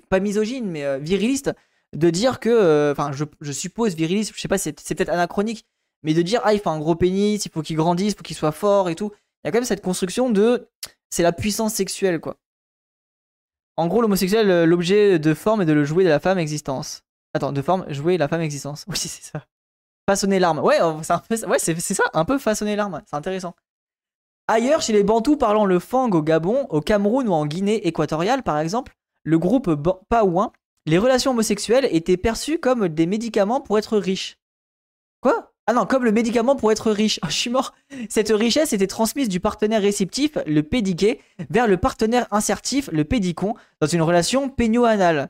pas 0.09 0.21
misogyne, 0.21 0.71
mais 0.71 0.85
euh, 0.85 0.99
viriliste 0.99 1.51
de 1.95 2.11
dire 2.11 2.41
que. 2.41 2.49
Euh, 2.49 2.93
enfin, 2.93 3.11
je, 3.13 3.53
suppose 3.53 3.95
viriliste, 3.95 4.33
je 4.35 4.41
sais 4.41 4.49
pas, 4.49 4.59
c'est 4.59 4.73
peut-être 4.73 5.09
anachronique, 5.11 5.67
mais 6.03 6.15
de 6.15 6.23
dire, 6.23 6.41
ah, 6.45 6.55
il 6.55 6.61
faut 6.61 6.71
un 6.71 6.79
gros 6.79 6.95
pénis, 6.95 7.45
il 7.45 7.51
faut 7.51 7.63
qu'il 7.63 7.77
grandisse, 7.77 8.13
il 8.13 8.17
faut 8.17 8.23
qu'il 8.23 8.37
soit 8.37 8.53
fort 8.53 8.89
et 8.89 8.95
tout. 8.95 9.13
Il 9.45 9.47
y 9.47 9.49
a 9.49 9.53
quand 9.53 9.59
même 9.59 9.65
cette 9.65 9.83
construction 9.83 10.31
de. 10.31 10.69
C'est 11.11 11.23
la 11.23 11.33
puissance 11.33 11.75
sexuelle, 11.75 12.21
quoi. 12.21 12.37
En 13.79 13.87
gros, 13.87 14.03
l'homosexuel, 14.03 14.65
l'objet 14.65 15.21
de 15.21 15.35
forme 15.35 15.63
est 15.63 15.65
de 15.65 15.73
le 15.73 15.85
jouer 15.85 16.03
de 16.03 16.09
la 16.09 16.19
femme 16.19 16.39
existence. 16.39 17.05
Attends, 17.33 17.53
de 17.53 17.63
forme, 17.63 17.87
jouer 17.93 18.19
la 18.19 18.27
femme 18.27 18.41
existence. 18.41 18.85
Oui, 18.89 18.97
c'est 18.97 19.23
ça. 19.23 19.47
Façonner 20.05 20.41
l'arme. 20.41 20.59
Ouais, 20.59 20.81
ouais 20.83 21.59
c'est 21.59 21.81
ça, 21.81 22.03
un 22.13 22.25
peu 22.25 22.39
façonner 22.39 22.75
l'arme. 22.75 23.01
C'est 23.07 23.15
intéressant. 23.15 23.55
Ailleurs, 24.49 24.83
chez 24.83 24.93
les 24.93 25.05
Bantous 25.05 25.37
parlant 25.37 25.65
le 25.65 25.79
Fang 25.79 26.11
au 26.11 26.23
Gabon, 26.23 26.67
au 26.71 26.81
Cameroun 26.81 27.29
ou 27.29 27.33
en 27.33 27.47
Guinée 27.47 27.87
équatoriale 27.87 28.43
par 28.43 28.59
exemple, 28.59 28.97
le 29.23 29.39
groupe 29.39 29.73
Paouin, 30.09 30.53
les 30.87 30.99
relations 30.99 31.31
homosexuelles 31.31 31.87
étaient 31.93 32.17
perçues 32.17 32.59
comme 32.59 32.89
des 32.89 33.07
médicaments 33.07 33.61
pour 33.61 33.79
être 33.79 33.97
riches. 33.97 34.39
Quoi? 35.21 35.53
Ah 35.71 35.75
non, 35.75 35.85
comme 35.85 36.03
le 36.03 36.13
médicament 36.13 36.57
pour 36.57 36.73
être 36.73 36.91
riche. 36.91 37.21
Oh, 37.25 37.29
je 37.29 37.37
suis 37.37 37.51
mort. 37.51 37.75
Cette 38.09 38.31
richesse 38.31 38.73
était 38.73 38.87
transmise 38.87 39.29
du 39.29 39.39
partenaire 39.39 39.83
réceptif, 39.83 40.39
le 40.47 40.63
pédiqué, 40.63 41.21
vers 41.51 41.67
le 41.67 41.77
partenaire 41.77 42.27
insertif, 42.31 42.89
le 42.91 43.05
pédicon, 43.05 43.55
dans 43.83 43.87
une 43.87 44.01
relation 44.01 44.49
peigno-anale. 44.49 45.29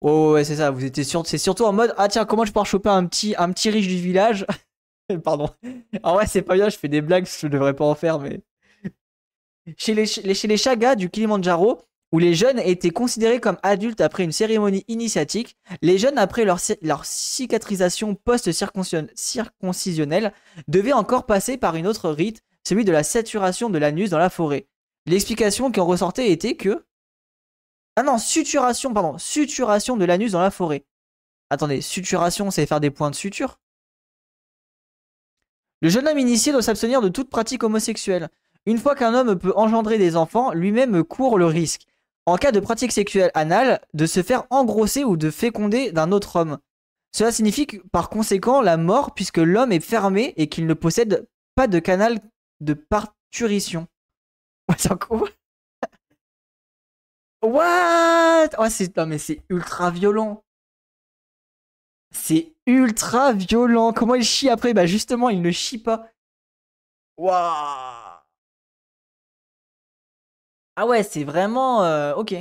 Oh 0.00 0.32
ouais, 0.32 0.42
c'est 0.42 0.56
ça, 0.56 0.72
vous 0.72 0.84
étiez 0.84 1.04
sûr, 1.04 1.24
c'est 1.24 1.38
surtout 1.38 1.64
en 1.66 1.72
mode, 1.72 1.94
ah 1.98 2.08
tiens, 2.08 2.24
comment 2.24 2.44
je 2.44 2.52
peux 2.52 2.64
choper 2.64 2.88
un 2.88 3.06
petit, 3.06 3.36
riche 3.70 3.86
du 3.86 3.96
village? 3.96 4.44
Pardon. 5.24 5.50
En 6.02 6.14
vrai, 6.14 6.26
c'est 6.26 6.42
pas 6.42 6.54
bien, 6.54 6.68
je 6.68 6.76
fais 6.76 6.88
des 6.88 7.00
blagues, 7.00 7.26
je 7.26 7.46
devrais 7.46 7.74
pas 7.74 7.84
en 7.84 7.94
faire, 7.94 8.18
mais. 8.18 8.40
Chez 9.76 9.94
les, 9.94 10.06
chez 10.06 10.48
les 10.48 10.56
Chagas 10.56 10.96
du 10.96 11.10
Kilimanjaro, 11.10 11.82
où 12.12 12.18
les 12.18 12.34
jeunes 12.34 12.58
étaient 12.58 12.90
considérés 12.90 13.40
comme 13.40 13.58
adultes 13.62 14.00
après 14.00 14.24
une 14.24 14.32
cérémonie 14.32 14.84
initiatique, 14.88 15.56
les 15.80 15.98
jeunes 15.98 16.18
après 16.18 16.44
leur, 16.44 16.58
cicatrisation 17.04 18.14
post-circoncisionnelle 18.14 20.32
devaient 20.66 20.92
encore 20.92 21.26
passer 21.26 21.56
par 21.56 21.76
une 21.76 21.86
autre 21.86 22.10
rite, 22.10 22.42
celui 22.66 22.84
de 22.84 22.92
la 22.92 23.04
saturation 23.04 23.70
de 23.70 23.78
l'anus 23.78 24.10
dans 24.10 24.18
la 24.18 24.30
forêt. 24.30 24.66
L'explication 25.06 25.70
qui 25.70 25.80
en 25.80 25.86
ressortait 25.86 26.30
était 26.30 26.56
que... 26.56 26.84
Ah 27.96 28.02
non, 28.02 28.18
suturation, 28.18 28.92
pardon, 28.92 29.18
suturation 29.18 29.96
de 29.96 30.04
l'anus 30.04 30.32
dans 30.32 30.42
la 30.42 30.50
forêt. 30.50 30.84
Attendez, 31.50 31.80
suturation, 31.80 32.50
c'est 32.50 32.66
faire 32.66 32.80
des 32.80 32.90
points 32.90 33.10
de 33.10 33.14
suture? 33.14 33.58
Le 35.82 35.88
jeune 35.88 36.06
homme 36.06 36.18
initié 36.18 36.52
doit 36.52 36.62
s'abstenir 36.62 37.00
de 37.00 37.08
toute 37.08 37.30
pratique 37.30 37.62
homosexuelle. 37.62 38.28
Une 38.66 38.78
fois 38.78 38.94
qu'un 38.94 39.14
homme 39.14 39.38
peut 39.38 39.54
engendrer 39.56 39.96
des 39.96 40.16
enfants, 40.16 40.52
lui-même 40.52 41.02
court 41.02 41.38
le 41.38 41.46
risque, 41.46 41.86
en 42.26 42.36
cas 42.36 42.52
de 42.52 42.60
pratique 42.60 42.92
sexuelle 42.92 43.30
anale, 43.34 43.80
de 43.94 44.06
se 44.06 44.22
faire 44.22 44.44
engrosser 44.50 45.04
ou 45.04 45.16
de 45.16 45.30
féconder 45.30 45.92
d'un 45.92 46.12
autre 46.12 46.36
homme. 46.36 46.58
Cela 47.12 47.32
signifie 47.32 47.66
par 47.92 48.08
conséquent 48.08 48.60
la 48.60 48.76
mort 48.76 49.14
puisque 49.14 49.38
l'homme 49.38 49.72
est 49.72 49.80
fermé 49.80 50.34
et 50.36 50.48
qu'il 50.48 50.66
ne 50.66 50.74
possède 50.74 51.26
pas 51.54 51.66
de 51.66 51.78
canal 51.78 52.20
de 52.60 52.74
parturition. 52.74 53.86
quoi 55.00 55.22
What? 57.42 58.50
Oh, 58.58 58.66
c'est... 58.68 58.96
Non 58.96 59.06
mais 59.06 59.18
c'est 59.18 59.42
ultra 59.48 59.90
violent. 59.90 60.44
C'est 62.12 62.54
ultra 62.66 63.32
violent. 63.32 63.92
Comment 63.92 64.14
il 64.14 64.24
chie 64.24 64.48
après? 64.48 64.74
Bah 64.74 64.86
justement, 64.86 65.30
il 65.30 65.42
ne 65.42 65.50
chie 65.50 65.78
pas. 65.78 66.08
Waouh 67.16 68.09
ah 70.80 70.86
ouais, 70.86 71.02
c'est 71.02 71.24
vraiment. 71.24 71.84
Euh, 71.84 72.14
ok. 72.14 72.34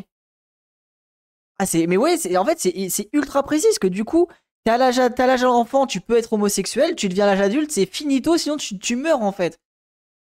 Ah, 1.58 1.66
c'est. 1.66 1.88
Mais 1.88 1.98
ouais, 1.98 2.16
c'est... 2.16 2.38
en 2.38 2.46
fait, 2.46 2.58
c'est 2.58 3.10
ultra 3.12 3.44
précis 3.44 3.66
parce 3.68 3.80
que 3.80 3.88
du 3.88 4.06
coup, 4.06 4.30
t'as 4.64 4.78
l'âge 4.78 4.98
l'âge 4.98 5.44
enfant, 5.44 5.86
tu 5.86 6.00
peux 6.00 6.16
être 6.16 6.32
homosexuel, 6.32 6.96
tu 6.96 7.10
deviens 7.10 7.26
l'âge 7.26 7.42
adulte, 7.42 7.70
c'est 7.70 7.86
finito, 7.86 8.38
sinon 8.38 8.56
tu, 8.56 8.80
tu 8.80 8.96
meurs 8.96 9.24
en 9.24 9.34
fait. 9.34 9.60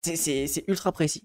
C'est 0.05 0.65
ultra 0.69 0.93
précis. 0.93 1.25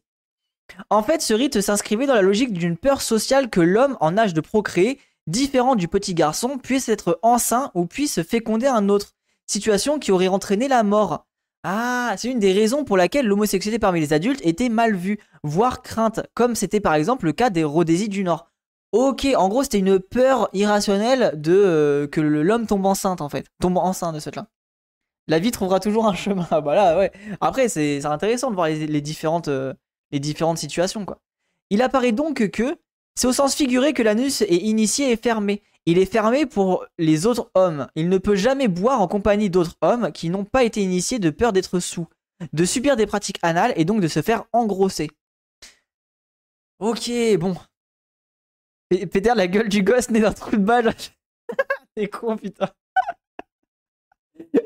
En 0.90 1.04
fait, 1.04 1.22
ce 1.22 1.36
rite 1.36 1.62
s'inscrivait 1.62 2.08
dans 2.08 2.16
la 2.16 2.24
logique 2.24 2.54
d'une 2.54 2.76
peur 2.76 3.04
sociale 3.04 3.52
que 3.52 3.62
l'homme 3.62 3.96
en 4.00 4.18
âge 4.18 4.34
de 4.34 4.42
procréer, 4.42 5.00
différent 5.28 5.76
du 5.76 5.88
petit 5.88 6.16
garçon, 6.16 6.58
puisse 6.58 6.90
être 6.90 7.20
enceint 7.22 7.70
ou 7.76 7.86
puisse 7.86 8.24
féconder 8.24 8.66
un 8.66 8.90
autre, 8.90 9.14
situation 9.46 10.00
qui 10.00 10.12
aurait 10.12 10.28
entraîné 10.28 10.68
la 10.68 10.82
mort. 10.82 11.28
Ah, 11.64 12.14
c'est 12.18 12.30
une 12.30 12.40
des 12.40 12.54
raisons 12.54 12.86
pour 12.86 12.96
laquelle 12.96 13.26
l'homosexualité 13.26 13.80
parmi 13.80 14.00
les 14.00 14.14
adultes 14.14 14.40
était 14.46 14.70
mal 14.70 14.96
vue, 14.96 15.20
voire 15.44 15.82
crainte, 15.82 16.22
comme 16.34 16.56
c'était 16.56 16.80
par 16.80 16.94
exemple 16.94 17.26
le 17.26 17.34
cas 17.34 17.50
des 17.50 17.64
Rhodésies 17.64 18.08
du 18.08 18.24
Nord. 18.24 18.50
Ok, 18.92 19.28
en 19.38 19.50
gros, 19.50 19.64
c'était 19.64 19.80
une 19.80 20.00
peur 20.00 20.50
irrationnelle 20.54 21.34
de 21.36 21.54
euh, 21.54 22.08
que 22.08 22.22
l'homme 22.22 22.66
tombe 22.66 22.86
enceinte 22.86 23.22
en 23.22 23.30
fait, 23.30 23.46
tombe 23.62 23.78
enceinte 23.78 24.16
de 24.16 24.20
ce 24.20 24.30
là. 24.36 24.48
La 25.28 25.38
vie 25.38 25.52
trouvera 25.52 25.80
toujours 25.80 26.08
un 26.08 26.16
chemin. 26.16 26.48
voilà, 26.64 26.98
ouais. 26.98 27.12
Après, 27.40 27.70
c'est 27.70 28.04
intéressant 28.06 28.50
de 28.50 28.56
voir 28.56 28.68
les, 28.68 29.02
différentes, 29.02 29.48
euh, 29.48 29.74
les 30.12 30.20
différentes 30.20 30.58
situations 30.58 31.06
quoi. 31.06 31.20
Il 31.70 31.84
apparaît 31.84 32.14
donc 32.14 32.50
que 32.50 32.78
c'est 33.16 33.28
au 33.28 33.34
sens 33.34 33.54
figuré 33.54 33.94
que 33.94 34.02
l'anus 34.02 34.42
est 34.42 34.56
initié 34.56 35.12
et 35.12 35.18
fermé. 35.18 35.62
Il 35.86 35.98
est 35.98 36.12
fermé 36.12 36.46
pour 36.46 36.86
les 36.98 37.26
autres 37.26 37.50
hommes. 37.56 37.88
Il 37.96 38.10
ne 38.10 38.18
peut 38.18 38.36
jamais 38.36 38.68
boire 38.68 39.02
en 39.02 39.08
compagnie 39.08 39.50
d'autres 39.50 39.76
hommes 39.82 40.12
qui 40.12 40.30
n'ont 40.30 40.46
pas 40.46 40.64
été 40.64 40.82
initiés 40.82 41.20
de 41.20 41.30
peur 41.30 41.54
d'être 41.54 41.80
sous, 41.80 42.08
de 42.54 42.66
subir 42.66 42.96
des 42.96 43.06
pratiques 43.08 43.40
anales 43.42 43.74
et 43.76 43.86
donc 43.86 44.02
de 44.02 44.08
se 44.08 44.22
faire 44.22 44.46
engrosser. 44.54 45.10
Ok, 46.80 47.12
bon. 47.40 47.56
Péter 48.90 49.34
la 49.36 49.48
gueule 49.48 49.70
du 49.70 49.84
gosse 49.84 50.10
né 50.10 50.20
d'un 50.20 50.32
trou 50.32 50.52
de 50.52 50.58
balle. 50.58 50.96
C'est 51.98 52.08
con, 52.08 52.38
putain. 52.38 52.70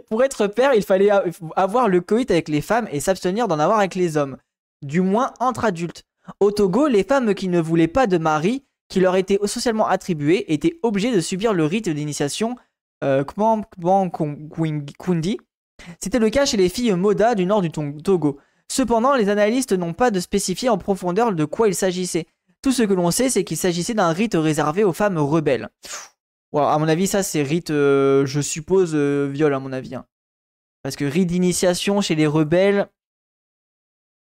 Pour 0.08 0.24
être 0.24 0.48
père, 0.48 0.74
il 0.76 0.84
fallait 0.84 1.10
avoir 1.56 1.90
le 1.90 2.02
coït 2.02 2.30
avec 2.30 2.48
les 2.48 2.62
femmes 2.62 2.88
et 2.92 3.00
s'abstenir 3.00 3.48
d'en 3.48 3.60
avoir 3.60 3.80
avec 3.80 3.96
les 3.96 4.18
hommes. 4.18 4.38
Du 4.82 5.02
moins 5.02 5.34
entre 5.40 5.66
adultes. 5.66 6.04
Au 6.40 6.52
Togo, 6.52 6.88
les 6.88 7.04
femmes 7.04 7.34
qui 7.34 7.48
ne 7.48 7.60
voulaient 7.60 7.88
pas 7.88 8.08
de 8.08 8.18
mari 8.18 8.64
qui 8.94 9.00
leur 9.00 9.16
était 9.16 9.40
socialement 9.48 9.88
attribué 9.88 10.54
étaient 10.54 10.78
obligés 10.84 11.12
de 11.12 11.20
subir 11.20 11.52
le 11.52 11.66
rite 11.66 11.90
d'initiation 11.90 12.56
euh. 13.04 13.24
C'était 16.00 16.20
le 16.20 16.30
cas 16.30 16.46
chez 16.46 16.58
les 16.58 16.70
filles 16.70 16.94
Moda 16.94 17.34
du 17.34 17.48
nord 17.48 17.64
du 17.64 17.72
Togo. 17.72 18.38
Cependant, 18.72 19.16
les 19.16 19.30
analystes 19.30 19.74
n'ont 19.74 19.94
pas 19.94 20.12
de 20.12 20.20
spécifier 20.20 20.70
en 20.70 20.78
profondeur 20.78 21.34
de 21.34 21.44
quoi 21.44 21.68
il 21.70 21.74
s'agissait. 21.74 22.28
Tout 22.62 22.72
ce 22.72 22.84
que 22.84 22.94
l'on 22.94 23.10
sait, 23.10 23.32
c'est 23.32 23.44
qu'il 23.44 23.58
s'agissait 23.58 23.96
d'un 23.96 24.14
rite 24.14 24.36
réservé 24.36 24.84
aux 24.84 24.94
femmes 24.94 25.18
rebelles. 25.18 25.70
à 26.54 26.78
mon 26.78 26.88
avis, 26.88 27.08
ça, 27.08 27.24
c'est 27.24 27.42
rite, 27.42 27.72
euh, 27.72 28.28
je 28.28 28.42
suppose, 28.42 28.92
euh, 28.94 29.28
viol, 29.28 29.56
à 29.56 29.60
mon 29.60 29.74
avis. 29.74 29.96
Hein. 29.96 30.06
Parce 30.84 30.96
que 30.96 31.06
rite 31.06 31.30
d'initiation 31.30 32.00
chez 32.02 32.14
les 32.14 32.28
rebelles, 32.28 32.88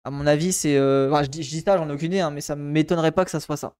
à 0.06 0.10
mon 0.10 0.26
avis, 0.26 0.52
c'est. 0.52 0.76
Euh, 0.76 1.24
je, 1.24 1.30
dis, 1.30 1.62
ça, 1.62 1.78
j'en 1.78 1.88
ai 1.88 1.94
aucune 1.94 2.14
idée, 2.14 2.22
hein, 2.22 2.32
mais 2.32 2.42
ça 2.42 2.56
m'étonnerait 2.56 3.12
pas 3.12 3.26
que 3.26 3.32
ça 3.32 3.40
soit 3.40 3.58
ça. 3.58 3.76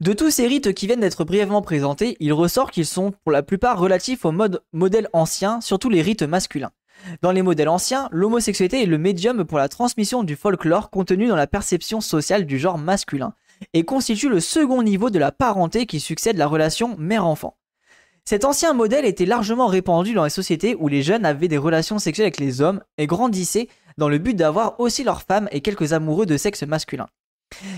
De 0.00 0.12
tous 0.12 0.30
ces 0.30 0.46
rites 0.46 0.72
qui 0.72 0.86
viennent 0.86 1.00
d'être 1.00 1.24
brièvement 1.24 1.62
présentés, 1.62 2.16
il 2.20 2.32
ressort 2.32 2.70
qu'ils 2.70 2.86
sont 2.86 3.12
pour 3.22 3.32
la 3.32 3.42
plupart 3.42 3.78
relatifs 3.78 4.24
aux 4.24 4.32
mode, 4.32 4.62
modèles 4.72 5.08
anciens, 5.12 5.60
surtout 5.60 5.88
les 5.88 6.02
rites 6.02 6.22
masculins. 6.22 6.72
Dans 7.22 7.32
les 7.32 7.42
modèles 7.42 7.68
anciens, 7.68 8.08
l'homosexualité 8.10 8.82
est 8.82 8.86
le 8.86 8.98
médium 8.98 9.44
pour 9.44 9.58
la 9.58 9.68
transmission 9.68 10.24
du 10.24 10.34
folklore 10.34 10.90
contenu 10.90 11.28
dans 11.28 11.36
la 11.36 11.46
perception 11.46 12.00
sociale 12.00 12.46
du 12.46 12.58
genre 12.58 12.78
masculin, 12.78 13.34
et 13.74 13.84
constitue 13.84 14.28
le 14.28 14.40
second 14.40 14.82
niveau 14.82 15.10
de 15.10 15.18
la 15.18 15.32
parenté 15.32 15.86
qui 15.86 16.00
succède 16.00 16.36
la 16.36 16.46
relation 16.46 16.96
mère-enfant. 16.98 17.56
Cet 18.24 18.44
ancien 18.44 18.72
modèle 18.72 19.04
était 19.04 19.24
largement 19.24 19.68
répandu 19.68 20.12
dans 20.12 20.24
les 20.24 20.30
sociétés 20.30 20.74
où 20.80 20.88
les 20.88 21.02
jeunes 21.02 21.24
avaient 21.24 21.46
des 21.46 21.58
relations 21.58 22.00
sexuelles 22.00 22.26
avec 22.26 22.40
les 22.40 22.60
hommes 22.60 22.82
et 22.98 23.06
grandissaient 23.06 23.68
dans 23.98 24.08
le 24.08 24.18
but 24.18 24.34
d'avoir 24.34 24.80
aussi 24.80 25.04
leurs 25.04 25.22
femmes 25.22 25.48
et 25.52 25.60
quelques 25.60 25.92
amoureux 25.92 26.26
de 26.26 26.36
sexe 26.36 26.64
masculin. 26.64 27.06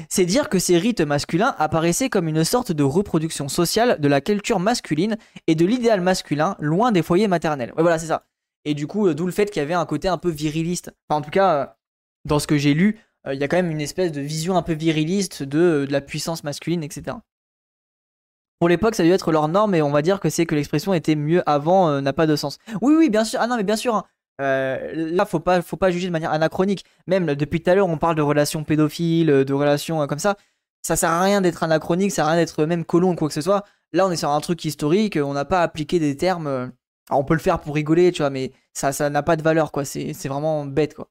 C'est 0.08 0.24
dire 0.24 0.48
que 0.48 0.58
ces 0.58 0.78
rites 0.78 1.00
masculins 1.00 1.54
apparaissaient 1.58 2.08
comme 2.08 2.28
une 2.28 2.44
sorte 2.44 2.72
de 2.72 2.82
reproduction 2.82 3.48
sociale 3.48 4.00
de 4.00 4.08
la 4.08 4.20
culture 4.20 4.60
masculine 4.60 5.16
et 5.46 5.54
de 5.54 5.64
l'idéal 5.66 6.00
masculin 6.00 6.56
loin 6.58 6.92
des 6.92 7.02
foyers 7.02 7.28
maternels. 7.28 7.72
voilà, 7.76 7.98
c'est 7.98 8.06
ça. 8.06 8.24
Et 8.64 8.74
du 8.74 8.86
coup, 8.86 9.06
euh, 9.06 9.14
d'où 9.14 9.26
le 9.26 9.32
fait 9.32 9.46
qu'il 9.46 9.60
y 9.60 9.62
avait 9.62 9.74
un 9.74 9.86
côté 9.86 10.08
un 10.08 10.18
peu 10.18 10.30
viriliste. 10.30 10.92
en 11.08 11.22
tout 11.22 11.30
cas, 11.30 11.54
euh, 11.54 11.66
dans 12.24 12.38
ce 12.38 12.46
que 12.46 12.58
j'ai 12.58 12.74
lu, 12.74 12.98
euh, 13.26 13.34
il 13.34 13.40
y 13.40 13.44
a 13.44 13.48
quand 13.48 13.56
même 13.56 13.70
une 13.70 13.80
espèce 13.80 14.12
de 14.12 14.20
vision 14.20 14.56
un 14.56 14.62
peu 14.62 14.74
viriliste 14.74 15.42
de, 15.42 15.86
de 15.86 15.92
la 15.92 16.00
puissance 16.00 16.44
masculine, 16.44 16.82
etc. 16.82 17.16
Pour 18.58 18.68
l'époque, 18.68 18.96
ça 18.96 19.04
a 19.04 19.06
dû 19.06 19.12
être 19.12 19.30
leur 19.30 19.48
norme, 19.48 19.74
et 19.74 19.82
on 19.82 19.90
va 19.90 20.02
dire 20.02 20.18
que 20.18 20.28
c'est 20.28 20.44
que 20.44 20.54
l'expression 20.54 20.92
était 20.92 21.14
mieux 21.14 21.48
avant 21.48 22.00
n'a 22.00 22.12
pas 22.12 22.26
de 22.26 22.34
sens. 22.34 22.58
Oui, 22.82 22.94
oui, 22.96 23.08
bien 23.08 23.24
sûr. 23.24 23.38
Ah 23.40 23.46
non, 23.46 23.56
mais 23.56 23.62
bien 23.62 23.76
sûr. 23.76 23.94
Hein. 23.94 24.04
Euh, 24.41 24.93
là, 24.95 25.24
faut 25.26 25.41
pas, 25.41 25.62
faut 25.62 25.76
pas 25.76 25.91
juger 25.91 26.07
de 26.07 26.12
manière 26.12 26.32
anachronique. 26.32 26.84
Même 27.07 27.34
depuis 27.34 27.61
tout 27.61 27.70
à 27.70 27.74
l'heure, 27.74 27.89
on 27.89 27.99
parle 27.99 28.14
de 28.14 28.22
relations 28.22 28.64
pédophiles, 28.64 29.26
de 29.26 29.53
relations 29.53 30.03
euh, 30.03 30.07
comme 30.07 30.18
ça. 30.18 30.36
Ça 30.82 30.97
sert 30.97 31.11
à 31.11 31.20
rien 31.22 31.41
d'être 31.41 31.62
anachronique, 31.62 32.11
ça 32.11 32.16
sert 32.16 32.26
à 32.26 32.28
rien 32.32 32.41
d'être 32.41 32.64
même 32.64 32.84
colon 32.84 33.12
ou 33.12 33.14
quoi 33.14 33.28
que 33.28 33.34
ce 33.34 33.41
soit. 33.41 33.64
Là, 33.93 34.07
on 34.07 34.11
est 34.11 34.16
sur 34.16 34.30
un 34.30 34.41
truc 34.41 34.64
historique, 34.64 35.18
on 35.20 35.32
n'a 35.32 35.45
pas 35.45 35.62
appliqué 35.62 35.99
des 35.99 36.16
termes. 36.16 36.47
Euh, 36.47 36.66
on 37.11 37.24
peut 37.24 37.34
le 37.34 37.41
faire 37.41 37.61
pour 37.61 37.74
rigoler, 37.74 38.12
tu 38.12 38.22
vois, 38.22 38.30
mais 38.30 38.53
ça, 38.74 38.93
ça 38.93 39.11
n'a 39.11 39.22
pas 39.22 39.36
de 39.36 39.43
valeur, 39.43 39.72
quoi. 39.72 39.84
C'est 39.84 40.12
vraiment 40.26 40.66
bête, 40.66 40.95
quoi. 40.95 41.09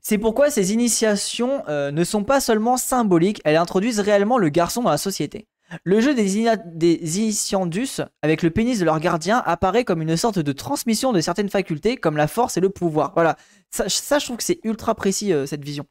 C'est 0.00 0.18
pourquoi 0.18 0.50
ces 0.50 0.72
initiations 0.72 1.64
ne 1.68 2.04
sont 2.04 2.22
pas 2.22 2.40
seulement 2.40 2.76
symboliques, 2.76 3.42
elles 3.44 3.56
introduisent 3.56 3.98
réellement 3.98 4.38
le 4.38 4.48
garçon 4.50 4.82
dans 4.82 4.90
la 4.90 4.96
société. 4.96 5.48
Le 5.82 6.00
jeu 6.00 6.14
des, 6.14 7.18
Initiandus 7.18 8.00
avec 8.22 8.42
le 8.42 8.50
pénis 8.50 8.78
de 8.78 8.84
leur 8.84 9.00
gardien 9.00 9.42
apparaît 9.44 9.84
comme 9.84 10.02
une 10.02 10.16
sorte 10.16 10.38
de 10.38 10.52
transmission 10.52 11.12
de 11.12 11.20
certaines 11.20 11.48
facultés 11.48 11.96
comme 11.96 12.16
la 12.16 12.28
force 12.28 12.56
et 12.56 12.60
le 12.60 12.70
pouvoir. 12.70 13.12
Voilà, 13.14 13.36
ça, 13.70 14.18
je 14.18 14.24
trouve 14.24 14.36
que 14.36 14.44
c'est 14.44 14.60
ultra 14.64 14.94
précis 14.94 15.32
euh, 15.32 15.46
cette 15.46 15.64
vision. 15.64 15.86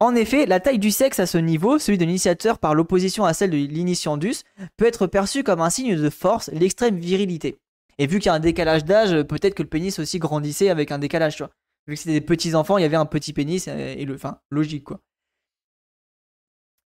En 0.00 0.14
effet, 0.14 0.46
la 0.46 0.60
taille 0.60 0.78
du 0.78 0.90
sexe 0.90 1.20
à 1.20 1.26
ce 1.26 1.38
niveau, 1.38 1.78
celui 1.78 1.98
de 1.98 2.04
l'initiateur 2.04 2.58
par 2.58 2.74
l'opposition 2.74 3.24
à 3.24 3.32
celle 3.32 3.50
de 3.50 3.56
l'initiandus, 3.56 4.42
peut 4.76 4.86
être 4.86 5.06
perçue 5.06 5.44
comme 5.44 5.60
un 5.60 5.70
signe 5.70 5.96
de 5.96 6.10
force, 6.10 6.50
l'extrême 6.52 6.96
virilité. 6.96 7.58
Et 7.98 8.06
vu 8.06 8.18
qu'il 8.18 8.26
y 8.26 8.30
a 8.30 8.34
un 8.34 8.40
décalage 8.40 8.84
d'âge, 8.84 9.22
peut-être 9.22 9.54
que 9.54 9.62
le 9.62 9.68
pénis 9.68 9.98
aussi 9.98 10.18
grandissait 10.18 10.68
avec 10.68 10.90
un 10.90 10.98
décalage, 10.98 11.36
tu 11.36 11.42
vois. 11.44 11.52
Vu 11.86 11.94
que 11.94 12.00
c'était 12.00 12.12
des 12.12 12.20
petits 12.20 12.54
enfants, 12.54 12.78
il 12.78 12.82
y 12.82 12.84
avait 12.84 12.96
un 12.96 13.06
petit 13.06 13.32
pénis, 13.32 13.68
et 13.68 14.04
le, 14.04 14.14
enfin, 14.14 14.38
logique 14.50 14.84
quoi. 14.84 15.00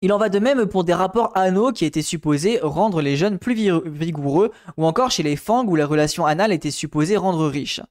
Il 0.05 0.13
en 0.13 0.19
va 0.19 0.29
de 0.29 0.37
même 0.37 0.67
pour 0.67 0.83
des 0.83 0.93
rapports 0.93 1.35
anneaux 1.35 1.71
qui 1.71 1.83
étaient 1.83 2.03
supposés 2.03 2.59
rendre 2.61 3.01
les 3.01 3.15
jeunes 3.15 3.39
plus 3.39 3.55
vigoureux, 3.55 4.51
ou 4.77 4.85
encore 4.85 5.09
chez 5.09 5.23
les 5.23 5.35
fangs 5.35 5.65
où 5.65 5.75
les 5.75 5.83
relations 5.83 6.27
anales 6.27 6.51
étaient 6.51 6.69
supposées 6.69 7.17
rendre 7.17 7.47
riches. 7.47 7.81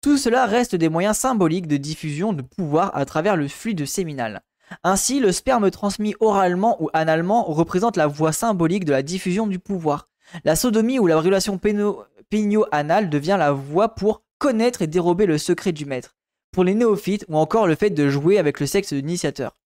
Tout 0.00 0.16
cela 0.16 0.46
reste 0.46 0.74
des 0.74 0.88
moyens 0.88 1.18
symboliques 1.18 1.66
de 1.66 1.76
diffusion 1.76 2.32
de 2.32 2.40
pouvoir 2.40 2.96
à 2.96 3.04
travers 3.04 3.36
le 3.36 3.46
fluide 3.46 3.84
séminal. 3.84 4.40
Ainsi, 4.84 5.20
le 5.20 5.32
sperme 5.32 5.70
transmis 5.70 6.14
oralement 6.18 6.82
ou 6.82 6.88
analement 6.94 7.44
représente 7.44 7.98
la 7.98 8.06
voie 8.06 8.32
symbolique 8.32 8.86
de 8.86 8.92
la 8.92 9.02
diffusion 9.02 9.46
du 9.46 9.58
pouvoir. 9.58 10.08
La 10.46 10.56
sodomie 10.56 10.98
ou 10.98 11.06
la 11.06 11.20
relation 11.20 11.60
pénio-anale 12.30 13.10
devient 13.10 13.36
la 13.38 13.52
voie 13.52 13.94
pour 13.94 14.22
connaître 14.38 14.80
et 14.80 14.86
dérober 14.86 15.26
le 15.26 15.36
secret 15.36 15.72
du 15.72 15.84
maître. 15.84 16.16
Pour 16.52 16.64
les 16.64 16.74
néophytes, 16.74 17.26
ou 17.28 17.36
encore 17.36 17.66
le 17.66 17.74
fait 17.74 17.90
de 17.90 18.08
jouer 18.08 18.38
avec 18.38 18.60
le 18.60 18.66
sexe 18.66 18.94
de 18.94 18.96
l'initiateur. 18.96 19.59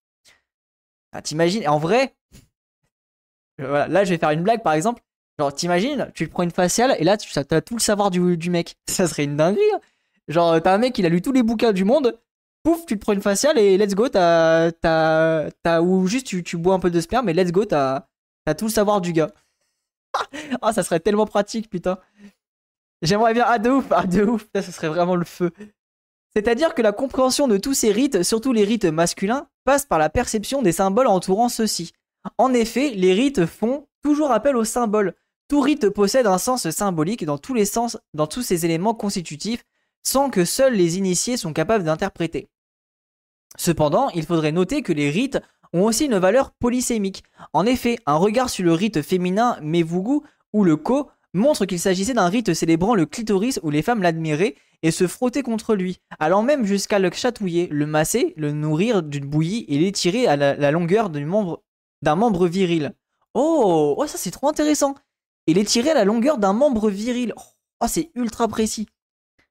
T'imagines, 1.22 1.68
en 1.68 1.78
vrai, 1.78 2.14
voilà, 3.58 3.88
là 3.88 4.04
je 4.04 4.10
vais 4.10 4.18
faire 4.18 4.30
une 4.30 4.42
blague 4.42 4.62
par 4.62 4.72
exemple. 4.74 5.02
Genre, 5.38 5.52
t'imagines, 5.52 6.12
tu 6.14 6.28
prends 6.28 6.44
une 6.44 6.52
faciale 6.52 6.94
et 6.98 7.04
là 7.04 7.16
tu 7.16 7.28
as 7.36 7.60
tout 7.60 7.74
le 7.74 7.80
savoir 7.80 8.10
du, 8.10 8.50
mec. 8.50 8.76
Ça 8.88 9.08
serait 9.08 9.24
une 9.24 9.36
dinguerie. 9.36 9.62
Hein. 9.74 9.80
Genre, 10.28 10.62
t'as 10.62 10.74
un 10.74 10.78
mec, 10.78 10.96
il 10.98 11.06
a 11.06 11.08
lu 11.08 11.22
tous 11.22 11.32
les 11.32 11.42
bouquins 11.42 11.72
du 11.72 11.84
monde. 11.84 12.18
Pouf, 12.62 12.86
tu 12.86 12.96
te 12.96 13.00
prends 13.00 13.12
une 13.12 13.20
faciale 13.20 13.58
et 13.58 13.76
let's 13.76 13.94
go, 13.94 14.08
t'as. 14.08 14.72
t'as, 14.72 15.80
ou 15.82 16.06
juste 16.06 16.26
tu, 16.26 16.56
bois 16.56 16.74
un 16.74 16.78
peu 16.78 16.90
de 16.90 17.00
sperme 17.00 17.28
et 17.28 17.34
let's 17.34 17.52
go, 17.52 17.64
t'as, 17.64 18.06
t'as 18.46 18.54
tout 18.54 18.66
le 18.66 18.70
savoir 18.70 19.00
du 19.00 19.12
gars. 19.12 19.30
Ah, 20.62 20.72
ça 20.72 20.82
serait 20.84 21.00
tellement 21.00 21.26
pratique, 21.26 21.68
putain. 21.68 21.98
J'aimerais 23.02 23.34
bien. 23.34 23.44
Ah, 23.46 23.58
de 23.58 23.70
ouf, 23.70 23.86
ah, 23.90 24.06
de 24.06 24.22
ouf, 24.22 24.46
ça 24.54 24.62
serait 24.62 24.88
vraiment 24.88 25.16
le 25.16 25.24
feu. 25.24 25.50
C'est-à-dire 26.36 26.74
que 26.74 26.82
la 26.82 26.92
compréhension 26.92 27.46
de 27.46 27.58
tous 27.58 27.74
ces 27.74 27.92
rites, 27.92 28.22
surtout 28.22 28.52
les 28.52 28.64
rites 28.64 28.86
masculins, 28.86 29.46
passe 29.64 29.86
par 29.86 29.98
la 29.98 30.10
perception 30.10 30.62
des 30.62 30.72
symboles 30.72 31.06
entourant 31.06 31.48
ceux-ci. 31.48 31.92
En 32.38 32.52
effet, 32.52 32.90
les 32.90 33.12
rites 33.12 33.46
font 33.46 33.86
toujours 34.02 34.32
appel 34.32 34.56
aux 34.56 34.64
symboles. 34.64 35.14
Tout 35.48 35.60
rite 35.60 35.90
possède 35.90 36.26
un 36.26 36.38
sens 36.38 36.68
symbolique 36.70 37.24
dans 37.24 37.38
tous 37.38 37.54
les 37.54 37.64
sens, 37.64 37.98
dans 38.14 38.26
tous 38.26 38.42
ces 38.42 38.64
éléments 38.64 38.94
constitutifs, 38.94 39.64
sans 40.02 40.30
que 40.30 40.44
seuls 40.44 40.74
les 40.74 40.98
initiés 40.98 41.36
sont 41.36 41.52
capables 41.52 41.84
d'interpréter. 41.84 42.48
Cependant, 43.56 44.10
il 44.10 44.24
faudrait 44.24 44.52
noter 44.52 44.82
que 44.82 44.92
les 44.92 45.10
rites 45.10 45.40
ont 45.72 45.84
aussi 45.84 46.06
une 46.06 46.18
valeur 46.18 46.50
polysémique. 46.50 47.24
En 47.52 47.66
effet, 47.66 47.98
un 48.06 48.16
regard 48.16 48.50
sur 48.50 48.64
le 48.64 48.72
rite 48.72 49.02
féminin 49.02 49.56
Mevugu 49.62 50.20
ou 50.52 50.64
le 50.64 50.76
Ko 50.76 51.10
montre 51.32 51.66
qu'il 51.66 51.80
s'agissait 51.80 52.14
d'un 52.14 52.28
rite 52.28 52.54
célébrant 52.54 52.94
le 52.94 53.06
clitoris 53.06 53.60
où 53.62 53.70
les 53.70 53.82
femmes 53.82 54.02
l'admiraient 54.02 54.56
et 54.84 54.90
se 54.90 55.06
frottaient 55.06 55.42
contre 55.42 55.74
lui, 55.74 55.98
allant 56.20 56.42
même 56.42 56.66
jusqu'à 56.66 56.98
le 56.98 57.10
chatouiller, 57.10 57.68
le 57.68 57.86
masser, 57.86 58.34
le 58.36 58.52
nourrir 58.52 59.02
d'une 59.02 59.24
bouillie 59.24 59.64
et 59.66 59.78
l'étirer 59.78 60.26
à 60.28 60.36
la, 60.36 60.70
longueur 60.70 61.08
d'un 61.08 61.24
membre, 61.24 62.46
viril. 62.46 62.92
Oh, 63.32 63.94
oh 63.96 64.06
ça 64.06 64.18
c'est 64.18 64.30
trop 64.30 64.46
intéressant. 64.46 64.94
Et 65.46 65.54
l'étirer 65.54 65.90
à 65.90 65.94
la 65.94 66.04
longueur 66.04 66.36
d'un 66.36 66.52
membre 66.52 66.90
viril. 66.90 67.32
Oh, 67.80 67.86
c'est 67.88 68.10
ultra 68.14 68.46
précis. 68.46 68.86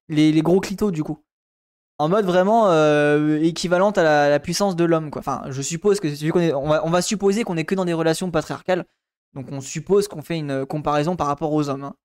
Les, 0.08 0.40
gros 0.44 0.60
clitos 0.60 0.92
du 0.92 1.04
coup. 1.04 1.18
En 1.98 2.10
mode 2.10 2.26
vraiment 2.26 2.70
euh, 2.70 3.42
équivalente 3.42 3.98
à 3.98 4.30
la, 4.30 4.40
puissance 4.40 4.76
de 4.76 4.84
l'homme 4.84 5.10
quoi. 5.10 5.22
Enfin, 5.22 5.42
je 5.50 5.64
suppose 5.64 6.00
que 6.00 6.30
qu'on 6.30 6.84
on 6.84 6.90
va, 6.92 7.02
supposer 7.02 7.44
qu'on 7.44 7.58
est 7.58 7.66
que 7.66 7.74
dans 7.74 7.86
des 7.86 7.94
relations 7.94 8.30
patriarcales. 8.30 8.86
Donc 9.34 9.48
on 9.52 9.62
suppose 9.62 10.08
qu'on 10.08 10.22
fait 10.22 10.38
une 10.38 10.64
comparaison 10.68 11.16
par 11.16 11.26
rapport 11.26 11.54
aux 11.54 11.70
hommes. 11.70 11.86
Hein. 11.86 11.96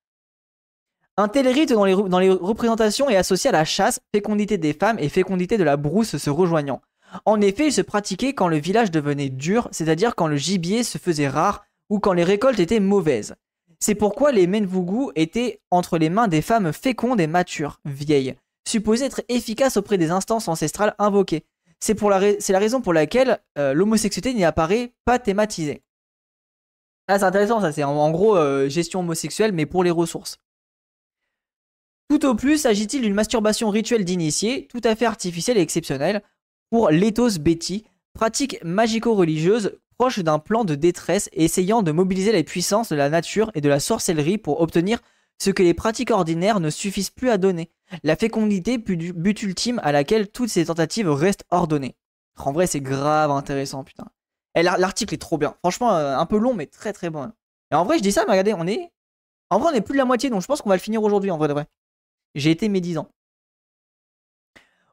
Un 1.19 1.27
tel 1.27 1.49
rite 1.49 1.73
dans 1.73 1.83
les, 1.83 1.93
représentations 1.93 3.09
est 3.09 3.17
associé 3.17 3.49
à 3.49 3.51
la 3.51 3.65
chasse, 3.65 3.99
fécondité 4.15 4.57
des 4.57 4.71
femmes 4.71 4.97
et 4.99 5.09
fécondité 5.09 5.57
de 5.57 5.65
la 5.65 5.75
brousse 5.75 6.15
se 6.15 6.29
rejoignant. 6.29 6.81
En 7.25 7.41
effet, 7.41 7.67
il 7.67 7.73
se 7.73 7.81
pratiquait 7.81 8.31
quand 8.31 8.47
le 8.47 8.55
village 8.55 8.89
devenait 8.89 9.27
dur, 9.27 9.67
c'est-à-dire 9.73 10.15
quand 10.15 10.27
le 10.27 10.37
gibier 10.37 10.81
se 10.85 10.97
faisait 10.97 11.27
rare 11.27 11.65
ou 11.89 11.99
quand 11.99 12.13
les 12.13 12.23
récoltes 12.23 12.61
étaient 12.61 12.79
mauvaises. 12.79 13.35
C'est 13.81 13.95
pourquoi 13.95 14.31
les 14.31 14.47
menvugu 14.47 15.11
étaient 15.15 15.59
entre 15.71 15.97
les 15.97 16.09
mains 16.09 16.29
des 16.29 16.41
femmes 16.41 16.71
fécondes 16.71 17.19
et 17.19 17.27
matures, 17.27 17.81
vieilles, 17.83 18.35
supposées 18.65 19.03
être 19.03 19.21
efficaces 19.27 19.75
auprès 19.75 19.97
des 19.97 20.11
instances 20.11 20.47
ancestrales 20.47 20.95
invoquées. 20.99 21.43
C'est 21.81 22.01
la, 22.01 22.19
la, 22.31 22.59
raison 22.59 22.79
pour 22.79 22.93
laquelle 22.93 23.39
euh, 23.57 23.73
l'homosexualité 23.73 24.33
n'y 24.33 24.45
apparaît 24.45 24.93
pas 25.03 25.19
thématisée. 25.19 25.83
Ah, 27.09 27.19
c'est 27.19 27.25
intéressant, 27.25 27.59
ça, 27.59 27.73
c'est 27.73 27.83
en, 27.83 28.09
gros 28.09 28.37
euh, 28.37 28.69
gestion 28.69 29.01
homosexuelle, 29.01 29.51
mais 29.51 29.65
pour 29.65 29.83
les 29.83 29.91
ressources. 29.91 30.39
Tout 32.09 32.25
au 32.25 32.33
plus 32.33 32.57
s'agit-il 32.57 33.03
d'une 33.03 33.13
masturbation 33.13 33.69
rituelle 33.69 34.03
d'initié, 34.03 34.67
tout 34.67 34.81
à 34.83 34.95
fait 34.95 35.05
artificielle 35.05 35.59
et 35.59 35.61
exceptionnelle, 35.61 36.23
pour 36.71 36.89
l'éthos 36.89 37.37
Betty, 37.37 37.85
pratique 38.13 38.57
magico-religieuse 38.63 39.77
proche 39.95 40.17
d'un 40.19 40.39
plan 40.39 40.65
de 40.65 40.73
détresse 40.73 41.29
et 41.33 41.43
essayant 41.43 41.83
de 41.83 41.91
mobiliser 41.91 42.31
les 42.31 42.43
puissances 42.43 42.89
de 42.89 42.95
la 42.95 43.09
nature 43.09 43.51
et 43.53 43.61
de 43.61 43.69
la 43.69 43.79
sorcellerie 43.79 44.39
pour 44.39 44.59
obtenir 44.61 44.99
ce 45.39 45.51
que 45.51 45.61
les 45.61 45.75
pratiques 45.75 46.09
ordinaires 46.09 46.59
ne 46.59 46.71
suffisent 46.71 47.11
plus 47.11 47.29
à 47.29 47.37
donner, 47.37 47.69
la 48.03 48.15
fécondité 48.15 48.79
but 48.79 49.43
ultime 49.43 49.79
à 49.83 49.91
laquelle 49.91 50.29
toutes 50.29 50.49
ces 50.49 50.65
tentatives 50.65 51.09
restent 51.09 51.45
ordonnées. 51.51 51.95
En 52.37 52.51
vrai, 52.53 52.65
c'est 52.65 52.81
grave 52.81 53.29
intéressant, 53.29 53.83
putain. 53.83 54.05
Eh, 54.55 54.63
l'article 54.63 55.13
est 55.13 55.19
trop 55.19 55.37
bien. 55.37 55.55
Franchement, 55.59 55.93
euh, 55.93 56.17
un 56.17 56.25
peu 56.25 56.37
long, 56.39 56.55
mais 56.55 56.65
très 56.65 56.91
très 56.91 57.09
bon. 57.11 57.31
Et 57.71 57.75
en 57.75 57.83
vrai, 57.83 57.99
je 57.99 58.03
dis 58.03 58.11
ça, 58.11 58.23
mais 58.25 58.31
regardez, 58.31 58.55
on 58.55 58.65
est. 58.65 58.91
En 59.51 59.59
vrai, 59.59 59.71
on 59.71 59.75
est 59.75 59.81
plus 59.81 59.93
de 59.93 59.99
la 59.99 60.05
moitié, 60.05 60.29
donc 60.29 60.41
je 60.41 60.47
pense 60.47 60.61
qu'on 60.61 60.69
va 60.69 60.75
le 60.75 60.81
finir 60.81 61.03
aujourd'hui, 61.03 61.29
en 61.29 61.37
vrai 61.37 61.47
de 61.47 61.53
vrai. 61.53 61.67
J'ai 62.35 62.51
été 62.51 62.69
médisant. 62.69 63.09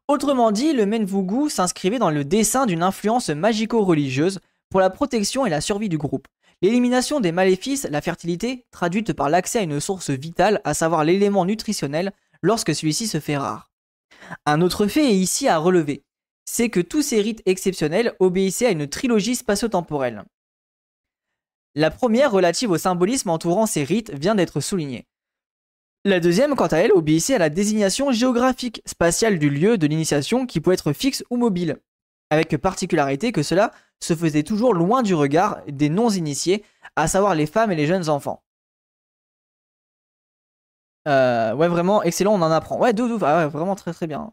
Autrement 0.09 0.53
dit, 0.53 0.72
le 0.72 0.87
Menvugu 0.87 1.51
s'inscrivait 1.51 1.99
dans 1.99 2.11
le 2.11 2.24
dessin 2.24 2.66
d'une 2.66 2.82
influence 2.82 3.28
magico-religieuse 3.28 4.41
pour 4.70 4.80
la 4.80 4.91
protection 4.91 5.47
et 5.47 5.51
la 5.51 5.61
survie 5.61 5.89
du 5.89 5.99
groupe. 5.99 6.28
L'élimination 6.62 7.20
des 7.20 7.32
maléfices, 7.32 7.87
la 7.91 8.01
fertilité, 8.01 8.64
traduite 8.70 9.12
par 9.12 9.28
l'accès 9.28 9.59
à 9.59 9.62
une 9.62 9.80
source 9.80 10.11
vitale, 10.11 10.61
à 10.64 10.74
savoir 10.74 11.05
l'élément 11.05 11.45
nutritionnel, 11.45 12.12
lorsque 12.43 12.74
celui-ci 12.74 13.07
se 13.09 13.20
fait 13.20 13.37
rare. 13.37 13.70
Un 14.47 14.61
autre 14.61 14.87
fait 14.87 15.05
est 15.05 15.16
ici 15.16 15.49
à 15.49 15.59
relever 15.59 16.07
c'est 16.47 16.70
que 16.70 16.80
tous 16.80 17.03
ces 17.03 17.20
rites 17.20 17.43
exceptionnels 17.45 18.14
obéissaient 18.20 18.66
à 18.66 18.70
une 18.70 18.87
trilogie 18.87 19.34
spatio-temporelle. 19.34 20.24
La 21.74 21.91
première, 21.91 22.30
relative 22.30 22.70
au 22.70 22.78
symbolisme 22.78 23.28
entourant 23.28 23.66
ces 23.66 23.84
rites, 23.84 24.11
vient 24.14 24.34
d'être 24.34 24.61
soulignée. 24.61 25.07
La 26.07 26.21
deuxième, 26.21 26.55
quant 26.55 26.69
à 26.69 26.77
elle, 26.77 26.93
obéissait 26.93 27.35
à 27.35 27.39
la 27.39 27.51
désignation 27.51 28.13
géographique 28.13 28.81
spatiale 28.87 29.41
du 29.41 29.51
lieu 29.51 29.77
de 29.77 29.89
l'initiation 29.89 30.47
qui 30.47 30.61
pouvait 30.61 30.75
être 30.75 30.93
fixe 30.93 31.25
ou 31.31 31.37
mobile, 31.37 31.81
avec 32.31 32.57
particularité 32.59 33.33
que 33.33 33.43
cela 33.43 33.73
se 33.99 34.15
faisait 34.15 34.45
toujours 34.45 34.73
loin 34.73 35.03
du 35.03 35.17
regard 35.17 35.65
des 35.67 35.89
non-initiés, 35.89 36.65
à 36.95 37.09
savoir 37.09 37.35
les 37.35 37.47
femmes 37.47 37.73
et 37.73 37.75
les 37.75 37.89
jeunes 37.89 38.09
enfants. 38.09 38.45
Euh, 41.09 41.53
ouais, 41.55 41.67
vraiment, 41.67 42.05
excellent, 42.05 42.35
on 42.35 42.43
en 42.43 42.53
apprend. 42.53 42.79
Ouais, 42.79 42.95
ah 43.23 43.49
vraiment 43.49 43.75
très 43.75 43.93
très 43.93 44.07
bien. 44.07 44.33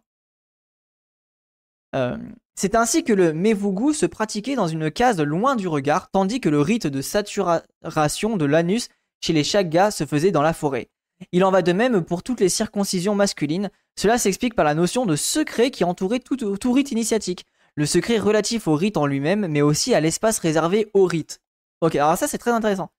Euh, 1.96 2.20
c'est 2.54 2.76
ainsi 2.76 3.04
que 3.04 3.14
le 3.14 3.34
Mevugu 3.34 3.96
se 3.96 4.06
pratiquait 4.06 4.54
dans 4.54 4.68
une 4.68 4.92
case 4.92 5.20
loin 5.20 5.56
du 5.56 5.68
regard, 5.68 6.12
tandis 6.12 6.40
que 6.40 6.50
le 6.50 6.62
rite 6.62 6.86
de 6.86 7.02
saturation 7.02 8.38
de 8.38 8.46
l'anus 8.46 8.90
chez 9.22 9.34
les 9.34 9.44
Chagas 9.44 9.90
se 9.90 10.06
faisait 10.06 10.30
dans 10.30 10.44
la 10.44 10.54
forêt. 10.54 10.92
Il 11.32 11.44
en 11.44 11.52
va 11.52 11.62
de 11.62 11.72
même 11.74 12.04
pour 12.04 12.24
toutes 12.24 12.40
les 12.40 12.50
circoncisions 12.50 13.16
masculines. 13.16 13.70
Cela 13.96 14.18
s'explique 14.18 14.56
par 14.56 14.66
la 14.66 14.74
notion 14.74 15.06
de 15.06 15.16
secret 15.16 15.72
qui 15.72 15.84
entourait 15.84 16.20
tout, 16.20 16.36
tout, 16.36 16.72
rite 16.72 16.92
initiatique. 16.92 17.46
Le 17.76 17.86
secret 17.86 18.20
relatif 18.20 18.68
au 18.68 18.76
rite 18.76 18.98
en 18.98 19.06
lui-même, 19.06 19.48
mais 19.48 19.62
aussi 19.62 19.94
à 19.94 20.00
l'espace 20.00 20.40
réservé 20.40 20.90
au 20.94 21.06
rite. 21.06 21.42
Ok, 21.82 21.96
alors 21.96 22.18
ça 22.18 22.28
c'est 22.28 22.38
très 22.38 22.52
intéressant. 22.52 22.90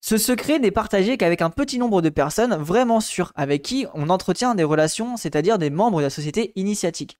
Ce 0.00 0.18
secret 0.18 0.58
n'est 0.58 0.70
partagé 0.70 1.16
qu'avec 1.16 1.42
un 1.42 1.50
petit 1.50 1.78
nombre 1.78 2.00
de 2.00 2.10
personnes 2.10 2.54
vraiment 2.56 3.00
sûres, 3.00 3.32
avec 3.34 3.62
qui 3.62 3.86
on 3.94 4.08
entretient 4.08 4.54
des 4.54 4.64
relations, 4.64 5.16
c'est-à-dire 5.16 5.58
des 5.58 5.70
membres 5.70 5.98
de 5.98 6.04
la 6.04 6.10
société 6.10 6.52
initiatique. 6.54 7.18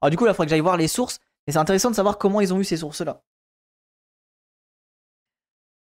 Alors 0.00 0.10
du 0.10 0.16
coup, 0.16 0.24
là, 0.24 0.32
il 0.32 0.34
faudrait 0.34 0.46
que 0.46 0.50
j'aille 0.50 0.60
voir 0.60 0.76
les 0.76 0.88
sources. 0.88 1.18
Et 1.46 1.52
c'est 1.52 1.58
intéressant 1.58 1.90
de 1.90 1.96
savoir 1.96 2.18
comment 2.18 2.40
ils 2.40 2.52
ont 2.52 2.60
eu 2.60 2.64
ces 2.64 2.76
sources-là. 2.76 3.22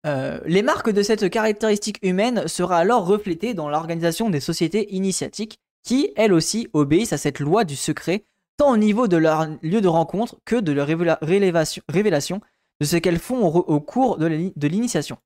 Euh, 0.06 0.40
les 0.46 0.62
marques 0.62 0.92
de 0.92 1.02
cette 1.02 1.30
caractéristique 1.30 2.00
humaine 2.04 2.48
sera 2.48 2.78
alors 2.78 3.08
reflétées 3.08 3.54
dans 3.54 3.70
l'organisation 3.70 4.30
des 4.30 4.40
sociétés 4.40 4.94
initiatiques 4.94 5.60
qui, 5.84 6.12
elles 6.16 6.34
aussi, 6.34 6.68
obéissent 6.74 7.14
à 7.14 7.18
cette 7.18 7.40
loi 7.40 7.64
du 7.64 7.76
secret, 7.76 8.26
tant 8.58 8.72
au 8.72 8.78
niveau 8.78 9.08
de 9.08 9.18
leur 9.18 9.48
lieu 9.62 9.82
de 9.82 9.88
rencontre 9.88 10.38
que 10.46 10.56
de 10.56 10.72
leur 10.72 10.88
révélation, 10.88 12.42
de 12.80 12.86
ce 12.86 12.98
qu'elles 12.98 13.20
font 13.20 13.46
au, 13.46 13.80
cours 13.82 14.18
de 14.18 14.68
l'initiation. 14.68 15.18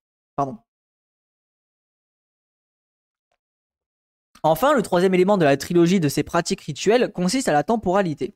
Enfin, 4.43 4.73
le 4.73 4.81
troisième 4.81 5.13
élément 5.13 5.37
de 5.37 5.43
la 5.43 5.57
trilogie 5.57 5.99
de 5.99 6.07
ces 6.07 6.23
pratiques 6.23 6.61
rituelles 6.61 7.11
consiste 7.11 7.49
à 7.49 7.53
la 7.53 7.63
temporalité. 7.63 8.33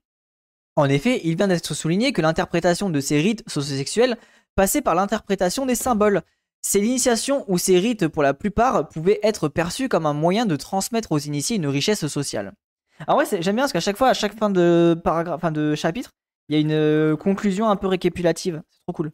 En 0.75 0.85
effet, 0.85 1.21
il 1.23 1.37
vient 1.37 1.47
d'être 1.47 1.73
souligné 1.73 2.11
que 2.13 2.21
l'interprétation 2.21 2.89
de 2.89 2.99
ces 2.99 3.19
rites 3.21 3.43
sociosexuels 3.47 4.17
passait 4.55 4.81
par 4.81 4.95
l'interprétation 4.95 5.65
des 5.65 5.75
symboles. 5.75 6.21
Ces 6.65 6.79
initiations 6.79 7.43
ou 7.49 7.57
ces 7.57 7.77
rites, 7.77 8.07
pour 8.07 8.23
la 8.23 8.33
plupart, 8.33 8.87
pouvaient 8.87 9.19
être 9.21 9.49
perçus 9.49 9.89
comme 9.89 10.05
un 10.05 10.13
moyen 10.13 10.45
de 10.45 10.55
transmettre 10.55 11.11
aux 11.11 11.19
initiés 11.19 11.57
une 11.57 11.67
richesse 11.67 12.07
sociale. 12.07 12.53
Alors 13.05 13.17
ouais, 13.17 13.25
j'aime 13.25 13.55
bien 13.55 13.63
parce 13.63 13.73
qu'à 13.73 13.81
chaque 13.81 13.97
fois, 13.97 14.09
à 14.09 14.13
chaque 14.13 14.37
fin 14.37 14.49
de 14.49 14.99
paragraphe, 15.03 15.41
chapitre, 15.75 16.11
il 16.47 16.55
y 16.55 16.57
a 16.57 16.61
une 16.61 16.71
euh, 16.71 17.17
conclusion 17.17 17.69
un 17.69 17.75
peu 17.75 17.87
récapitulative. 17.87 18.61
C'est 18.69 18.81
trop 18.81 18.93
cool. 18.93 19.11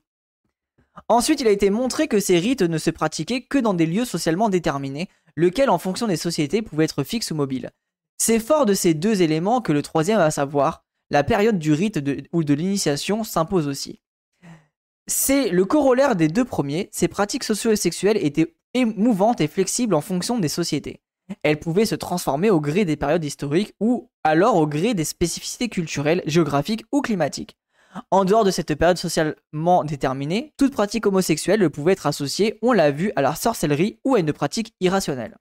Ensuite, 1.08 1.42
il 1.42 1.48
a 1.48 1.52
été 1.52 1.72
montré 1.72 2.08
que 2.08 2.20
ces 2.20 2.38
rites 2.38 2.62
ne 2.62 2.78
se 2.78 2.92
pratiquaient 2.92 3.42
que 3.42 3.58
dans 3.58 3.74
des 3.74 3.86
lieux 3.88 4.06
socialement 4.06 4.50
déterminés, 4.50 5.10
lequel, 5.36 5.70
en 5.70 5.80
fonction 5.80 6.06
des 6.06 6.18
sociétés, 6.18 6.62
pouvait 6.62 6.86
être 6.86 7.04
fixe 7.04 7.32
ou 7.32 7.36
mobile. 7.36 7.72
C'est 8.18 8.40
fort 8.40 8.66
de 8.66 8.74
ces 8.74 8.94
deux 8.94 9.22
éléments 9.22 9.62
que 9.62 9.72
le 9.72 9.82
troisième, 9.82 10.20
à 10.20 10.30
savoir 10.30 10.84
la 11.10 11.24
période 11.24 11.58
du 11.58 11.74
rite 11.74 12.00
ou 12.32 12.44
de 12.44 12.54
l'initiation 12.54 13.24
s'impose 13.24 13.68
aussi. 13.68 14.02
C'est 15.10 15.50
le 15.50 15.66
corollaire 15.66 16.16
des 16.16 16.28
deux 16.28 16.46
premiers, 16.46 16.88
ces 16.92 17.08
pratiques 17.08 17.44
socio-sexuelles 17.44 18.24
étaient 18.24 18.54
émouvantes 18.76 19.42
et 19.42 19.48
flexibles 19.48 19.96
en 19.96 20.02
fonction 20.02 20.38
des 20.38 20.50
sociétés. 20.50 21.02
Elles 21.42 21.60
pouvaient 21.60 21.88
se 21.88 21.96
transformer 21.96 22.52
au 22.52 22.62
gré 22.62 22.86
des 22.86 22.96
périodes 22.96 23.26
historiques 23.26 23.74
ou 23.80 24.12
alors 24.24 24.56
au 24.58 24.68
gré 24.68 24.94
des 24.94 25.06
spécificités 25.06 25.68
culturelles, 25.68 26.22
géographiques 26.28 26.86
ou 26.92 27.02
climatiques. 27.02 27.58
En 28.12 28.24
dehors 28.24 28.44
de 28.44 28.52
cette 28.52 28.76
période 28.76 29.00
socialement 29.00 29.84
déterminée, 29.84 30.54
toute 30.58 30.74
pratique 30.74 31.08
homosexuelle 31.08 31.68
pouvait 31.72 31.94
être 31.94 32.06
associée, 32.06 32.60
on 32.62 32.72
l'a 32.72 32.92
vu, 32.92 33.12
à 33.16 33.24
la 33.24 33.34
sorcellerie 33.34 33.98
ou 34.06 34.14
à 34.14 34.20
une 34.20 34.32
pratique 34.32 34.76
irrationnelle. 34.80 35.40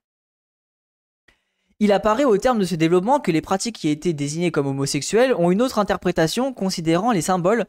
Il 1.77 1.91
apparaît 1.91 2.25
au 2.25 2.39
terme 2.39 2.57
de 2.57 2.65
ce 2.65 2.73
développement 2.73 3.19
que 3.19 3.31
les 3.31 3.41
pratiques 3.41 3.77
qui 3.77 3.89
étaient 3.89 4.13
désignées 4.13 4.51
comme 4.51 4.65
homosexuelles 4.65 5.35
ont 5.35 5.51
une 5.51 5.61
autre 5.61 5.77
interprétation 5.77 6.53
considérant 6.53 7.11
les 7.11 7.21
symboles 7.21 7.67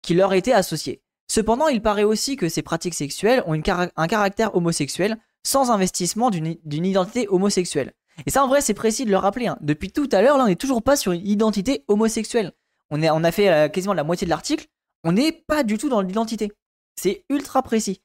qui 0.00 0.14
leur 0.14 0.32
étaient 0.32 0.52
associés. 0.52 1.02
Cependant, 1.30 1.68
il 1.68 1.80
paraît 1.80 2.02
aussi 2.02 2.34
que 2.34 2.48
ces 2.48 2.60
pratiques 2.60 2.94
sexuelles 2.94 3.44
ont 3.46 3.52
un 3.54 4.08
caractère 4.08 4.56
homosexuel 4.56 5.16
sans 5.44 5.70
investissement 5.70 6.28
d'une 6.28 6.84
identité 6.84 7.28
homosexuelle. 7.28 7.92
Et 8.26 8.30
ça, 8.30 8.42
en 8.42 8.48
vrai, 8.48 8.60
c'est 8.60 8.74
précis 8.74 9.04
de 9.04 9.12
le 9.12 9.16
rappeler. 9.16 9.46
Hein. 9.46 9.56
Depuis 9.60 9.92
tout 9.92 10.08
à 10.10 10.22
l'heure, 10.22 10.38
là, 10.38 10.42
on 10.42 10.48
n'est 10.48 10.56
toujours 10.56 10.82
pas 10.82 10.96
sur 10.96 11.12
une 11.12 11.24
identité 11.24 11.84
homosexuelle. 11.86 12.50
On, 12.90 13.00
a 13.22 13.30
fait 13.30 13.48
euh, 13.48 13.68
quasiment 13.68 13.94
la 13.94 14.02
moitié 14.02 14.24
de 14.24 14.30
l'article. 14.30 14.66
On 15.04 15.12
n'est 15.12 15.30
pas 15.30 15.62
du 15.62 15.78
tout 15.78 15.88
dans 15.88 16.00
l'identité. 16.00 16.50
C'est 16.96 17.24
ultra 17.28 17.62
précis. 17.62 18.02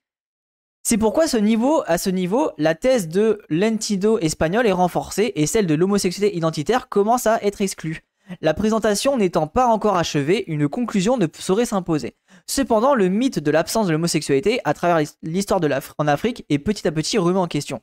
C'est 0.83 0.99
pourquoi 0.99 1.23
à 1.23 1.97
ce 1.97 2.09
niveau, 2.09 2.51
la 2.59 2.75
thèse 2.75 3.07
de 3.07 3.41
l'entido 3.49 4.19
espagnol 4.19 4.67
est 4.67 4.71
renforcée 4.71 5.31
et 5.33 5.47
celle 5.47 5.65
de 5.65 5.73
l'homosexualité 5.73 6.37
identitaire 6.37 6.89
commence 6.89 7.25
à 7.25 7.41
être 7.41 7.61
exclue. 7.61 8.03
La 8.41 8.53
présentation 8.53 9.17
n'étant 9.17 9.47
pas 9.47 9.67
encore 9.67 9.97
achevée, 9.97 10.43
une 10.47 10.67
conclusion 10.67 11.17
ne 11.17 11.27
saurait 11.37 11.65
s'imposer. 11.65 12.15
Cependant, 12.47 12.95
le 12.95 13.07
mythe 13.07 13.39
de 13.39 13.51
l'absence 13.51 13.87
de 13.87 13.91
l'homosexualité 13.91 14.59
à 14.63 14.73
travers 14.73 15.05
l'histoire 15.21 15.59
de 15.59 15.67
l'Afrique 15.67 15.95
en 15.97 16.07
Afrique 16.07 16.45
est 16.49 16.59
petit 16.59 16.87
à 16.87 16.91
petit 16.91 17.17
remis 17.17 17.37
en 17.37 17.47
question. 17.47 17.81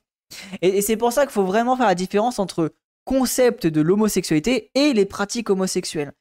Et, 0.62 0.82
c'est 0.82 0.96
pour 0.96 1.12
ça 1.12 1.22
qu'il 1.22 1.32
faut 1.32 1.44
vraiment 1.44 1.76
faire 1.76 1.86
la 1.86 1.94
différence 1.94 2.38
entre 2.38 2.72
concept 3.04 3.66
de 3.66 3.80
l'homosexualité 3.80 4.70
et 4.74 4.92
les 4.92 5.04
pratiques 5.04 5.50
homosexuelles. 5.50 6.12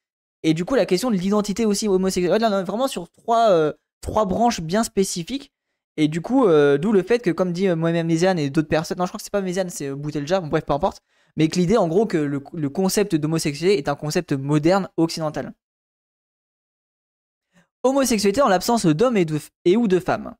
Et 0.43 0.53
du 0.53 0.65
coup, 0.65 0.75
la 0.75 0.85
question 0.85 1.11
de 1.11 1.15
l'identité 1.15 1.65
aussi 1.65 1.87
homosexuelle, 1.87 2.41
là, 2.41 2.49
on 2.51 2.59
est 2.59 2.63
vraiment 2.63 2.87
sur 2.87 3.09
trois, 3.11 3.51
euh, 3.51 3.73
trois 4.01 4.25
branches 4.25 4.61
bien 4.61 4.83
spécifiques. 4.83 5.53
Et 5.97 6.07
du 6.07 6.21
coup, 6.21 6.47
euh, 6.47 6.77
d'où 6.77 6.91
le 6.91 7.03
fait 7.03 7.19
que, 7.19 7.29
comme 7.29 7.51
dit 7.51 7.67
euh, 7.67 7.75
moi-même 7.75 8.07
Méziane 8.07 8.39
et 8.39 8.49
d'autres 8.49 8.67
personnes, 8.67 8.97
non, 8.97 9.05
je 9.05 9.11
crois 9.11 9.19
que 9.19 9.23
c'est 9.23 9.31
pas 9.31 9.41
Méziane, 9.41 9.69
c'est 9.69 9.91
Boutelja, 9.91 10.39
bon, 10.39 10.47
bref, 10.47 10.65
peu 10.65 10.73
importe, 10.73 11.01
mais 11.35 11.47
que 11.47 11.59
l'idée, 11.59 11.77
en 11.77 11.87
gros, 11.87 12.05
que 12.05 12.17
le, 12.17 12.69
concept 12.69 13.15
d'homosexualité 13.15 13.77
est 13.77 13.89
un 13.89 13.95
concept 13.95 14.33
moderne 14.33 14.89
occidental. 14.97 15.53
Homosexualité 17.83 18.41
en 18.41 18.47
l'absence 18.47 18.85
d'hommes 18.85 19.17
et, 19.17 19.77
ou 19.77 19.87
de 19.87 19.99
femmes. 19.99 20.35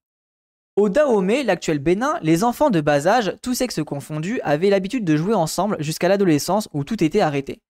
Au 0.75 0.89
Dahomey, 0.89 1.43
l'actuel 1.43 1.79
Bénin, 1.79 2.19
les 2.21 2.43
enfants 2.43 2.69
de 2.69 2.81
bas 2.81 3.07
âge, 3.07 3.35
tous 3.41 3.55
sexes 3.55 3.83
confondus, 3.83 4.39
avaient 4.43 4.69
l'habitude 4.69 5.03
de 5.03 5.17
jouer 5.17 5.33
ensemble 5.33 5.75
jusqu'à 5.79 6.07
l'adolescence 6.07 6.69
où 6.73 6.83
tout 6.83 7.03
était 7.03 7.21
arrêté. 7.21 7.61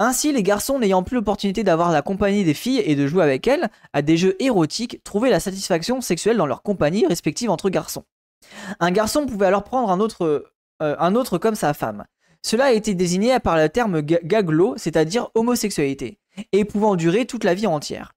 Ainsi, 0.00 0.32
les 0.32 0.44
garçons 0.44 0.78
n'ayant 0.78 1.02
plus 1.02 1.16
l'opportunité 1.16 1.64
d'avoir 1.64 1.90
la 1.90 2.02
compagnie 2.02 2.44
des 2.44 2.54
filles 2.54 2.82
et 2.84 2.94
de 2.94 3.06
jouer 3.08 3.24
avec 3.24 3.48
elles 3.48 3.68
à 3.92 4.00
des 4.00 4.16
jeux 4.16 4.36
érotiques, 4.40 5.02
trouvaient 5.02 5.30
la 5.30 5.40
satisfaction 5.40 6.00
sexuelle 6.00 6.36
dans 6.36 6.46
leur 6.46 6.62
compagnie 6.62 7.04
respective 7.06 7.50
entre 7.50 7.68
garçons. 7.68 8.04
Un 8.78 8.92
garçon 8.92 9.26
pouvait 9.26 9.46
alors 9.46 9.64
prendre 9.64 9.90
un 9.90 9.98
autre, 9.98 10.46
euh, 10.82 10.96
un 11.00 11.16
autre 11.16 11.38
comme 11.38 11.56
sa 11.56 11.74
femme. 11.74 12.04
Cela 12.42 12.66
a 12.66 12.72
été 12.72 12.94
désigné 12.94 13.38
par 13.40 13.56
le 13.56 13.68
terme 13.68 14.00
gaglo, 14.00 14.74
c'est-à-dire 14.76 15.30
homosexualité, 15.34 16.18
et 16.52 16.64
pouvant 16.64 16.96
durer 16.96 17.26
toute 17.26 17.44
la 17.44 17.54
vie 17.54 17.66
entière. 17.66 18.14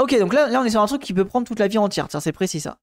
Ok, 0.00 0.18
donc 0.18 0.32
là, 0.32 0.48
on 0.52 0.64
est 0.64 0.70
sur 0.70 0.82
un 0.82 0.86
truc 0.86 1.02
qui 1.02 1.12
peut 1.12 1.24
prendre 1.24 1.46
toute 1.46 1.58
la 1.58 1.68
vie 1.68 1.78
entière, 1.78 2.08
tiens 2.08 2.20
c'est 2.20 2.32
précis 2.32 2.60
ça. 2.60 2.78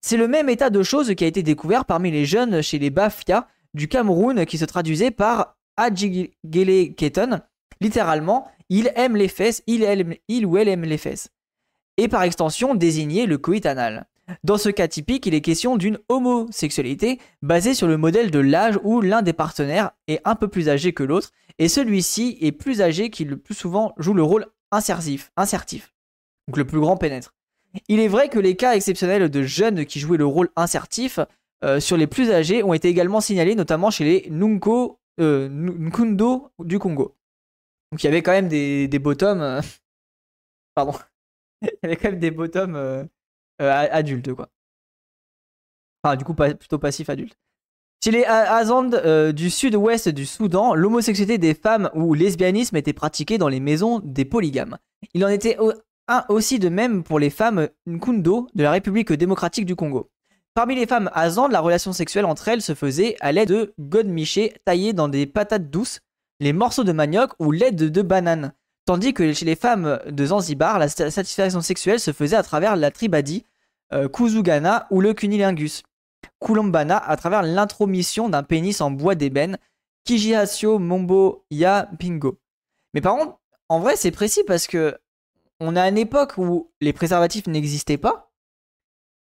C'est 0.00 0.16
le 0.16 0.28
même 0.28 0.48
état 0.48 0.70
de 0.70 0.82
choses 0.82 1.14
qui 1.14 1.24
a 1.24 1.26
été 1.26 1.42
découvert 1.42 1.84
parmi 1.84 2.10
les 2.10 2.24
jeunes 2.24 2.62
chez 2.62 2.78
les 2.78 2.90
Bafia 2.90 3.48
du 3.74 3.88
Cameroun 3.88 4.46
qui 4.46 4.58
se 4.58 4.64
traduisait 4.64 5.10
par 5.10 5.56
Adjigele 5.76 6.94
Keton, 6.94 7.40
littéralement, 7.80 8.48
il 8.68 8.92
aime 8.96 9.16
les 9.16 9.28
fesses, 9.28 9.62
il, 9.66 9.82
aime, 9.82 10.14
il 10.28 10.44
ou 10.46 10.58
elle 10.58 10.68
aime 10.68 10.84
les 10.84 10.98
fesses. 10.98 11.30
Et 11.96 12.08
par 12.08 12.22
extension, 12.22 12.74
désigner 12.74 13.26
le 13.26 13.38
coït 13.38 13.64
anal. 13.66 14.06
Dans 14.44 14.58
ce 14.58 14.68
cas 14.68 14.88
typique, 14.88 15.26
il 15.26 15.34
est 15.34 15.40
question 15.40 15.76
d'une 15.76 15.98
homosexualité 16.08 17.18
basée 17.42 17.74
sur 17.74 17.86
le 17.86 17.96
modèle 17.96 18.30
de 18.30 18.38
l'âge 18.38 18.78
où 18.82 19.00
l'un 19.00 19.22
des 19.22 19.32
partenaires 19.32 19.92
est 20.06 20.20
un 20.24 20.34
peu 20.34 20.48
plus 20.48 20.68
âgé 20.68 20.92
que 20.92 21.02
l'autre, 21.02 21.30
et 21.58 21.68
celui-ci 21.68 22.38
est 22.40 22.52
plus 22.52 22.80
âgé 22.80 23.10
qui 23.10 23.24
le 23.24 23.36
plus 23.36 23.54
souvent 23.54 23.94
joue 23.98 24.14
le 24.14 24.22
rôle 24.22 24.46
insertif. 24.70 25.32
Donc 26.46 26.56
le 26.56 26.64
plus 26.64 26.80
grand 26.80 26.96
pénètre. 26.96 27.34
Il 27.88 28.00
est 28.00 28.08
vrai 28.08 28.28
que 28.28 28.38
les 28.38 28.56
cas 28.56 28.74
exceptionnels 28.74 29.28
de 29.28 29.42
jeunes 29.42 29.84
qui 29.84 30.00
jouaient 30.00 30.18
le 30.18 30.26
rôle 30.26 30.48
insertif 30.56 31.20
euh, 31.64 31.80
sur 31.80 31.96
les 31.96 32.06
plus 32.06 32.30
âgés 32.30 32.62
ont 32.62 32.74
été 32.74 32.88
également 32.88 33.20
signalés, 33.20 33.54
notamment 33.54 33.90
chez 33.90 34.04
les 34.04 34.30
Nunko 34.30 34.98
euh, 35.20 35.48
Nkundo 35.48 36.50
du 36.60 36.78
Congo. 36.78 37.16
Donc 37.92 38.02
il 38.02 38.06
y 38.06 38.08
avait 38.08 38.22
quand 38.22 38.32
même 38.32 38.48
des, 38.48 38.88
des 38.88 38.98
bottoms. 38.98 39.42
Euh, 39.42 39.60
pardon. 40.74 40.92
il 41.62 41.70
y 41.82 41.86
avait 41.86 41.96
quand 41.96 42.10
même 42.10 42.20
des 42.20 42.30
bottoms 42.30 43.08
euh, 43.60 43.86
adultes, 43.90 44.32
quoi. 44.34 44.48
Enfin, 46.02 46.16
du 46.16 46.24
coup, 46.24 46.34
plutôt 46.34 46.78
passif 46.78 47.10
adulte. 47.10 47.36
Chez 48.02 48.12
les 48.12 48.24
Azandes 48.24 49.32
du 49.32 49.50
sud-ouest 49.50 50.08
du 50.08 50.24
Soudan, 50.24 50.74
l'homosexualité 50.74 51.36
des 51.36 51.54
femmes 51.54 51.90
ou 51.94 52.14
lesbianisme 52.14 52.76
était 52.76 52.92
pratiqué 52.92 53.38
dans 53.38 53.48
les 53.48 53.58
maisons 53.58 54.00
des 54.04 54.24
polygames. 54.24 54.78
Il 55.14 55.24
en 55.24 55.28
était 55.28 55.56
un 56.06 56.24
aussi 56.28 56.60
de 56.60 56.68
même 56.68 57.02
pour 57.02 57.18
les 57.18 57.30
femmes 57.30 57.68
Nkundo 57.86 58.48
de 58.54 58.62
la 58.62 58.70
République 58.70 59.12
démocratique 59.12 59.66
du 59.66 59.74
Congo. 59.74 60.10
Parmi 60.54 60.74
les 60.74 60.86
femmes 60.86 61.10
azandes, 61.14 61.52
la 61.52 61.60
relation 61.60 61.92
sexuelle 61.92 62.24
entre 62.24 62.48
elles 62.48 62.62
se 62.62 62.74
faisait 62.74 63.16
à 63.20 63.30
l'aide 63.30 63.48
de 63.48 63.74
godemichés 63.78 64.54
taillés 64.64 64.92
dans 64.92 65.08
des 65.08 65.26
patates 65.26 65.70
douces, 65.70 66.00
les 66.40 66.52
morceaux 66.52 66.84
de 66.84 66.92
manioc 66.92 67.32
ou 67.38 67.52
l'aide 67.52 67.76
de 67.76 68.02
bananes. 68.02 68.52
Tandis 68.88 69.12
que 69.12 69.34
chez 69.34 69.44
les 69.44 69.54
femmes 69.54 70.00
de 70.08 70.24
Zanzibar, 70.24 70.78
la 70.78 70.88
satisfaction 70.88 71.60
sexuelle 71.60 72.00
se 72.00 72.10
faisait 72.10 72.36
à 72.36 72.42
travers 72.42 72.74
la 72.74 72.90
tribadie, 72.90 73.44
euh, 73.92 74.08
kuzugana 74.08 74.86
ou 74.90 75.02
le 75.02 75.12
cunilingus. 75.12 75.82
Kulumbana 76.42 76.96
à 76.96 77.18
travers 77.18 77.42
l'intromission 77.42 78.30
d'un 78.30 78.42
pénis 78.42 78.80
en 78.80 78.90
bois 78.90 79.14
d'ébène, 79.14 79.58
Kijiasio 80.04 80.78
Mombo 80.78 81.44
Ya 81.50 81.90
Pingo. 81.98 82.38
Mais 82.94 83.02
par 83.02 83.18
contre, 83.18 83.38
en 83.68 83.78
vrai, 83.78 83.94
c'est 83.94 84.10
précis 84.10 84.42
parce 84.46 84.66
que 84.66 84.96
on 85.60 85.76
a 85.76 85.86
une 85.86 85.98
époque 85.98 86.38
où 86.38 86.70
les 86.80 86.94
préservatifs 86.94 87.46
n'existaient 87.46 87.98
pas, 87.98 88.32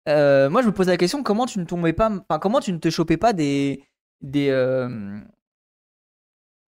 euh, 0.07 0.47
moi, 0.47 0.61
je 0.61 0.67
me 0.67 0.73
pose 0.73 0.89
la 0.89 0.97
question 0.97 1.23
comment 1.23 1.47
tu 1.47 1.57
ne 1.57 1.65
tombais 1.65 1.93
pas, 1.93 2.11
comment 2.39 2.59
tu 2.59 2.71
ne 2.71 2.77
te 2.77 2.91
chopais 2.91 3.17
pas 3.17 3.33
des, 3.33 3.83
des, 4.21 4.49
euh, 4.49 5.19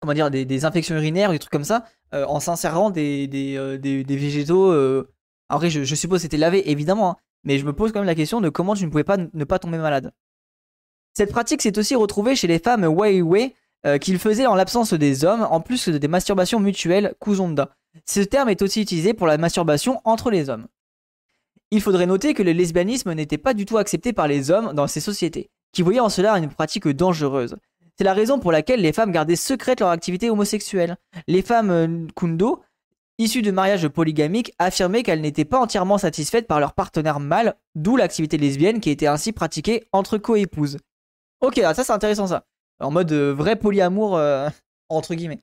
comment 0.01 0.15
dire, 0.15 0.31
des, 0.31 0.65
infections 0.65 0.95
urinaires, 0.95 1.31
des 1.31 1.39
trucs 1.39 1.53
comme 1.53 1.65
ça, 1.65 1.85
euh, 2.15 2.25
en 2.27 2.41
s'insérant 2.41 2.91
des, 2.91 3.27
des, 3.27 3.79
des, 3.79 4.17
végétaux. 4.17 4.73
Après, 5.49 5.71
je, 5.71 5.85
je 5.85 5.95
suppose 5.95 6.23
c'était 6.23 6.37
lavé, 6.37 6.71
évidemment, 6.71 7.11
hein, 7.11 7.17
mais 7.45 7.59
je 7.59 7.65
me 7.65 7.73
pose 7.73 7.93
quand 7.93 8.01
même 8.01 8.07
la 8.07 8.15
question 8.15 8.41
de 8.41 8.49
comment 8.49 8.75
tu 8.75 8.85
ne 8.85 8.91
pouvais 8.91 9.05
pas 9.05 9.17
ne 9.17 9.45
pas 9.45 9.59
tomber 9.59 9.79
malade. 9.79 10.13
Cette 11.15 11.31
pratique 11.31 11.63
s'est 11.63 11.79
aussi 11.79 11.95
retrouvée 11.95 12.37
chez 12.37 12.47
les 12.47 12.59
femmes 12.59 12.85
Weiwei 12.85 13.55
qu'ils 14.01 14.19
faisaient 14.19 14.47
en 14.47 14.57
l'absence 14.57 14.93
des 14.95 15.25
hommes, 15.25 15.47
en 15.49 15.61
plus 15.61 15.89
de 15.89 15.99
des 15.99 16.09
masturbations 16.09 16.59
mutuelles 16.59 17.15
Kuzonda. 17.21 17.71
Ce 18.05 18.21
terme 18.21 18.49
est 18.49 18.63
aussi 18.63 18.83
utilisé 18.83 19.15
pour 19.15 19.27
la 19.27 19.39
masturbation 19.39 20.01
entre 20.05 20.31
les 20.31 20.51
hommes. 20.51 20.67
Il 21.71 21.81
faudrait 21.81 22.07
noter 22.07 22.35
que 22.35 22.43
le 22.43 22.53
lesbianisme 22.53 23.13
n'était 23.13 23.39
pas 23.39 23.55
du 23.55 23.65
tout 23.65 23.79
accepté 23.79 24.13
par 24.13 24.29
les 24.29 24.51
hommes 24.51 24.73
dans 24.73 24.87
ces 24.87 25.01
sociétés, 25.01 25.51
qui 25.73 25.83
voyaient 25.83 26.01
en 26.01 26.09
cela 26.09 26.37
une 26.39 26.49
pratique 26.49 26.87
dangereuse. 26.89 27.57
C'est 27.99 28.05
la 28.05 28.13
raison 28.13 28.39
pour 28.39 28.53
laquelle 28.53 28.81
les 28.81 28.93
femmes 28.93 29.11
gardaient 29.11 29.37
secrète 29.37 29.81
leur 29.81 29.89
activité 29.89 30.29
homosexuelle. 30.29 30.97
Les 31.29 31.41
femmes 31.41 31.71
euh, 31.71 32.07
kundo, 32.15 32.63
issues 33.19 33.41
de 33.41 33.51
mariages 33.51 33.89
polygamiques, 33.89 34.53
affirmaient 34.59 35.03
qu'elles 35.03 35.23
n'étaient 35.23 35.47
pas 35.47 35.59
entièrement 35.59 35.97
satisfaites 35.97 36.47
par 36.47 36.61
leur 36.61 36.75
partenaire 36.75 37.21
mâle, 37.21 37.55
d'où 37.75 37.97
l'activité 37.97 38.37
lesbienne 38.37 38.81
qui 38.81 38.91
était 38.91 39.07
ainsi 39.07 39.33
pratiquée 39.33 39.89
entre 39.93 40.19
co-épouses. 40.19 40.77
Ok, 41.41 41.57
ça 41.57 41.75
c'est 41.75 41.93
intéressant 41.93 42.27
ça. 42.27 42.45
En 42.81 42.91
mode 42.91 43.11
euh, 43.13 43.33
vrai 43.33 43.57
polyamour, 43.57 44.17
euh, 44.17 44.51
entre 44.91 45.15
guillemets. 45.15 45.43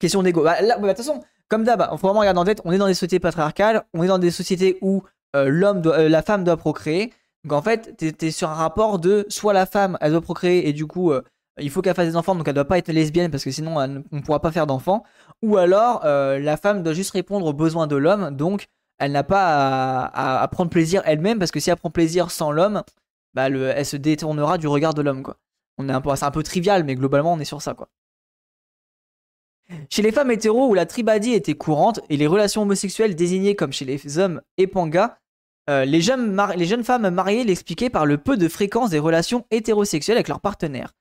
Question 0.00 0.24
d'ego. 0.24 0.42
Bah, 0.42 0.56
bah, 0.60 0.76
de 0.76 0.88
toute 0.88 0.96
façon, 0.96 1.22
comme 1.48 1.62
d'hab, 1.62 1.88
il 1.92 1.98
faut 1.98 2.08
vraiment 2.08 2.20
regarder 2.20 2.40
en 2.40 2.44
tête, 2.44 2.62
on 2.64 2.72
est 2.72 2.78
dans 2.78 2.88
des 2.88 2.94
sociétés 2.94 3.20
patriarcales, 3.20 3.84
on 3.94 4.02
est 4.02 4.08
dans 4.08 4.18
des 4.18 4.32
sociétés 4.32 4.76
où 4.80 5.04
l'homme 5.34 5.82
la 5.82 6.22
femme 6.22 6.44
doit 6.44 6.56
procréer. 6.56 7.12
Donc 7.44 7.52
en 7.52 7.62
fait, 7.62 7.96
tu 7.98 8.26
es, 8.26 8.30
sur 8.30 8.48
un 8.48 8.54
rapport 8.54 8.98
de 8.98 9.26
soit 9.28 9.52
la 9.52 9.66
femme, 9.66 9.98
elle 10.00 10.12
doit 10.12 10.20
procréer 10.20 10.68
et 10.68 10.72
du 10.72 10.86
coup, 10.86 11.12
euh, 11.12 11.22
il 11.58 11.70
faut 11.70 11.82
qu'elle 11.82 11.94
fasse 11.94 12.08
des 12.08 12.16
enfants, 12.16 12.34
donc 12.34 12.48
elle 12.48 12.54
doit 12.54 12.64
pas 12.64 12.78
être 12.78 12.90
lesbienne 12.90 13.30
parce 13.30 13.44
que 13.44 13.50
sinon 13.50 13.76
on 13.76 13.86
ne 14.16 14.20
pourra 14.22 14.40
pas 14.40 14.50
faire 14.50 14.66
d'enfants. 14.66 15.04
Ou 15.42 15.56
alors, 15.56 16.02
la 16.04 16.56
femme 16.56 16.82
doit 16.82 16.94
juste 16.94 17.12
répondre 17.12 17.46
aux 17.46 17.52
besoins 17.52 17.86
de 17.86 17.94
l'homme, 17.94 18.30
donc 18.34 18.66
elle 18.98 19.12
n'a 19.12 19.22
pas 19.22 20.06
à, 20.06 20.48
prendre 20.48 20.70
plaisir 20.70 21.02
elle-même 21.04 21.38
parce 21.38 21.52
que 21.52 21.60
si 21.60 21.70
elle 21.70 21.76
prend 21.76 21.90
plaisir 21.90 22.32
sans 22.32 22.50
l'homme, 22.50 22.82
bah, 23.34 23.48
elle 23.48 23.86
se 23.86 23.96
détournera 23.96 24.58
du 24.58 24.66
regard 24.66 24.94
de 24.94 25.02
l'homme 25.02 25.22
c'est 25.78 26.24
un 26.24 26.30
peu 26.30 26.42
trivial, 26.42 26.84
mais 26.84 26.94
globalement 26.94 27.32
on 27.32 27.40
est 27.40 27.44
sur 27.44 27.62
ça 27.62 27.74
quoi. 27.74 27.88
Chez 29.88 30.02
les 30.02 30.12
femmes 30.12 30.30
hétéros 30.30 30.68
où 30.68 30.74
la 30.74 30.84
tribadie 30.84 31.32
était 31.32 31.54
courante 31.54 32.00
et 32.10 32.16
les 32.16 32.26
relations 32.26 32.62
homosexuelles 32.62 33.16
désignées 33.16 33.56
comme 33.56 33.72
chez 33.72 33.86
les 33.86 34.18
hommes 34.18 34.42
épanga, 34.58 35.18
euh, 35.70 35.84
les, 35.84 36.00
jeunes 36.00 36.84
femmes 36.84 37.10
mariées 37.10 37.44
l'expliquaient 37.44 37.90
par 37.90 38.06
le 38.06 38.18
peu 38.18 38.36
de 38.36 38.48
fréquence 38.48 38.90
des 38.90 38.98
relations 38.98 39.46
hétérosexuelles 39.50 40.16
avec 40.16 40.28
leurs 40.28 40.40
partenaires. 40.40 40.92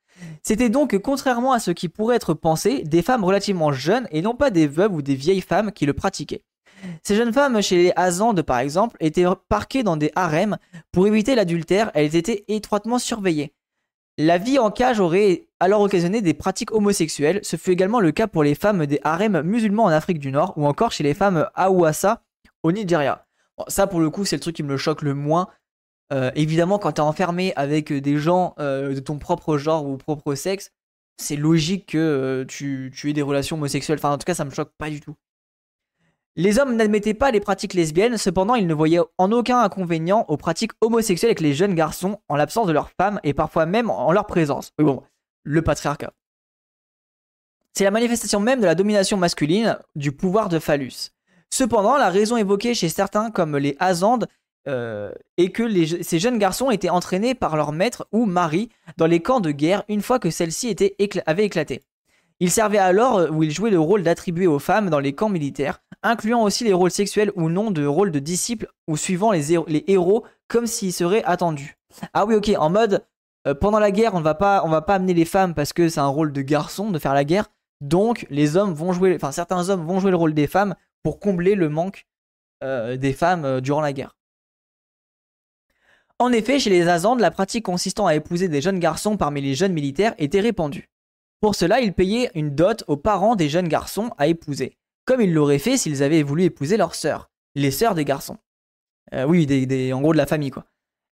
C'était 0.42 0.70
donc, 0.70 0.98
contrairement 1.00 1.54
à 1.54 1.60
ce 1.60 1.72
qui 1.72 1.90
pourrait 1.90 2.16
être 2.16 2.34
pensé, 2.34 2.84
des 2.84 3.02
femmes 3.02 3.24
relativement 3.24 3.72
jeunes 3.72 4.08
et 4.12 4.22
non 4.22 4.36
pas 4.36 4.52
des 4.52 4.68
veuves 4.68 4.94
ou 4.94 5.02
des 5.02 5.16
vieilles 5.16 5.42
femmes 5.42 5.72
qui 5.72 5.86
le 5.86 5.94
pratiquaient. 5.94 6.44
Ces 7.04 7.16
jeunes 7.16 7.34
femmes 7.34 7.62
chez 7.62 7.78
les 7.78 7.94
Azandes, 7.96 8.42
par 8.42 8.60
exemple, 8.60 8.98
étaient 9.00 9.26
parquées 9.50 9.84
dans 9.84 9.98
des 9.98 10.12
harems 10.16 10.58
pour 10.92 11.08
éviter 11.08 11.36
l'adultère, 11.36 11.92
elles 11.94 12.16
étaient 12.16 12.46
étroitement 12.48 13.00
surveillées. 13.00 13.54
La 14.18 14.38
vie 14.38 14.60
en 14.60 14.70
cage 14.70 15.00
aurait 15.00 15.48
alors 15.60 15.82
occasionné 15.82 16.22
des 16.22 16.34
pratiques 16.34 16.74
homosexuelles, 16.74 17.40
ce 17.42 17.56
fut 17.56 17.72
également 17.72 18.00
le 18.00 18.12
cas 18.12 18.28
pour 18.28 18.44
les 18.44 18.54
femmes 18.54 18.86
des 18.86 19.00
harems 19.04 19.42
musulmans 19.42 19.86
en 19.86 19.90
Afrique 19.90 20.20
du 20.20 20.32
Nord 20.32 20.54
ou 20.56 20.68
encore 20.68 20.92
chez 20.92 21.04
les 21.04 21.14
femmes 21.14 21.48
Awasa 21.56 22.22
au 22.62 22.72
Nigeria. 22.72 23.26
Ça 23.68 23.88
pour 23.88 24.00
le 24.00 24.10
coup 24.10 24.26
c'est 24.26 24.36
le 24.36 24.42
truc 24.42 24.56
qui 24.56 24.64
me 24.64 24.78
choque 24.78 25.02
le 25.02 25.14
moins. 25.14 25.48
Euh, 26.12 26.32
évidemment 26.36 26.80
quand 26.80 26.94
t'es 26.94 27.02
enfermé 27.02 27.54
avec 27.56 27.92
des 27.92 28.18
gens 28.18 28.54
euh, 28.60 28.94
de 28.94 29.00
ton 29.00 29.18
propre 29.18 29.58
genre 29.58 29.86
ou 29.86 29.98
propre 29.98 30.36
sexe, 30.36 30.72
c'est 31.18 31.36
logique 31.36 31.88
que 31.92 31.98
euh, 31.98 32.46
tu, 32.46 32.92
tu 32.94 33.10
aies 33.10 33.14
des 33.14 33.22
relations 33.22 33.56
homosexuelles. 33.56 34.00
Enfin 34.00 34.12
en 34.12 34.18
tout 34.18 34.26
cas 34.26 34.36
ça 34.36 34.46
me 34.46 34.52
choque 34.52 34.72
pas 34.78 34.90
du 34.90 35.00
tout. 35.00 35.16
Les 36.36 36.58
hommes 36.58 36.76
n'admettaient 36.76 37.14
pas 37.14 37.30
les 37.30 37.40
pratiques 37.40 37.76
lesbiennes, 37.76 38.18
cependant 38.18 38.56
ils 38.56 38.66
ne 38.66 38.74
voyaient 38.74 39.02
en 39.20 39.32
aucun 39.32 39.60
inconvénient 39.60 40.26
aux 40.28 40.38
pratiques 40.38 40.72
homosexuelles 40.82 41.30
avec 41.30 41.42
les 41.42 41.54
jeunes 41.54 41.76
garçons 41.76 42.20
en 42.28 42.36
l'absence 42.36 42.68
de 42.68 42.74
leurs 42.74 42.90
femmes 42.90 43.20
et 43.24 43.34
parfois 43.34 43.66
même 43.66 43.90
en 43.90 44.12
leur 44.12 44.26
présence. 44.26 44.72
Oui 44.80 44.86
bon, 44.86 45.04
le 45.44 45.62
patriarcat. 45.62 46.14
C'est 47.74 47.84
la 47.84 47.92
manifestation 47.92 48.40
même 48.40 48.62
de 48.62 48.66
la 48.66 48.76
domination 48.76 49.18
masculine 49.18 49.78
du 49.96 50.12
pouvoir 50.12 50.50
de 50.50 50.60
phallus. 50.60 51.12
Cependant, 51.54 51.98
la 51.98 52.10
raison 52.10 52.36
évoquée 52.36 52.74
chez 52.74 52.90
certains 52.90 53.30
comme 53.30 53.58
les 53.58 53.78
Azandes 53.78 54.28
euh, 54.68 55.12
est 55.38 55.50
que 55.50 55.86
ces 56.02 56.18
jeunes 56.18 56.40
garçons 56.40 56.72
étaient 56.72 56.90
entraînés 56.90 57.36
par 57.36 57.56
leur 57.56 57.72
maître 57.72 58.08
ou 58.12 58.26
mari 58.26 58.70
dans 58.98 59.06
les 59.06 59.20
camps 59.20 59.40
de 59.40 59.52
guerre 59.52 59.84
une 59.88 60.02
fois 60.02 60.18
que 60.18 60.32
celle-ci 60.32 60.76
avait 61.28 61.46
éclaté. 61.46 61.84
Ils 62.40 62.50
servaient 62.50 62.80
alors 62.80 63.20
euh, 63.20 63.30
où 63.30 63.44
ils 63.44 63.52
jouaient 63.52 63.70
le 63.70 63.80
rôle 63.80 64.02
d'attribuer 64.02 64.48
aux 64.48 64.58
femmes 64.58 64.90
dans 64.90 65.00
les 65.00 65.14
camps 65.14 65.30
militaires, 65.30 65.84
incluant 66.02 66.42
aussi 66.42 66.64
les 66.64 66.74
rôles 66.74 66.90
sexuels 66.90 67.32
ou 67.36 67.50
non 67.50 67.70
de 67.70 67.86
rôle 67.86 68.10
de 68.10 68.18
disciples 68.18 68.68
ou 68.88 68.98
suivant 68.98 69.32
les, 69.32 69.54
héros 69.86 70.24
comme 70.48 70.66
s'ils 70.66 70.92
seraient 70.92 71.24
attendus. 71.24 71.78
Ah 72.14 72.26
oui, 72.26 72.34
ok, 72.34 72.52
en 72.58 72.72
mode 72.72 73.06
euh, 73.48 73.54
pendant 73.54 73.78
la 73.78 73.92
guerre, 73.92 74.16
on 74.16 74.22
va 74.22 74.34
pas, 74.34 74.64
on 74.66 74.70
va 74.70 74.82
pas 74.82 74.96
amener 74.96 75.14
les 75.14 75.24
femmes 75.24 75.54
parce 75.54 75.72
que 75.72 75.88
c'est 75.88 76.00
un 76.00 76.08
rôle 76.08 76.34
de 76.34 76.42
garçon 76.42 76.90
de 76.90 76.98
faire 76.98 77.14
la 77.14 77.24
guerre. 77.24 77.46
Donc 77.84 78.26
les 78.30 78.56
hommes 78.56 78.74
vont 78.74 78.94
jouer, 78.94 79.14
enfin 79.16 79.34
certains 79.34 79.70
hommes 79.70 79.86
vont 79.86 80.00
jouer 80.00 80.12
le 80.12 80.18
rôle 80.18 80.34
des 80.34 80.48
femmes 80.48 80.76
pour 81.04 81.20
combler 81.20 81.54
le 81.54 81.68
manque 81.68 82.08
euh, 82.64 82.96
des 82.96 83.12
femmes 83.12 83.60
durant 83.60 83.82
la 83.82 83.92
guerre. 83.92 84.16
En 86.18 86.32
effet, 86.32 86.60
chez 86.60 86.70
les 86.70 86.88
Azandes, 86.88 87.20
la 87.20 87.32
pratique 87.32 87.66
consistant 87.66 88.08
à 88.08 88.16
épouser 88.16 88.48
des 88.48 88.62
jeunes 88.62 88.80
garçons 88.80 89.18
parmi 89.18 89.42
les 89.42 89.56
jeunes 89.56 89.74
militaires 89.74 90.16
était 90.18 90.40
répandue. 90.40 90.90
Pour 91.42 91.56
cela, 91.56 91.82
ils 91.82 91.92
payaient 91.92 92.32
une 92.36 92.56
dot 92.56 92.86
aux 92.88 92.96
parents 92.96 93.36
des 93.36 93.50
jeunes 93.50 93.68
garçons 93.68 94.12
à 94.18 94.28
épouser, 94.28 94.78
comme 95.04 95.20
ils 95.20 95.34
l'auraient 95.34 95.60
fait 95.60 95.76
s'ils 95.76 96.02
avaient 96.02 96.24
voulu 96.24 96.44
épouser 96.44 96.78
leurs 96.78 96.96
sœurs, 96.96 97.30
les 97.56 97.72
sœurs 97.72 97.96
des 97.96 98.06
garçons. 98.06 98.38
Euh, 99.14 99.26
oui, 99.26 99.46
des, 99.46 99.92
en 99.92 100.00
gros 100.00 100.14
de 100.14 100.18
la 100.18 100.26
famille, 100.26 100.52
quoi. 100.52 100.64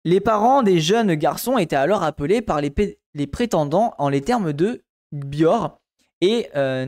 Les 0.03 0.19
parents 0.19 0.63
des 0.63 0.79
jeunes 0.79 1.15
garçons 1.15 1.57
étaient 1.57 1.75
alors 1.75 2.03
appelés 2.03 2.41
par 2.41 2.61
les, 2.61 3.27
prétendants 3.27 3.93
en 3.97 4.09
les 4.09 4.21
termes 4.21 4.53
de 4.53 4.83
Gbior 5.13 5.79
et 6.21 6.47
euh, 6.55 6.85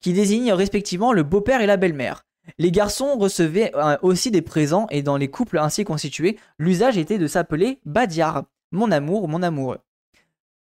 qui 0.00 0.12
désignent 0.12 0.52
respectivement 0.52 1.12
le 1.12 1.22
beau-père 1.22 1.60
et 1.60 1.66
la 1.66 1.76
belle-mère. 1.76 2.24
Les 2.58 2.72
garçons 2.72 3.16
recevaient 3.16 3.72
euh, 3.74 3.96
aussi 4.02 4.30
des 4.30 4.42
présents 4.42 4.86
et 4.90 5.02
dans 5.02 5.16
les 5.16 5.28
couples 5.28 5.58
ainsi 5.58 5.84
constitués, 5.84 6.38
l'usage 6.58 6.98
était 6.98 7.18
de 7.18 7.26
s'appeler 7.26 7.80
Badiar, 7.84 8.44
mon 8.72 8.90
amour, 8.90 9.28
mon 9.28 9.42
amoureux. 9.42 9.78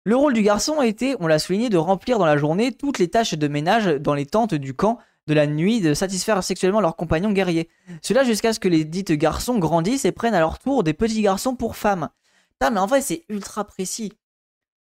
Le 0.04 0.16
rôle 0.16 0.34
du 0.34 0.42
garçon 0.42 0.82
était, 0.82 1.16
on 1.20 1.28
l'a 1.28 1.40
souligné, 1.40 1.70
de 1.70 1.78
remplir 1.78 2.18
dans 2.18 2.26
la 2.26 2.38
journée 2.38 2.72
toutes 2.72 2.98
les 2.98 3.08
tâches 3.08 3.36
de 3.36 3.48
ménage 3.48 3.86
dans 3.86 4.16
les 4.16 4.26
tentes 4.26 4.56
du 4.56 4.74
camp 4.74 4.98
de 5.28 5.34
la 5.36 5.46
nuit, 5.46 5.80
de 5.80 5.94
satisfaire 5.94 6.44
sexuellement 6.44 6.82
leurs 6.82 6.96
compagnons 6.96 7.32
guerriers. 7.32 7.70
Cela 8.02 8.24
jusqu'à 8.24 8.54
ce 8.54 8.60
que 8.60 8.68
les 8.68 8.84
dites 8.84 9.12
garçons 9.12 9.60
grandissent 9.60 10.06
et 10.06 10.12
prennent 10.12 10.34
à 10.34 10.40
leur 10.40 10.58
tour 10.58 10.84
des 10.84 10.94
petits 10.94 11.22
garçons 11.22 11.56
pour 11.56 11.76
femmes. 11.76 12.10
Putain, 12.54 12.72
mais 12.72 12.80
en 12.80 12.88
vrai, 12.88 13.02
c'est 13.02 13.26
ultra 13.30 13.64
précis. 13.64 14.12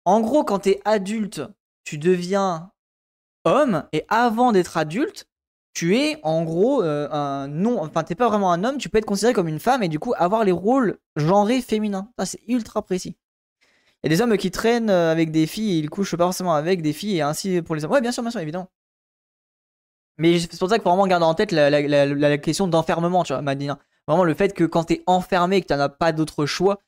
En 0.05 0.21
gros, 0.21 0.45
quand 0.45 0.61
t'es 0.61 0.81
adulte, 0.85 1.43
tu 1.85 1.99
deviens 1.99 2.71
homme, 3.45 3.85
et 3.93 4.05
avant 4.09 4.53
d'être 4.53 4.77
adulte, 4.77 5.27
tu 5.75 5.97
es 5.97 6.19
en 6.23 6.45
gros 6.45 6.83
euh, 6.83 7.09
un 7.11 7.49
non, 7.49 7.83
enfin 7.83 8.05
t'es 8.05 8.15
pas 8.15 8.29
vraiment 8.29 8.53
un 8.53 8.63
homme, 8.65 8.79
tu 8.79 8.89
peux 8.89 8.99
être 8.99 9.07
considéré 9.07 9.33
comme 9.33 9.49
une 9.49 9.59
femme 9.59 9.83
et 9.83 9.89
du 9.89 9.99
coup 9.99 10.13
avoir 10.17 10.45
les 10.45 10.53
rôles 10.53 10.99
genrés 11.17 11.63
féminins. 11.63 12.09
C'est 12.25 12.41
ultra 12.47 12.83
précis. 12.83 13.17
Il 14.03 14.11
y 14.11 14.13
a 14.13 14.17
des 14.17 14.21
hommes 14.23 14.37
qui 14.37 14.51
traînent 14.51 14.91
euh, 14.91 15.11
avec 15.13 15.31
des 15.31 15.47
filles 15.47 15.79
ils 15.79 15.91
couchent 15.91 16.17
pas 16.17 16.25
forcément 16.25 16.55
avec 16.55 16.83
des 16.83 16.93
filles 16.93 17.19
et 17.19 17.23
ainsi 17.23 17.63
pour 17.63 17.75
les 17.75 17.85
hommes. 17.85 17.93
Ouais, 17.93 18.01
bien 18.01 18.13
sûr, 18.13 18.23
bien 18.23 18.31
sûr, 18.31 18.41
évidemment. 18.41 18.69
Mais 20.19 20.39
c'est 20.39 20.59
pour 20.59 20.69
ça 20.69 20.77
qu'il 20.77 20.83
faut 20.83 20.91
vraiment 20.91 21.07
garder 21.07 21.25
en 21.25 21.35
tête 21.35 21.53
la, 21.53 22.39
question 22.39 22.69
d'enfermement, 22.69 23.25
tu 23.25 23.33
vois, 23.33 23.43
Madina. 23.43 23.79
Vraiment, 24.07 24.25
le 24.25 24.35
fait 24.35 24.53
que 24.53 24.65
quand 24.65 24.85
t'es 24.85 25.03
enfermé 25.07 25.57
et 25.57 25.63
que 25.63 25.69
t'en 25.69 25.81
as 25.81 25.89
pas 25.89 26.13
d'autre 26.13 26.45
choix, 26.47 26.81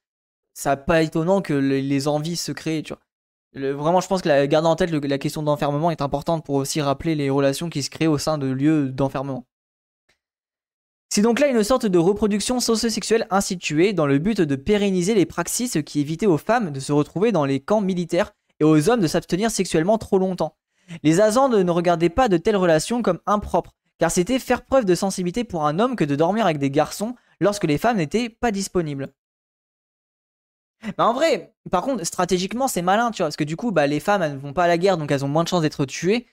ça 0.52 0.76
pas 0.76 1.02
étonnant 1.02 1.40
que 1.42 1.54
les 1.54 2.08
envies 2.08 2.36
se 2.36 2.52
créent, 2.52 2.82
tu 2.82 2.92
vois. 2.92 3.00
Vraiment, 3.54 4.00
je 4.00 4.08
pense 4.08 4.22
que 4.22 4.28
la, 4.28 4.46
garder 4.46 4.68
en 4.68 4.76
tête 4.76 4.90
la 4.90 5.18
question 5.18 5.42
d'enfermement 5.42 5.90
est 5.90 6.02
importante 6.02 6.44
pour 6.44 6.56
aussi 6.56 6.80
rappeler 6.80 7.14
les 7.14 7.30
relations 7.30 7.70
qui 7.70 7.82
se 7.82 7.90
créent 7.90 8.06
au 8.06 8.18
sein 8.18 8.38
de 8.38 8.46
lieux 8.46 8.90
d'enfermement. 8.90 9.46
C'est 11.10 11.22
donc 11.22 11.38
là 11.38 11.46
une 11.46 11.62
sorte 11.62 11.86
de 11.86 11.98
reproduction 11.98 12.58
socio-sexuelle 12.58 13.28
instituée 13.30 13.92
dans 13.92 14.06
le 14.06 14.18
but 14.18 14.40
de 14.40 14.56
pérenniser 14.56 15.14
les 15.14 15.26
praxis 15.26 15.78
qui 15.86 16.00
évitaient 16.00 16.26
aux 16.26 16.38
femmes 16.38 16.72
de 16.72 16.80
se 16.80 16.90
retrouver 16.90 17.30
dans 17.30 17.44
les 17.44 17.60
camps 17.60 17.80
militaires 17.80 18.32
et 18.58 18.64
aux 18.64 18.90
hommes 18.90 19.00
de 19.00 19.06
s'abstenir 19.06 19.50
sexuellement 19.50 19.96
trop 19.96 20.18
longtemps. 20.18 20.56
Les 21.04 21.20
Azandes 21.20 21.54
ne 21.54 21.70
regardaient 21.70 22.08
pas 22.08 22.28
de 22.28 22.36
telles 22.36 22.56
relations 22.56 23.00
comme 23.00 23.20
impropres, 23.26 23.74
car 23.98 24.10
c'était 24.10 24.40
faire 24.40 24.64
preuve 24.64 24.84
de 24.84 24.94
sensibilité 24.94 25.44
pour 25.44 25.66
un 25.66 25.78
homme 25.78 25.94
que 25.94 26.04
de 26.04 26.16
dormir 26.16 26.46
avec 26.46 26.58
des 26.58 26.70
garçons 26.70 27.14
lorsque 27.40 27.64
les 27.64 27.78
femmes 27.78 27.98
n'étaient 27.98 28.28
pas 28.28 28.50
disponibles. 28.50 29.08
En 30.98 31.12
vrai, 31.12 31.54
par 31.70 31.82
contre, 31.82 32.04
stratégiquement, 32.04 32.68
c'est 32.68 32.82
malin, 32.82 33.10
tu 33.10 33.18
vois, 33.22 33.26
parce 33.26 33.36
que 33.36 33.44
du 33.44 33.56
coup, 33.56 33.72
bah, 33.72 33.86
les 33.86 34.00
femmes, 34.00 34.22
elles 34.22 34.34
ne 34.34 34.38
vont 34.38 34.52
pas 34.52 34.64
à 34.64 34.68
la 34.68 34.78
guerre, 34.78 34.98
donc 34.98 35.10
elles 35.10 35.24
ont 35.24 35.28
moins 35.28 35.44
de 35.44 35.48
chances 35.48 35.62
d'être 35.62 35.84
tuées, 35.84 36.26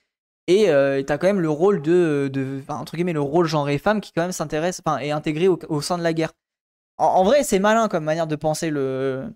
et 0.46 0.68
euh, 0.70 1.02
t'as 1.02 1.18
quand 1.18 1.26
même 1.26 1.40
le 1.40 1.50
rôle 1.50 1.82
de, 1.82 2.28
de 2.32 2.62
entre 2.68 2.96
guillemets, 2.96 3.12
le 3.12 3.20
rôle 3.20 3.46
genre 3.46 3.68
et 3.68 3.78
femme 3.78 4.00
qui 4.00 4.12
quand 4.12 4.22
même 4.22 4.32
s'intéresse, 4.32 4.82
enfin, 4.84 4.98
est 4.98 5.10
intégré 5.10 5.48
au, 5.48 5.80
sein 5.80 5.98
de 5.98 6.02
la 6.02 6.12
guerre. 6.12 6.32
En, 6.98 7.24
vrai, 7.24 7.44
c'est 7.44 7.58
malin 7.58 7.88
comme 7.88 8.04
manière 8.04 8.26
de 8.26 8.36
penser 8.36 8.70
le, 8.70 9.32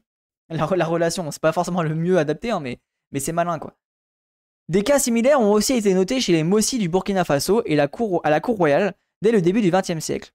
la, 0.48 0.66
relation. 0.66 1.30
C'est 1.30 1.40
pas 1.40 1.52
forcément 1.52 1.82
le 1.82 1.94
mieux 1.94 2.18
adapté, 2.18 2.51
hein, 2.51 2.60
mais, 2.60 2.78
mais 3.12 3.20
c'est 3.20 3.32
malin 3.32 3.59
quoi. 3.59 3.74
Des 4.68 4.82
cas 4.82 4.98
similaires 4.98 5.40
ont 5.40 5.52
aussi 5.52 5.74
été 5.74 5.94
notés 5.94 6.20
chez 6.20 6.32
les 6.32 6.43
Mossi 6.43 6.78
du 6.78 6.88
Burkina 6.88 7.24
Faso 7.24 7.62
et 7.66 7.76
la 7.76 7.86
cour, 7.86 8.20
à 8.24 8.30
la 8.30 8.40
cour 8.40 8.56
royale 8.56 8.94
dès 9.22 9.30
le 9.30 9.40
début 9.40 9.62
du 9.62 9.70
XXe 9.70 10.01
siècle. 10.01 10.32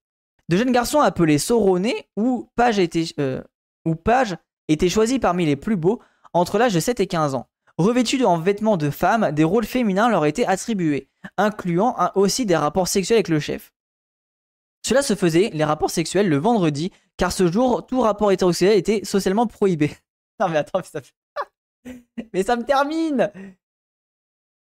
De 0.47 0.55
jeunes 0.55 0.71
garçons 0.71 1.01
appelés 1.01 1.37
Soronés 1.37 2.07
ou 2.15 2.49
pages 2.55 2.79
étaient, 2.79 3.05
euh, 3.19 3.41
ou 3.85 3.95
pages 3.95 4.37
étaient 4.67 4.89
choisis 4.89 5.19
parmi 5.19 5.45
les 5.45 5.55
plus 5.55 5.75
beaux 5.75 6.01
entre 6.33 6.57
l'âge 6.57 6.73
de 6.73 6.79
7 6.79 6.99
et 6.99 7.07
15 7.07 7.35
ans. 7.35 7.47
Revêtus 7.77 8.23
en 8.25 8.37
vêtements 8.37 8.77
de 8.77 8.89
femmes, 8.89 9.31
des 9.31 9.43
rôles 9.43 9.65
féminins 9.65 10.09
leur 10.09 10.25
étaient 10.25 10.45
attribués, 10.45 11.09
incluant 11.37 11.95
aussi 12.15 12.45
des 12.45 12.55
rapports 12.55 12.87
sexuels 12.87 13.17
avec 13.17 13.27
le 13.29 13.39
chef. 13.39 13.73
Cela 14.85 15.01
se 15.01 15.15
faisait, 15.15 15.49
les 15.53 15.63
rapports 15.63 15.91
sexuels, 15.91 16.27
le 16.27 16.37
vendredi, 16.37 16.91
car 17.17 17.31
ce 17.31 17.51
jour, 17.51 17.85
tout 17.85 18.01
rapport 18.01 18.31
hétérosexuel 18.31 18.77
était 18.77 19.03
socialement 19.03 19.47
prohibé. 19.47 19.91
Non 20.39 20.49
mais 20.49 20.57
attends, 20.57 20.81
ça 20.81 21.01
mais 22.33 22.41
ça 22.41 22.55
me 22.55 22.63
termine 22.63 23.31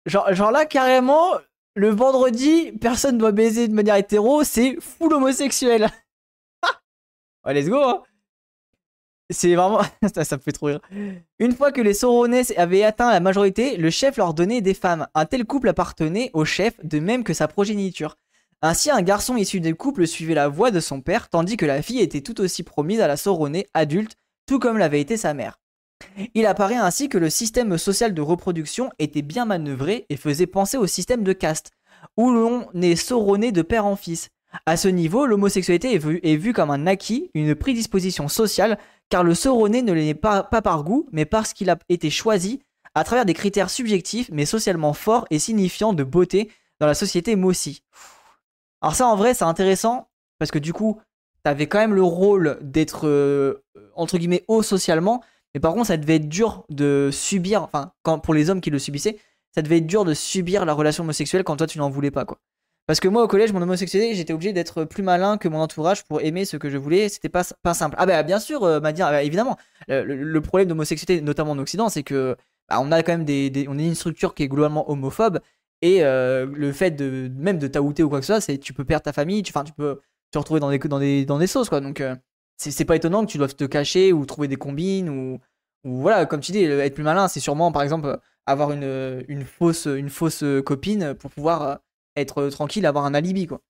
genre, 0.05 0.33
genre 0.33 0.51
là, 0.51 0.65
carrément, 0.65 1.33
le 1.75 1.89
vendredi, 1.89 2.71
personne 2.79 3.17
doit 3.17 3.31
baiser 3.31 3.67
de 3.67 3.73
manière 3.73 3.95
hétéro, 3.95 4.43
c'est 4.43 4.77
full 4.79 5.13
homosexuel. 5.13 5.89
ouais, 7.45 7.53
let's 7.53 7.67
go 7.67 7.81
hein 7.81 8.03
c'est 9.29 9.55
vraiment. 9.55 9.81
ça, 10.23 10.37
me 10.37 10.41
fait 10.41 10.51
trop 10.51 10.67
rire. 10.67 10.81
Une 11.39 11.53
fois 11.53 11.71
que 11.71 11.81
les 11.81 11.93
Soronais 11.93 12.57
avaient 12.57 12.83
atteint 12.83 13.11
la 13.11 13.19
majorité, 13.19 13.77
le 13.77 13.89
chef 13.89 14.17
leur 14.17 14.33
donnait 14.33 14.61
des 14.61 14.73
femmes. 14.73 15.07
Un 15.15 15.25
tel 15.25 15.45
couple 15.45 15.69
appartenait 15.69 16.29
au 16.33 16.45
chef, 16.45 16.73
de 16.83 16.99
même 16.99 17.23
que 17.23 17.33
sa 17.33 17.47
progéniture. 17.47 18.17
Ainsi, 18.61 18.89
un 18.89 19.01
garçon 19.01 19.35
issu 19.35 19.59
du 19.59 19.75
couple 19.75 20.07
suivait 20.07 20.33
la 20.33 20.47
voie 20.47 20.71
de 20.71 20.79
son 20.79 21.01
père, 21.01 21.29
tandis 21.29 21.57
que 21.57 21.65
la 21.65 21.81
fille 21.81 22.01
était 22.01 22.21
tout 22.21 22.39
aussi 22.41 22.63
promise 22.63 23.01
à 23.01 23.07
la 23.07 23.17
Soronée 23.17 23.67
adulte, 23.73 24.15
tout 24.47 24.59
comme 24.59 24.77
l'avait 24.77 25.01
été 25.01 25.17
sa 25.17 25.33
mère. 25.33 25.59
Il 26.33 26.45
apparaît 26.45 26.75
ainsi 26.75 27.09
que 27.09 27.17
le 27.17 27.29
système 27.29 27.77
social 27.77 28.13
de 28.13 28.21
reproduction 28.21 28.91
était 28.99 29.21
bien 29.21 29.45
manœuvré 29.45 30.05
et 30.09 30.17
faisait 30.17 30.47
penser 30.47 30.77
au 30.77 30.87
système 30.87 31.23
de 31.23 31.33
caste, 31.33 31.71
où 32.17 32.31
l'on 32.31 32.67
est 32.73 32.95
Soroné 32.95 33.51
de 33.51 33.61
père 33.61 33.85
en 33.85 33.95
fils. 33.95 34.29
À 34.65 34.77
ce 34.77 34.87
niveau, 34.87 35.25
l'homosexualité 35.25 35.93
est 35.93 36.35
vue, 36.37 36.53
comme 36.53 36.71
un 36.71 36.87
acquis, 36.87 37.29
une 37.33 37.55
prédisposition 37.55 38.27
sociale 38.27 38.77
car 39.09 39.23
le 39.23 39.35
Sauronné 39.35 39.81
ne 39.81 39.93
l'est 39.93 40.15
pas, 40.15 40.43
pas 40.43 40.61
par 40.61 40.83
goût, 40.83 41.07
mais 41.11 41.25
parce 41.25 41.53
qu'il 41.53 41.69
a 41.69 41.77
été 41.89 42.09
choisi 42.09 42.61
à 42.95 43.03
travers 43.03 43.25
des 43.25 43.33
critères 43.33 43.69
subjectifs, 43.69 44.29
mais 44.31 44.45
socialement 44.45 44.93
forts 44.93 45.27
et 45.29 45.37
signifiants 45.37 45.93
de 45.93 46.03
beauté 46.03 46.49
dans 46.79 46.87
la 46.87 46.93
société 46.93 47.35
Mossi. 47.35 47.83
Alors 48.81 48.95
ça, 48.95 49.07
en 49.07 49.15
vrai, 49.15 49.33
c'est 49.33 49.43
intéressant, 49.43 50.07
parce 50.39 50.51
que 50.51 50.59
du 50.59 50.73
coup, 50.73 50.99
t'avais 51.43 51.67
quand 51.67 51.79
même 51.79 51.93
le 51.93 52.03
rôle 52.03 52.57
d'être, 52.61 53.07
euh, 53.07 53.63
entre 53.95 54.17
guillemets, 54.17 54.43
haut 54.47 54.63
socialement, 54.63 55.21
mais 55.53 55.59
par 55.59 55.73
contre, 55.73 55.87
ça 55.87 55.97
devait 55.97 56.15
être 56.15 56.29
dur 56.29 56.65
de 56.69 57.09
subir, 57.11 57.63
enfin, 57.63 57.91
quand, 58.03 58.19
pour 58.19 58.33
les 58.33 58.49
hommes 58.49 58.61
qui 58.61 58.69
le 58.69 58.79
subissaient, 58.79 59.19
ça 59.53 59.61
devait 59.61 59.77
être 59.77 59.87
dur 59.87 60.03
de 60.03 60.13
subir 60.13 60.65
la 60.65 60.73
relation 60.73 61.03
homosexuelle 61.03 61.43
quand 61.43 61.57
toi, 61.57 61.67
tu 61.67 61.77
n'en 61.77 61.89
voulais 61.89 62.11
pas, 62.11 62.25
quoi. 62.25 62.39
Parce 62.87 62.99
que 62.99 63.07
moi, 63.07 63.23
au 63.23 63.27
collège, 63.27 63.51
mon 63.51 63.61
homosexualité, 63.61 64.13
j'étais 64.13 64.33
obligé 64.33 64.53
d'être 64.53 64.83
plus 64.83 65.01
malin 65.01 65.37
que 65.37 65.47
mon 65.47 65.59
entourage 65.59 66.03
pour 66.03 66.21
aimer 66.21 66.45
ce 66.45 66.55
que 66.57 66.69
je 66.69 66.77
voulais. 66.77 67.09
C'était 67.09 67.29
pas, 67.29 67.43
pas 67.63 67.73
simple. 67.73 67.95
Ah, 67.97 68.05
bah, 68.05 68.21
bien 68.21 68.39
sûr, 68.39 68.63
euh, 68.63 68.79
m'a 68.79 68.91
dit, 68.91 69.01
ah, 69.01 69.09
bah, 69.09 69.23
évidemment. 69.23 69.57
Le, 69.87 70.39
problème 70.39 70.67
d'homosexualité, 70.67 71.21
notamment 71.21 71.51
en 71.51 71.59
Occident, 71.59 71.89
c'est 71.89 72.03
que 72.03 72.35
bah, 72.69 72.79
on 72.79 72.91
a 72.91 73.01
quand 73.01 73.13
même 73.13 73.25
des, 73.25 73.65
On 73.69 73.79
est 73.79 73.85
une 73.87 73.95
structure 73.95 74.35
qui 74.35 74.43
est 74.43 74.47
globalement 74.47 74.89
homophobe. 74.89 75.39
Et 75.81 76.03
euh, 76.03 76.45
le 76.51 76.71
fait 76.71 76.91
de 76.91 77.29
même 77.35 77.57
de 77.57 77.67
t'outer 77.67 78.03
ou 78.03 78.09
quoi 78.09 78.19
que 78.19 78.25
ce 78.25 78.33
soit, 78.33 78.41
c'est 78.41 78.57
tu 78.59 78.73
peux 78.73 78.85
perdre 78.85 79.03
ta 79.03 79.13
famille, 79.13 79.43
tu, 79.43 79.51
tu 79.51 79.73
peux 79.73 79.99
te 80.31 80.37
retrouver 80.37 80.59
dans 80.59 80.69
des, 80.69 80.79
dans 80.79 80.99
des, 80.99 81.25
dans 81.25 81.39
des 81.39 81.47
sauces, 81.47 81.69
quoi. 81.69 81.81
Donc, 81.81 82.01
euh, 82.01 82.15
c'est 82.57 82.85
pas 82.85 82.95
étonnant 82.95 83.25
que 83.25 83.31
tu 83.31 83.37
doives 83.37 83.55
te 83.55 83.65
cacher 83.65 84.13
ou 84.13 84.25
trouver 84.25 84.47
des 84.47 84.55
combines 84.57 85.09
ou, 85.09 85.39
ou 85.83 85.97
voilà, 85.97 86.25
comme 86.25 86.39
tu 86.39 86.51
dis, 86.51 86.63
être 86.63 86.93
plus 86.93 87.03
malin, 87.03 87.27
c'est 87.27 87.39
sûrement, 87.39 87.71
par 87.71 87.81
exemple, 87.83 88.17
avoir 88.45 88.71
une, 88.71 89.25
une, 89.27 89.43
fausse, 89.43 89.87
une 89.87 90.09
fausse 90.09 90.43
copine 90.63 91.13
pour 91.15 91.31
pouvoir 91.31 91.79
être 92.15 92.47
tranquille, 92.49 92.85
avoir 92.85 93.05
un 93.05 93.13
alibi, 93.13 93.47
quoi. 93.47 93.61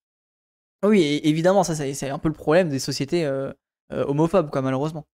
Oui, 0.84 1.20
évidemment, 1.24 1.64
ça, 1.64 1.76
c'est 1.76 2.10
un 2.10 2.20
peu 2.20 2.28
le 2.28 2.34
problème 2.34 2.70
des 2.70 2.80
sociétés 2.80 3.26
euh, 3.26 3.52
euh, 3.92 4.06
homophobes, 4.06 4.50
quoi, 4.50 4.62
malheureusement. 4.62 5.06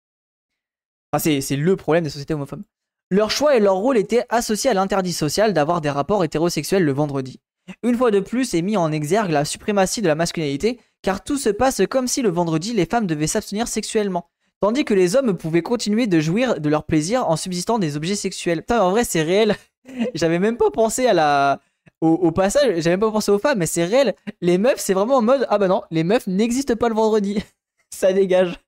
Enfin, 1.13 1.39
c'est 1.41 1.55
le 1.55 1.75
problème 1.75 2.03
des 2.03 2.09
sociétés 2.09 2.33
homophobes. 2.33 2.63
Leur 3.09 3.29
choix 3.29 3.55
et 3.55 3.59
leur 3.59 3.75
rôle 3.75 3.97
étaient 3.97 4.25
associés 4.29 4.69
à 4.69 4.73
l'interdit 4.73 5.13
social 5.13 5.53
d'avoir 5.53 5.81
des 5.81 5.89
rapports 5.89 6.23
hétérosexuels 6.23 6.83
le 6.83 6.93
vendredi. 6.93 7.39
Une 7.83 7.97
fois 7.97 8.11
de 8.11 8.19
plus 8.19 8.53
est 8.53 8.61
mis 8.61 8.77
en 8.77 8.91
exergue 8.91 9.31
la 9.31 9.45
suprématie 9.45 10.01
de 10.01 10.07
la 10.07 10.15
masculinité, 10.15 10.79
car 11.01 11.23
tout 11.23 11.37
se 11.37 11.49
passe 11.49 11.81
comme 11.89 12.07
si 12.07 12.21
le 12.21 12.29
vendredi 12.29 12.73
les 12.73 12.85
femmes 12.85 13.07
devaient 13.07 13.27
s'abstenir 13.27 13.67
sexuellement, 13.67 14.29
tandis 14.61 14.85
que 14.85 14.93
les 14.93 15.15
hommes 15.15 15.37
pouvaient 15.37 15.61
continuer 15.61 16.07
de 16.07 16.19
jouir 16.19 16.59
de 16.59 16.69
leur 16.69 16.85
plaisir 16.85 17.27
en 17.27 17.35
subsistant 17.35 17.79
des 17.79 17.97
objets 17.97 18.15
sexuels. 18.15 18.63
En 18.69 18.91
vrai, 18.91 19.03
c'est 19.03 19.23
réel. 19.23 19.55
J'avais 20.15 20.39
même 20.39 20.57
pas 20.57 20.71
pensé 20.71 21.05
à 21.07 21.13
la, 21.13 21.59
au, 22.01 22.31
passage, 22.31 22.81
j'avais 22.81 22.97
pas 22.97 23.11
pensé 23.11 23.31
aux 23.31 23.39
femmes, 23.39 23.59
mais 23.59 23.67
c'est 23.67 23.85
réel. 23.85 24.15
Les 24.41 24.57
meufs, 24.57 24.79
c'est 24.79 24.93
vraiment 24.93 25.17
en 25.17 25.21
mode 25.21 25.45
Ah 25.49 25.57
bah 25.57 25.67
non, 25.67 25.83
les 25.91 26.03
meufs 26.03 26.27
n'existent 26.27 26.75
pas 26.75 26.89
le 26.89 26.95
vendredi. 26.95 27.43
Ça 27.93 28.11
dégage. 28.11 28.59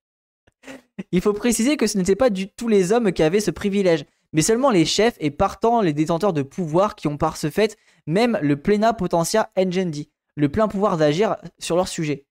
Il 1.12 1.22
faut 1.22 1.34
préciser 1.34 1.76
que 1.76 1.88
ce 1.88 1.98
n'était 1.98 2.16
pas 2.16 2.30
du 2.30 2.48
tout 2.48 2.68
les 2.68 2.92
hommes 2.92 3.12
qui 3.12 3.24
avaient 3.24 3.40
ce 3.40 3.52
privilège, 3.52 4.06
mais 4.34 4.44
seulement 4.44 4.70
les 4.70 4.86
chefs 4.86 5.16
et 5.20 5.32
partant 5.32 5.82
les 5.82 5.94
détenteurs 5.94 6.34
de 6.34 6.44
pouvoir 6.44 6.96
qui 6.96 7.08
ont 7.08 7.18
par 7.18 7.38
ce 7.38 7.50
fait 7.50 7.78
même 8.06 8.38
le 8.42 8.58
plena 8.58 8.94
potentia 8.94 9.50
engendi, 9.58 10.12
le 10.36 10.50
plein 10.50 10.68
pouvoir 10.68 10.98
d'agir 10.98 11.38
sur 11.58 11.76
leur 11.76 11.88
sujet. 11.88 12.26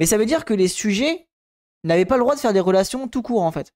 Mais 0.00 0.06
ça 0.06 0.18
veut 0.18 0.26
dire 0.26 0.44
que 0.44 0.54
les 0.54 0.68
sujets 0.68 1.28
n'avaient 1.84 2.04
pas 2.04 2.16
le 2.16 2.22
droit 2.22 2.34
de 2.34 2.40
faire 2.40 2.52
des 2.52 2.60
relations 2.60 3.08
tout 3.08 3.22
court 3.22 3.42
en 3.42 3.52
fait. 3.52 3.72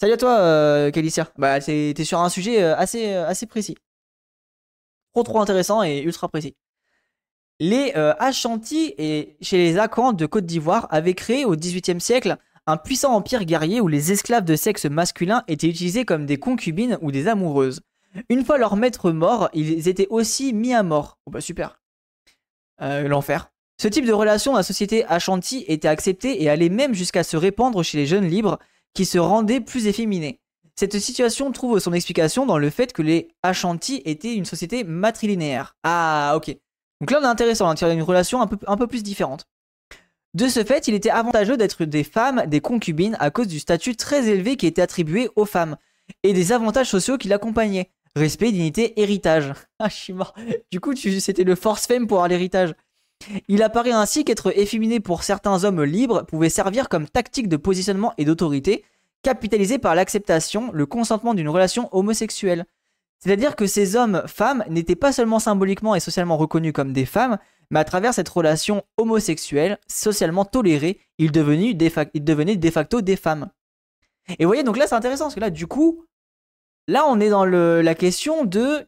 Salut 0.00 0.12
à 0.12 0.16
toi, 0.16 0.38
euh, 0.38 0.90
Calicia. 0.92 1.28
Bah, 1.38 1.60
t'es 1.60 2.04
sur 2.04 2.20
un 2.20 2.28
sujet 2.28 2.62
euh, 2.62 2.76
assez, 2.76 3.14
euh, 3.14 3.26
assez 3.26 3.46
précis. 3.46 3.76
Trop 5.12 5.22
trop 5.22 5.40
intéressant 5.40 5.82
et 5.82 6.00
ultra 6.00 6.28
précis. 6.28 6.54
Les 7.60 7.92
euh, 7.96 8.14
Ashanti 8.18 8.94
et 8.98 9.36
chez 9.40 9.56
les 9.56 9.78
Akans 9.78 10.12
de 10.12 10.26
Côte 10.26 10.46
d'Ivoire 10.46 10.86
avaient 10.90 11.14
créé 11.14 11.44
au 11.44 11.56
XVIIIe 11.56 12.00
siècle 12.00 12.36
un 12.66 12.76
puissant 12.76 13.14
empire 13.14 13.44
guerrier 13.44 13.80
où 13.80 13.88
les 13.88 14.12
esclaves 14.12 14.44
de 14.44 14.54
sexe 14.54 14.84
masculin 14.84 15.42
étaient 15.48 15.68
utilisés 15.68 16.04
comme 16.04 16.26
des 16.26 16.38
concubines 16.38 16.98
ou 17.00 17.10
des 17.10 17.26
amoureuses. 17.26 17.80
Une 18.28 18.44
fois 18.44 18.58
leur 18.58 18.76
maître 18.76 19.10
mort, 19.10 19.48
ils 19.54 19.88
étaient 19.88 20.06
aussi 20.10 20.52
mis 20.52 20.74
à 20.74 20.82
mort. 20.82 21.18
Oh 21.26 21.30
bah 21.30 21.40
super. 21.40 21.80
Euh, 22.80 23.08
l'enfer. 23.08 23.50
Ce 23.80 23.88
type 23.88 24.04
de 24.06 24.12
relation 24.12 24.52
dans 24.52 24.58
la 24.58 24.64
société 24.64 25.04
Ashanti 25.06 25.64
était 25.68 25.88
accepté 25.88 26.42
et 26.42 26.48
allait 26.48 26.68
même 26.68 26.94
jusqu'à 26.94 27.24
se 27.24 27.36
répandre 27.36 27.82
chez 27.82 27.96
les 27.96 28.06
jeunes 28.06 28.28
libres 28.28 28.58
qui 28.92 29.04
se 29.04 29.18
rendaient 29.18 29.60
plus 29.60 29.86
efféminés. 29.86 30.40
Cette 30.78 31.00
situation 31.00 31.50
trouve 31.50 31.80
son 31.80 31.92
explication 31.92 32.46
dans 32.46 32.56
le 32.56 32.70
fait 32.70 32.92
que 32.92 33.02
les 33.02 33.32
Ashanti 33.42 34.00
étaient 34.04 34.36
une 34.36 34.44
société 34.44 34.84
matrilinéaire. 34.84 35.74
Ah, 35.82 36.34
ok. 36.36 36.56
Donc 37.00 37.10
là, 37.10 37.18
on 37.20 37.24
est 37.24 37.26
intéressant, 37.26 37.68
on 37.68 37.74
a 37.74 37.92
une 37.92 38.00
relation 38.00 38.40
un 38.40 38.46
peu, 38.46 38.56
un 38.64 38.76
peu 38.76 38.86
plus 38.86 39.02
différente. 39.02 39.48
De 40.34 40.46
ce 40.46 40.62
fait, 40.62 40.86
il 40.86 40.94
était 40.94 41.10
avantageux 41.10 41.56
d'être 41.56 41.84
des 41.84 42.04
femmes, 42.04 42.44
des 42.46 42.60
concubines, 42.60 43.16
à 43.18 43.32
cause 43.32 43.48
du 43.48 43.58
statut 43.58 43.96
très 43.96 44.28
élevé 44.28 44.56
qui 44.56 44.68
était 44.68 44.80
attribué 44.80 45.28
aux 45.34 45.46
femmes, 45.46 45.76
et 46.22 46.32
des 46.32 46.52
avantages 46.52 46.90
sociaux 46.90 47.18
qui 47.18 47.26
l'accompagnaient. 47.26 47.90
Respect, 48.14 48.52
dignité, 48.52 49.00
héritage. 49.00 49.54
Ah, 49.80 49.88
je 49.88 49.96
suis 49.96 50.12
mort. 50.12 50.32
Du 50.70 50.78
coup, 50.78 50.94
c'était 50.94 51.42
le 51.42 51.56
force 51.56 51.88
femme 51.88 52.06
pour 52.06 52.18
avoir 52.18 52.28
l'héritage. 52.28 52.72
Il 53.48 53.64
apparaît 53.64 53.90
ainsi 53.90 54.24
qu'être 54.24 54.56
efféminé 54.56 55.00
pour 55.00 55.24
certains 55.24 55.64
hommes 55.64 55.82
libres 55.82 56.24
pouvait 56.24 56.50
servir 56.50 56.88
comme 56.88 57.08
tactique 57.08 57.48
de 57.48 57.56
positionnement 57.56 58.14
et 58.16 58.24
d'autorité, 58.24 58.84
capitalisé 59.22 59.78
par 59.78 59.94
l'acceptation, 59.94 60.70
le 60.72 60.86
consentement 60.86 61.34
d'une 61.34 61.48
relation 61.48 61.88
homosexuelle. 61.92 62.66
C'est-à-dire 63.18 63.56
que 63.56 63.66
ces 63.66 63.96
hommes-femmes 63.96 64.64
n'étaient 64.68 64.96
pas 64.96 65.12
seulement 65.12 65.40
symboliquement 65.40 65.94
et 65.94 66.00
socialement 66.00 66.36
reconnus 66.36 66.72
comme 66.72 66.92
des 66.92 67.06
femmes, 67.06 67.38
mais 67.70 67.80
à 67.80 67.84
travers 67.84 68.14
cette 68.14 68.28
relation 68.28 68.84
homosexuelle, 68.96 69.78
socialement 69.88 70.44
tolérée, 70.44 71.00
ils 71.18 71.32
devenaient 71.32 71.74
de, 71.74 72.70
facto 72.70 73.00
des 73.00 73.16
femmes. 73.16 73.50
Et 74.38 74.44
vous 74.44 74.48
voyez, 74.48 74.62
donc 74.62 74.76
là 74.76 74.86
c'est 74.86 74.94
intéressant, 74.94 75.24
parce 75.24 75.34
que 75.34 75.40
là, 75.40 75.50
du 75.50 75.66
coup, 75.66 76.04
là 76.86 77.04
on 77.08 77.18
est 77.18 77.30
dans 77.30 77.44
la 77.44 77.94
question 77.94 78.44
de... 78.44 78.86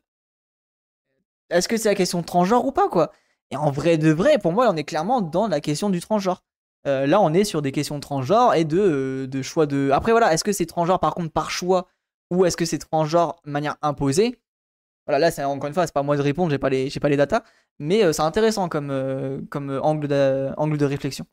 Est-ce 1.50 1.66
que 1.66 1.76
c'est 1.76 1.88
la 1.88 1.96
question 1.96 2.22
transgenre 2.22 2.64
ou 2.64 2.70
pas, 2.70 2.88
quoi? 2.88 3.12
Et 3.50 3.56
en 3.56 3.72
vrai 3.72 3.98
de 3.98 4.12
vrai, 4.12 4.38
pour 4.38 4.52
moi, 4.52 4.68
on 4.70 4.76
est 4.76 4.84
clairement 4.84 5.20
dans 5.20 5.48
la 5.48 5.60
question 5.60 5.90
du 5.90 6.00
transgenre. 6.00 6.44
Euh, 6.86 7.06
là, 7.06 7.20
on 7.20 7.32
est 7.34 7.44
sur 7.44 7.62
des 7.62 7.72
questions 7.72 7.96
de 7.96 8.00
transgenre 8.00 8.54
et 8.54 8.64
de, 8.64 8.78
euh, 8.78 9.42
choix 9.42 9.66
de. 9.66 9.90
Après, 9.92 10.12
voilà, 10.12 10.32
est-ce 10.32 10.44
que 10.44 10.52
c'est 10.52 10.66
transgenre 10.66 10.98
par 10.98 11.14
contre 11.14 11.32
par 11.32 11.50
choix 11.50 11.88
ou 12.30 12.44
est-ce 12.44 12.56
que 12.56 12.64
c'est 12.64 12.78
transgenre 12.78 13.36
de 13.44 13.50
manière 13.50 13.76
imposée? 13.82 14.40
Voilà, 15.06 15.18
là, 15.18 15.30
c'est 15.30 15.44
encore 15.44 15.68
une 15.68 15.74
fois, 15.74 15.86
c'est 15.86 15.92
pas 15.92 16.02
moi 16.02 16.16
de 16.16 16.22
répondre, 16.22 16.50
j'ai 16.50 16.58
pas 16.58 16.70
les, 16.70 16.90
pas 17.00 17.08
les 17.08 17.16
datas, 17.16 17.42
mais 17.78 18.04
euh, 18.04 18.12
c'est 18.12 18.22
intéressant 18.22 18.68
comme, 18.68 19.46
comme 19.50 19.78
angle, 19.82 20.08
de, 20.08 20.76
de 20.76 20.84
réflexion. 20.84 21.26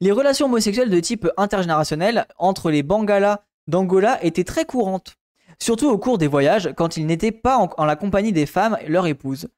Les 0.00 0.12
relations 0.12 0.46
homosexuelles 0.46 0.90
de 0.90 1.00
type 1.00 1.28
intergénérationnel 1.36 2.26
entre 2.38 2.70
les 2.70 2.84
Bangalas 2.84 3.42
d'Angola 3.66 4.22
étaient 4.24 4.44
très 4.44 4.64
courantes, 4.64 5.16
surtout 5.58 5.88
au 5.90 5.98
cours 5.98 6.18
des 6.18 6.28
voyages 6.28 6.72
quand 6.76 6.96
ils 6.96 7.06
n'étaient 7.06 7.32
pas 7.32 7.58
en, 7.58 7.68
en 7.76 7.84
la 7.84 7.96
compagnie 7.96 8.32
des 8.32 8.46
femmes 8.46 8.78
leurs 8.86 9.08
épouses. 9.08 9.48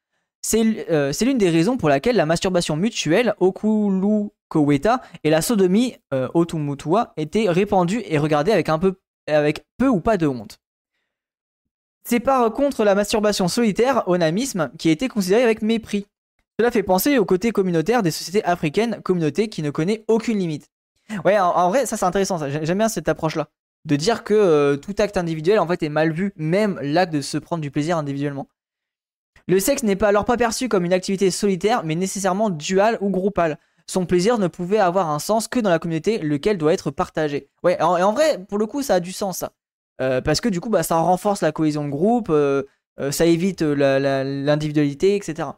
Euh, 0.52 1.12
c'est 1.12 1.24
l'une 1.24 1.38
des 1.38 1.50
raisons 1.50 1.76
pour 1.76 1.88
laquelle 1.88 2.16
la 2.16 2.26
masturbation 2.26 2.76
mutuelle, 2.76 3.34
Okulu 3.40 4.28
Koweta, 4.48 5.00
et 5.24 5.30
la 5.30 5.42
sodomie, 5.42 5.96
euh, 6.12 6.28
Otumutua, 6.34 7.12
étaient 7.16 7.48
répandues 7.48 8.02
et 8.06 8.18
regardées 8.18 8.52
avec, 8.52 8.68
un 8.68 8.78
peu, 8.78 8.94
avec 9.26 9.64
peu 9.78 9.88
ou 9.88 10.00
pas 10.00 10.16
de 10.16 10.26
honte. 10.26 10.58
C'est 12.06 12.20
par 12.20 12.52
contre 12.52 12.84
la 12.84 12.94
masturbation 12.94 13.48
solitaire, 13.48 14.06
onamisme, 14.06 14.70
qui 14.78 14.90
a 14.90 14.92
été 14.92 15.08
considérée 15.08 15.42
avec 15.42 15.62
mépris. 15.62 16.06
Cela 16.58 16.70
fait 16.70 16.82
penser 16.82 17.18
au 17.18 17.24
côté 17.24 17.50
communautaire 17.50 18.02
des 18.02 18.10
sociétés 18.10 18.44
africaines, 18.44 19.00
communauté 19.02 19.48
qui 19.48 19.62
ne 19.62 19.70
connaît 19.70 20.04
aucune 20.06 20.38
limite. 20.38 20.68
Ouais, 21.24 21.38
en, 21.38 21.68
vrai, 21.68 21.86
ça 21.86 21.96
c'est 21.96 22.04
intéressant, 22.04 22.38
j'aime 22.48 22.78
bien 22.78 22.88
cette 22.88 23.08
approche-là. 23.08 23.48
De 23.86 23.96
dire 23.96 24.24
que 24.24 24.34
euh, 24.34 24.76
tout 24.76 24.94
acte 24.98 25.16
individuel 25.16 25.58
en 25.58 25.66
fait 25.66 25.82
est 25.82 25.88
mal 25.88 26.12
vu, 26.12 26.32
même 26.36 26.78
l'acte 26.80 27.12
de 27.12 27.20
se 27.20 27.36
prendre 27.36 27.60
du 27.60 27.70
plaisir 27.70 27.98
individuellement. 27.98 28.48
Le 29.46 29.60
sexe 29.60 29.82
n'est 29.82 29.96
pas 29.96 30.08
alors 30.08 30.24
pas 30.24 30.38
perçu 30.38 30.68
comme 30.68 30.84
une 30.84 30.92
activité 30.92 31.30
solitaire, 31.30 31.84
mais 31.84 31.94
nécessairement 31.94 32.48
duale 32.48 32.96
ou 33.00 33.10
groupale. 33.10 33.58
Son 33.86 34.06
plaisir 34.06 34.38
ne 34.38 34.48
pouvait 34.48 34.78
avoir 34.78 35.10
un 35.10 35.18
sens 35.18 35.48
que 35.48 35.60
dans 35.60 35.68
la 35.68 35.78
communauté, 35.78 36.18
lequel 36.18 36.56
doit 36.56 36.72
être 36.72 36.90
partagé. 36.90 37.50
Ouais, 37.62 37.76
et 37.78 37.82
en 37.82 38.12
vrai, 38.12 38.42
pour 38.48 38.56
le 38.56 38.66
coup, 38.66 38.82
ça 38.82 38.94
a 38.94 39.00
du 39.00 39.12
sens, 39.12 39.38
ça. 39.38 39.52
Euh, 40.00 40.20
parce 40.20 40.40
que 40.40 40.48
du 40.48 40.60
coup, 40.60 40.70
bah, 40.70 40.82
ça 40.82 40.96
renforce 40.96 41.42
la 41.42 41.52
cohésion 41.52 41.84
de 41.84 41.90
groupe, 41.90 42.28
euh, 42.30 42.62
euh, 42.98 43.10
ça 43.10 43.26
évite 43.26 43.60
l'individualité, 43.60 45.14
etc. 45.14 45.48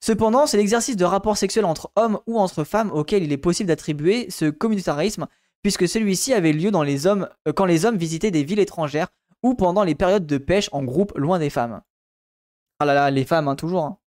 Cependant, 0.00 0.46
c'est 0.46 0.56
l'exercice 0.56 0.96
de 0.96 1.04
rapports 1.04 1.36
sexuels 1.36 1.64
entre 1.64 1.90
hommes 1.96 2.20
ou 2.26 2.38
entre 2.38 2.64
femmes 2.64 2.90
auquel 2.92 3.24
il 3.24 3.32
est 3.32 3.36
possible 3.36 3.68
d'attribuer 3.68 4.30
ce 4.30 4.46
communautarisme, 4.48 5.26
puisque 5.62 5.88
celui-ci 5.88 6.34
avait 6.34 6.52
lieu 6.52 6.70
dans 6.70 6.82
les 6.82 7.06
hommes, 7.06 7.28
quand 7.54 7.66
les 7.66 7.84
hommes 7.84 7.96
visitaient 7.96 8.30
des 8.30 8.42
villes 8.42 8.58
étrangères 8.58 9.08
ou 9.42 9.54
pendant 9.54 9.84
les 9.84 9.94
périodes 9.94 10.26
de 10.26 10.38
pêche 10.38 10.68
en 10.72 10.82
groupe 10.82 11.12
loin 11.16 11.38
des 11.38 11.50
femmes. 11.50 11.82
Ah 12.78 12.84
là 12.84 12.94
là, 12.94 13.10
les 13.10 13.24
femmes, 13.24 13.48
hein, 13.48 13.56
toujours. 13.56 13.84
Hein. 13.84 13.98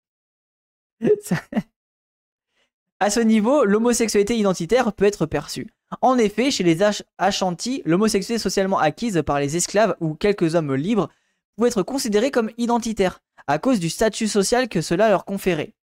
à 3.01 3.11
ce 3.11 3.21
niveau, 3.21 3.65
l'homosexualité 3.65 4.37
identitaire 4.37 4.93
peut 4.93 5.05
être 5.05 5.27
perçue. 5.27 5.69
En 6.01 6.19
effet, 6.19 6.51
chez 6.51 6.65
les 6.65 6.79
Ashanti, 7.19 7.83
l'homosexualité 7.85 8.43
socialement 8.43 8.79
acquise 8.79 9.23
par 9.25 9.39
les 9.41 9.57
esclaves 9.57 9.97
ou 10.01 10.15
quelques 10.15 10.55
hommes 10.55 10.75
libres 10.75 11.09
pouvait 11.57 11.69
être 11.69 11.83
considérée 11.83 12.31
comme 12.31 12.51
identitaire, 12.59 13.21
à 13.47 13.59
cause 13.59 13.81
du 13.81 13.91
statut 13.91 14.29
social 14.29 14.69
que 14.69 14.81
cela 14.81 15.09
leur 15.09 15.25
conférait. 15.25 15.75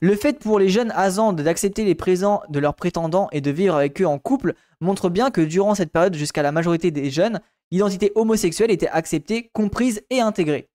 Le 0.00 0.14
fait 0.16 0.38
pour 0.38 0.58
les 0.58 0.68
jeunes 0.68 0.92
Azandes 0.94 1.40
d'accepter 1.40 1.84
les 1.84 1.94
présents 1.94 2.42
de 2.48 2.58
leurs 2.58 2.74
prétendants 2.74 3.28
et 3.32 3.40
de 3.40 3.50
vivre 3.50 3.74
avec 3.74 4.00
eux 4.02 4.06
en 4.06 4.18
couple 4.18 4.54
montre 4.80 5.08
bien 5.08 5.30
que 5.30 5.40
durant 5.40 5.74
cette 5.74 5.92
période 5.92 6.14
jusqu'à 6.14 6.42
la 6.42 6.52
majorité 6.52 6.90
des 6.90 7.10
jeunes, 7.10 7.40
l'identité 7.70 8.12
homosexuelle 8.14 8.70
était 8.70 8.88
acceptée, 8.88 9.50
comprise 9.52 10.02
et 10.10 10.20
intégrée. 10.20 10.68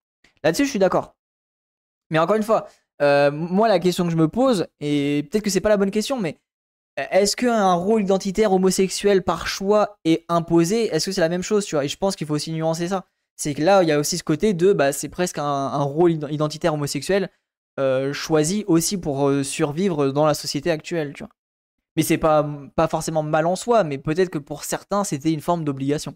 Là-dessus, 0.44 0.66
je 0.66 0.70
suis 0.70 0.80
d'accord. 0.80 1.13
Mais 2.10 2.20
encore 2.20 2.36
une 2.36 2.44
fois, 2.44 2.68
euh, 3.02 3.32
moi, 3.32 3.68
la 3.68 3.80
question 3.80 4.06
que 4.06 4.12
je 4.12 4.18
me 4.18 4.28
pose, 4.28 4.68
et 4.80 5.28
peut-être 5.30 5.44
que 5.44 5.50
c'est 5.50 5.62
pas 5.62 5.70
la 5.70 5.78
bonne 5.78 5.92
question, 5.92 6.20
mais 6.20 6.40
euh, 7.00 7.06
est-ce 7.12 7.36
qu'un 7.36 7.74
rôle 7.74 8.04
identitaire 8.04 8.54
homosexuel 8.54 9.24
par 9.24 9.48
choix 9.48 9.98
est 10.06 10.26
imposé? 10.30 10.94
Est-ce 10.94 11.08
que 11.08 11.12
c'est 11.12 11.22
la 11.22 11.30
même 11.30 11.42
chose 11.42 11.66
tu 11.66 11.76
vois? 11.76 11.86
Et 11.86 11.88
je 11.88 11.98
pense 11.98 12.16
qu'il 12.16 12.28
faut 12.28 12.36
aussi 12.36 12.52
nuancer 12.52 12.88
ça. 12.88 13.06
C'est 13.36 13.54
que 13.56 13.64
là, 13.64 13.84
il 13.84 13.90
y 13.90 13.92
a 13.92 14.00
aussi 14.00 14.18
ce 14.18 14.24
côté 14.24 14.54
de, 14.54 14.74
bah, 14.74 14.94
c'est 14.94 15.10
presque 15.10 15.40
un, 15.40 15.78
rôle 15.80 16.12
identitaire 16.32 16.74
homosexuel 16.76 17.30
euh, 17.80 18.14
choisi 18.14 18.64
aussi 18.68 18.98
pour 18.98 19.32
survivre 19.44 20.10
dans 20.10 20.26
la 20.26 20.36
société 20.36 20.70
actuelle, 20.70 21.14
tu 21.14 21.24
vois? 21.24 21.32
Mais 21.96 22.04
c'est 22.04 22.18
pas, 22.18 22.48
pas 22.76 22.88
forcément 22.88 23.24
mal 23.24 23.46
en 23.46 23.56
soi, 23.56 23.84
mais 23.84 23.98
peut-être 23.98 24.30
que 24.30 24.40
pour 24.40 24.64
certains, 24.64 25.04
c'était 25.04 25.32
une 25.32 25.42
forme 25.42 25.64
d'obligation. 25.64 26.16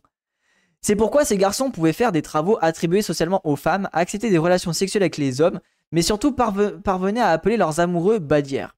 C'est 0.81 0.95
pourquoi 0.95 1.25
ces 1.25 1.37
garçons 1.37 1.71
pouvaient 1.71 1.93
faire 1.93 2.11
des 2.11 2.21
travaux 2.21 2.57
attribués 2.61 3.01
socialement 3.01 3.41
aux 3.43 3.55
femmes, 3.55 3.89
accepter 3.93 4.29
des 4.29 4.37
relations 4.37 4.73
sexuelles 4.73 5.03
avec 5.03 5.17
les 5.17 5.41
hommes, 5.41 5.59
mais 5.91 6.01
surtout 6.01 6.33
parvenaient 6.33 7.21
à 7.21 7.29
appeler 7.29 7.57
leurs 7.57 7.79
amoureux 7.79 8.19
badières. 8.19 8.75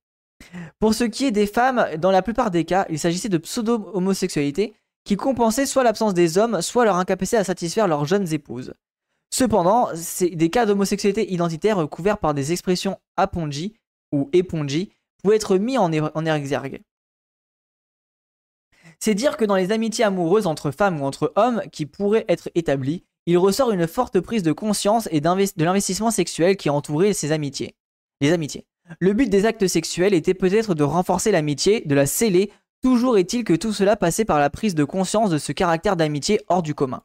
Pour 0.79 0.93
ce 0.93 1.03
qui 1.03 1.25
est 1.25 1.31
des 1.31 1.47
femmes, 1.47 1.85
dans 1.97 2.11
la 2.11 2.21
plupart 2.21 2.51
des 2.51 2.65
cas, 2.65 2.85
il 2.89 2.99
s'agissait 2.99 3.29
de 3.29 3.37
pseudo-homosexualité 3.37 4.73
qui 5.03 5.17
compensait 5.17 5.65
soit 5.65 5.83
l'absence 5.83 6.13
des 6.13 6.37
hommes, 6.37 6.61
soit 6.61 6.85
leur 6.85 6.97
incapacité 6.97 7.37
à 7.37 7.43
satisfaire 7.43 7.87
leurs 7.87 8.05
jeunes 8.05 8.31
épouses. 8.33 8.73
Cependant, 9.31 9.89
des 10.21 10.49
cas 10.49 10.65
d'homosexualité 10.65 11.31
identitaire 11.31 11.87
couverts 11.89 12.17
par 12.17 12.33
des 12.33 12.51
expressions 12.51 12.97
aponji 13.17 13.75
ou 14.11 14.29
eponji 14.33 14.91
pouvaient 15.21 15.35
être 15.35 15.57
mis 15.57 15.77
en, 15.77 15.91
er-, 15.91 16.11
en 16.13 16.25
exergue. 16.25 16.81
C'est 18.99 19.15
dire 19.15 19.37
que 19.37 19.45
dans 19.45 19.55
les 19.55 19.71
amitiés 19.71 20.03
amoureuses 20.03 20.47
entre 20.47 20.71
femmes 20.71 21.01
ou 21.01 21.05
entre 21.05 21.31
hommes 21.35 21.61
qui 21.71 21.85
pourraient 21.85 22.25
être 22.27 22.49
établies, 22.55 23.03
il 23.29 23.37
ressort 23.37 23.71
une 23.71 23.85
forte 23.85 24.19
prise 24.19 24.41
de 24.41 24.51
conscience 24.51 25.07
et 25.11 25.21
de 25.21 25.63
l'investissement 25.63 26.09
sexuel 26.09 26.57
qui 26.57 26.71
entourait 26.71 27.13
ces 27.13 27.31
amitiés. 27.31 27.75
Les 28.21 28.31
amitiés. 28.31 28.65
Le 28.99 29.13
but 29.13 29.29
des 29.29 29.45
actes 29.45 29.67
sexuels 29.67 30.15
était 30.15 30.33
peut-être 30.33 30.73
de 30.73 30.83
renforcer 30.83 31.31
l'amitié, 31.31 31.83
de 31.85 31.93
la 31.93 32.07
sceller, 32.07 32.51
toujours 32.81 33.19
est-il 33.19 33.43
que 33.43 33.53
tout 33.53 33.71
cela 33.71 33.95
passait 33.95 34.25
par 34.25 34.39
la 34.39 34.49
prise 34.49 34.73
de 34.73 34.83
conscience 34.83 35.29
de 35.29 35.37
ce 35.37 35.51
caractère 35.51 35.95
d'amitié 35.95 36.41
hors 36.47 36.63
du 36.63 36.73
commun. 36.73 37.03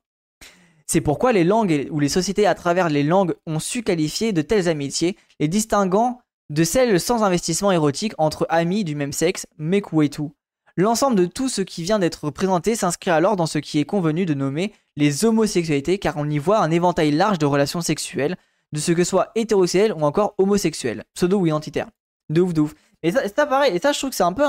C'est 0.87 1.03
pourquoi 1.03 1.33
les 1.33 1.45
langues 1.45 1.89
ou 1.91 2.01
les 2.01 2.09
sociétés 2.09 2.47
à 2.47 2.55
travers 2.55 2.89
les 2.89 3.03
langues 3.03 3.35
ont 3.47 3.59
su 3.59 3.83
qualifier 3.83 4.33
de 4.33 4.41
telles 4.41 4.71
amitiés, 4.71 5.19
les 5.41 5.49
distinguant 5.49 6.21
de 6.49 6.65
celles 6.65 7.01
sans 7.01 7.23
investissement 7.23 7.71
érotique 7.71 8.15
entre 8.17 8.47
amis 8.49 8.85
du 8.85 8.95
même 8.95 9.13
sexe, 9.13 9.47
mekuetu. 9.59 10.31
L'ensemble 10.77 11.15
de 11.15 11.27
tout 11.27 11.49
ce 11.49 11.63
qui 11.63 11.85
vient 11.85 12.01
d'être 12.01 12.31
présenté 12.31 12.75
s'inscrit 12.75 13.11
alors 13.11 13.37
dans 13.37 13.47
ce 13.47 13.59
qui 13.59 13.79
est 13.79 13.85
convenu 13.85 14.27
de 14.27 14.35
nommer 14.35 14.73
les 14.97 15.25
homosexualités 15.25 15.99
car 15.99 16.17
on 16.17 16.29
y 16.29 16.39
voit 16.39 16.59
un 16.59 16.71
éventail 16.73 17.13
large 17.13 17.39
de 17.39 17.47
relations 17.47 17.81
sexuelles, 17.81 18.37
de 18.73 18.81
ce 18.81 18.91
que 18.91 19.05
soit 19.05 19.31
hétérosexuel 19.37 19.93
ou 19.93 20.03
encore 20.03 20.35
homosexuel, 20.37 21.05
pseudo 21.15 21.39
ou 21.39 21.47
identitaire. 21.47 21.89
De 22.29 22.41
ouf, 22.41 22.53
de 22.53 22.63
ouf. 22.63 22.75
Et 23.05 23.13
ça, 23.13 23.47
pareil, 23.47 23.77
et 23.77 23.79
ça 23.79 23.93
je 23.93 23.99
trouve 23.99 24.11
que 24.11 24.17
c'est 24.17 24.25
un 24.25 24.33
peu 24.33 24.45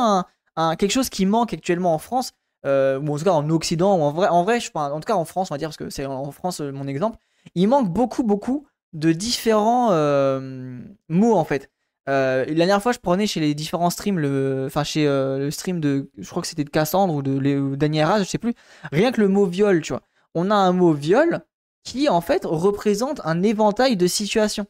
quelque 0.77 0.91
chose 0.91 1.09
qui 1.09 1.27
manque 1.27 1.53
actuellement 1.53 1.93
en 1.93 1.99
France, 1.99 2.31
euh, 2.65 2.99
ou 2.99 3.13
en 3.13 3.17
tout 3.19 3.25
cas 3.25 3.31
en 3.31 3.47
Occident, 3.51 3.95
ou 3.95 4.01
en 4.01 4.11
vrai, 4.11 4.27
en 4.27 4.43
vrai 4.43 4.59
je, 4.59 4.71
en 4.73 4.99
tout 4.99 5.05
cas 5.05 5.15
en 5.15 5.25
France, 5.25 5.51
on 5.51 5.53
va 5.53 5.59
dire, 5.59 5.67
parce 5.67 5.77
que 5.77 5.91
c'est 5.91 6.07
en 6.07 6.31
France 6.31 6.59
euh, 6.61 6.71
mon 6.71 6.87
exemple, 6.87 7.19
il 7.53 7.67
manque 7.67 7.89
beaucoup, 7.89 8.23
beaucoup 8.23 8.65
de 8.93 9.11
différents 9.11 9.89
euh, 9.91 10.79
mots 11.07 11.35
en 11.35 11.43
fait. 11.43 11.69
La 12.07 12.45
dernière 12.45 12.81
fois, 12.81 12.91
je 12.91 12.99
prenais 12.99 13.27
chez 13.27 13.39
les 13.39 13.53
différents 13.53 13.89
streams, 13.89 14.19
le, 14.19 14.65
enfin 14.67 14.83
chez 14.83 15.05
le 15.05 15.49
stream 15.51 15.79
de, 15.79 16.09
je 16.17 16.29
crois 16.29 16.41
que 16.41 16.47
c'était 16.47 16.63
de 16.63 16.69
Cassandre 16.69 17.13
ou 17.13 17.21
de, 17.21 17.75
Daniel 17.75 18.05
Raz, 18.05 18.19
je 18.19 18.29
sais 18.29 18.37
plus. 18.37 18.53
Rien 18.91 19.11
que 19.11 19.21
le 19.21 19.27
mot 19.27 19.45
viol, 19.45 19.81
tu 19.81 19.93
vois. 19.93 20.01
On 20.33 20.51
a 20.51 20.55
un 20.55 20.73
mot 20.73 20.93
viol 20.93 21.41
qui 21.83 22.09
en 22.09 22.19
fait 22.19 22.43
représente 22.43 23.21
un 23.23 23.41
éventail 23.43 23.95
de 23.95 24.07
situations 24.07 24.65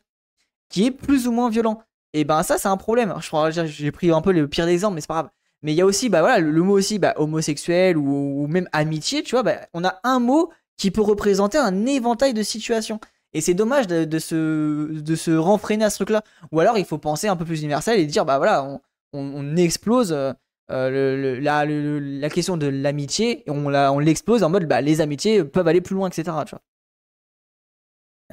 qui 0.70 0.86
est 0.86 0.92
plus 0.92 1.28
ou 1.28 1.32
moins 1.32 1.50
violent. 1.50 1.82
Et 2.14 2.24
ben 2.24 2.44
ça 2.44 2.58
c'est 2.58 2.68
un 2.68 2.78
problème. 2.78 3.14
Je 3.20 3.66
j'ai 3.66 3.92
pris 3.92 4.12
un 4.12 4.22
peu 4.22 4.32
le 4.32 4.48
pire 4.48 4.68
exemple, 4.68 4.96
mais 4.96 5.02
c'est 5.02 5.08
pas 5.08 5.16
grave. 5.16 5.30
Mais 5.64 5.74
il 5.74 5.76
y 5.76 5.82
a 5.82 5.86
aussi 5.86 6.10
bah 6.10 6.22
voilà 6.22 6.40
le, 6.40 6.62
mot 6.62 6.78
aussi 6.78 7.00
bah, 7.00 7.14
homosexuel 7.18 7.98
ou, 7.98 8.48
même 8.48 8.70
amitié, 8.72 9.24
tu 9.24 9.32
vois. 9.32 9.44
Bah, 9.44 9.58
on 9.74 9.84
a 9.84 10.00
un 10.04 10.20
mot 10.20 10.52
qui 10.78 10.92
peut 10.92 11.02
représenter 11.02 11.58
un 11.58 11.86
éventail 11.86 12.34
de 12.34 12.44
situations. 12.44 13.00
Et 13.36 13.42
c'est 13.42 13.54
dommage 13.54 13.86
de, 13.86 14.20
se, 14.20 15.02
de 15.02 15.16
se 15.16 15.32
renfreiner 15.32 15.84
à 15.84 15.90
ce 15.90 15.98
truc-là. 15.98 16.24
Ou 16.54 16.62
alors 16.62 16.78
il 16.78 16.86
faut 16.86 16.98
penser 16.98 17.28
un 17.28 17.36
peu 17.36 17.44
plus 17.44 17.60
universel 17.60 18.00
et 18.00 18.06
dire 18.06 18.24
bah 18.26 18.38
voilà 18.38 18.80
on, 19.14 19.56
explose 19.58 20.14
euh, 20.14 20.34
le, 20.70 21.40
la, 21.40 21.66
la, 21.66 22.30
question 22.30 22.58
de 22.58 22.68
l'amitié 22.68 23.44
et 23.46 23.52
on, 23.52 23.66
on 23.68 24.00
l'explose 24.00 24.42
en 24.44 24.50
mode 24.50 24.66
bah 24.68 24.82
les 24.82 25.02
amitiés 25.02 25.44
peuvent 25.44 25.68
aller 25.68 25.82
plus 25.82 25.96
loin 25.96 26.08
etc. 26.08 26.32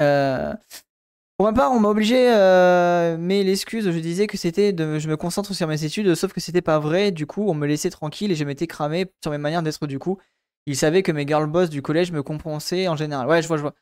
Euh, 0.00 0.54
pour 1.36 1.46
ma 1.46 1.52
part, 1.52 1.72
on 1.72 1.80
m'a 1.80 1.88
obligé, 1.88 2.32
euh, 2.32 3.16
mais 3.18 3.42
l'excuse, 3.42 3.90
je 3.90 3.98
disais 3.98 4.28
que 4.28 4.36
c'était 4.36 4.72
de, 4.72 5.00
je 5.00 5.08
me 5.08 5.16
concentre 5.16 5.52
sur 5.54 5.66
mes 5.66 5.84
études, 5.84 6.14
sauf 6.14 6.32
que 6.32 6.40
c'était 6.40 6.62
pas 6.62 6.78
vrai. 6.78 7.10
Du 7.10 7.26
coup, 7.26 7.48
on 7.48 7.54
me 7.54 7.66
laissait 7.66 7.90
tranquille 7.90 8.30
et 8.30 8.36
je 8.36 8.44
m'étais 8.44 8.68
cramé 8.68 9.06
sur 9.20 9.32
mes 9.32 9.38
manières 9.38 9.62
d'être. 9.62 9.86
Du 9.88 9.98
coup, 9.98 10.18
il 10.66 10.76
savait 10.76 11.02
que 11.02 11.10
mes 11.10 11.26
girl 11.26 11.46
boss 11.46 11.70
du 11.70 11.82
collège 11.82 12.12
me 12.12 12.22
compensaient 12.22 12.86
en 12.86 12.96
général. 12.96 13.26
Ouais, 13.26 13.42
je 13.42 13.48
vois, 13.48 13.56
je 13.56 13.62
vois. 13.62 13.74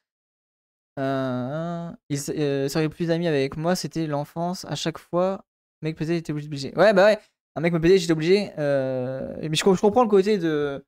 Euh, 0.99 1.91
il 2.09 2.19
serait 2.19 2.89
plus 2.89 3.11
amis 3.11 3.29
avec 3.29 3.57
moi, 3.57 3.77
c'était 3.77 4.07
l'enfance. 4.07 4.65
À 4.67 4.75
chaque 4.75 4.99
fois, 4.99 5.45
mec 5.83 5.97
peut-être 5.97 6.11
était 6.11 6.33
obligé. 6.33 6.75
Ouais, 6.77 6.93
bah 6.93 7.07
ouais, 7.07 7.19
un 7.57 7.61
mec 7.61 7.73
me 7.73 7.81
plaisait, 7.81 7.99
j'étais 7.99 8.13
obligé. 8.13 8.51
mais 8.57 9.55
je, 9.55 9.63
comprends 9.63 10.03
le 10.03 10.09
côté 10.09 10.39
de, 10.39 10.85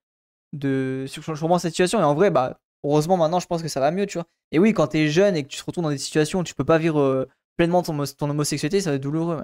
de, 0.52 1.06
je 1.06 1.40
comprends 1.40 1.58
cette 1.58 1.72
situation 1.72 2.00
et 2.00 2.04
en 2.04 2.14
vrai, 2.14 2.30
bah 2.30 2.58
Heureusement, 2.84 3.16
maintenant, 3.16 3.38
je 3.38 3.46
pense 3.46 3.62
que 3.62 3.68
ça 3.68 3.80
va 3.80 3.90
mieux, 3.90 4.06
tu 4.06 4.18
vois. 4.18 4.26
Et 4.50 4.58
oui, 4.58 4.72
quand 4.72 4.88
t'es 4.88 5.08
jeune 5.08 5.36
et 5.36 5.44
que 5.44 5.48
tu 5.48 5.58
te 5.58 5.64
retrouves 5.64 5.84
dans 5.84 5.90
des 5.90 5.98
situations 5.98 6.40
où 6.40 6.44
tu 6.44 6.54
peux 6.54 6.64
pas 6.64 6.78
vivre 6.78 7.00
euh, 7.00 7.28
pleinement 7.56 7.82
ton, 7.82 7.96
homosexualité, 8.28 8.80
ça 8.80 8.90
va 8.90 8.96
être 8.96 9.02
douloureux. 9.02 9.42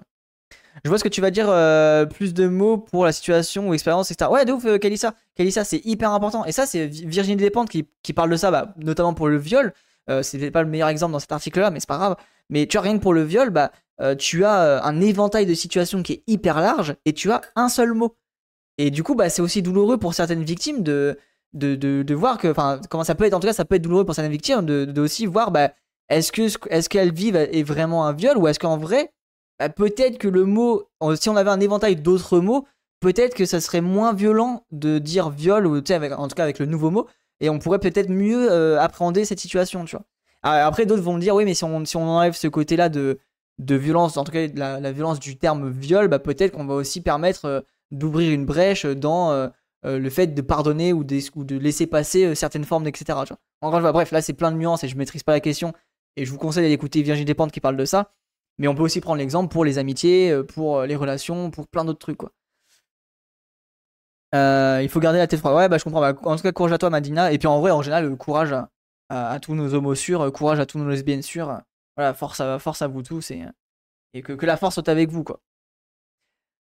Je 0.84 0.88
vois 0.88 0.98
ce 0.98 1.04
que 1.04 1.08
tu 1.08 1.20
vas 1.20 1.30
dire, 1.30 1.48
euh, 1.48 2.04
plus 2.04 2.34
de 2.34 2.48
mots 2.48 2.78
pour 2.78 3.04
la 3.04 3.12
situation 3.12 3.68
ou 3.68 3.74
expérience, 3.74 4.10
etc. 4.10 4.30
Ouais, 4.30 4.44
de 4.44 4.52
ouf, 4.52 4.64
euh, 4.64 4.78
Kalissa. 4.78 5.14
Kalissa, 5.36 5.62
c'est 5.64 5.84
hyper 5.84 6.10
important. 6.10 6.44
Et 6.46 6.52
ça, 6.52 6.66
c'est 6.66 6.86
Virginie 6.86 7.36
Despentes 7.36 7.68
qui, 7.68 7.86
qui, 8.02 8.12
parle 8.12 8.30
de 8.30 8.36
ça, 8.36 8.50
bah, 8.50 8.74
notamment 8.76 9.14
pour 9.14 9.28
le 9.28 9.36
viol. 9.36 9.72
C'était 10.22 10.50
pas 10.50 10.62
le 10.62 10.68
meilleur 10.68 10.88
exemple 10.88 11.12
dans 11.12 11.18
cet 11.18 11.32
article-là, 11.32 11.70
mais 11.70 11.80
c'est 11.80 11.88
pas 11.88 11.98
grave. 11.98 12.16
Mais 12.50 12.66
tu 12.66 12.76
vois, 12.76 12.82
rien 12.82 12.96
que 12.96 13.02
pour 13.02 13.14
le 13.14 13.22
viol, 13.22 13.50
bah, 13.50 13.72
tu 14.18 14.44
as 14.44 14.84
un 14.84 15.00
éventail 15.00 15.46
de 15.46 15.54
situations 15.54 16.02
qui 16.02 16.14
est 16.14 16.22
hyper 16.26 16.60
large 16.60 16.96
et 17.04 17.12
tu 17.12 17.30
as 17.30 17.42
un 17.56 17.68
seul 17.68 17.92
mot. 17.92 18.16
Et 18.78 18.90
du 18.90 19.02
coup, 19.02 19.14
bah, 19.14 19.28
c'est 19.28 19.42
aussi 19.42 19.60
douloureux 19.60 19.98
pour 19.98 20.14
certaines 20.14 20.44
victimes 20.44 20.82
de, 20.82 21.18
de, 21.52 21.74
de, 21.74 22.14
voir 22.14 22.38
que, 22.38 22.48
enfin, 22.48 22.80
comment 22.88 23.04
ça 23.04 23.14
peut 23.14 23.24
être, 23.24 23.34
en 23.34 23.40
tout 23.40 23.48
cas, 23.48 23.52
ça 23.52 23.64
peut 23.64 23.74
être 23.74 23.82
douloureux 23.82 24.04
pour 24.04 24.14
certaines 24.14 24.32
victimes, 24.32 24.64
de, 24.64 24.84
de 24.84 25.00
aussi 25.00 25.26
voir, 25.26 25.50
bah, 25.50 25.72
est-ce 26.08 26.32
que 26.32 26.42
est-ce 26.70 26.88
qu'elles 26.88 27.12
vivent 27.12 27.36
est 27.36 27.62
vraiment 27.62 28.06
un 28.06 28.12
viol 28.12 28.38
ou 28.38 28.48
est-ce 28.48 28.58
qu'en 28.58 28.78
vrai, 28.78 29.12
bah, 29.58 29.68
peut-être 29.68 30.18
que 30.18 30.28
le 30.28 30.44
mot, 30.44 30.88
si 31.16 31.28
on 31.28 31.36
avait 31.36 31.50
un 31.50 31.60
éventail 31.60 31.96
d'autres 31.96 32.38
mots, 32.38 32.66
peut-être 33.00 33.34
que 33.34 33.44
ça 33.44 33.60
serait 33.60 33.80
moins 33.80 34.12
violent 34.12 34.64
de 34.70 34.98
dire 34.98 35.30
viol 35.30 35.66
ou 35.66 35.76
en 35.76 36.28
tout 36.28 36.34
cas 36.34 36.42
avec 36.42 36.58
le 36.58 36.66
nouveau 36.66 36.90
mot, 36.90 37.08
et 37.40 37.50
on 37.50 37.58
pourrait 37.58 37.78
peut-être 37.78 38.10
mieux 38.10 38.50
euh, 38.50 38.80
appréhender 38.80 39.24
cette 39.24 39.40
situation, 39.40 39.84
tu 39.84 39.96
vois. 39.96 40.04
Ah, 40.42 40.66
après, 40.66 40.86
d'autres 40.86 41.02
vont 41.02 41.18
dire, 41.18 41.34
oui, 41.34 41.44
mais 41.44 41.54
si 41.54 41.64
on, 41.64 41.84
enlève 41.96 42.34
ce 42.34 42.48
côté-là 42.48 42.88
de, 42.88 43.18
violence, 43.58 44.16
en 44.16 44.24
tout 44.24 44.32
cas 44.32 44.46
la, 44.54 44.92
violence 44.92 45.18
du 45.20 45.36
terme 45.36 45.70
viol, 45.70 46.08
bah, 46.08 46.18
peut-être 46.18 46.52
qu'on 46.52 46.64
va 46.64 46.74
aussi 46.74 47.00
permettre 47.00 47.44
euh, 47.44 47.60
d'ouvrir 47.90 48.32
une 48.32 48.46
brèche 48.46 48.86
dans 48.86 49.32
euh, 49.32 49.48
le 49.84 50.10
fait 50.10 50.28
de 50.28 50.42
pardonner 50.42 50.92
ou, 50.92 51.04
de 51.04 51.56
laisser 51.56 51.86
passer 51.86 52.34
certaines 52.34 52.64
formes, 52.64 52.86
etc. 52.86 53.18
En 53.60 53.70
bref, 53.92 54.10
là 54.10 54.20
c'est 54.20 54.32
plein 54.32 54.52
de 54.52 54.56
nuances 54.56 54.84
et 54.84 54.88
je 54.88 54.96
maîtrise 54.96 55.22
pas 55.22 55.32
la 55.32 55.40
question. 55.40 55.72
Et 56.16 56.24
je 56.24 56.30
vous 56.30 56.38
conseille 56.38 56.62
d'aller 56.62 56.74
écouter 56.74 57.02
Virginie 57.02 57.24
Despentes 57.24 57.52
qui 57.52 57.60
parle 57.60 57.76
de 57.76 57.84
ça. 57.84 58.12
Mais 58.58 58.66
on 58.66 58.74
peut 58.74 58.82
aussi 58.82 59.00
prendre 59.00 59.18
l'exemple 59.18 59.52
pour 59.52 59.64
les 59.64 59.78
amitiés, 59.78 60.36
pour 60.48 60.82
les 60.82 60.96
relations, 60.96 61.50
pour 61.52 61.68
plein 61.68 61.84
d'autres 61.84 62.00
trucs. 62.00 62.16
Quoi. 62.16 62.32
Il 64.32 64.88
faut 64.88 65.00
garder 65.00 65.18
la 65.18 65.26
tête 65.26 65.40
froide. 65.40 65.56
Ouais, 65.56 65.68
bah 65.68 65.78
je 65.78 65.84
comprends. 65.84 66.00
Bah, 66.00 66.14
en 66.24 66.36
tout 66.36 66.42
cas, 66.42 66.52
courage 66.52 66.72
à 66.72 66.78
toi, 66.78 66.90
Madina. 66.90 67.32
Et 67.32 67.38
puis 67.38 67.48
en 67.48 67.60
vrai, 67.60 67.70
en 67.70 67.82
général, 67.82 68.14
courage 68.16 68.54
à, 69.08 69.38
tous 69.40 69.54
nos 69.54 69.74
homos 69.74 69.94
sûrs, 69.94 70.30
courage 70.32 70.60
à 70.60 70.66
tous 70.66 70.78
nos 70.78 70.88
lesbiennes 70.88 71.22
sûres. 71.22 71.60
Voilà, 71.96 72.14
force 72.14 72.40
à, 72.40 72.58
force 72.58 72.82
à 72.82 72.86
vous 72.86 73.02
tous 73.02 73.30
et, 73.30 73.42
et 74.14 74.22
que, 74.22 74.32
que 74.32 74.46
la 74.46 74.56
force 74.56 74.74
soit 74.74 74.88
avec 74.88 75.10
vous, 75.10 75.24
quoi. 75.24 75.40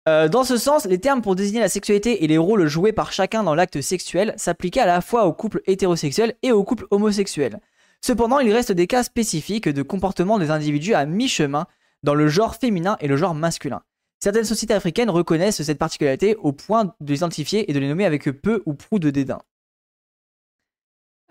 Euh, 0.09 0.27
dans 0.27 0.43
ce 0.43 0.57
sens, 0.57 0.87
les 0.87 0.99
termes 0.99 1.21
pour 1.21 1.37
désigner 1.37 1.61
la 1.61 1.69
sexualité 1.69 2.25
et 2.25 2.27
les 2.27 2.39
rôles 2.39 2.67
joués 2.67 2.93
par 2.93 3.13
chacun 3.13 3.43
dans 3.43 3.55
l'acte 3.55 3.83
sexuel 3.83 4.33
s'appliquaient 4.39 4.81
à 4.81 4.87
la 4.87 5.03
fois 5.03 5.27
aux 5.27 5.35
couples 5.35 5.61
hétérosexuels 5.67 6.35
et 6.43 6.51
aux 6.51 6.65
couples 6.65 6.87
homosexuels. 6.91 7.61
Cependant, 8.01 8.39
il 8.39 8.51
reste 8.51 8.73
des 8.73 8.87
cas 8.87 9.03
spécifiques 9.03 9.69
de 9.69 9.83
comportement 9.83 10.39
des 10.39 10.51
individus 10.51 10.95
à 10.95 11.05
mi-chemin 11.05 11.67
dans 12.05 12.15
le 12.15 12.27
genre 12.29 12.55
féminin 12.55 12.97
et 13.01 13.07
le 13.07 13.19
genre 13.19 13.35
masculin. 13.35 13.83
Certaines 14.21 14.45
sociétés 14.45 14.75
africaines 14.75 15.11
reconnaissent 15.11 15.63
cette 15.63 15.79
particularité 15.79 16.37
au 16.37 16.53
point 16.53 16.95
de 17.01 17.11
les 17.13 17.19
identifier 17.19 17.71
et 17.71 17.75
de 17.75 17.79
les 17.79 17.89
nommer 17.89 18.05
avec 18.05 18.25
peu 18.25 18.63
ou 18.67 18.75
prou 18.75 18.99
de 18.99 19.11
dédain. 19.11 19.41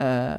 Euh, 0.01 0.37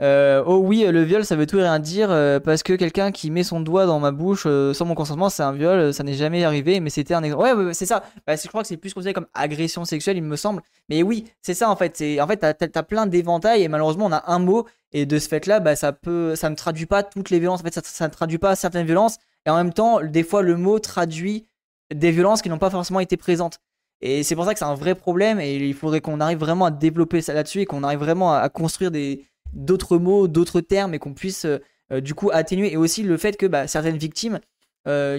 euh, 0.00 0.44
oh 0.46 0.58
oui, 0.58 0.84
le 0.86 1.02
viol, 1.02 1.24
ça 1.24 1.34
veut 1.34 1.46
tout 1.46 1.58
et 1.58 1.62
rien 1.62 1.80
dire 1.80 2.10
euh, 2.10 2.38
parce 2.38 2.62
que 2.62 2.72
quelqu'un 2.74 3.10
qui 3.10 3.32
met 3.32 3.42
son 3.42 3.60
doigt 3.60 3.84
dans 3.84 3.98
ma 3.98 4.12
bouche 4.12 4.46
sans 4.72 4.84
mon 4.84 4.94
consentement, 4.94 5.28
c'est 5.28 5.42
un 5.42 5.52
viol. 5.52 5.92
Ça 5.92 6.02
n'est 6.04 6.14
jamais 6.14 6.44
arrivé, 6.44 6.80
mais 6.80 6.90
c'était 6.90 7.14
un 7.14 7.22
exemple. 7.22 7.42
Ouais, 7.42 7.74
c'est 7.74 7.86
ça. 7.86 8.02
Bah, 8.26 8.34
je 8.36 8.48
crois 8.48 8.62
que 8.62 8.68
c'est 8.68 8.76
plus 8.76 8.94
considéré 8.94 9.14
comme 9.14 9.26
agression 9.34 9.84
sexuelle, 9.84 10.16
il 10.16 10.22
me 10.22 10.36
semble. 10.36 10.62
Mais 10.88 11.02
oui, 11.02 11.24
c'est 11.42 11.54
ça 11.54 11.70
en 11.70 11.76
fait. 11.76 12.02
En 12.20 12.26
fait, 12.26 12.36
t'as 12.36 12.54
as, 12.74 12.82
plein 12.82 13.06
d'éventails 13.06 13.62
et 13.62 13.68
malheureusement, 13.68 14.06
on 14.06 14.12
a 14.12 14.24
un 14.30 14.38
mot 14.38 14.66
et 14.92 15.04
de 15.04 15.18
ce 15.18 15.28
fait-là, 15.28 15.60
bah, 15.60 15.76
ça 15.76 15.92
peut, 15.92 16.34
ça 16.36 16.48
ne 16.48 16.54
traduit 16.54 16.86
pas 16.86 17.02
toutes 17.02 17.30
les 17.30 17.40
violences. 17.40 17.60
En 17.60 17.64
fait, 17.64 17.84
ça 17.84 18.06
ne 18.06 18.12
traduit 18.12 18.38
pas 18.38 18.56
certaines 18.56 18.86
violences 18.86 19.18
et 19.48 19.50
en 19.50 19.56
même 19.56 19.72
temps, 19.72 20.04
des 20.04 20.24
fois, 20.24 20.42
le 20.42 20.58
mot 20.58 20.78
traduit 20.78 21.46
des 21.94 22.10
violences 22.10 22.42
qui 22.42 22.50
n'ont 22.50 22.58
pas 22.58 22.68
forcément 22.68 23.00
été 23.00 23.16
présentes. 23.16 23.60
Et 24.02 24.22
c'est 24.22 24.34
pour 24.34 24.44
ça 24.44 24.52
que 24.52 24.58
c'est 24.58 24.66
un 24.66 24.74
vrai 24.74 24.94
problème 24.94 25.40
et 25.40 25.56
il 25.56 25.72
faudrait 25.72 26.02
qu'on 26.02 26.20
arrive 26.20 26.36
vraiment 26.36 26.66
à 26.66 26.70
développer 26.70 27.22
ça 27.22 27.32
là-dessus 27.32 27.62
et 27.62 27.64
qu'on 27.64 27.82
arrive 27.82 27.98
vraiment 27.98 28.34
à 28.34 28.46
construire 28.50 28.90
des 28.90 29.24
d'autres 29.54 29.96
mots, 29.96 30.28
d'autres 30.28 30.60
termes 30.60 30.92
et 30.92 30.98
qu'on 30.98 31.14
puisse 31.14 31.46
euh, 31.46 32.00
du 32.02 32.12
coup 32.12 32.28
atténuer 32.30 32.70
et 32.74 32.76
aussi 32.76 33.02
le 33.02 33.16
fait 33.16 33.38
que 33.38 33.46
bah, 33.46 33.66
certaines 33.66 33.96
victimes 33.96 34.38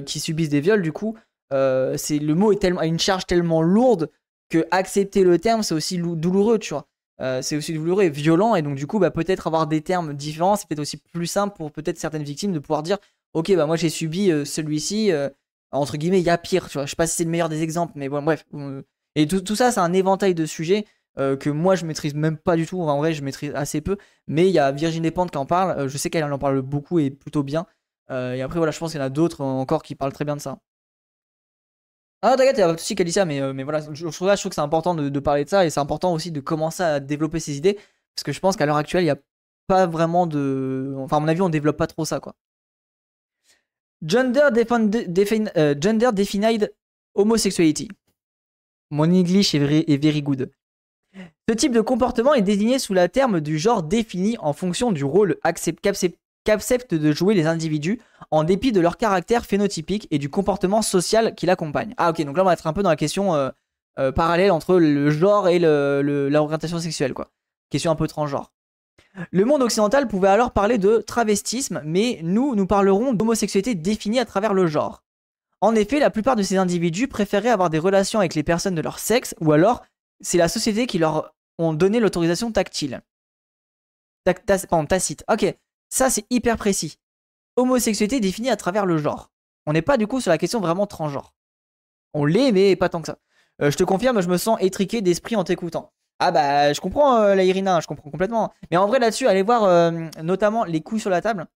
qui 0.06 0.19
subissent 0.19 0.49
des 0.49 0.61
viols, 0.61 0.81
du 0.81 0.91
coup, 0.91 1.15
le 1.51 2.34
mot 2.34 2.51
est 2.51 2.60
tellement, 2.60 2.80
a 2.80 2.88
une 2.88 2.97
charge 2.97 3.27
tellement 3.27 3.61
lourde 3.61 4.10
que 4.49 4.65
accepter 4.72 5.23
le 5.23 5.38
terme, 5.38 5.61
c'est 5.61 5.76
aussi 5.76 5.99
douloureux, 5.99 6.57
tu 6.57 6.73
vois. 6.73 6.88
c'est 7.43 7.56
aussi 7.56 7.73
douloureux 7.73 8.06
et 8.06 8.10
violent, 8.10 8.56
et 8.56 8.64
donc 8.64 8.73
du 8.76 8.88
coup, 8.88 8.97
bah, 8.97 9.11
peut-être 9.11 9.45
avoir 9.45 9.68
des 9.68 9.81
termes 9.81 10.15
différents, 10.15 10.56
c'est 10.56 10.68
peut-être 10.68 10.80
aussi 10.80 10.97
plus 10.97 11.27
simple 11.27 11.56
pour 11.56 11.72
peut-être 11.72 11.99
certaines 11.99 12.23
victimes 12.23 12.51
de 12.51 12.57
pouvoir 12.57 12.81
dire, 12.81 12.97
ok, 13.34 13.56
bah 13.56 13.65
moi 13.65 13.76
j'ai 13.76 13.89
subi 13.89 14.27
celui-ci, 14.45 15.11
entre 15.72 15.97
guillemets, 15.97 16.19
il 16.19 16.26
y 16.26 16.30
a 16.30 16.38
pire, 16.38 16.68
tu 16.68 16.73
vois. 16.73 16.85
Je 16.85 16.91
sais 16.91 16.95
pas 16.95 17.07
si 17.07 17.15
c'est 17.15 17.23
le 17.23 17.30
meilleur 17.30 17.49
des 17.49 17.61
exemples, 17.61 17.93
mais 17.95 18.10
bon, 18.10 18.22
bref. 18.22 18.45
Et 19.15 19.27
tout, 19.27 19.56
ça, 19.56 19.72
c'est 19.72 19.80
un 19.80 19.93
éventail 19.93 20.35
de 20.35 20.45
sujets 20.45 20.85
euh, 21.18 21.35
que 21.35 21.49
moi 21.49 21.76
je 21.76 21.85
maîtrise 21.85 22.14
même 22.14 22.38
pas 22.38 22.56
du 22.56 22.65
tout. 22.65 22.81
en 22.81 22.97
vrai, 22.97 23.14
je 23.14 23.23
maîtrise 23.23 23.51
assez 23.56 23.81
peu. 23.81 23.97
Mais 24.27 24.47
il 24.47 24.53
y 24.53 24.60
a 24.60 24.72
Virginie 24.72 25.11
Pente 25.11 25.31
qui 25.31 25.38
en 25.38 25.45
parle. 25.45 25.77
Euh, 25.77 25.88
je 25.89 25.97
sais 25.97 26.10
qu'elle 26.10 26.23
en 26.23 26.39
parle 26.39 26.61
beaucoup 26.61 26.99
et 26.99 27.10
plutôt 27.10 27.43
bien. 27.43 27.65
Euh, 28.11 28.34
et 28.34 28.41
après, 28.41 28.60
voilà, 28.60 28.72
je 28.72 28.80
pense 28.80 28.91
qu'il 28.91 28.99
y 28.99 29.03
en 29.03 29.06
a 29.07 29.10
d'autres 29.10 29.41
encore 29.41 29.84
qui 29.84 29.95
parlent 29.95 30.14
très 30.14 30.26
bien 30.26 30.35
de 30.35 30.41
ça. 30.41 30.60
Ah, 32.22 32.35
t'inquiète, 32.35 32.57
il 32.57 32.61
y 32.61 33.01
a 33.01 33.03
dit 33.06 33.11
ça, 33.14 33.23
mais, 33.26 33.53
mais 33.53 33.64
voilà, 33.64 33.80
je, 33.80 33.93
je, 33.93 34.07
trouve, 34.10 34.30
que 34.30 34.56
c'est 34.56 34.60
important 34.60 34.93
de, 34.93 35.19
parler 35.19 35.45
de 35.45 35.49
ça 35.49 35.65
et 35.65 35.69
c'est 35.69 35.80
important 35.80 36.14
aussi 36.14 36.31
de 36.31 36.41
commencer 36.41 36.84
à 36.84 36.99
développer 36.99 37.39
ses 37.39 37.56
idées 37.56 37.76
parce 38.14 38.23
que 38.26 38.34
je 38.34 38.39
pense 38.41 38.57
qu'à 38.57 38.65
l'heure 38.65 38.76
actuelle, 38.76 39.03
il 39.03 39.06
n'y 39.06 39.11
a 39.11 39.18
pas 39.68 39.85
vraiment 39.88 40.27
de. 40.27 40.95
Enfin, 40.97 41.18
à 41.18 41.19
mon 41.22 41.30
avis, 41.30 41.41
on 41.41 41.49
développe 41.49 41.77
pas 41.77 41.88
trop 41.88 42.03
ça, 42.03 42.19
quoi. 42.19 42.35
Gender, 44.06 44.50
gender 45.80 46.12
defined 46.14 46.72
homosexuality. 47.16 47.90
Mon 48.92 49.12
English 49.12 49.54
est 49.54 49.98
very 49.98 50.22
good. 50.22 50.50
Ce 51.50 51.54
type 51.54 51.74
de 51.74 51.82
comportement 51.82 52.34
est 52.34 52.42
désigné 52.42 52.80
sous 52.80 52.94
la 52.94 53.10
terme 53.10 53.42
du 53.42 53.58
genre 53.58 53.84
défini 53.84 54.38
en 54.40 54.54
fonction 54.54 54.92
du 54.92 55.04
rôle 55.04 55.38
qu'acceptent 56.44 56.94
de 56.94 57.12
jouer 57.12 57.34
les 57.34 57.48
individus 57.48 58.00
en 58.32 58.44
dépit 58.44 58.72
de 58.72 58.80
leur 58.80 58.98
caractère 58.98 59.46
phénotypique 59.46 60.08
et 60.12 60.20
du 60.20 60.30
comportement 60.30 60.82
social 60.82 61.36
qui 61.36 61.46
l'accompagne. 61.46 61.94
Ah 61.98 62.12
ok, 62.12 62.24
donc 62.24 62.38
là 62.38 62.44
on 62.44 62.46
va 62.46 62.54
être 62.54 62.68
un 62.68 62.74
peu 62.74 62.84
dans 62.84 62.90
la 62.90 62.96
question 62.96 63.34
euh, 63.36 63.50
euh, 63.98 64.12
parallèle 64.12 64.52
entre 64.52 64.78
le 64.78 65.10
genre 65.10 65.50
et 65.50 65.60
l'orientation 65.60 66.80
sexuelle, 66.80 67.14
quoi. 67.14 67.32
Question 67.70 67.92
un 67.92 67.96
peu 67.96 68.08
transgenre. 68.08 68.52
Le 69.31 69.45
monde 69.45 69.61
occidental 69.61 70.07
pouvait 70.07 70.27
alors 70.27 70.52
parler 70.52 70.77
de 70.77 70.99
travestisme, 70.99 71.81
mais 71.84 72.19
nous, 72.23 72.56
nous 72.56 72.68
parlerons 72.68 73.14
d'homosexualité 73.14 73.76
définie 73.76 74.19
à 74.19 74.26
travers 74.26 74.53
le 74.53 74.68
genre. 74.68 75.03
En 75.61 75.76
effet, 75.76 75.99
la 75.99 76.10
plupart 76.10 76.36
de 76.36 76.44
ces 76.44 76.57
individus 76.57 77.07
préféraient 77.07 77.49
avoir 77.49 77.69
des 77.69 77.80
relations 77.80 78.19
avec 78.19 78.36
les 78.36 78.44
personnes 78.44 78.76
de 78.76 78.81
leur 78.81 78.99
sexe, 78.99 79.36
ou 79.41 79.52
alors 79.52 79.84
c'est 80.22 80.38
la 80.38 80.48
société 80.48 80.88
qui 80.88 80.99
leur 80.99 81.34
ont 81.57 81.73
donné 81.73 81.99
l'autorisation 81.99 82.52
tactile. 82.52 83.02
tacite. 84.23 85.23
Ok, 85.30 85.53
ça 85.90 86.10
c'est 86.10 86.26
hyper 86.30 86.57
précis. 86.57 86.98
Homosexualité 87.57 88.19
définie 88.19 88.49
à 88.49 88.56
travers 88.56 88.86
le 88.86 88.98
genre. 88.98 89.31
On 89.65 89.73
n'est 89.73 89.81
pas 89.81 89.98
du 89.98 90.07
coup 90.07 90.22
sur 90.22 90.31
la 90.31 90.38
question 90.38 90.61
vraiment 90.61 90.88
transgenre. 90.88 91.34
On 92.14 92.26
l'est, 92.26 92.52
mais 92.52 92.76
pas 92.76 92.90
tant 92.90 93.02
que 93.02 93.07
ça. 93.07 93.18
Euh, 93.61 93.69
je 93.69 93.77
te 93.77 93.84
confirme, 93.84 94.22
je 94.22 94.30
me 94.30 94.38
sens 94.38 94.57
étriqué 94.61 95.02
d'esprit 95.02 95.36
en 95.36 95.44
t'écoutant. 95.44 95.91
Ah 96.20 96.32
bah, 96.32 96.74
je 96.74 96.82
comprends 96.82 97.22
euh, 97.22 97.36
la 97.36 97.44
Irina, 97.44 97.80
je 97.80 97.88
comprends 97.88 98.12
complètement. 98.12 98.54
Mais 98.72 98.78
en 98.78 98.88
vrai, 98.88 99.00
là-dessus, 99.00 99.28
allez 99.28 99.44
voir 99.44 99.64
euh, 99.64 99.91
notamment 100.22 100.66
les 100.66 100.82
couilles 100.82 101.00
sur 101.00 101.10
la 101.10 101.22
table. 101.22 101.48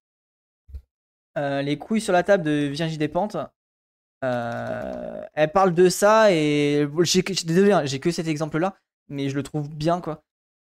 les 1.36 1.78
couilles 1.78 2.02
sur 2.02 2.14
la 2.14 2.24
table 2.24 2.44
de 2.44 2.68
Virginie 2.68 2.98
Despentes. 2.98 3.38
Euh, 4.24 5.22
elle 5.34 5.52
parle 5.52 5.74
de 5.74 5.90
ça 5.90 6.32
et 6.32 6.88
j'ai, 7.02 7.22
désolé, 7.22 7.72
hein, 7.74 7.86
j'ai 7.86 8.00
que 8.00 8.10
cet 8.10 8.28
exemple-là, 8.28 8.78
mais 9.10 9.28
je 9.30 9.36
le 9.36 9.44
trouve 9.44 9.70
bien 9.70 10.00
quoi. 10.00 10.24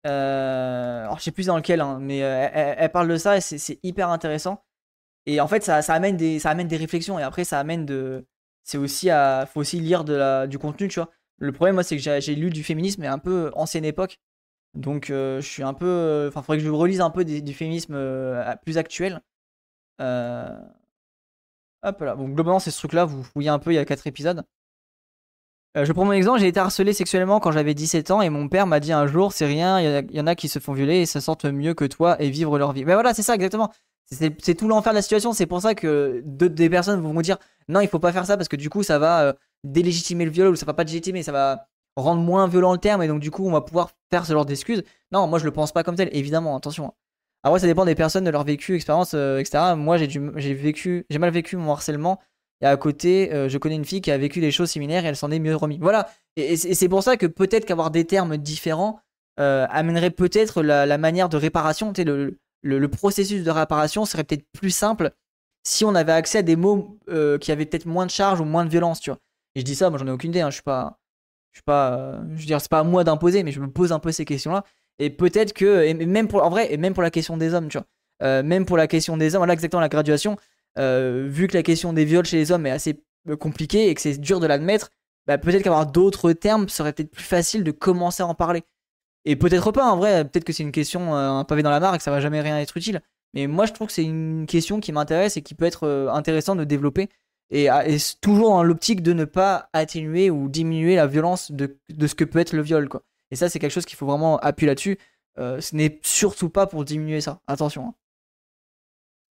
Euh, 0.07 1.03
alors 1.03 1.19
je 1.19 1.25
sais 1.25 1.33
plus 1.33 1.47
dans 1.47 1.57
lequel, 1.57 1.81
hein, 1.83 1.99
mais 2.01 2.23
euh, 2.23 2.49
elle, 2.53 2.91
parle 2.91 3.09
de 3.09 3.17
ça 3.17 3.37
et 3.37 3.41
c'est, 3.43 3.79
hyper 3.83 4.09
intéressant. 4.09 4.65
Et 5.27 5.41
en 5.41 5.49
fait, 5.49 5.63
ça, 5.63 5.79
amène 5.89 6.17
des, 6.17 6.39
ça 6.39 6.51
amène 6.51 6.69
des 6.69 6.79
réflexions 6.79 7.19
et 7.19 7.23
après 7.23 7.45
ça 7.45 7.61
amène 7.61 7.85
de, 7.87 8.27
c'est 8.65 8.79
aussi 8.79 9.11
à, 9.11 9.47
faut 9.47 9.61
aussi 9.61 9.81
lire 9.81 10.05
de 10.05 10.15
la, 10.15 10.47
du 10.47 10.59
contenu, 10.59 10.89
tu 10.89 11.01
vois. 11.01 11.11
Le 11.43 11.53
problème, 11.53 11.75
moi, 11.75 11.83
c'est 11.83 11.97
que 11.97 12.21
j'ai, 12.21 12.35
lu 12.35 12.51
du 12.51 12.63
féminisme 12.63 13.03
mais 13.03 13.09
un 13.09 13.19
peu 13.19 13.51
ancienne 13.55 13.85
époque, 13.85 14.21
donc 14.75 15.07
je 15.09 15.41
suis 15.41 15.63
un 15.63 15.75
peu, 15.75 16.27
enfin, 16.29 16.43
faudrait 16.43 16.59
que 16.59 16.65
je 16.65 16.71
relise 16.71 17.01
un 17.01 17.11
peu 17.11 17.25
du 17.25 17.55
féminisme 17.55 17.97
plus 18.65 18.79
actuel. 18.79 19.21
Euh, 20.01 20.59
Hop 21.83 22.01
là. 22.01 22.15
Bon, 22.15 22.29
globalement, 22.29 22.61
c'est 22.61 22.71
ce 22.71 22.79
truc-là. 22.79 23.05
Vous 23.05 23.23
fouillez 23.23 23.49
un 23.49 23.59
peu, 23.59 23.73
il 23.73 23.75
y 23.75 23.79
a 23.79 23.85
4 23.85 24.07
épisodes. 24.07 24.45
Euh, 25.77 25.85
je 25.85 25.93
prends 25.93 26.05
mon 26.05 26.13
exemple, 26.13 26.39
j'ai 26.41 26.49
été 26.49 26.61
harcelé 26.61 26.93
sexuellement 26.93 27.41
quand 27.41 27.51
j'avais 27.51 27.75
17 27.75 28.11
ans 28.11 28.21
et 28.21 28.29
mon 28.29 28.49
père 28.49 28.67
m'a 28.67 28.79
dit 28.79 28.93
un 28.93 29.07
jour, 29.07 29.33
c'est 29.33 29.47
rien, 29.47 29.81
il 29.81 30.15
y, 30.15 30.21
en 30.21 30.27
a 30.27 30.35
qui 30.35 30.49
se 30.49 30.59
font 30.59 30.75
violer 30.75 30.99
et 30.99 31.07
se 31.07 31.19
sentent 31.19 31.47
mieux 31.47 31.73
que 31.73 31.87
toi 31.87 32.21
et 32.21 32.29
vivre 32.29 32.59
leur 32.59 32.73
vie. 32.73 32.85
Mais 32.85 32.93
voilà, 32.93 33.15
c'est 33.15 33.23
ça 33.23 33.35
exactement. 33.35 33.73
C'est 34.11 34.55
tout 34.55 34.69
l'enfer 34.69 34.93
de 34.93 34.97
la 34.99 35.03
situation. 35.03 35.33
C'est 35.33 35.47
pour 35.47 35.63
ça 35.63 35.75
que 35.75 36.23
des 36.25 36.69
personnes 36.69 37.01
vont 37.01 37.15
vous 37.15 37.23
dire, 37.23 37.39
non, 37.69 37.81
il 37.81 37.89
faut 37.89 37.99
pas 37.99 38.13
faire 38.13 38.27
ça 38.27 38.37
parce 38.37 38.49
que 38.49 38.57
du 38.57 38.69
coup, 38.69 38.83
ça 38.83 38.99
va 38.99 39.23
euh, 39.23 39.33
délégitimer 39.65 40.25
le 40.25 40.31
viol 40.31 40.49
ou 40.49 40.57
ça 40.57 40.67
va 40.67 40.75
pas 40.75 40.85
délégitimer, 40.85 41.23
ça 41.23 41.33
va 41.33 41.67
rendre 41.97 42.23
moins 42.23 42.47
violent 42.49 42.73
le 42.73 42.79
terme 42.79 43.03
et 43.03 43.09
donc 43.09 43.21
du 43.21 43.31
coup, 43.31 43.47
on 43.47 43.53
va 43.53 43.61
pouvoir 43.61 43.91
faire 44.11 44.27
ce 44.27 44.33
genre 44.33 44.47
d'excuses. 44.47 44.83
Non, 45.13 45.27
moi 45.27 45.39
je 45.39 45.45
le 45.45 45.51
pense 45.51 45.73
pas 45.73 45.83
comme 45.83 45.97
tel, 45.97 46.09
évidemment, 46.13 46.57
attention. 46.57 46.93
Après, 47.45 47.59
ça 47.59 47.67
dépend 47.67 47.85
des 47.85 47.95
personnes, 47.95 48.25
de 48.25 48.31
leur 48.31 48.45
vécu, 48.45 48.77
expérience, 48.77 49.15
euh, 49.15 49.39
etc. 49.39 49.75
Moi, 49.77 49.97
j'ai 49.97 50.55
vécu, 50.55 51.07
j'ai 51.11 51.19
mal 51.19 51.31
vécu 51.31 51.57
mon 51.57 51.73
harcèlement. 51.73 52.21
Et 52.61 52.67
à 52.67 52.77
côté, 52.77 53.33
euh, 53.33 53.49
je 53.49 53.59
connais 53.59 53.75
une 53.75 53.85
fille 53.85 54.01
qui 54.01 54.13
a 54.13 54.19
vécu 54.19 54.41
des 54.41 54.53
choses 54.53 54.71
similaires 54.71 55.05
et 55.05 55.09
elle 55.09 55.17
s'en 55.17 55.33
est 55.33 55.41
mieux 55.41 55.57
remis. 55.57 55.79
Voilà. 55.81 56.09
Et, 56.37 56.57
c'est 56.57 56.89
pour 56.89 57.03
ça 57.03 57.17
que 57.17 57.27
peut-être 57.27 57.65
qu'avoir 57.65 57.91
des 57.91 58.05
termes 58.05 58.37
différents 58.37 59.01
euh, 59.41 59.67
amènerait 59.71 60.11
peut-être 60.11 60.63
la, 60.63 60.99
manière 60.99 61.29
de 61.29 61.37
réparation. 61.37 61.93
Le, 61.99 62.39
le, 62.63 62.79
le, 62.79 62.89
processus 62.89 63.43
de 63.43 63.51
réparation 63.51 64.05
serait 64.05 64.23
peut-être 64.23 64.47
plus 64.53 64.71
simple 64.71 65.11
si 65.65 65.85
on 65.85 65.97
avait 65.97 66.13
accès 66.13 66.39
à 66.39 66.43
des 66.43 66.57
mots 66.57 66.99
qui 67.41 67.53
avaient 67.53 67.67
peut-être 67.67 67.87
moins 67.87 68.07
de 68.07 68.11
charge 68.11 68.41
ou 68.41 68.45
moins 68.45 68.65
de 68.65 68.71
violence, 68.71 69.01
tu 69.01 69.11
vois. 69.11 69.19
Et 69.55 69.61
je 69.61 69.65
dis 69.65 69.75
ça, 69.75 69.91
moi 69.91 69.99
j'en 69.99 70.07
ai 70.07 70.11
aucune 70.11 70.31
idée. 70.31 70.41
Hein. 70.41 70.51
Je 70.51 70.55
suis 70.55 70.63
pas, 70.63 70.99
je 71.53 71.59
suis 71.59 71.65
pas, 71.65 72.21
je 72.35 72.41
veux 72.41 72.47
dire, 72.47 72.61
c'est 72.61 72.71
pas 72.71 72.81
à 72.81 72.85
moi 72.85 73.05
d'imposer, 73.05 73.43
mais 73.43 73.53
je 73.53 73.61
me 73.61 73.71
pose 73.71 73.93
un 73.93 73.99
peu 73.99 74.13
ces 74.13 74.25
questions-là. 74.25 74.65
Et 74.99 75.11
peut-être 75.11 75.53
que, 75.53 75.85
et 75.85 75.95
même 75.95 76.29
pour, 76.29 76.43
en 76.45 76.51
vrai, 76.51 76.73
et 76.73 76.77
même 76.77 76.95
pour 76.95 77.03
la 77.03 77.11
question 77.11 77.37
des 77.37 77.55
hommes, 77.55 77.69
tu 77.69 77.79
vois. 77.79 77.87
Euh, 78.23 78.43
même 78.43 78.67
pour 78.67 78.77
la 78.77 78.87
question 78.87 79.17
des 79.17 79.35
hommes, 79.35 79.45
là 79.45 79.53
exactement 79.53 79.81
la 79.81 79.89
graduation, 79.89 80.37
euh, 80.79 81.27
vu 81.29 81.49
que 81.49 81.57
la 81.57 81.63
question 81.63 81.93
des 81.93 82.05
viols 82.05 82.25
chez 82.25 82.37
les 82.37 82.53
hommes 82.53 82.67
est 82.67 82.71
assez 82.71 83.03
euh, 83.29 83.37
compliquée 83.37 83.89
et 83.89 83.95
que 83.95 84.01
c'est 84.01 84.19
dur 84.19 84.39
de 84.41 84.47
l'admettre, 84.47 84.91
bah, 85.27 85.39
peut-être 85.39 85.63
qu'avoir 85.63 85.87
d'autres 85.87 86.33
termes 86.33 86.69
serait 86.69 86.93
peut-être 86.93 87.11
plus 87.11 87.25
facile 87.25 87.65
de 87.65 87.73
commencer 87.73 88.23
à 88.23 88.27
en 88.27 88.35
parler. 88.35 88.63
Et 89.25 89.37
peut-être 89.37 89.73
pas, 89.73 89.91
en 89.91 89.97
vrai, 89.97 90.25
peut-être 90.25 90.45
que 90.45 90.53
c'est 90.53 90.63
une 90.63 90.73
question 90.73 91.15
un 91.15 91.45
pavé 91.45 91.63
dans 91.63 91.71
la 91.71 91.81
mare 91.81 91.95
et 91.95 91.99
que 91.99 92.05
ça 92.05 92.11
va 92.11 92.21
jamais 92.21 92.41
rien 92.41 92.59
être 92.59 92.77
utile. 92.77 93.01
Mais 93.35 93.47
moi, 93.47 93.67
je 93.67 93.73
trouve 93.73 93.87
que 93.87 93.93
c'est 93.93 94.05
une 94.05 94.47
question 94.47 94.81
qui 94.81 94.93
m'intéresse 94.93 95.37
et 95.37 95.43
qui 95.43 95.55
peut 95.55 95.65
être 95.65 96.11
intéressante 96.13 96.59
de 96.59 96.65
développer. 96.65 97.09
Et, 97.53 97.67
et 97.67 97.97
toujours 98.21 98.51
dans 98.51 98.63
l'optique 98.63 99.03
de 99.03 99.13
ne 99.13 99.25
pas 99.25 99.69
atténuer 99.73 100.31
ou 100.31 100.49
diminuer 100.49 100.97
la 100.97 101.07
violence 101.07 101.53
de, 101.53 101.79
de 101.91 102.07
ce 102.07 102.15
que 102.15 102.25
peut 102.25 102.39
être 102.39 102.55
le 102.55 102.63
viol, 102.63 102.89
quoi. 102.89 103.03
Et 103.31 103.37
ça, 103.37 103.49
c'est 103.49 103.59
quelque 103.59 103.73
chose 103.73 103.87
qu'il 103.87 103.97
faut 103.97 104.07
vraiment 104.07 104.37
appuyer 104.39 104.69
là-dessus. 104.69 104.99
Euh, 105.39 105.61
ce 105.61 105.75
n'est 105.75 105.99
surtout 106.03 106.51
pas 106.51 106.67
pour 106.67 106.85
diminuer 106.85 107.23
ça. 107.23 107.41
Attention. 107.47 107.89
Hein. 107.89 107.95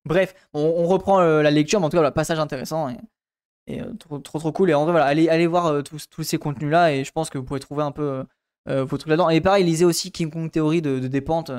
Bref, 0.06 0.34
on, 0.54 0.88
reprend 0.88 1.20
euh, 1.20 1.44
la 1.44 1.52
lecture, 1.52 1.80
mais 1.80 1.86
en 1.86 1.90
tout 1.90 1.98
cas, 1.98 2.04
le 2.04 2.12
passage 2.12 2.40
intéressant 2.40 2.90
et, 3.68 3.80
euh, 3.80 3.94
trop, 3.94 4.18
trop, 4.18 4.52
cool. 4.52 4.72
Et 4.72 4.74
en 4.74 4.84
vrai, 4.84 4.92
voilà, 4.92 5.06
allez, 5.06 5.30
allez 5.30 5.46
voir 5.46 5.84
tous, 5.84 6.24
ces 6.24 6.40
contenus-là 6.40 6.94
et 6.94 7.04
je 7.04 7.12
pense 7.12 7.30
que 7.30 7.38
vous 7.38 7.44
pouvez 7.44 7.60
trouver 7.60 7.84
un 7.84 7.92
peu 7.92 8.26
vos 8.68 8.98
trucs 8.98 9.10
là-dedans. 9.10 9.30
Et 9.30 9.40
pareil, 9.40 9.64
lisez 9.64 9.86
aussi 9.86 10.12
King 10.12 10.32
Kong 10.32 10.50
Theory 10.50 10.82
de, 10.82 11.00
Despentes 11.08 11.52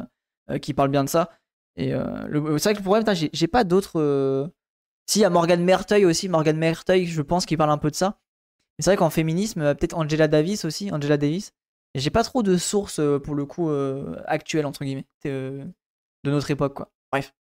qui 0.61 0.75
parle 0.75 0.89
bien 0.89 1.05
de 1.05 1.09
ça. 1.09 1.31
Et 1.77 1.91
c'est 1.91 1.95
vrai 1.95 2.75
que 2.75 2.79
le 2.79 2.83
problème, 2.83 3.29
j'ai 3.33 3.47
pas 3.47 3.63
d'autres. 3.63 4.51
Si, 5.07 5.19
il 5.19 5.23
y 5.23 5.25
a 5.25 5.31
Morgan 5.31 5.63
Merteuil 5.63 6.05
aussi. 6.05 6.29
Morgan 6.29 6.57
Merteuil, 6.57 7.07
je 7.07 7.23
pense 7.23 7.47
qu'il 7.47 7.59
parle 7.59 7.71
un 7.71 7.79
peu 7.79 7.91
de 7.91 7.97
ça. 7.97 8.19
Mais 8.79 8.85
c'est 8.85 8.91
vrai 8.91 8.97
qu'en 8.97 9.11
féminisme, 9.11 9.75
peut-être 9.75 9.97
Angela 9.97 10.29
Davis 10.29 10.65
aussi. 10.65 10.91
Angela 10.93 11.17
Davis. 11.17 11.53
J'ai 11.95 12.11
pas 12.11 12.25
trop 12.25 12.43
de 12.43 12.57
sources 12.57 13.01
euh, 13.01 13.19
pour 13.19 13.35
le 13.35 13.45
coup 13.45 13.69
euh, 13.69 14.17
actuelles 14.27 14.65
entre 14.65 14.85
guillemets 14.85 15.07
euh, 15.27 15.65
de 16.25 16.31
notre 16.31 16.51
époque 16.51 16.75
quoi. 16.75 16.91
Bref. 17.11 17.35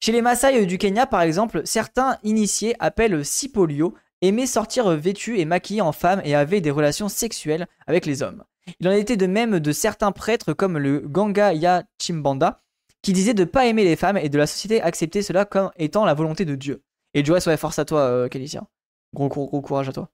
Chez 0.00 0.12
les 0.12 0.22
Maasai 0.22 0.66
du 0.66 0.76
Kenya 0.76 1.06
par 1.06 1.22
exemple, 1.22 1.62
certains 1.64 2.18
initiés 2.24 2.74
appellent 2.80 3.24
Sipolio 3.24 3.94
aimaient 4.22 4.46
sortir 4.46 4.90
vêtus 4.90 5.38
et 5.38 5.44
maquillés 5.44 5.82
en 5.82 5.92
femmes 5.92 6.20
et 6.24 6.34
avaient 6.34 6.60
des 6.60 6.70
relations 6.70 7.08
sexuelles 7.08 7.68
avec 7.86 8.06
les 8.06 8.22
hommes. 8.22 8.44
Il 8.80 8.88
en 8.88 8.92
était 8.92 9.16
de 9.16 9.26
même 9.26 9.60
de 9.60 9.72
certains 9.72 10.12
prêtres 10.12 10.52
comme 10.52 10.78
le 10.78 11.00
Ganga 11.00 11.52
Ya 11.52 11.84
Chimbanda 12.00 12.63
qui 13.04 13.12
disaient 13.12 13.34
de 13.34 13.44
ne 13.44 13.48
pas 13.48 13.66
aimer 13.66 13.84
les 13.84 13.96
femmes 13.96 14.16
et 14.16 14.28
de 14.28 14.38
la 14.38 14.46
société 14.46 14.80
accepter 14.80 15.22
cela 15.22 15.44
comme 15.44 15.70
étant 15.76 16.04
la 16.04 16.14
volonté 16.14 16.44
de 16.44 16.54
Dieu. 16.56 16.82
Et 17.12 17.24
Joyce, 17.24 17.46
ouais, 17.46 17.56
force 17.56 17.78
à 17.78 17.84
toi, 17.84 18.28
Kélicia. 18.30 18.66
Gros, 19.12 19.28
gros, 19.28 19.60
courage 19.60 19.88
à 19.88 19.92
toi. 19.92 20.08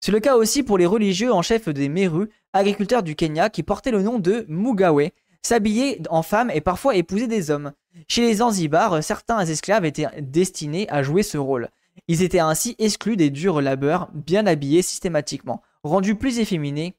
C'est 0.00 0.12
le 0.12 0.20
cas 0.20 0.36
aussi 0.36 0.62
pour 0.62 0.76
les 0.76 0.86
religieux 0.86 1.32
en 1.32 1.40
chef 1.40 1.68
des 1.68 1.88
Meru, 1.88 2.28
agriculteurs 2.52 3.02
du 3.02 3.14
Kenya 3.14 3.48
qui 3.48 3.62
portaient 3.62 3.92
le 3.92 4.02
nom 4.02 4.18
de 4.18 4.44
Mugawe, 4.48 5.10
s'habillaient 5.42 6.00
en 6.10 6.22
femmes 6.22 6.50
et 6.50 6.60
parfois 6.60 6.96
épousaient 6.96 7.28
des 7.28 7.50
hommes. 7.50 7.72
Chez 8.08 8.22
les 8.22 8.34
Zanzibar, 8.34 9.02
certains 9.02 9.46
esclaves 9.46 9.84
étaient 9.84 10.08
destinés 10.20 10.88
à 10.90 11.02
jouer 11.02 11.22
ce 11.22 11.38
rôle. 11.38 11.70
Ils 12.08 12.22
étaient 12.22 12.40
ainsi 12.40 12.74
exclus 12.78 13.16
des 13.16 13.30
durs 13.30 13.62
labeurs, 13.62 14.10
bien 14.12 14.46
habillés 14.46 14.82
systématiquement, 14.82 15.62
rendus 15.82 16.16
plus 16.16 16.40
efféminés. 16.40 16.96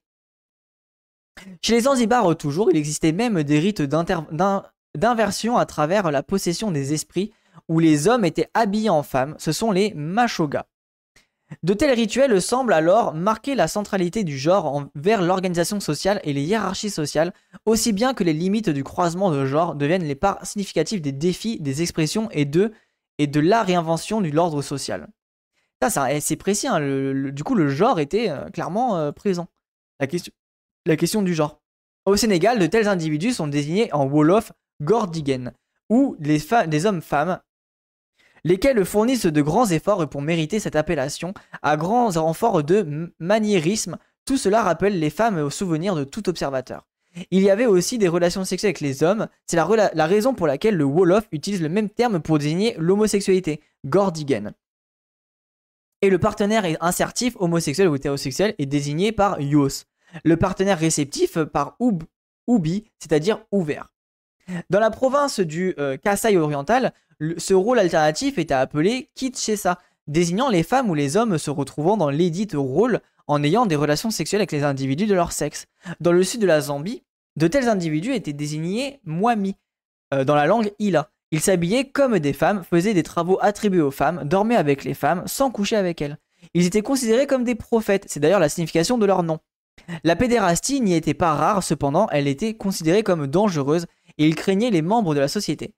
Chez 1.61 1.73
les 1.73 1.81
Zanzibar 1.81 2.35
toujours, 2.35 2.71
il 2.71 2.77
existait 2.77 3.11
même 3.11 3.43
des 3.43 3.59
rites 3.59 3.81
d'inversion 4.97 5.57
à 5.57 5.65
travers 5.65 6.11
la 6.11 6.23
possession 6.23 6.71
des 6.71 6.93
esprits, 6.93 7.31
où 7.69 7.79
les 7.79 8.07
hommes 8.07 8.25
étaient 8.25 8.49
habillés 8.53 8.89
en 8.89 9.03
femmes, 9.03 9.35
ce 9.37 9.51
sont 9.51 9.71
les 9.71 9.93
Mashoga. 9.93 10.67
De 11.63 11.73
tels 11.73 11.93
rituels 11.95 12.41
semblent 12.41 12.73
alors 12.73 13.13
marquer 13.13 13.55
la 13.55 13.69
centralité 13.69 14.25
du 14.25 14.37
genre 14.37 14.83
vers 14.95 15.21
l'organisation 15.21 15.79
sociale 15.79 16.19
et 16.23 16.33
les 16.33 16.43
hiérarchies 16.43 16.89
sociales, 16.89 17.33
aussi 17.65 17.93
bien 17.93 18.13
que 18.13 18.23
les 18.23 18.33
limites 18.33 18.69
du 18.69 18.83
croisement 18.83 19.31
de 19.31 19.45
genre 19.45 19.75
deviennent 19.75 20.03
les 20.03 20.15
parts 20.15 20.45
significatives 20.45 20.99
des 20.99 21.13
défis, 21.13 21.59
des 21.59 21.81
expressions 21.81 22.29
et 22.31 22.43
de, 22.43 22.73
et 23.17 23.27
de 23.27 23.39
la 23.39 23.63
réinvention 23.63 24.19
de 24.19 24.29
l'ordre 24.29 24.61
social. 24.61 25.07
Ça, 25.81 26.11
eh, 26.11 26.19
c'est 26.19 26.35
précis, 26.35 26.67
hein, 26.67 26.81
du 27.31 27.43
coup 27.43 27.55
le 27.55 27.69
genre 27.69 27.99
était 27.99 28.29
euh, 28.29 28.49
clairement 28.49 28.97
euh, 28.97 29.11
présent. 29.11 29.47
La 29.99 30.97
question 30.97 31.21
du 31.21 31.33
genre. 31.33 31.61
Au 32.05 32.15
Sénégal, 32.15 32.59
de 32.59 32.65
tels 32.65 32.87
individus 32.87 33.33
sont 33.33 33.47
désignés 33.47 33.93
en 33.93 34.05
Wolof 34.05 34.51
Gordigen, 34.81 35.53
ou 35.89 36.15
des 36.19 36.85
hommes-femmes 36.85 37.39
lesquels 38.43 38.85
fournissent 38.85 39.25
de 39.25 39.41
grands 39.41 39.69
efforts 39.69 40.07
pour 40.09 40.21
mériter 40.21 40.59
cette 40.59 40.75
appellation, 40.75 41.33
à 41.61 41.77
grands 41.77 42.09
renforts 42.09 42.63
de 42.63 43.13
maniérisme. 43.19 43.97
Tout 44.25 44.37
cela 44.37 44.63
rappelle 44.63 44.99
les 44.99 45.09
femmes 45.09 45.37
au 45.37 45.49
souvenir 45.49 45.95
de 45.95 46.03
tout 46.03 46.29
observateur. 46.29 46.87
Il 47.31 47.41
y 47.41 47.49
avait 47.49 47.65
aussi 47.65 47.97
des 47.97 48.07
relations 48.07 48.45
sexuelles 48.45 48.69
avec 48.69 48.81
les 48.81 49.03
hommes, 49.03 49.27
c'est 49.47 49.57
la, 49.57 49.91
la, 49.93 50.05
raison 50.05 50.33
pour 50.33 50.47
laquelle 50.47 50.75
le 50.75 50.83
Wolof 50.83 51.27
utilise 51.31 51.61
le 51.61 51.69
même 51.69 51.89
terme 51.89 52.21
pour 52.21 52.37
désigner 52.37 52.75
l'homosexualité, 52.77 53.61
Gordigen. 53.85 54.53
Et 56.01 56.11
le 56.11 56.19
partenaire 56.19 56.63
insertif, 56.79 57.35
homosexuel 57.39 57.87
ou 57.87 57.95
hétérosexuel, 57.95 58.53
est 58.59 58.67
désigné 58.67 59.11
par 59.11 59.41
Yos. 59.41 59.85
Le 60.23 60.37
partenaire 60.37 60.77
réceptif 60.77 61.39
par 61.39 61.75
Ubi, 62.47 62.85
c'est-à-dire 62.99 63.43
ouvert. 63.51 63.91
Dans 64.69 64.79
la 64.79 64.91
province 64.91 65.39
du 65.39 65.75
euh, 65.77 65.97
Kasaï 65.97 66.37
oriental, 66.37 66.93
ce 67.37 67.53
rôle 67.53 67.79
alternatif 67.79 68.37
était 68.37 68.53
appelé 68.53 69.09
kitchesa, 69.15 69.79
désignant 70.07 70.49
les 70.49 70.63
femmes 70.63 70.89
ou 70.89 70.93
les 70.93 71.17
hommes 71.17 71.37
se 71.37 71.49
retrouvant 71.49 71.97
dans 71.97 72.09
l'édite 72.09 72.53
rôle 72.55 73.01
en 73.27 73.43
ayant 73.43 73.65
des 73.65 73.75
relations 73.75 74.09
sexuelles 74.09 74.41
avec 74.41 74.51
les 74.51 74.63
individus 74.63 75.05
de 75.05 75.13
leur 75.13 75.31
sexe. 75.31 75.67
Dans 75.99 76.13
le 76.13 76.23
sud 76.23 76.41
de 76.41 76.47
la 76.47 76.61
Zambie, 76.61 77.03
de 77.35 77.47
tels 77.47 77.67
individus 77.67 78.13
étaient 78.13 78.33
désignés 78.33 79.01
mwami, 79.05 79.55
euh, 80.13 80.23
dans 80.23 80.35
la 80.35 80.45
langue 80.45 80.71
ila. 80.79 81.09
Ils 81.31 81.41
s'habillaient 81.41 81.89
comme 81.89 82.19
des 82.19 82.31
femmes, 82.31 82.63
faisaient 82.63 82.93
des 82.93 83.03
travaux 83.03 83.37
attribués 83.41 83.81
aux 83.81 83.91
femmes, 83.91 84.23
dormaient 84.23 84.55
avec 84.55 84.85
les 84.85 84.93
femmes 84.93 85.23
sans 85.25 85.51
coucher 85.51 85.75
avec 85.75 86.01
elles. 86.01 86.17
Ils 86.53 86.65
étaient 86.65 86.81
considérés 86.81 87.27
comme 87.27 87.43
des 87.43 87.55
prophètes, 87.55 88.05
c'est 88.07 88.21
d'ailleurs 88.21 88.39
la 88.39 88.47
signification 88.47 88.97
de 88.97 89.05
leur 89.05 89.23
nom. 89.23 89.39
La 90.03 90.15
pédérastie 90.15 90.79
n'y 90.79 90.93
était 90.93 91.13
pas 91.13 91.33
rare, 91.33 91.63
cependant, 91.63 92.07
elle 92.11 92.27
était 92.27 92.53
considérée 92.53 93.03
comme 93.03 93.27
dangereuse 93.27 93.85
et 94.17 94.27
ils 94.27 94.35
craignaient 94.35 94.71
les 94.71 94.81
membres 94.81 95.15
de 95.15 95.19
la 95.19 95.27
société 95.27 95.73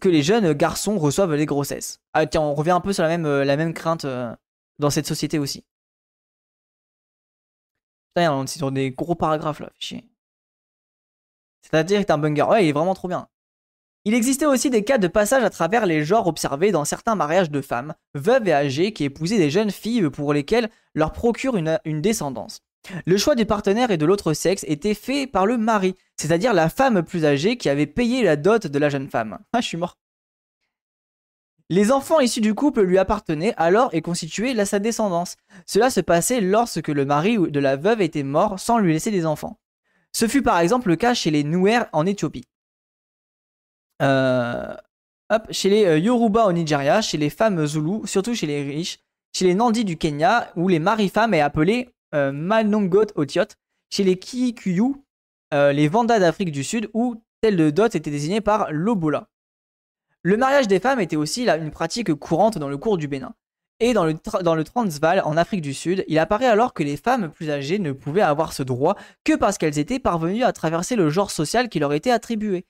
que 0.00 0.08
les 0.08 0.22
jeunes 0.22 0.52
garçons 0.52 0.98
reçoivent 0.98 1.34
les 1.34 1.46
grossesses. 1.46 2.00
Ah 2.12 2.26
tiens, 2.26 2.40
on 2.40 2.54
revient 2.54 2.70
un 2.70 2.80
peu 2.80 2.92
sur 2.92 3.02
la 3.02 3.08
même, 3.08 3.26
euh, 3.26 3.72
crainte 3.72 4.04
euh, 4.04 4.34
dans 4.78 4.90
cette 4.90 5.06
société 5.06 5.38
aussi. 5.38 5.64
Putain, 8.14 8.32
on 8.32 8.70
des 8.70 8.90
gros 8.90 9.14
paragraphes 9.14 9.60
là, 9.60 9.70
chier. 9.78 10.04
C'est-à-dire 11.62 12.00
que 12.00 12.06
t'es 12.06 12.12
un 12.12 12.18
banger. 12.18 12.42
Ouais, 12.42 12.64
il 12.64 12.68
est 12.68 12.72
vraiment 12.72 12.94
trop 12.94 13.08
bien. 13.08 13.28
Il 14.04 14.14
existait 14.14 14.46
aussi 14.46 14.68
des 14.68 14.84
cas 14.84 14.98
de 14.98 15.08
passage 15.08 15.44
à 15.44 15.50
travers 15.50 15.86
les 15.86 16.04
genres 16.04 16.26
observés 16.26 16.72
dans 16.72 16.84
certains 16.84 17.14
mariages 17.14 17.50
de 17.50 17.60
femmes, 17.60 17.94
veuves 18.14 18.48
et 18.48 18.52
âgées, 18.52 18.92
qui 18.92 19.04
épousaient 19.04 19.38
des 19.38 19.50
jeunes 19.50 19.70
filles 19.70 20.10
pour 20.10 20.32
lesquelles 20.32 20.70
leur 20.94 21.12
procure 21.12 21.56
une 21.56 22.00
descendance. 22.00 22.62
Le 23.06 23.16
choix 23.16 23.34
du 23.34 23.46
partenaire 23.46 23.90
et 23.90 23.96
de 23.96 24.06
l'autre 24.06 24.32
sexe 24.32 24.64
était 24.66 24.94
fait 24.94 25.26
par 25.26 25.46
le 25.46 25.56
mari, 25.56 25.94
c'est-à-dire 26.16 26.52
la 26.52 26.68
femme 26.68 27.02
plus 27.02 27.24
âgée 27.24 27.56
qui 27.56 27.68
avait 27.68 27.86
payé 27.86 28.22
la 28.24 28.36
dot 28.36 28.66
de 28.66 28.78
la 28.78 28.88
jeune 28.88 29.08
femme. 29.08 29.38
Ah, 29.52 29.60
je 29.60 29.66
suis 29.66 29.76
mort. 29.76 29.98
Les 31.68 31.90
enfants 31.90 32.20
issus 32.20 32.40
du 32.40 32.54
couple 32.54 32.82
lui 32.82 32.98
appartenaient 32.98 33.54
alors 33.56 33.94
et 33.94 34.02
constituaient 34.02 34.62
sa 34.64 34.78
descendance. 34.78 35.36
Cela 35.64 35.90
se 35.90 36.00
passait 36.00 36.40
lorsque 36.40 36.88
le 36.88 37.04
mari 37.06 37.38
de 37.38 37.60
la 37.60 37.76
veuve 37.76 38.02
était 38.02 38.24
mort 38.24 38.58
sans 38.58 38.78
lui 38.78 38.92
laisser 38.92 39.10
des 39.10 39.24
enfants. 39.24 39.58
Ce 40.12 40.28
fut 40.28 40.42
par 40.42 40.58
exemple 40.58 40.88
le 40.88 40.96
cas 40.96 41.14
chez 41.14 41.30
les 41.30 41.44
Nouer 41.44 41.80
en 41.92 42.04
Éthiopie. 42.04 42.44
Euh, 44.02 44.74
chez 45.50 45.70
les 45.70 45.86
euh, 45.86 45.98
Yoruba 45.98 46.44
au 46.44 46.52
Nigeria, 46.52 47.00
chez 47.00 47.16
les 47.16 47.30
femmes 47.30 47.64
Zoulous, 47.64 48.06
surtout 48.06 48.34
chez 48.34 48.46
les 48.46 48.62
riches, 48.62 48.98
chez 49.32 49.46
les 49.46 49.54
Nandi 49.54 49.84
du 49.84 49.96
Kenya, 49.96 50.52
où 50.56 50.68
les 50.68 50.78
mari-femmes 50.78 51.32
est 51.32 51.40
appelé 51.40 51.94
euh, 52.14 52.32
Manongot 52.32 53.06
Otiot, 53.14 53.46
chez 53.90 54.04
les 54.04 54.18
Kikuyu, 54.18 54.94
euh, 55.54 55.72
les 55.72 55.88
Vanda 55.88 56.18
d'Afrique 56.18 56.52
du 56.52 56.64
Sud, 56.64 56.90
où 56.94 57.22
tel 57.40 57.56
de 57.56 57.70
dot 57.70 57.94
était 57.94 58.10
désigné 58.10 58.40
par 58.40 58.72
l'Obola. 58.72 59.28
Le 60.22 60.36
mariage 60.36 60.68
des 60.68 60.78
femmes 60.78 61.00
était 61.00 61.16
aussi 61.16 61.48
une 61.48 61.70
pratique 61.70 62.14
courante 62.14 62.58
dans 62.58 62.68
le 62.68 62.78
cours 62.78 62.96
du 62.96 63.08
Bénin. 63.08 63.34
Et 63.80 63.94
dans 63.94 64.04
le, 64.04 64.14
dans 64.42 64.54
le 64.54 64.62
Transvaal, 64.62 65.22
en 65.24 65.36
Afrique 65.36 65.60
du 65.60 65.74
Sud, 65.74 66.04
il 66.06 66.20
apparaît 66.20 66.46
alors 66.46 66.72
que 66.72 66.84
les 66.84 66.96
femmes 66.96 67.30
plus 67.30 67.50
âgées 67.50 67.80
ne 67.80 67.90
pouvaient 67.90 68.22
avoir 68.22 68.52
ce 68.52 68.62
droit 68.62 68.96
que 69.24 69.34
parce 69.34 69.58
qu'elles 69.58 69.80
étaient 69.80 69.98
parvenues 69.98 70.44
à 70.44 70.52
traverser 70.52 70.94
le 70.94 71.10
genre 71.10 71.32
social 71.32 71.68
qui 71.68 71.80
leur 71.80 71.92
était 71.92 72.12
attribué. 72.12 72.64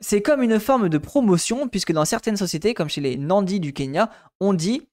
C'est 0.00 0.22
comme 0.22 0.42
une 0.42 0.58
forme 0.58 0.88
de 0.88 0.96
promotion, 0.96 1.68
puisque 1.68 1.92
dans 1.92 2.06
certaines 2.06 2.38
sociétés, 2.38 2.72
comme 2.72 2.88
chez 2.88 3.02
les 3.02 3.18
Nandi 3.18 3.60
du 3.60 3.74
Kenya, 3.74 4.10
on 4.40 4.54
dit 4.54 4.88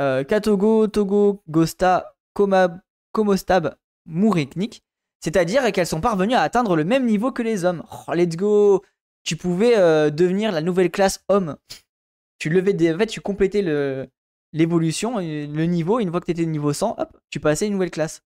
euh, 0.00 0.24
Katogo, 0.24 0.86
Togo, 0.86 1.42
Gosta, 1.50 2.16
Koma, 2.32 2.80
Komostab 3.16 3.76
Mouriknik, 4.04 4.82
c'est-à-dire 5.20 5.72
qu'elles 5.72 5.86
sont 5.86 6.02
parvenues 6.02 6.34
à 6.34 6.42
atteindre 6.42 6.76
le 6.76 6.84
même 6.84 7.06
niveau 7.06 7.32
que 7.32 7.42
les 7.42 7.64
hommes. 7.64 7.82
Oh, 7.90 8.12
let's 8.12 8.36
go 8.36 8.82
Tu 9.24 9.36
pouvais 9.36 9.78
euh, 9.78 10.10
devenir 10.10 10.52
la 10.52 10.60
nouvelle 10.60 10.90
classe 10.90 11.24
homme. 11.30 11.56
Tu 12.38 12.50
levais 12.50 12.74
des... 12.74 12.92
En 12.92 12.98
fait, 12.98 13.06
tu 13.06 13.22
complétais 13.22 13.62
le... 13.62 14.06
l'évolution, 14.52 15.18
euh, 15.18 15.46
le 15.46 15.64
niveau, 15.64 15.98
une 15.98 16.10
fois 16.10 16.20
que 16.20 16.26
tu 16.26 16.32
étais 16.32 16.44
niveau 16.44 16.74
100, 16.74 16.96
hop, 16.98 17.16
tu 17.30 17.40
passais 17.40 17.66
une 17.66 17.72
nouvelle 17.72 17.90
classe. 17.90 18.20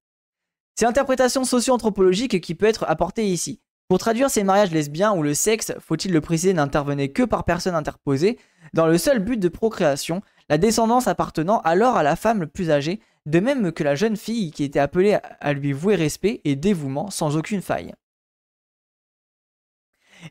C'est 0.75 0.87
l'interprétation 0.87 1.45
socio-anthropologique 1.45 2.41
qui 2.41 2.57
peut 2.57 2.67
être 2.67 2.85
apportée 2.89 3.29
ici. 3.29 3.61
Pour 3.87 3.99
traduire 3.99 4.29
ces 4.29 4.43
mariages 4.43 4.73
lesbiens 4.73 5.13
où 5.13 5.23
le 5.23 5.35
sexe, 5.35 5.73
faut-il 5.79 6.13
le 6.13 6.21
préciser, 6.21 6.53
n'intervenait 6.53 7.11
que 7.11 7.23
par 7.23 7.45
personne 7.45 7.77
interposée, 7.77 8.41
dans 8.73 8.89
le 8.89 8.99
seul 8.99 9.21
but 9.21 9.39
de 9.39 9.49
procréation, 9.49 10.21
la 10.49 10.59
descendance 10.59 11.07
appartenant 11.07 11.61
alors 11.61 11.97
à 11.97 12.03
la 12.03 12.17
femme 12.17 12.41
le 12.41 12.49
plus 12.49 12.73
âgée, 12.73 13.01
de 13.27 13.41
même 13.41 13.73
que 13.73 13.85
la 13.85 13.95
jeune 13.95 14.17
fille 14.17 14.51
qui 14.51 14.65
était 14.65 14.79
appelée 14.79 15.19
à 15.41 15.53
lui 15.53 15.73
vouer 15.73 15.95
respect 15.95 16.41
et 16.45 16.57
dévouement 16.57 17.11
sans 17.11 17.37
aucune 17.37 17.63
faille. 17.63 17.95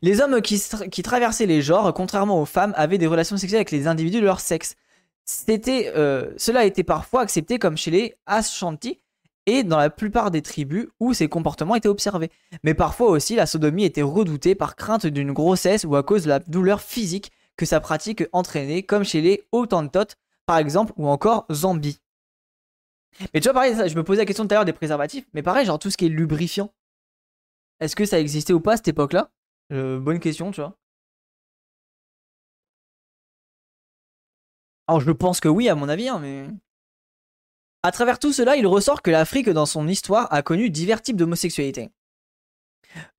Les 0.02 0.22
hommes 0.22 0.41
qui, 0.41 1.03
traversaient 1.03 1.45
les 1.45 1.61
genres, 1.61 1.94
contrairement 1.94 2.41
aux 2.41 2.45
femmes, 2.45 2.74
avaient 2.76 2.98
des 2.98 3.07
relations 3.07 3.38
sexuelles 3.38 3.60
avec 3.60 3.72
les 3.72 3.88
individus 3.88 4.20
de 4.20 4.26
leur 4.26 4.40
sexe. 4.40 4.76
Euh, 5.57 6.32
cela 6.38 6.66
était 6.66 6.84
parfois 6.84 7.22
accepté 7.22 7.60
comme 7.60 7.78
chez 7.78 7.91
les 7.91 8.16
Ashanti 8.26 8.99
et 9.45 9.64
dans 9.64 9.78
la 9.78 9.90
plupart 9.90 10.32
des 10.32 10.41
tribus 10.41 10.88
où 10.99 11.14
ces 11.14 11.28
comportements 11.28 11.76
étaient 11.76 11.88
observés. 11.88 12.32
Mais 12.64 12.74
parfois 12.74 13.10
aussi, 13.10 13.36
la 13.36 13.45
sodomie 13.45 13.86
était 13.86 14.02
redoutée 14.02 14.56
par 14.56 14.76
crainte 14.76 15.06
d'une 15.06 15.32
grossesse 15.32 15.86
ou 15.86 15.95
à 15.95 16.03
cause 16.03 16.24
de 16.24 16.30
la 16.30 16.40
douleur 16.40 16.82
physique 16.82 17.32
que 17.57 17.66
sa 17.66 17.80
pratique 17.80 18.24
entraînait, 18.32 18.84
comme 18.84 19.03
chez 19.03 19.22
les 19.22 19.44
Hottentots 19.52 20.16
par 20.45 20.57
exemple, 20.57 20.94
ou 20.98 21.07
encore 21.07 21.45
Zambie. 21.52 21.99
Mais 23.34 23.40
tu 23.40 23.49
vois, 23.49 23.53
pareil, 23.53 23.76
je 23.90 23.95
me 23.95 24.03
posais 24.03 24.22
la 24.22 24.26
question 24.26 24.48
tout 24.48 24.53
à 24.53 24.56
l'heure 24.56 24.65
des 24.65 24.73
préservatifs, 24.73 25.26
mais 25.34 25.44
pareil, 25.44 25.65
genre 25.65 25.80
tout 25.80 25.90
ce 25.90 25.98
qui 25.98 26.06
est 26.06 26.10
lubrifiant. 26.10 26.73
Est-ce 27.80 27.95
que 27.95 28.06
ça 28.06 28.19
existait 28.19 28.53
ou 28.53 28.60
pas 28.60 28.73
à 28.73 28.77
cette 28.77 28.90
époque-là? 28.90 29.31
Euh, 29.72 29.99
Bonne 29.99 30.19
question, 30.19 30.52
tu 30.52 30.61
vois. 30.61 30.76
Alors 34.88 35.02
je 35.02 35.11
pense 35.11 35.40
que 35.40 35.48
oui, 35.48 35.69
à 35.69 35.76
mon 35.76 35.88
avis, 35.88 36.10
hein, 36.10 36.19
mais. 36.19 36.48
À 37.84 37.91
travers 37.91 38.19
tout 38.19 38.34
cela, 38.34 38.57
il 38.57 38.68
ressort 38.68 39.02
que 39.02 39.11
l'Afrique, 39.11 39.49
dans 39.49 39.65
son 39.65 39.88
histoire, 39.88 40.27
a 40.34 40.41
connu 40.41 40.69
divers 40.69 41.02
types 41.02 41.15
d'homosexualité. 41.15 41.91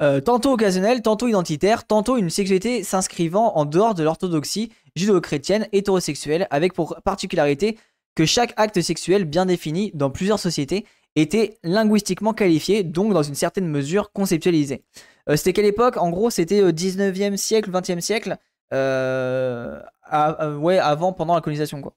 Euh, 0.03 0.21
tantôt 0.21 0.53
occasionnelle, 0.53 1.01
tantôt 1.01 1.29
identitaire, 1.29 1.87
tantôt 1.87 2.17
une 2.17 2.29
sexualité 2.29 2.83
s'inscrivant 2.83 3.57
en 3.57 3.65
dehors 3.65 3.95
de 3.95 4.03
l'orthodoxie 4.03 4.73
judéo-chrétienne 4.97 5.69
hétérosexuelle, 5.73 6.49
avec 6.51 6.75
pour 6.75 6.97
particularité 7.05 7.79
que 8.21 8.27
chaque 8.27 8.53
acte 8.59 8.83
sexuel 8.83 9.25
bien 9.25 9.47
défini 9.47 9.93
dans 9.95 10.11
plusieurs 10.11 10.39
sociétés 10.39 10.85
était 11.17 11.57
linguistiquement 11.63 12.35
qualifié, 12.35 12.85
donc 12.85 13.15
dans 13.15 13.23
une 13.23 13.35
certaine 13.35 13.67
mesure 13.67 14.13
conceptualisé. 14.13 14.85
Euh, 15.31 15.37
c'était 15.37 15.55
quelle 15.55 15.65
époque? 15.65 15.97
En 15.97 16.11
gros, 16.11 16.29
c'était 16.29 16.63
au 16.63 16.71
19e 16.71 17.39
siècle, 17.39 17.71
20e 17.71 18.01
siècle, 18.01 18.37
euh, 18.75 19.81
euh, 20.13 20.57
ouais, 20.59 20.79
avant, 20.79 21.15
pendant 21.15 21.35
la 21.35 21.41
colonisation, 21.41 21.81
quoi. 21.81 21.95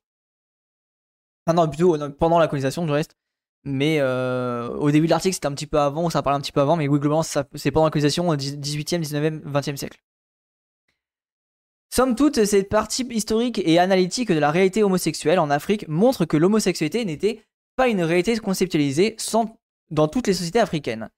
Ah 1.45 1.51
non, 1.51 1.67
plutôt 1.67 1.97
pendant 2.17 2.39
la 2.39 2.47
colonisation, 2.47 2.85
du 2.85 2.93
reste. 2.93 3.17
Mais 3.65 4.01
au 4.01 4.91
début 4.91 5.07
de 5.07 5.11
l'article, 5.11 5.33
c'était 5.33 5.47
un 5.47 5.53
petit 5.53 5.67
peu 5.67 5.77
avant, 5.77 6.09
ça 6.09 6.21
parlait 6.21 6.37
un 6.37 6.41
petit 6.41 6.53
peu 6.53 6.61
avant, 6.61 6.77
mais 6.77 6.87
oui, 6.87 6.99
globalement, 6.99 7.23
c'est 7.23 7.71
pendant 7.71 7.87
la 7.87 7.91
colonisation, 7.91 8.33
18e, 8.33 9.01
19e, 9.01 9.41
20e 9.41 9.75
siècle. 9.75 9.99
Somme 11.95 12.15
toute, 12.15 12.43
cette 12.45 12.69
partie 12.69 13.03
historique 13.11 13.61
et 13.63 13.77
analytique 13.77 14.31
de 14.31 14.39
la 14.39 14.49
réalité 14.49 14.81
homosexuelle 14.81 15.37
en 15.37 15.51
Afrique 15.51 15.87
montre 15.87 16.25
que 16.25 16.37
l'homosexualité 16.37 17.05
n'était 17.05 17.45
pas 17.75 17.87
une 17.87 18.01
réalité 18.01 18.35
conceptualisée 18.39 19.15
dans 19.91 20.07
toutes 20.07 20.25
les 20.25 20.33
sociétés 20.33 20.59
africaines. 20.59 21.11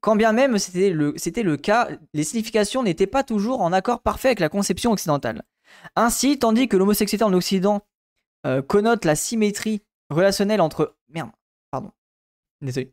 quand 0.00 0.16
bien 0.16 0.32
même 0.32 0.56
c'était 0.56 0.88
le, 0.88 1.14
le 1.14 1.56
cas, 1.58 1.90
les 2.14 2.24
significations 2.24 2.82
n'étaient 2.82 3.06
pas 3.06 3.22
toujours 3.22 3.60
en 3.60 3.74
accord 3.74 4.00
parfait 4.00 4.28
avec 4.28 4.40
la 4.40 4.48
conception 4.48 4.92
occidentale. 4.92 5.42
Ainsi, 5.94 6.38
tandis 6.38 6.66
que 6.66 6.78
l'homosexualité 6.78 7.24
en 7.24 7.34
Occident 7.34 7.82
euh, 8.46 8.62
connote 8.62 9.04
la 9.04 9.14
symétrie 9.14 9.82
relationnelle 10.08 10.62
entre... 10.62 10.96
Merde, 11.10 11.32
pardon. 11.70 11.92
Désolé. 12.62 12.90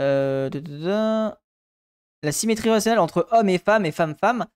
Euh, 0.00 0.50
la 2.24 2.32
symétrie 2.32 2.70
relationnelle 2.70 2.98
entre 2.98 3.28
hommes 3.30 3.50
et 3.50 3.58
femmes 3.58 3.86
et 3.86 3.92
femmes-femmes, 3.92 4.46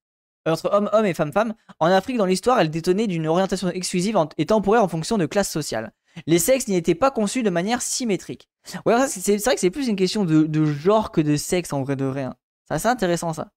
entre 0.47 0.71
hommes-hommes 0.73 1.07
et 1.07 1.15
femmes-femmes, 1.15 1.55
en 1.81 1.87
Afrique 1.87 2.19
dans 2.19 2.27
l'histoire, 2.27 2.61
elle 2.61 2.71
détenait 2.71 3.07
d'une 3.07 3.27
orientation 3.27 3.69
exclusive 3.71 4.17
et 4.39 4.47
temporaire 4.47 4.85
en 4.85 4.89
fonction 4.89 5.19
de 5.19 5.27
classe 5.27 5.51
sociale. 5.51 5.93
Les 6.27 6.39
sexes 6.39 6.69
n'y 6.69 6.77
étaient 6.77 6.95
pas 6.95 7.11
conçus 7.11 7.43
de 7.43 7.51
manière 7.51 7.83
symétrique. 7.83 8.49
C'est 8.65 8.79
vrai 8.85 9.55
que 9.55 9.61
c'est 9.61 9.71
plus 9.71 9.89
une 9.89 9.97
question 9.97 10.25
de, 10.25 10.65
genre 10.65 11.11
que 11.11 11.21
de 11.21 11.37
sexe 11.37 11.73
en 11.73 11.83
vrai 11.83 11.97
de 11.97 12.05
vrai. 12.05 12.23
Hein. 12.23 12.35
C'est 12.69 12.75
assez 12.75 12.89
intéressant 12.89 13.33
ça. 13.33 13.51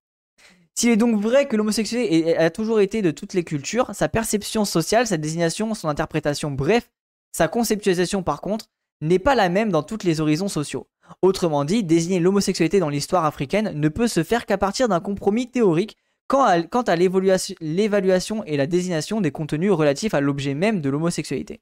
S'il 0.76 0.90
est 0.92 0.98
donc 0.98 1.20
vrai 1.20 1.48
que 1.48 1.56
l'homosexualité 1.56 2.38
a 2.38 2.52
toujours 2.52 2.80
été 2.82 3.02
de 3.02 3.10
toutes 3.10 3.34
les 3.34 3.44
cultures, 3.44 3.90
sa 3.94 4.10
perception 4.10 4.64
sociale, 4.64 5.08
sa 5.08 5.18
désignation, 5.18 5.74
son 5.74 5.88
interprétation, 5.88 6.52
bref, 6.52 6.92
sa 7.32 7.48
conceptualisation 7.48 8.22
par 8.22 8.42
contre, 8.42 8.68
n'est 9.02 9.20
pas 9.20 9.36
la 9.36 9.50
même 9.50 9.72
dans 9.72 9.84
tous 9.84 10.04
les 10.04 10.22
horizons 10.22 10.48
sociaux. 10.48 10.88
Autrement 11.22 11.66
dit, 11.66 11.84
désigner 11.84 12.20
l'homosexualité 12.20 12.80
dans 12.80 12.90
l'histoire 12.90 13.26
africaine 13.26 13.72
ne 13.74 13.90
peut 13.90 14.08
se 14.08 14.24
faire 14.24 14.46
qu'à 14.46 14.58
partir 14.58 14.88
d'un 14.88 15.00
compromis 15.00 15.50
théorique 15.50 15.98
quant 16.28 16.44
à 16.44 16.96
l'évaluation 16.96 18.44
et 18.46 18.58
la 18.58 18.68
désignation 18.68 19.22
des 19.22 19.32
contenus 19.32 19.72
relatifs 19.72 20.14
à 20.14 20.22
l'objet 20.22 20.54
même 20.54 20.82
de 20.82 20.90
l'homosexualité 20.90 21.62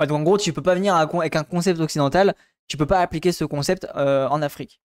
donc 0.00 0.10
en 0.10 0.22
gros, 0.22 0.38
tu 0.38 0.52
peux 0.52 0.62
pas 0.62 0.74
venir 0.74 0.94
avec 0.94 1.36
un 1.36 1.44
concept 1.44 1.80
occidental, 1.80 2.34
tu 2.68 2.76
peux 2.76 2.86
pas 2.86 3.00
appliquer 3.00 3.32
ce 3.32 3.44
concept 3.44 3.86
euh, 3.96 4.28
en 4.28 4.42
Afrique. 4.42 4.80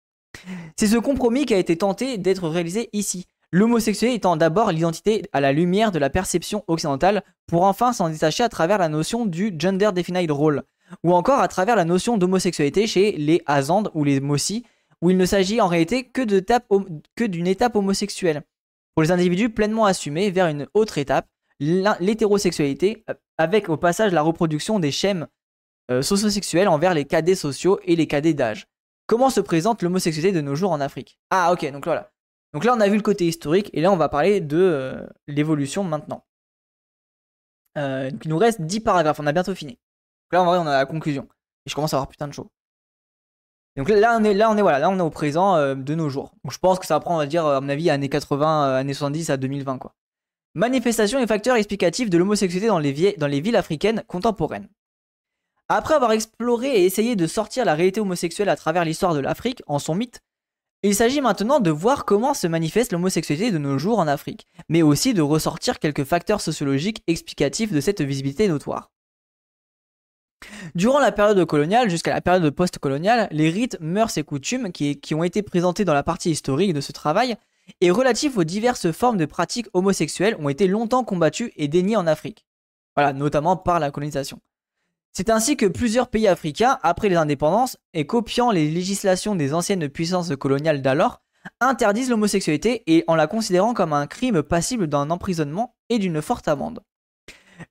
C'est 0.78 0.88
ce 0.88 0.98
compromis 0.98 1.46
qui 1.46 1.54
a 1.54 1.58
été 1.58 1.78
tenté 1.78 2.18
d'être 2.18 2.48
réalisé 2.48 2.90
ici. 2.94 3.26
L'homosexualité 3.52 4.16
étant 4.16 4.38
d'abord 4.38 4.72
l'identité 4.72 5.24
à 5.34 5.42
la 5.42 5.52
lumière 5.52 5.92
de 5.92 5.98
la 5.98 6.10
perception 6.10 6.64
occidentale, 6.68 7.24
pour 7.48 7.64
enfin 7.64 7.94
s'en 7.94 8.10
détacher 8.10 8.44
à 8.44 8.50
travers 8.50 8.78
la 8.78 8.90
notion 8.90 9.26
du 9.26 9.56
gender 9.58 9.90
defined 9.92 10.30
role, 10.30 10.64
ou 11.04 11.14
encore 11.14 11.40
à 11.40 11.48
travers 11.48 11.76
la 11.76 11.86
notion 11.86 12.18
d'homosexualité 12.18 12.86
chez 12.86 13.14
les 13.14 13.42
Azandes 13.48 13.90
ou 13.96 14.04
les 14.04 14.20
Mossi, 14.20 14.66
où 15.02 15.10
il 15.10 15.18
ne 15.18 15.26
s'agit 15.26 15.62
en 15.62 15.68
réalité 15.68 16.10
que 16.10 16.24
d'une 17.26 17.48
étape 17.48 17.76
homosexuelle, 17.76 18.44
pour 18.96 19.04
les 19.04 19.12
individus 19.12 19.50
pleinement 19.50 19.86
assumés 19.86 20.30
vers 20.30 20.48
une 20.48 20.68
autre 20.74 20.98
étape, 20.98 21.28
l'hétérosexualité, 21.60 23.04
euh, 23.10 23.14
avec 23.38 23.70
au 23.70 23.78
passage 23.78 24.12
la 24.12 24.22
reproduction 24.22 24.80
des 24.80 24.92
schèmes 24.92 25.28
euh, 25.92 26.02
sociosexuels 26.02 26.68
envers 26.68 26.94
les 26.94 27.06
cadets 27.06 27.36
sociaux 27.36 27.80
et 27.84 27.96
les 27.96 28.08
cadets 28.08 28.34
d'âge. 28.34 28.68
Comment 29.08 29.30
se 29.30 29.42
présente 29.42 29.82
l'homosexualité 29.82 30.32
de 30.32 30.42
nos 30.42 30.56
jours 30.56 30.72
en 30.72 30.82
Afrique? 30.82 31.18
Ah 31.30 31.52
ok, 31.52 31.72
donc 31.72 31.86
voilà. 31.86 32.12
Donc 32.54 32.64
là 32.64 32.74
on 32.76 32.80
a 32.80 32.88
vu 32.88 32.96
le 32.96 33.02
côté 33.02 33.26
historique 33.26 33.70
et 33.74 33.82
là 33.82 33.92
on 33.92 33.98
va 33.98 34.10
parler 34.10 34.42
de 34.42 34.58
euh, 34.58 35.08
l'évolution 35.28 35.84
maintenant. 35.84 36.26
il 37.76 38.18
nous 38.26 38.38
reste 38.38 38.62
10 38.62 38.82
paragraphes, 38.82 39.20
on 39.20 39.28
a 39.28 39.32
bientôt 39.32 39.56
fini. 39.56 39.74
Donc 39.74 40.34
là 40.34 40.42
en 40.42 40.46
vrai 40.46 40.58
on 40.58 40.68
a 40.68 40.78
la 40.78 40.86
conclusion. 40.86 41.28
Et 41.66 41.70
je 41.70 41.76
commence 41.76 41.94
à 41.94 41.98
avoir 41.98 42.10
putain 42.10 42.28
de 42.28 42.34
chaud. 42.34 42.52
Donc 43.78 43.90
là 43.90 44.18
on 44.20 44.24
est 44.24 44.34
là 44.34 44.50
on 44.52 44.58
est 44.58 44.62
voilà, 44.62 44.80
là 44.80 44.90
on 44.90 44.98
est 44.98 45.02
au 45.02 45.10
présent 45.10 45.76
de 45.76 45.96
nos 45.96 46.10
jours. 46.10 46.32
Donc 46.44 46.54
je 46.54 46.60
pense 46.60 46.80
que 46.80 46.86
ça 46.86 46.96
va 46.96 47.00
prendre 47.00 47.18
on 47.18 47.20
va 47.20 47.28
dire 47.28 47.46
à 47.46 47.62
mon 47.62 47.70
avis 47.70 47.90
années 47.90 48.10
80, 48.10 48.76
années 48.76 48.94
70 48.94 49.30
à 49.30 49.38
2020 49.38 49.78
quoi. 49.78 49.94
Manifestation 50.56 51.20
et 51.20 51.28
facteurs 51.28 51.58
explicatifs 51.58 52.10
de 52.10 52.18
l'homosexualité 52.18 52.68
dans, 52.68 52.80
les 52.80 53.42
villes 53.42 53.56
africaines 53.56 54.04
contemporaines. 54.08 54.68
Après 55.68 55.94
avoir 55.94 56.12
exploré 56.12 56.70
et 56.70 56.86
essayé 56.86 57.16
de 57.16 57.28
sortir 57.28 57.66
la 57.66 57.76
réalité 57.76 58.02
homosexuelle 58.02 58.50
à 58.50 58.56
travers 58.56 58.84
l'histoire 58.84 59.14
de 59.14 59.20
l'Afrique 59.20 59.62
en 59.68 59.78
son 59.78 59.94
mythe, 59.94 60.22
il 60.82 60.96
s'agit 60.96 61.22
maintenant 61.22 61.60
de 61.60 61.70
voir 61.70 62.04
comment 62.04 62.34
se 62.34 62.48
manifeste 62.48 62.94
l'homosexualité 62.94 63.52
de 63.52 63.60
nos 63.60 63.78
jours 63.78 64.00
en 64.00 64.08
Afrique, 64.08 64.48
mais 64.70 64.82
aussi 64.82 65.14
de 65.14 65.22
ressortir 65.22 65.78
quelques 65.78 66.06
facteurs 66.06 66.42
sociologiques 66.42 67.04
explicatifs 67.06 67.72
de 67.72 67.82
cette 67.82 68.02
visibilité 68.02 68.48
notoire. 68.48 68.90
Durant 70.76 71.00
la 71.00 71.12
période 71.12 71.44
coloniale 71.46 71.90
jusqu'à 71.90 72.14
la 72.14 72.22
période 72.22 72.50
post-coloniale, 72.52 73.28
les 73.32 73.50
rites, 73.50 73.78
mœurs 73.82 74.18
et 74.18 74.24
coutumes 74.24 74.72
qui, 74.72 75.14
ont 75.14 75.24
été 75.24 75.42
présentés 75.42 75.86
dans 75.86 75.94
la 75.94 76.04
partie 76.04 76.32
historique 76.32 76.74
de 76.74 76.82
ce 76.82 76.92
travail 76.92 77.36
et 77.82 77.92
relatifs 77.92 78.38
aux 78.38 78.44
diverses 78.44 78.92
formes 78.92 79.18
de 79.18 79.26
pratiques 79.26 79.68
homosexuelles 79.74 80.36
ont 80.40 80.50
été 80.50 80.68
longtemps 80.68 81.04
combattues 81.04 81.52
et 81.56 81.68
déniées 81.68 81.98
en 81.98 82.08
Afrique. 82.08 82.46
Voilà, 82.96 83.14
notamment 83.14 83.58
par 83.58 83.80
la 83.80 83.92
colonisation. 83.92 84.40
C'est 85.14 85.30
ainsi 85.30 85.58
que 85.58 85.66
plusieurs 85.66 86.08
pays 86.08 86.28
africains, 86.28 86.80
après 86.84 87.10
les 87.10 87.16
indépendances, 87.16 87.78
et 87.94 88.06
copiant 88.06 88.52
les 88.52 88.70
législations 88.70 89.36
des 89.36 89.54
anciennes 89.54 89.90
puissances 89.90 90.36
coloniales 90.36 90.82
d'alors, 90.82 91.22
interdisent 91.60 92.10
l'homosexualité 92.10 92.84
et 92.88 93.04
en 93.08 93.16
la 93.16 93.28
considérant 93.28 93.74
comme 93.74 93.94
un 93.94 94.08
crime 94.08 94.44
passible 94.44 94.88
d'un 94.88 95.10
emprisonnement 95.10 95.76
et 95.90 96.00
d'une 96.00 96.22
forte 96.22 96.48
amende. 96.48 96.82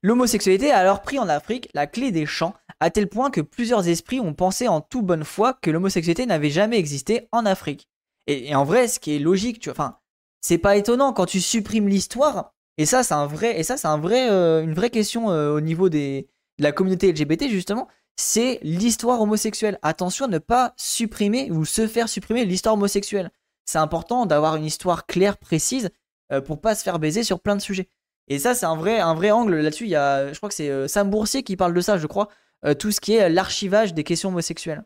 L'homosexualité 0.01 0.71
a 0.71 0.77
alors 0.77 1.01
pris 1.01 1.19
en 1.19 1.29
Afrique 1.29 1.69
la 1.73 1.87
clé 1.87 2.11
des 2.11 2.25
champs, 2.25 2.53
à 2.79 2.89
tel 2.89 3.07
point 3.07 3.29
que 3.29 3.41
plusieurs 3.41 3.87
esprits 3.87 4.19
ont 4.19 4.33
pensé 4.33 4.67
en 4.67 4.81
toute 4.81 5.05
bonne 5.05 5.23
foi 5.23 5.53
que 5.53 5.71
l'homosexualité 5.71 6.25
n'avait 6.25 6.49
jamais 6.49 6.77
existé 6.77 7.27
en 7.31 7.45
Afrique. 7.45 7.87
Et, 8.27 8.53
en 8.55 8.63
vrai, 8.63 8.87
ce 8.87 8.99
qui 8.99 9.15
est 9.15 9.19
logique, 9.19 9.59
tu 9.59 9.69
vois, 9.69 9.73
enfin, 9.73 9.97
c'est 10.41 10.59
pas 10.59 10.77
étonnant 10.77 11.13
quand 11.13 11.25
tu 11.25 11.41
supprimes 11.41 11.87
l'histoire. 11.87 12.53
Et 12.77 12.85
ça, 12.85 13.03
c'est 13.03 13.13
un 13.13 13.25
vrai, 13.25 13.59
et 13.59 13.63
ça, 13.63 13.75
c'est 13.75 13.87
vrai, 13.97 14.29
euh, 14.29 14.63
une 14.63 14.73
vraie 14.73 14.91
question 14.91 15.31
euh, 15.31 15.53
au 15.53 15.61
niveau 15.61 15.89
des, 15.89 16.29
de 16.59 16.63
la 16.63 16.71
communauté 16.71 17.11
LGBT 17.11 17.49
justement. 17.49 17.87
C'est 18.15 18.59
l'histoire 18.61 19.21
homosexuelle. 19.21 19.79
Attention 19.81 20.25
à 20.25 20.27
ne 20.27 20.37
pas 20.37 20.73
supprimer 20.77 21.49
ou 21.51 21.65
se 21.65 21.87
faire 21.87 22.09
supprimer 22.09 22.45
l'histoire 22.45 22.75
homosexuelle. 22.75 23.31
C'est 23.65 23.77
important 23.77 24.25
d'avoir 24.25 24.55
une 24.55 24.65
histoire 24.65 25.05
claire, 25.05 25.37
précise, 25.37 25.89
euh, 26.31 26.41
pour 26.41 26.61
pas 26.61 26.75
se 26.75 26.83
faire 26.83 26.99
baiser 26.99 27.23
sur 27.23 27.39
plein 27.39 27.55
de 27.55 27.61
sujets. 27.61 27.89
Et 28.29 28.39
ça, 28.39 28.53
c'est 28.53 28.65
un 28.65 28.75
vrai, 28.75 28.99
un 28.99 29.13
vrai 29.13 29.31
angle 29.31 29.55
là-dessus. 29.55 29.87
Je 29.87 30.37
crois 30.37 30.49
que 30.49 30.55
c'est 30.55 30.87
Sam 30.87 31.09
Boursier 31.09 31.43
qui 31.43 31.57
parle 31.57 31.73
de 31.73 31.81
ça, 31.81 31.97
je 31.97 32.07
crois. 32.07 32.29
tout 32.77 32.91
ce 32.91 33.01
qui 33.01 33.15
est 33.15 33.29
l'archivage 33.29 33.93
des 33.93 34.03
questions 34.03 34.29
homosexuelles. 34.29 34.83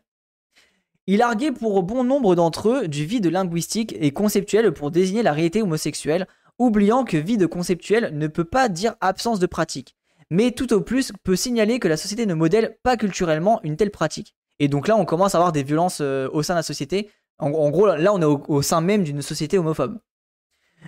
Il 1.06 1.20
arguait 1.20 1.52
pour 1.52 1.82
bon 1.82 2.02
nombre 2.02 2.34
d'entre 2.34 2.70
eux 2.70 2.88
du 2.88 3.04
vide 3.04 3.26
linguistique 3.26 3.94
et 4.00 4.12
conceptuel 4.12 4.72
pour 4.72 4.90
désigner 4.90 5.22
la 5.22 5.32
réalité 5.32 5.60
homosexuelle, 5.60 6.26
oubliant 6.58 7.04
que 7.04 7.18
vide 7.18 7.46
conceptuel 7.46 8.16
ne 8.16 8.26
peut 8.26 8.44
pas 8.44 8.70
dire 8.70 8.94
absence 9.02 9.38
de 9.38 9.46
pratique, 9.46 9.96
mais 10.30 10.52
tout 10.52 10.72
au 10.72 10.80
plus 10.80 11.12
peut 11.22 11.36
signaler 11.36 11.78
que 11.78 11.88
la 11.88 11.98
société 11.98 12.24
ne 12.24 12.32
modèle 12.32 12.78
pas 12.82 12.96
culturellement 12.96 13.60
une 13.64 13.76
telle 13.76 13.90
pratique. 13.90 14.34
Et 14.60 14.68
donc 14.68 14.88
là, 14.88 14.96
on 14.96 15.04
commence 15.04 15.34
à 15.34 15.38
avoir 15.38 15.52
des 15.52 15.62
violences 15.62 15.98
euh, 16.00 16.28
au 16.32 16.42
sein 16.42 16.54
de 16.54 16.60
la 16.60 16.62
société. 16.62 17.10
En, 17.38 17.50
gros, 17.50 17.86
là, 17.86 18.14
on 18.14 18.22
est 18.22 18.24
au, 18.24 18.62
sein 18.62 18.80
même 18.80 19.02
d'une 19.02 19.20
société 19.20 19.58
homophobe. 19.58 19.98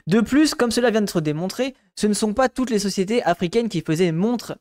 De 0.07 0.21
plus, 0.21 0.55
comme 0.55 0.71
cela 0.71 0.91
vient 0.91 1.01
d'être 1.01 1.21
démontré, 1.21 1.75
ce 1.97 2.07
ne 2.07 2.15
sont 2.15 2.35
pas 2.35 2.49
toutes 2.49 2.71
les 2.71 2.79
sociétés 2.79 3.23
africaines 3.23 3.69
qui 3.69 3.81
faisaient 3.81 4.13
montre 4.13 4.59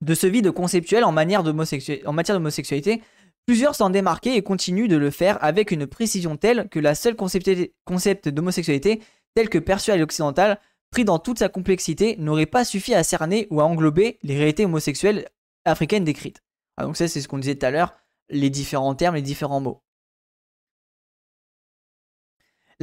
de 0.00 0.14
ce 0.14 0.26
vide 0.26 0.50
conceptuel 0.50 1.04
en, 1.04 1.12
matière 1.12 1.42
d'homosexualité, 1.42 3.02
Plusieurs 3.46 3.74
s'en 3.74 3.90
démarquaient 3.90 4.36
et 4.36 4.42
continuent 4.42 4.88
de 4.88 4.96
le 4.96 5.10
faire 5.10 5.42
avec 5.42 5.72
une 5.72 5.86
précision 5.86 6.36
telle 6.36 6.68
que 6.68 6.78
la 6.78 6.94
seule 6.94 7.16
concept 7.16 8.28
d'homosexualité, 8.28 9.00
tel 9.34 9.48
que 9.48 9.58
perçu 9.58 9.90
à 9.90 9.96
l'occidental, 9.96 10.60
pris 10.92 11.04
dans 11.04 11.18
toute 11.18 11.40
sa 11.40 11.48
complexité, 11.48 12.16
n'aurait 12.18 12.46
pas 12.46 12.64
suffi 12.64 12.94
à 12.94 13.02
cerner 13.02 13.48
ou 13.50 13.60
à 13.60 13.64
englober 13.64 14.18
les 14.22 14.36
réalités 14.36 14.64
homosexuelles 14.64 15.28
africaines 15.64 16.04
décrites. 16.04 16.42
Ah, 16.76 16.84
donc 16.84 16.96
ça 16.96 17.08
c'est 17.08 17.20
ce 17.20 17.26
qu'on 17.26 17.38
disait 17.38 17.56
tout 17.56 17.66
à 17.66 17.70
l'heure, 17.70 17.94
les 18.30 18.50
différents 18.50 18.94
termes, 18.94 19.16
les 19.16 19.22
différents 19.22 19.60
mots. 19.60 19.82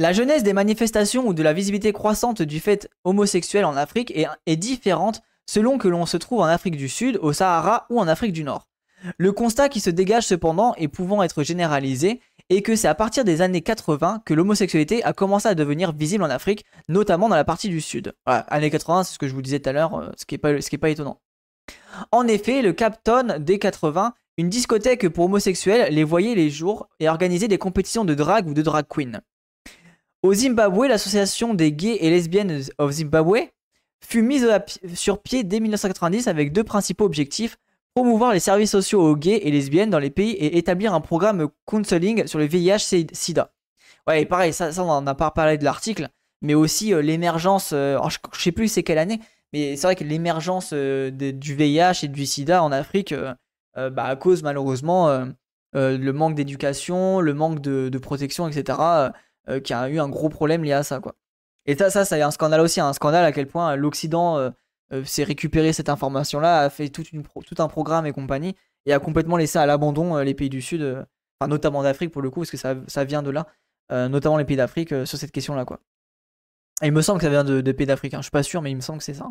La 0.00 0.14
jeunesse 0.14 0.42
des 0.42 0.54
manifestations 0.54 1.28
ou 1.28 1.34
de 1.34 1.42
la 1.42 1.52
visibilité 1.52 1.92
croissante 1.92 2.40
du 2.40 2.58
fait 2.58 2.88
homosexuel 3.04 3.66
en 3.66 3.76
Afrique 3.76 4.14
est, 4.46 4.56
différente 4.56 5.20
selon 5.46 5.76
que 5.76 5.88
l'on 5.88 6.06
se 6.06 6.16
trouve 6.16 6.40
en 6.40 6.46
Afrique 6.46 6.78
du 6.78 6.88
Sud, 6.88 7.18
au 7.20 7.34
Sahara 7.34 7.84
ou 7.90 8.00
en 8.00 8.08
Afrique 8.08 8.32
du 8.32 8.42
Nord. 8.42 8.66
Le 9.18 9.30
constat 9.32 9.68
qui 9.68 9.78
se 9.78 9.90
dégage 9.90 10.24
cependant 10.24 10.72
et 10.78 10.88
pouvant 10.88 11.22
être 11.22 11.42
généralisé 11.42 12.22
est 12.48 12.62
que 12.62 12.76
c'est 12.76 12.88
à 12.88 12.94
partir 12.94 13.24
des 13.24 13.42
années 13.42 13.60
80 13.60 14.22
que 14.24 14.32
l'homosexualité 14.32 15.04
a 15.04 15.12
commencé 15.12 15.48
à 15.48 15.54
devenir 15.54 15.92
visible 15.92 16.24
en 16.24 16.30
Afrique, 16.30 16.64
notamment 16.88 17.28
dans 17.28 17.36
la 17.36 17.44
partie 17.44 17.68
du 17.68 17.82
sud. 17.82 18.14
Voilà, 18.24 18.40
années 18.48 18.70
80, 18.70 19.02
c'est 19.02 19.12
ce 19.12 19.18
que 19.18 19.28
je 19.28 19.34
vous 19.34 19.42
disais 19.42 19.60
tout 19.60 19.68
à 19.68 19.74
l'heure, 19.74 19.94
euh, 19.96 20.10
ce 20.16 20.24
qui 20.24 20.40
n'est 20.40 20.78
pas, 20.78 20.88
étonnant. 20.88 21.20
En 22.10 22.26
effet, 22.26 22.62
le 22.62 22.72
Capton 22.72 23.36
des 23.38 23.58
80, 23.58 24.14
une 24.38 24.48
discothèque 24.48 25.10
pour 25.10 25.26
homosexuels, 25.26 25.92
les 25.92 26.04
voyait 26.04 26.34
les 26.34 26.48
jours 26.48 26.88
et 27.00 27.08
organisait 27.10 27.48
des 27.48 27.58
compétitions 27.58 28.06
de 28.06 28.14
drag 28.14 28.48
ou 28.48 28.54
de 28.54 28.62
drag 28.62 28.86
queen. 28.88 29.20
Au 30.22 30.34
Zimbabwe, 30.34 30.86
l'association 30.86 31.54
des 31.54 31.72
gays 31.72 31.98
et 32.00 32.10
lesbiennes 32.10 32.62
of 32.78 32.90
Zimbabwe 32.90 33.48
fut 34.04 34.22
mise 34.22 34.46
sur 34.94 35.22
pied 35.22 35.44
dès 35.44 35.60
1990 35.60 36.28
avec 36.28 36.52
deux 36.52 36.64
principaux 36.64 37.04
objectifs 37.04 37.58
promouvoir 37.94 38.32
les 38.32 38.40
services 38.40 38.70
sociaux 38.70 39.02
aux 39.02 39.16
gays 39.16 39.40
et 39.42 39.50
lesbiennes 39.50 39.90
dans 39.90 39.98
les 39.98 40.10
pays 40.10 40.30
et 40.32 40.58
établir 40.58 40.94
un 40.94 41.00
programme 41.00 41.48
counseling 41.66 42.26
sur 42.26 42.38
le 42.38 42.46
VIH-Sida. 42.46 43.52
Ouais, 44.06 44.22
et 44.22 44.26
pareil, 44.26 44.52
ça, 44.52 44.72
ça 44.72 44.84
on 44.84 45.02
n'a 45.02 45.14
pas 45.14 45.30
parlé 45.30 45.58
de 45.58 45.64
l'article, 45.64 46.08
mais 46.42 46.54
aussi 46.54 46.94
euh, 46.94 47.02
l'émergence, 47.02 47.72
euh, 47.72 47.98
je, 48.08 48.18
je, 48.32 48.40
sais 48.40 48.52
plus 48.52 48.68
c'est 48.68 48.82
quelle 48.82 48.98
année, 48.98 49.20
mais 49.52 49.76
c'est 49.76 49.86
vrai 49.86 49.96
que 49.96 50.04
l'émergence 50.04 50.70
euh, 50.72 51.10
du 51.10 51.54
VIH 51.54 52.04
et 52.04 52.08
du 52.08 52.24
SIDA 52.24 52.62
en 52.62 52.72
Afrique, 52.72 53.14
bah, 53.76 54.04
à 54.04 54.16
cause 54.16 54.42
malheureusement 54.42 55.24
le 55.74 56.10
manque 56.10 56.34
d'éducation, 56.34 57.20
le 57.20 57.34
manque 57.34 57.60
de, 57.60 57.98
protection, 57.98 58.48
etc., 58.48 58.78
qui 59.64 59.72
a 59.72 59.88
eu 59.88 59.98
un 59.98 60.08
gros 60.08 60.28
problème 60.28 60.64
lié 60.64 60.72
à 60.72 60.82
ça, 60.82 61.00
quoi. 61.00 61.14
Et 61.66 61.76
ça, 61.76 61.90
ça, 61.90 62.04
c'est 62.04 62.20
un 62.22 62.30
scandale 62.30 62.60
aussi, 62.60 62.80
un 62.80 62.92
scandale 62.92 63.24
à 63.24 63.32
quel 63.32 63.46
point 63.46 63.76
l'Occident 63.76 64.52
s'est 65.04 65.24
récupéré 65.24 65.72
cette 65.72 65.88
information-là, 65.88 66.60
a 66.60 66.70
fait 66.70 66.88
tout, 66.88 67.04
un 67.58 67.68
programme 67.68 68.06
et 68.06 68.12
compagnie, 68.12 68.56
et 68.86 68.92
a 68.92 68.98
complètement 68.98 69.36
laissé 69.36 69.58
à 69.58 69.66
l'abandon 69.66 70.18
les 70.18 70.34
pays 70.34 70.48
du 70.48 70.62
Sud, 70.62 71.06
enfin 71.38 71.48
notamment 71.48 71.82
d'Afrique 71.82 72.10
pour 72.10 72.22
le 72.22 72.30
coup, 72.30 72.40
parce 72.40 72.50
que 72.50 72.56
ça, 72.56 72.76
ça 72.86 73.04
vient 73.04 73.22
de 73.22 73.30
là, 73.30 73.46
notamment 74.08 74.36
les 74.36 74.44
pays 74.44 74.56
d'Afrique 74.56 74.88
sur 75.04 75.18
cette 75.18 75.32
question-là, 75.32 75.64
quoi. 75.64 75.80
il 76.82 76.92
me 76.92 77.02
semble 77.02 77.18
que 77.18 77.24
ça 77.24 77.30
vient 77.30 77.44
de, 77.44 77.72
pays 77.72 77.86
d'Afrique, 77.86 78.14
hein. 78.14 78.18
je 78.18 78.24
suis 78.24 78.30
pas 78.30 78.42
sûr, 78.42 78.62
mais 78.62 78.70
il 78.70 78.76
me 78.76 78.80
semble 78.80 78.98
que 78.98 79.04
c'est 79.04 79.14
ça. 79.14 79.26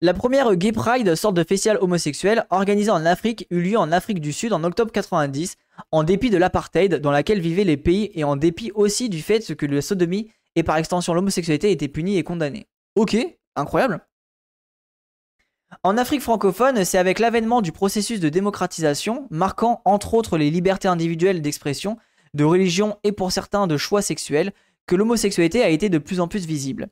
La 0.00 0.12
première 0.12 0.54
Gay 0.56 0.72
Pride, 0.72 1.14
sorte 1.14 1.34
de 1.34 1.44
festival 1.44 1.78
homosexuel, 1.80 2.46
organisée 2.50 2.90
en 2.90 3.06
Afrique, 3.06 3.46
eut 3.50 3.62
lieu 3.62 3.78
en 3.78 3.92
Afrique 3.92 4.20
du 4.20 4.32
Sud 4.32 4.52
en 4.52 4.64
octobre 4.64 4.92
90, 4.92 5.56
en 5.90 6.04
dépit 6.04 6.30
de 6.30 6.36
l'apartheid 6.36 6.96
dans 6.96 7.10
laquelle 7.10 7.40
vivaient 7.40 7.64
les 7.64 7.76
pays 7.76 8.10
et 8.14 8.24
en 8.24 8.36
dépit 8.36 8.70
aussi 8.74 9.08
du 9.08 9.22
fait 9.22 9.54
que 9.54 9.66
la 9.66 9.82
sodomie 9.82 10.30
et 10.56 10.62
par 10.62 10.76
extension 10.76 11.14
l'homosexualité 11.14 11.70
étaient 11.70 11.88
punis 11.88 12.18
et 12.18 12.22
condamnés. 12.22 12.66
Ok, 12.96 13.16
incroyable. 13.56 14.06
En 15.82 15.96
Afrique 15.96 16.20
francophone, 16.20 16.84
c'est 16.84 16.98
avec 16.98 17.18
l'avènement 17.18 17.60
du 17.60 17.72
processus 17.72 18.20
de 18.20 18.28
démocratisation, 18.28 19.26
marquant 19.30 19.82
entre 19.84 20.14
autres 20.14 20.38
les 20.38 20.50
libertés 20.50 20.88
individuelles 20.88 21.42
d'expression, 21.42 21.98
de 22.34 22.44
religion 22.44 22.96
et 23.02 23.12
pour 23.12 23.32
certains 23.32 23.66
de 23.66 23.76
choix 23.76 24.02
sexuels, 24.02 24.52
que 24.86 24.94
l'homosexualité 24.94 25.62
a 25.62 25.68
été 25.68 25.88
de 25.88 25.98
plus 25.98 26.20
en 26.20 26.28
plus 26.28 26.46
visible. 26.46 26.88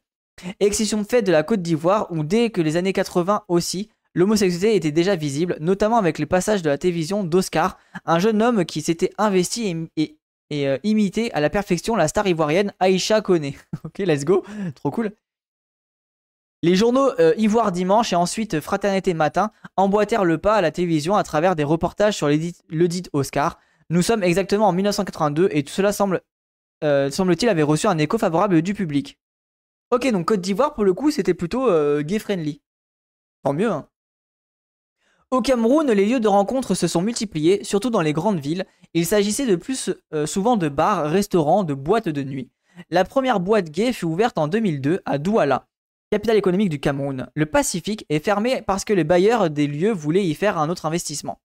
Exception 0.61 1.05
faite 1.05 1.27
de 1.27 1.33
la 1.33 1.43
Côte 1.43 1.63
d'Ivoire 1.63 2.11
où 2.11 2.25
dès 2.25 2.51
que 2.51 2.61
les 2.61 2.77
années 2.77 2.93
80 2.93 3.45
aussi, 3.49 3.91
l'homosexualité 4.15 4.77
était 4.77 4.91
déjà 4.91 5.17
visible, 5.17 5.57
notamment 5.61 5.99
avec 5.99 6.19
les 6.19 6.27
passages 6.27 6.63
de 6.63 6.69
la 6.69 6.79
télévision 6.79 7.25
d'Oscar, 7.25 7.79
un 8.05 8.19
jeune 8.19 8.43
homme 8.43 8.65
qui 8.65 8.83
s'était 8.83 9.13
investi 9.19 9.89
et, 9.97 10.19
euh, 10.53 10.79
imité 10.83 11.33
à 11.33 11.41
la 11.41 11.49
perfection 11.49 11.97
la 11.97 12.09
star 12.09 12.27
ivoirienne 12.27 12.73
Aïcha 12.79 13.21
Kone. 13.23 13.53
ok, 13.85 13.99
let's 13.99 14.25
go, 14.25 14.45
trop 14.75 14.91
cool. 14.91 15.13
Les 16.65 16.77
journaux 16.77 17.11
euh, 17.19 17.35
Ivoire 17.39 17.73
Dimanche 17.73 18.13
et 18.13 18.17
ensuite 18.17 18.61
Fraternité 18.61 19.15
Matin 19.15 19.51
emboîtèrent 19.77 20.25
le 20.25 20.39
pas 20.39 20.55
à 20.55 20.61
la 20.61 20.71
télévision 20.71 21.17
à 21.17 21.25
travers 21.25 21.57
des 21.57 21.65
reportages 21.65 22.17
sur 22.17 22.29
le 22.29 22.89
dit 22.89 23.03
Oscar. 23.13 23.59
Nous 23.91 24.03
sommes 24.03 24.23
exactement 24.23 24.69
en 24.69 24.73
1982 24.73 25.49
et 25.51 25.65
tout 25.65 25.73
cela 25.73 25.93
semble, 25.93 26.21
euh, 26.85 27.11
semble-t-il, 27.11 27.49
avait 27.49 27.63
reçu 27.63 27.89
un 27.89 27.99
écho 27.99 28.17
favorable 28.17 28.63
du 28.63 28.75
public. 28.75 29.19
Ok, 29.91 30.09
donc 30.13 30.27
Côte 30.27 30.41
d'Ivoire, 30.41 30.73
pour 30.73 30.85
le 30.85 30.95
coup, 30.95 31.11
c'était 31.11 31.35
plutôt 31.35 31.69
gay-friendly. 32.01 32.63
Tant 33.43 33.53
mieux, 33.53 33.71
hein. 33.71 33.89
Au 35.33 35.41
Cameroun, 35.41 35.91
les 35.91 36.05
lieux 36.05 36.21
de 36.21 36.29
rencontre 36.29 36.75
se 36.75 36.87
sont 36.87 37.01
multipliés, 37.01 37.65
surtout 37.65 37.89
dans 37.89 38.03
les 38.03 38.13
grandes 38.13 38.39
villes. 38.39 38.67
Il 38.93 39.07
s'agissait 39.07 39.47
de 39.47 39.57
plus 39.57 39.89
euh, 40.13 40.27
souvent 40.27 40.59
de 40.59 40.69
bars, 40.69 41.11
restaurants, 41.11 41.65
de 41.65 41.73
boîtes 41.73 42.11
de 42.11 42.23
nuit. 42.23 42.51
La 42.91 43.07
première 43.07 43.41
boîte 43.41 43.71
gay 43.71 43.95
fut 43.95 44.05
ouverte 44.05 44.37
en 44.37 44.47
2002 44.47 45.01
à 45.07 45.17
Douala, 45.17 45.69
capitale 46.11 46.37
économique 46.37 46.69
du 46.69 46.81
Cameroun. 46.81 47.31
Le 47.35 47.47
Pacifique 47.47 48.05
est 48.11 48.23
fermé 48.23 48.61
parce 48.61 48.85
que 48.85 48.93
les 48.93 49.05
bailleurs 49.05 49.49
des 49.49 49.67
lieux 49.67 49.93
voulaient 49.93 50.27
y 50.27 50.35
faire 50.35 50.59
un 50.59 50.69
autre 50.69 50.85
investissement. 50.85 51.41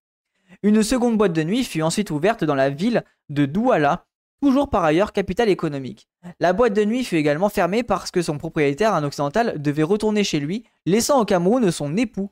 Une 0.63 0.83
seconde 0.83 1.17
boîte 1.17 1.31
de 1.31 1.43
nuit 1.43 1.63
fut 1.63 1.81
ensuite 1.81 2.11
ouverte 2.11 2.43
dans 2.43 2.55
la 2.55 2.69
ville 2.69 3.05
de 3.29 3.45
Douala, 3.45 4.05
toujours 4.41 4.69
par 4.69 4.83
ailleurs 4.83 5.13
capitale 5.13 5.47
économique. 5.47 6.09
La 6.41 6.51
boîte 6.51 6.73
de 6.73 6.83
nuit 6.83 7.05
fut 7.05 7.15
également 7.15 7.47
fermée 7.47 7.83
parce 7.83 8.11
que 8.11 8.21
son 8.21 8.37
propriétaire, 8.37 8.93
un 8.93 9.05
occidental, 9.05 9.61
devait 9.61 9.83
retourner 9.83 10.25
chez 10.25 10.41
lui, 10.41 10.65
laissant 10.85 11.21
au 11.21 11.23
Cameroun 11.23 11.71
son 11.71 11.95
époux. 11.95 12.31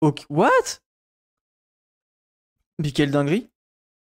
Ok, 0.00 0.24
what? 0.30 0.80
Mais 2.78 2.92
quelle 2.92 3.10
dinguerie 3.10 3.48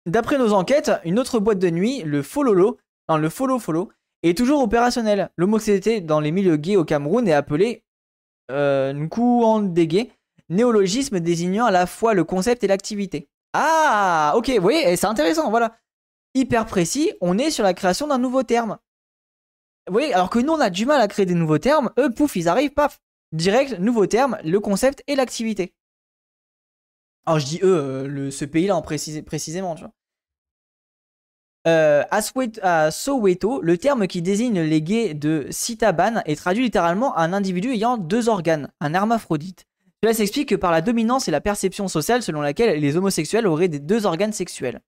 D'après 0.05 0.37
nos 0.37 0.53
enquêtes, 0.53 0.91
une 1.05 1.19
autre 1.19 1.39
boîte 1.39 1.59
de 1.59 1.69
nuit, 1.69 2.01
le 2.01 2.21
Fololo, 2.23 2.77
non, 3.09 3.17
le 3.17 3.29
Follow 3.29 3.59
Follow, 3.59 3.91
est 4.23 4.37
toujours 4.37 4.61
opérationnelle. 4.61 5.29
L'homosexualité 5.37 6.01
dans 6.01 6.19
les 6.19 6.31
milieux 6.31 6.57
gays 6.57 6.75
au 6.75 6.83
Cameroun 6.83 7.27
est 7.27 7.33
appelée 7.33 7.83
euh, 8.51 8.93
néologisme 10.49 11.19
désignant 11.19 11.65
à 11.65 11.71
la 11.71 11.85
fois 11.85 12.13
le 12.13 12.23
concept 12.23 12.63
et 12.63 12.67
l'activité. 12.67 13.29
Ah, 13.53 14.33
ok, 14.35 14.49
vous 14.49 14.61
voyez, 14.61 14.95
c'est 14.97 15.07
intéressant, 15.07 15.49
voilà 15.49 15.77
hyper 16.33 16.65
précis, 16.65 17.13
on 17.21 17.37
est 17.37 17.51
sur 17.51 17.63
la 17.63 17.73
création 17.73 18.07
d'un 18.07 18.17
nouveau 18.17 18.43
terme. 18.43 18.77
Vous 19.87 19.93
voyez, 19.93 20.13
alors 20.13 20.29
que 20.29 20.39
nous 20.39 20.53
on 20.53 20.59
a 20.59 20.69
du 20.69 20.85
mal 20.85 21.01
à 21.01 21.07
créer 21.07 21.25
des 21.25 21.33
nouveaux 21.33 21.57
termes, 21.57 21.91
eux, 21.99 22.09
pouf, 22.09 22.35
ils 22.35 22.47
arrivent, 22.47 22.73
paf, 22.73 23.01
direct, 23.31 23.79
nouveau 23.79 24.07
terme, 24.07 24.37
le 24.43 24.59
concept 24.59 25.03
et 25.07 25.15
l'activité. 25.15 25.73
Alors 27.25 27.39
je 27.39 27.45
dis 27.45 27.59
eux, 27.63 27.75
euh, 27.75 28.31
ce 28.31 28.45
pays-là 28.45 28.75
en 28.75 28.81
précisément, 28.81 29.75
tu 29.75 29.83
vois. 29.83 29.93
Euh, 31.65 32.03
à, 32.11 32.91
Soweto, 32.91 33.61
le 33.61 33.77
terme 33.77 34.07
qui 34.07 34.21
désigne 34.21 34.59
les 34.59 34.81
gays 34.81 35.13
de 35.13 35.47
Sitaban 35.49 36.21
est 36.25 36.35
traduit 36.35 36.63
littéralement 36.63 37.15
à 37.15 37.23
un 37.23 37.31
individu 37.31 37.71
ayant 37.71 37.97
deux 37.97 38.27
organes, 38.27 38.69
un 38.81 38.93
hermaphrodite. 38.93 39.65
Cela 40.03 40.13
s'explique 40.13 40.57
par 40.57 40.71
la 40.71 40.81
dominance 40.81 41.29
et 41.29 41.31
la 41.31 41.39
perception 41.39 41.87
sociale 41.87 42.21
selon 42.21 42.41
laquelle 42.41 42.81
les 42.81 42.97
homosexuels 42.97 43.47
auraient 43.47 43.69
des 43.69 43.79
deux 43.79 44.05
organes 44.05 44.33
sexuels. 44.33 44.81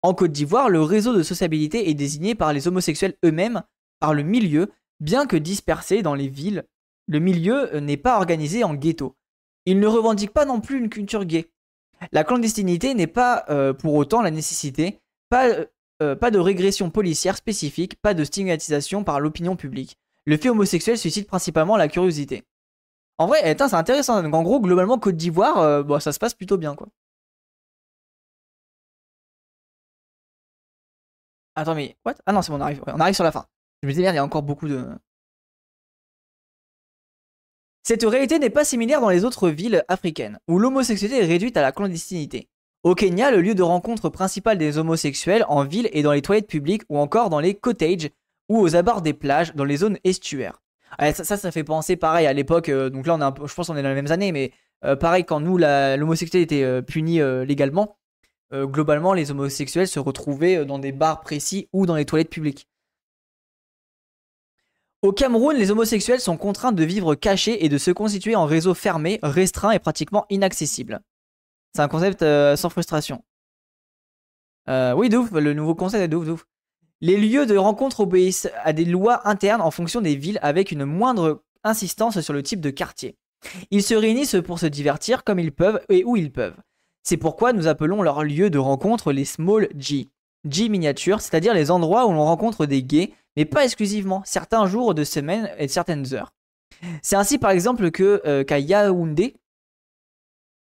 En 0.00 0.14
Côte 0.14 0.32
d'Ivoire, 0.32 0.70
le 0.70 0.80
réseau 0.80 1.14
de 1.14 1.22
sociabilité 1.22 1.90
est 1.90 1.94
désigné 1.94 2.34
par 2.34 2.54
les 2.54 2.66
homosexuels 2.66 3.16
eux-mêmes, 3.26 3.62
par 4.00 4.14
le 4.14 4.22
milieu, 4.22 4.70
bien 5.00 5.26
que 5.26 5.36
dispersé 5.36 6.00
dans 6.00 6.14
les 6.14 6.28
villes. 6.28 6.64
Le 7.06 7.18
milieu 7.18 7.74
euh, 7.74 7.80
n'est 7.80 7.98
pas 7.98 8.16
organisé 8.16 8.64
en 8.64 8.74
ghetto. 8.74 9.16
Il 9.66 9.80
ne 9.80 9.86
revendique 9.86 10.32
pas 10.32 10.46
non 10.46 10.62
plus 10.62 10.78
une 10.78 10.88
culture 10.88 11.26
gay. 11.26 11.50
La 12.12 12.24
clandestinité 12.24 12.94
n'est 12.94 13.06
pas 13.06 13.44
euh, 13.48 13.72
pour 13.72 13.94
autant 13.94 14.22
la 14.22 14.30
nécessité, 14.30 15.00
pas, 15.30 15.48
euh, 16.02 16.16
pas 16.16 16.30
de 16.30 16.38
régression 16.38 16.90
policière 16.90 17.36
spécifique, 17.36 18.00
pas 18.00 18.14
de 18.14 18.24
stigmatisation 18.24 19.04
par 19.04 19.20
l'opinion 19.20 19.56
publique. 19.56 19.98
Le 20.26 20.36
fait 20.36 20.48
homosexuel 20.50 20.98
suscite 20.98 21.26
principalement 21.26 21.76
la 21.76 21.88
curiosité. 21.88 22.44
En 23.18 23.26
vrai, 23.26 23.40
eh, 23.44 23.56
c'est 23.58 23.74
intéressant. 23.74 24.24
en 24.24 24.42
gros, 24.42 24.60
globalement, 24.60 24.98
Côte 24.98 25.16
d'Ivoire, 25.16 25.84
ça 26.00 26.12
se 26.12 26.18
passe 26.18 26.34
plutôt 26.34 26.56
bien, 26.56 26.74
quoi. 26.74 26.88
Attends, 31.56 31.74
mais 31.74 31.96
what? 32.04 32.14
Ah 32.26 32.32
non, 32.32 32.40
c'est 32.42 32.52
bon, 32.52 32.58
on 32.58 32.60
arrive, 32.60 32.82
on 32.86 33.00
arrive 33.00 33.14
sur 33.16 33.24
la 33.24 33.32
fin. 33.32 33.46
Je 33.82 33.88
me 33.88 33.92
disais, 33.92 34.02
merde, 34.02 34.14
il 34.14 34.16
y 34.16 34.20
a 34.20 34.24
encore 34.24 34.42
beaucoup 34.44 34.68
de. 34.68 34.86
Cette 37.88 38.04
réalité 38.04 38.38
n'est 38.38 38.50
pas 38.50 38.66
similaire 38.66 39.00
dans 39.00 39.08
les 39.08 39.24
autres 39.24 39.48
villes 39.48 39.82
africaines, 39.88 40.38
où 40.46 40.58
l'homosexualité 40.58 41.22
est 41.22 41.26
réduite 41.26 41.56
à 41.56 41.62
la 41.62 41.72
clandestinité. 41.72 42.50
Au 42.82 42.94
Kenya, 42.94 43.30
le 43.30 43.40
lieu 43.40 43.54
de 43.54 43.62
rencontre 43.62 44.10
principal 44.10 44.58
des 44.58 44.76
homosexuels 44.76 45.46
en 45.48 45.64
ville 45.64 45.88
est 45.94 46.02
dans 46.02 46.12
les 46.12 46.20
toilettes 46.20 46.48
publiques 46.48 46.82
ou 46.90 46.98
encore 46.98 47.30
dans 47.30 47.40
les 47.40 47.54
cottages 47.54 48.10
ou 48.50 48.58
aux 48.58 48.76
abords 48.76 49.00
des 49.00 49.14
plages 49.14 49.54
dans 49.54 49.64
les 49.64 49.78
zones 49.78 49.96
estuaires. 50.04 50.60
Ça, 51.14 51.38
ça, 51.38 51.50
fait 51.50 51.64
penser 51.64 51.96
pareil 51.96 52.26
à 52.26 52.34
l'époque, 52.34 52.68
euh, 52.68 52.90
donc 52.90 53.06
là 53.06 53.14
on 53.14 53.46
je 53.46 53.54
pense 53.54 53.68
qu'on 53.68 53.76
est 53.78 53.82
dans 53.82 53.88
les 53.88 53.94
mêmes 53.94 54.12
années, 54.12 54.32
mais 54.32 54.52
euh, 54.84 54.94
pareil 54.94 55.24
quand 55.24 55.40
nous 55.40 55.56
l'homosexualité 55.56 56.42
était 56.42 56.64
euh, 56.64 56.82
punie 56.82 57.20
légalement, 57.46 57.96
globalement, 58.52 59.14
les 59.14 59.30
homosexuels 59.30 59.88
se 59.88 59.98
retrouvaient 59.98 60.66
dans 60.66 60.78
des 60.78 60.92
bars 60.92 61.22
précis 61.22 61.70
ou 61.72 61.86
dans 61.86 61.96
les 61.96 62.04
toilettes 62.04 62.28
publiques. 62.28 62.68
Au 65.00 65.12
Cameroun, 65.12 65.56
les 65.56 65.70
homosexuels 65.70 66.20
sont 66.20 66.36
contraints 66.36 66.72
de 66.72 66.82
vivre 66.82 67.14
cachés 67.14 67.64
et 67.64 67.68
de 67.68 67.78
se 67.78 67.92
constituer 67.92 68.34
en 68.34 68.46
réseau 68.46 68.74
fermé, 68.74 69.20
restreint 69.22 69.70
et 69.70 69.78
pratiquement 69.78 70.26
inaccessible. 70.28 71.00
C'est 71.72 71.82
un 71.82 71.88
concept 71.88 72.22
euh, 72.22 72.56
sans 72.56 72.68
frustration. 72.68 73.22
oui, 74.68 75.08
d'ouf, 75.08 75.30
le 75.30 75.54
nouveau 75.54 75.76
concept 75.76 76.02
est 76.02 76.08
d'ouf, 76.08 76.46
Les 77.00 77.16
lieux 77.16 77.46
de 77.46 77.56
rencontre 77.56 78.00
obéissent 78.00 78.50
à 78.64 78.72
des 78.72 78.84
lois 78.84 79.28
internes 79.28 79.60
en 79.60 79.70
fonction 79.70 80.00
des 80.00 80.16
villes 80.16 80.40
avec 80.42 80.72
une 80.72 80.84
moindre 80.84 81.44
insistance 81.62 82.20
sur 82.20 82.32
le 82.32 82.42
type 82.42 82.60
de 82.60 82.70
quartier. 82.70 83.16
Ils 83.70 83.84
se 83.84 83.94
réunissent 83.94 84.36
pour 84.44 84.58
se 84.58 84.66
divertir 84.66 85.22
comme 85.22 85.38
ils 85.38 85.52
peuvent 85.52 85.80
et 85.88 86.02
où 86.04 86.16
ils 86.16 86.32
peuvent. 86.32 86.56
C'est 87.04 87.16
pourquoi 87.16 87.52
nous 87.52 87.68
appelons 87.68 88.02
leur 88.02 88.24
lieu 88.24 88.50
de 88.50 88.58
rencontre 88.58 89.12
les 89.12 89.24
small 89.24 89.68
G. 89.76 90.10
G 90.44 90.68
miniature, 90.68 91.20
c'est-à-dire 91.20 91.54
les 91.54 91.70
endroits 91.70 92.06
où 92.06 92.12
l'on 92.12 92.24
rencontre 92.24 92.66
des 92.66 92.82
gays, 92.82 93.12
mais 93.36 93.44
pas 93.44 93.64
exclusivement, 93.64 94.22
certains 94.24 94.66
jours 94.66 94.94
de 94.94 95.04
semaine 95.04 95.50
et 95.58 95.68
certaines 95.68 96.14
heures. 96.14 96.32
C'est 97.02 97.16
ainsi 97.16 97.38
par 97.38 97.50
exemple 97.50 97.90
que 97.90 98.22
euh, 98.24 98.44
Yaoundé, 98.48 99.36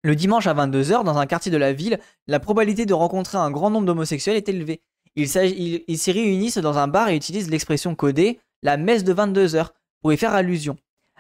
le 0.03 0.15
dimanche 0.15 0.47
à 0.47 0.55
22h, 0.55 1.05
dans 1.05 1.19
un 1.19 1.27
quartier 1.27 1.51
de 1.51 1.57
la 1.57 1.73
ville, 1.73 1.99
la 2.29 2.39
probabilité 2.39 2.87
de 2.87 2.95
rencontrer 2.95 3.39
un 3.39 3.51
grand 3.51 3.71
nombre 3.71 3.87
d'homosexuels 3.87 4.37
est 4.37 4.49
élevée. 4.49 4.83
Ils 5.17 5.29
s'y 5.29 6.13
réunissent 6.13 6.59
dans 6.59 6.79
un 6.79 6.89
bar 6.89 7.09
et 7.09 7.17
utilisent 7.17 7.51
l'expression 7.51 7.95
codée 7.95 8.39
la 8.63 8.77
messe 8.77 9.03
de 9.03 9.15
22h 9.15 9.71
pour 10.01 10.13
y 10.13 10.17
faire 10.17 10.35
allusion. 10.35 10.77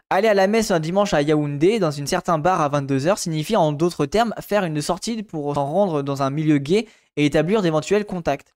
Aller 0.08 0.28
à 0.28 0.34
la 0.34 0.46
messe 0.46 0.70
un 0.70 0.78
dimanche 0.78 1.14
à 1.14 1.22
Yaoundé 1.22 1.80
dans 1.80 1.90
une 1.90 2.06
certain 2.06 2.38
bar 2.38 2.60
à 2.60 2.68
22h 2.68 3.16
signifie 3.16 3.56
en 3.56 3.72
d'autres 3.72 4.06
termes 4.06 4.32
faire 4.40 4.62
une 4.62 4.80
sortie 4.80 5.24
pour 5.24 5.54
s'en 5.54 5.66
rendre 5.66 6.02
dans 6.02 6.22
un 6.22 6.30
milieu 6.30 6.58
gay 6.58 6.86
et 7.16 7.26
établir 7.26 7.60
d'éventuels 7.60 8.06
contacts. 8.06 8.54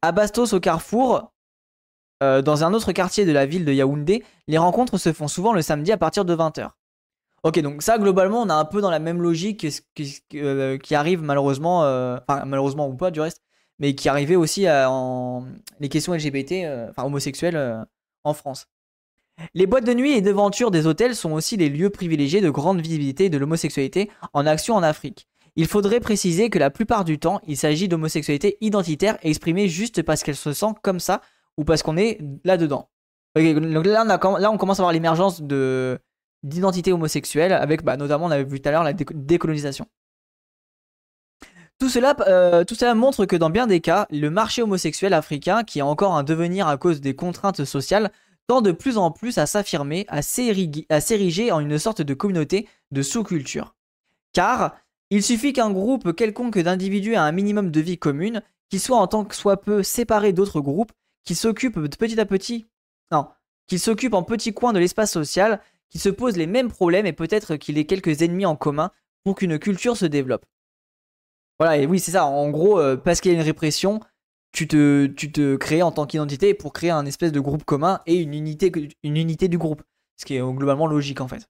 À 0.00 0.12
Bastos 0.12 0.54
au 0.54 0.60
Carrefour, 0.60 1.32
euh, 2.22 2.40
dans 2.40 2.64
un 2.64 2.72
autre 2.72 2.92
quartier 2.92 3.26
de 3.26 3.32
la 3.32 3.44
ville 3.44 3.66
de 3.66 3.74
Yaoundé, 3.74 4.24
les 4.48 4.56
rencontres 4.56 4.96
se 4.96 5.12
font 5.12 5.28
souvent 5.28 5.52
le 5.52 5.60
samedi 5.60 5.92
à 5.92 5.98
partir 5.98 6.24
de 6.24 6.34
20h. 6.34 6.70
Ok, 7.42 7.60
donc 7.60 7.82
ça, 7.82 7.98
globalement, 7.98 8.40
on 8.40 8.48
a 8.48 8.54
un 8.54 8.64
peu 8.64 8.80
dans 8.80 8.90
la 8.90 8.98
même 8.98 9.20
logique 9.20 9.66
qui 9.94 10.94
arrive 10.94 11.22
malheureusement, 11.22 11.80
enfin 11.80 12.44
malheureusement 12.46 12.88
ou 12.88 12.94
pas 12.96 13.10
du 13.10 13.20
reste, 13.20 13.42
mais 13.78 13.94
qui 13.94 14.08
arrivait 14.08 14.34
aussi 14.34 14.66
en 14.68 15.46
les 15.78 15.90
questions 15.90 16.14
LGBT, 16.14 16.88
enfin 16.88 17.04
homosexuelles 17.04 17.84
en 18.24 18.32
France. 18.32 18.66
Les 19.54 19.66
boîtes 19.66 19.84
de 19.84 19.94
nuit 19.94 20.12
et 20.12 20.20
devantures 20.20 20.70
des 20.70 20.86
hôtels 20.86 21.14
sont 21.14 21.32
aussi 21.32 21.56
les 21.56 21.68
lieux 21.68 21.90
privilégiés 21.90 22.40
de 22.40 22.50
grande 22.50 22.80
visibilité 22.80 23.28
de 23.28 23.38
l'homosexualité 23.38 24.10
en 24.32 24.46
action 24.46 24.74
en 24.74 24.82
Afrique. 24.82 25.28
Il 25.56 25.66
faudrait 25.66 26.00
préciser 26.00 26.50
que 26.50 26.58
la 26.58 26.70
plupart 26.70 27.04
du 27.04 27.18
temps, 27.18 27.40
il 27.46 27.56
s'agit 27.56 27.88
d'homosexualité 27.88 28.58
identitaire 28.60 29.18
exprimée 29.22 29.68
juste 29.68 30.02
parce 30.02 30.22
qu'elle 30.22 30.36
se 30.36 30.52
sent 30.52 30.74
comme 30.82 31.00
ça 31.00 31.22
ou 31.56 31.64
parce 31.64 31.82
qu'on 31.82 31.96
est 31.96 32.18
là-dedans. 32.44 32.90
là, 33.34 34.50
on 34.52 34.58
commence 34.58 34.80
à 34.80 34.82
voir 34.82 34.92
l'émergence 34.92 35.42
de 35.42 35.98
d'identité 36.42 36.92
homosexuelle 36.92 37.52
avec 37.52 37.82
bah, 37.82 37.96
notamment 37.96 38.26
on 38.26 38.30
avait 38.30 38.44
vu 38.44 38.60
tout 38.60 38.68
à 38.68 38.72
l'heure 38.72 38.84
la 38.84 38.92
décolonisation. 38.92 39.86
Tout 41.78 41.88
cela, 41.90 42.16
euh, 42.26 42.64
tout 42.64 42.74
cela 42.74 42.94
montre 42.94 43.26
que 43.26 43.36
dans 43.36 43.50
bien 43.50 43.66
des 43.66 43.80
cas, 43.80 44.06
le 44.10 44.30
marché 44.30 44.62
homosexuel 44.62 45.12
africain, 45.12 45.62
qui 45.62 45.80
a 45.80 45.86
encore 45.86 46.14
un 46.14 46.22
devenir 46.22 46.68
à 46.68 46.78
cause 46.78 47.02
des 47.02 47.14
contraintes 47.14 47.64
sociales, 47.64 48.10
tend 48.46 48.60
de 48.60 48.72
plus 48.72 48.98
en 48.98 49.10
plus 49.10 49.38
à 49.38 49.46
s'affirmer, 49.46 50.06
à 50.08 50.22
s'ériger 50.22 51.52
en 51.52 51.60
une 51.60 51.78
sorte 51.78 52.02
de 52.02 52.14
communauté 52.14 52.68
de 52.90 53.02
sous-culture. 53.02 53.74
Car 54.32 54.76
il 55.10 55.22
suffit 55.22 55.52
qu'un 55.52 55.70
groupe 55.70 56.14
quelconque 56.14 56.58
d'individus 56.58 57.12
ait 57.12 57.16
un 57.16 57.32
minimum 57.32 57.70
de 57.70 57.80
vie 57.80 57.98
commune, 57.98 58.42
qui 58.68 58.78
soit 58.78 58.98
en 58.98 59.06
tant 59.06 59.24
que 59.24 59.34
soit 59.34 59.60
peu 59.60 59.82
séparé 59.82 60.32
d'autres 60.32 60.60
groupes, 60.60 60.92
qui 61.24 61.34
s'occupe 61.34 61.78
petit 61.96 62.20
à 62.20 62.26
petit, 62.26 62.66
non, 63.12 63.28
qui 63.66 63.78
s'occupe 63.78 64.14
en 64.14 64.22
petits 64.22 64.54
coins 64.54 64.72
de 64.72 64.78
l'espace 64.78 65.12
social, 65.12 65.60
qui 65.88 65.98
se 65.98 66.08
pose 66.08 66.36
les 66.36 66.46
mêmes 66.46 66.70
problèmes 66.70 67.06
et 67.06 67.12
peut-être 67.12 67.56
qu'il 67.56 67.78
ait 67.78 67.86
quelques 67.86 68.22
ennemis 68.22 68.46
en 68.46 68.56
commun 68.56 68.90
pour 69.24 69.36
qu'une 69.36 69.58
culture 69.58 69.96
se 69.96 70.06
développe. 70.06 70.44
Voilà, 71.58 71.78
et 71.78 71.86
oui, 71.86 72.00
c'est 72.00 72.12
ça. 72.12 72.26
En 72.26 72.50
gros, 72.50 72.78
euh, 72.78 72.96
parce 72.96 73.20
qu'il 73.20 73.32
y 73.32 73.34
a 73.34 73.38
une 73.38 73.44
répression, 73.44 74.00
tu 74.52 74.68
te, 74.68 75.56
crées 75.56 75.82
en 75.82 75.92
tant 75.92 76.06
qu'identité 76.06 76.54
pour 76.54 76.72
créer 76.72 76.90
un 76.90 77.06
espèce 77.06 77.32
de 77.32 77.40
groupe 77.40 77.64
commun 77.64 78.00
et 78.06 78.16
une 78.16 78.34
unité, 78.34 78.70
du 79.48 79.58
groupe. 79.58 79.82
Ce 80.16 80.24
qui 80.24 80.36
est 80.36 80.40
globalement 80.40 80.86
logique 80.86 81.20
en 81.20 81.28
fait. 81.28 81.48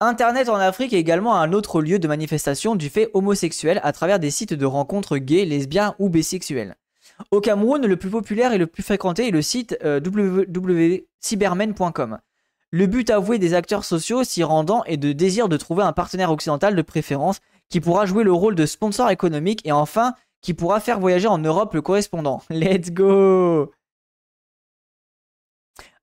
Internet 0.00 0.48
en 0.48 0.56
Afrique 0.56 0.92
est 0.92 0.98
également 0.98 1.36
un 1.36 1.52
autre 1.52 1.82
lieu 1.82 1.98
de 1.98 2.06
manifestation 2.06 2.76
du 2.76 2.88
fait 2.88 3.10
homosexuel 3.14 3.80
à 3.82 3.90
travers 3.92 4.20
des 4.20 4.30
sites 4.30 4.54
de 4.54 4.66
rencontres 4.66 5.18
gays, 5.18 5.44
lesbiens 5.44 5.96
ou 5.98 6.08
bisexuels. 6.08 6.76
Au 7.32 7.40
Cameroun, 7.40 7.84
le 7.84 7.96
plus 7.96 8.10
populaire 8.10 8.52
et 8.52 8.58
le 8.58 8.68
plus 8.68 8.84
fréquenté 8.84 9.26
est 9.26 9.32
le 9.32 9.42
site 9.42 9.76
euh, 9.84 10.00
www.cybermen.com. 10.00 12.18
Le 12.70 12.86
but 12.86 13.10
avoué 13.10 13.38
des 13.38 13.54
acteurs 13.54 13.84
sociaux 13.84 14.22
s'y 14.24 14.44
rendant 14.44 14.84
est 14.84 14.98
de 14.98 15.12
désir 15.12 15.48
de 15.48 15.56
trouver 15.56 15.82
un 15.82 15.92
partenaire 15.92 16.30
occidental 16.30 16.76
de 16.76 16.82
préférence 16.82 17.40
qui 17.68 17.80
pourra 17.80 18.06
jouer 18.06 18.22
le 18.24 18.32
rôle 18.32 18.54
de 18.54 18.66
sponsor 18.66 19.10
économique 19.10 19.66
et 19.66 19.72
enfin 19.72 20.14
qui 20.40 20.54
pourra 20.54 20.80
faire 20.80 21.00
voyager 21.00 21.28
en 21.28 21.38
Europe 21.38 21.74
le 21.74 21.82
correspondant. 21.82 22.42
Let's 22.50 22.90
go 22.90 23.72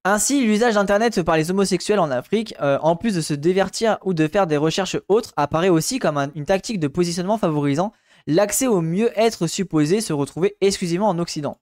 ainsi, 0.08 0.46
l'usage 0.46 0.76
d'Internet 0.76 1.24
par 1.24 1.36
les 1.36 1.50
homosexuels 1.50 1.98
en 1.98 2.12
Afrique, 2.12 2.54
euh, 2.62 2.78
en 2.84 2.96
plus 2.96 3.16
de 3.16 3.22
se 3.22 3.34
divertir 3.34 3.98
ou 4.06 4.14
de 4.14 4.28
faire 4.28 4.46
des 4.46 4.56
recherches 4.56 4.98
autres, 5.08 5.34
apparaît 5.36 5.70
aussi 5.70 5.98
comme 5.98 6.30
une 6.36 6.46
tactique 6.46 6.80
de 6.80 6.88
positionnement 6.88 7.40
favorisant 7.40 7.92
l'accès 8.28 8.68
au 8.68 8.82
mieux-être 8.82 9.48
supposé 9.48 10.02
se 10.02 10.14
retrouver 10.14 10.58
exclusivement 10.62 11.10
en 11.10 11.18
Occident. 11.18 11.58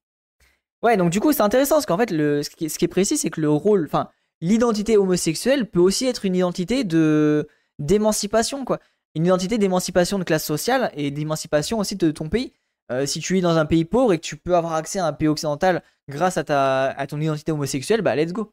Ouais, 0.81 0.97
donc 0.97 1.09
du 1.09 1.21
coup, 1.21 1.31
c'est 1.31 1.41
intéressant 1.41 1.75
parce 1.75 1.85
qu'en 1.85 1.97
fait, 1.97 2.09
ce, 2.09 2.49
qui, 2.49 2.65
est 2.65 2.87
précis, 2.89 3.17
c'est 3.17 3.29
que 3.29 3.39
le 3.39 3.49
rôle, 3.49 3.85
enfin, 3.85 4.09
l'identité 4.41 4.97
homosexuelle 4.97 5.69
peut 5.69 5.79
aussi 5.79 6.05
être 6.05 6.25
une 6.25 6.35
identité 6.35 6.83
de 6.83 7.47
d'émancipation, 7.79 8.65
quoi. 8.65 8.79
Une 9.15 9.25
identité 9.25 9.57
d'émancipation 9.57 10.19
de 10.19 10.25
classe 10.25 10.43
sociale 10.43 10.91
et 10.95 11.11
d'émancipation 11.11 11.79
aussi 11.79 11.95
de 11.95 12.11
ton 12.11 12.27
pays. 12.27 12.51
Euh, 12.93 13.05
si 13.05 13.19
tu 13.19 13.33
vis 13.33 13.41
dans 13.41 13.57
un 13.57 13.65
pays 13.65 13.85
pauvre 13.85 14.13
et 14.13 14.17
que 14.17 14.23
tu 14.23 14.37
peux 14.37 14.55
avoir 14.55 14.73
accès 14.73 14.99
à 14.99 15.05
un 15.05 15.13
pays 15.13 15.27
occidental 15.27 15.81
grâce 16.09 16.37
à, 16.37 16.89
à 16.89 17.07
ton 17.07 17.19
identité 17.19 17.51
homosexuelle, 17.51 18.01
bah 18.01 18.15
let's 18.15 18.33
go. 18.33 18.51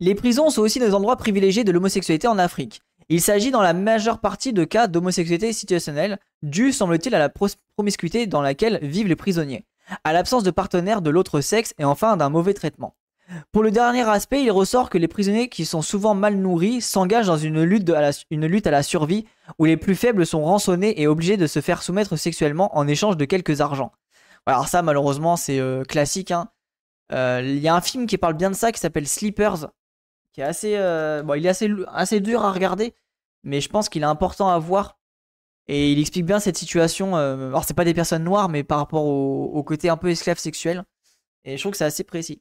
Les 0.00 0.14
prisons 0.14 0.48
sont 0.50 0.62
aussi 0.62 0.78
des 0.78 0.94
endroits 0.94 1.16
privilégiés 1.16 1.64
de 1.64 1.72
l'homosexualité 1.72 2.28
en 2.28 2.38
Afrique. 2.38 2.80
Il 3.08 3.20
s'agit 3.20 3.50
dans 3.50 3.62
la 3.62 3.72
majeure 3.72 4.20
partie 4.20 4.52
de 4.52 4.64
cas 4.64 4.86
d'homosexualité 4.86 5.52
situationnelle, 5.52 6.18
dû, 6.42 6.72
semble-t-il, 6.72 7.14
à 7.14 7.18
la 7.18 7.32
promiscuité 7.76 8.26
dans 8.26 8.42
laquelle 8.42 8.78
vivent 8.82 9.08
les 9.08 9.16
prisonniers, 9.16 9.64
à 10.04 10.12
l'absence 10.12 10.44
de 10.44 10.50
partenaires 10.50 11.02
de 11.02 11.10
l'autre 11.10 11.40
sexe 11.40 11.74
et 11.78 11.84
enfin 11.84 12.16
d'un 12.16 12.28
mauvais 12.28 12.54
traitement. 12.54 12.94
Pour 13.52 13.62
le 13.62 13.70
dernier 13.70 14.08
aspect, 14.08 14.42
il 14.42 14.50
ressort 14.50 14.88
que 14.88 14.96
les 14.96 15.08
prisonniers 15.08 15.48
qui 15.48 15.66
sont 15.66 15.82
souvent 15.82 16.14
mal 16.14 16.36
nourris 16.36 16.80
s'engagent 16.80 17.26
dans 17.26 17.36
une 17.36 17.62
lutte, 17.62 17.90
à 17.90 18.70
la, 18.70 18.82
survie 18.82 19.26
où 19.58 19.64
les 19.66 19.76
plus 19.76 19.94
faibles 19.94 20.24
sont 20.24 20.42
rançonnés 20.42 21.00
et 21.00 21.06
obligés 21.06 21.36
de 21.36 21.46
se 21.46 21.60
faire 21.60 21.82
soumettre 21.82 22.16
sexuellement 22.16 22.76
en 22.76 22.88
échange 22.88 23.16
de 23.16 23.24
quelques 23.26 23.60
argents. 23.60 23.92
Alors 24.46 24.68
ça 24.68 24.80
malheureusement 24.80 25.36
c'est 25.36 25.58
euh, 25.58 25.84
classique. 25.84 26.30
Hein. 26.30 26.48
Euh, 27.12 27.42
il 27.44 27.58
y 27.58 27.68
a 27.68 27.74
un 27.74 27.82
film 27.82 28.06
qui 28.06 28.16
parle 28.16 28.34
bien 28.34 28.50
de 28.50 28.54
ça 28.54 28.72
qui 28.72 28.80
s'appelle 28.80 29.06
Sleepers, 29.06 29.68
qui 30.32 30.40
est 30.40 30.44
assez, 30.44 30.76
euh, 30.76 31.22
bon, 31.22 31.34
il 31.34 31.44
est 31.44 31.48
assez, 31.88 32.20
dur 32.20 32.44
à 32.44 32.52
regarder, 32.52 32.94
mais 33.44 33.60
je 33.60 33.68
pense 33.68 33.90
qu'il 33.90 34.02
est 34.02 34.06
important 34.06 34.48
à 34.48 34.58
voir. 34.58 34.98
Et 35.66 35.92
il 35.92 36.00
explique 36.00 36.24
bien 36.24 36.40
cette 36.40 36.56
situation. 36.56 37.14
alors 37.16 37.64
c'est 37.64 37.74
pas 37.74 37.84
des 37.84 37.92
personnes 37.92 38.24
noires, 38.24 38.48
mais 38.48 38.64
par 38.64 38.78
rapport 38.78 39.04
au 39.04 39.62
côté 39.64 39.90
un 39.90 39.98
peu 39.98 40.08
esclave 40.08 40.38
sexuel. 40.38 40.82
Et 41.44 41.58
je 41.58 41.62
trouve 41.62 41.72
que 41.72 41.78
c'est 41.78 41.84
assez 41.84 42.04
précis. 42.04 42.40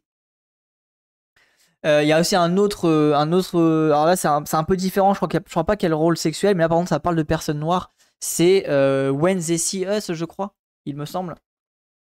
Euh, 1.87 2.03
il 2.03 2.07
y 2.07 2.11
a 2.11 2.19
aussi 2.19 2.35
un 2.35 2.57
autre, 2.57 2.89
euh, 2.89 3.15
un 3.15 3.31
autre. 3.31 3.57
Euh, 3.57 3.87
alors 3.87 4.05
là, 4.05 4.15
c'est 4.17 4.27
un, 4.27 4.63
peu 4.65 4.75
différent. 4.75 5.13
Je 5.13 5.19
crois, 5.19 5.63
pas 5.63 5.77
quel 5.77 5.93
rôle 5.93 6.17
sexuel, 6.17 6.55
mais 6.55 6.63
là, 6.63 6.69
par 6.69 6.77
contre, 6.77 6.89
ça 6.89 6.99
parle 6.99 7.15
de 7.15 7.23
personnes 7.23 7.59
noires. 7.59 7.91
C'est 8.19 8.65
When 9.09 9.39
They 9.39 9.57
See 9.57 9.85
Us, 9.85 10.11
je 10.11 10.25
crois, 10.25 10.53
il 10.85 10.95
me 10.95 11.05
semble. 11.05 11.35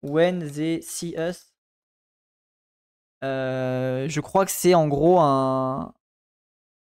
When 0.03 0.51
They 0.51 0.83
See 0.83 1.15
Us. 1.19 1.53
je 3.23 4.21
crois 4.21 4.45
que 4.47 4.53
c'est 4.53 4.75
en 4.75 4.89
gros 4.89 5.21
un. 5.21 5.93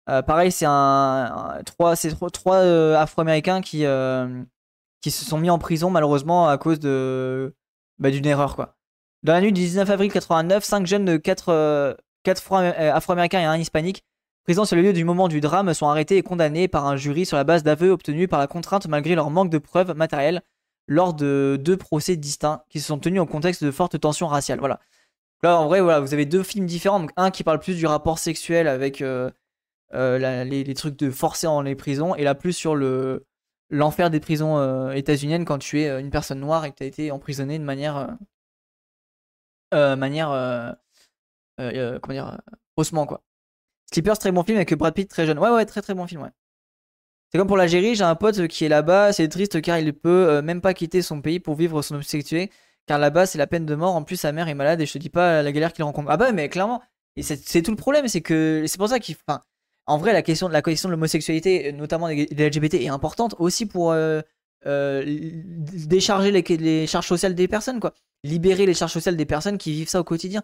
pareil, 0.06 0.52
c'est 0.52 0.66
un, 0.66 1.60
trois, 1.66 1.96
c'est 1.96 2.14
trois, 2.32 2.60
Afro-américains 2.96 3.60
qui 3.60 3.80
se 3.82 5.24
sont 5.24 5.38
mis 5.38 5.50
en 5.50 5.58
prison 5.58 5.90
malheureusement 5.90 6.48
à 6.48 6.56
cause 6.56 6.78
de 6.80 7.54
bah, 7.98 8.10
d'une 8.10 8.26
erreur 8.26 8.54
quoi. 8.56 8.76
Dans 9.22 9.32
la 9.32 9.40
nuit 9.40 9.52
du 9.52 9.60
19 9.62 9.90
avril 9.90 10.12
89, 10.12 10.62
cinq 10.62 10.86
jeunes 10.86 11.04
de 11.04 11.16
4 11.16 11.96
Quatre 12.26 12.42
euh, 12.54 12.92
afro-américains 12.92 13.38
et 13.38 13.44
un 13.44 13.56
hispanique 13.56 14.02
présents 14.42 14.64
sur 14.64 14.74
le 14.74 14.82
lieu 14.82 14.92
du 14.92 15.04
moment 15.04 15.28
du 15.28 15.40
drame 15.40 15.72
sont 15.72 15.86
arrêtés 15.86 16.16
et 16.16 16.22
condamnés 16.24 16.66
par 16.66 16.84
un 16.84 16.96
jury 16.96 17.24
sur 17.24 17.36
la 17.36 17.44
base 17.44 17.62
d'aveux 17.62 17.90
obtenus 17.90 18.28
par 18.28 18.40
la 18.40 18.48
contrainte 18.48 18.88
malgré 18.88 19.14
leur 19.14 19.30
manque 19.30 19.48
de 19.48 19.58
preuves 19.58 19.94
matérielles 19.94 20.42
lors 20.88 21.14
de 21.14 21.56
deux 21.62 21.76
procès 21.76 22.16
distincts 22.16 22.64
qui 22.68 22.80
se 22.80 22.88
sont 22.88 22.98
tenus 22.98 23.20
en 23.20 23.26
contexte 23.26 23.62
de 23.62 23.70
fortes 23.70 24.00
tensions 24.00 24.26
raciales. 24.26 24.58
Voilà. 24.58 24.80
Là, 25.44 25.56
en 25.56 25.66
vrai, 25.68 25.80
voilà, 25.80 26.00
vous 26.00 26.14
avez 26.14 26.26
deux 26.26 26.42
films 26.42 26.66
différents. 26.66 27.06
un 27.16 27.30
qui 27.30 27.44
parle 27.44 27.60
plus 27.60 27.76
du 27.76 27.86
rapport 27.86 28.18
sexuel 28.18 28.66
avec 28.66 29.02
euh, 29.02 29.30
euh, 29.94 30.42
les, 30.42 30.74
trucs 30.74 30.98
de 30.98 31.12
forcer 31.12 31.46
en 31.46 31.62
les 31.62 31.76
prisons, 31.76 32.16
et 32.16 32.24
là 32.24 32.34
plus 32.34 32.54
sur 32.54 32.74
le 32.74 33.24
l'enfer 33.70 34.10
des 34.10 34.18
prisons 34.18 34.90
états-uniennes 34.90 35.44
quand 35.44 35.58
tu 35.58 35.80
es 35.80 36.00
une 36.00 36.10
personne 36.10 36.40
noire 36.40 36.64
et 36.64 36.72
que 36.72 36.76
tu 36.76 36.82
as 36.82 36.86
été 36.86 37.12
emprisonné 37.12 37.56
de 37.60 37.64
manière 37.64 38.16
manière 39.72 40.76
euh, 41.60 41.72
euh, 41.74 41.98
comment 42.00 42.14
dire, 42.14 42.40
haussement 42.76 43.06
quoi. 43.06 43.22
Sleepers, 43.92 44.18
très 44.18 44.32
bon 44.32 44.42
film 44.42 44.56
avec 44.56 44.74
Brad 44.74 44.94
Pitt 44.94 45.08
très 45.08 45.26
jeune. 45.26 45.38
Ouais, 45.38 45.50
ouais, 45.50 45.64
très 45.64 45.82
très 45.82 45.94
bon 45.94 46.06
film, 46.06 46.22
ouais. 46.22 46.30
C'est 47.30 47.38
comme 47.38 47.48
pour 47.48 47.56
l'Algérie, 47.56 47.94
j'ai 47.94 48.04
un 48.04 48.14
pote 48.14 48.46
qui 48.48 48.64
est 48.64 48.68
là-bas, 48.68 49.12
c'est 49.12 49.28
triste 49.28 49.60
car 49.60 49.78
il 49.78 49.92
peut 49.92 50.28
euh, 50.28 50.42
même 50.42 50.60
pas 50.60 50.74
quitter 50.74 51.02
son 51.02 51.20
pays 51.20 51.40
pour 51.40 51.54
vivre 51.54 51.82
son 51.82 51.94
homosexualité, 51.94 52.52
car 52.86 52.98
là-bas 52.98 53.26
c'est 53.26 53.38
la 53.38 53.46
peine 53.46 53.66
de 53.66 53.74
mort, 53.74 53.94
en 53.94 54.04
plus 54.04 54.16
sa 54.16 54.32
mère 54.32 54.48
est 54.48 54.54
malade 54.54 54.80
et 54.80 54.86
je 54.86 54.92
te 54.92 54.98
dis 54.98 55.08
pas 55.08 55.42
la 55.42 55.52
galère 55.52 55.72
qu'il 55.72 55.84
rencontre. 55.84 56.10
Ah 56.10 56.16
bah 56.16 56.32
mais 56.32 56.48
clairement, 56.48 56.82
et 57.16 57.22
c'est 57.22 57.62
tout 57.62 57.70
le 57.70 57.76
problème, 57.76 58.06
c'est 58.08 58.20
que 58.20 58.64
c'est 58.66 58.78
pour 58.78 58.88
ça 58.88 59.00
qu'il... 59.00 59.16
Enfin, 59.26 59.42
en 59.86 59.98
vrai 59.98 60.12
la 60.12 60.22
question, 60.22 60.48
la 60.48 60.62
question 60.62 60.88
de 60.88 60.92
l'homosexualité, 60.92 61.72
notamment 61.72 62.08
des, 62.08 62.26
LGBT, 62.26 62.74
est 62.74 62.88
importante 62.88 63.34
aussi 63.38 63.66
pour 63.66 63.94
décharger 64.64 66.30
les, 66.32 66.42
les 66.42 66.86
charges 66.86 67.06
sociales 67.06 67.34
des 67.34 67.48
personnes, 67.48 67.80
quoi. 67.80 67.94
Libérer 68.24 68.66
les 68.66 68.74
charges 68.74 68.92
sociales 68.92 69.16
des 69.16 69.26
personnes 69.26 69.58
qui 69.58 69.72
vivent 69.72 69.88
ça 69.88 70.00
au 70.00 70.04
quotidien. 70.04 70.42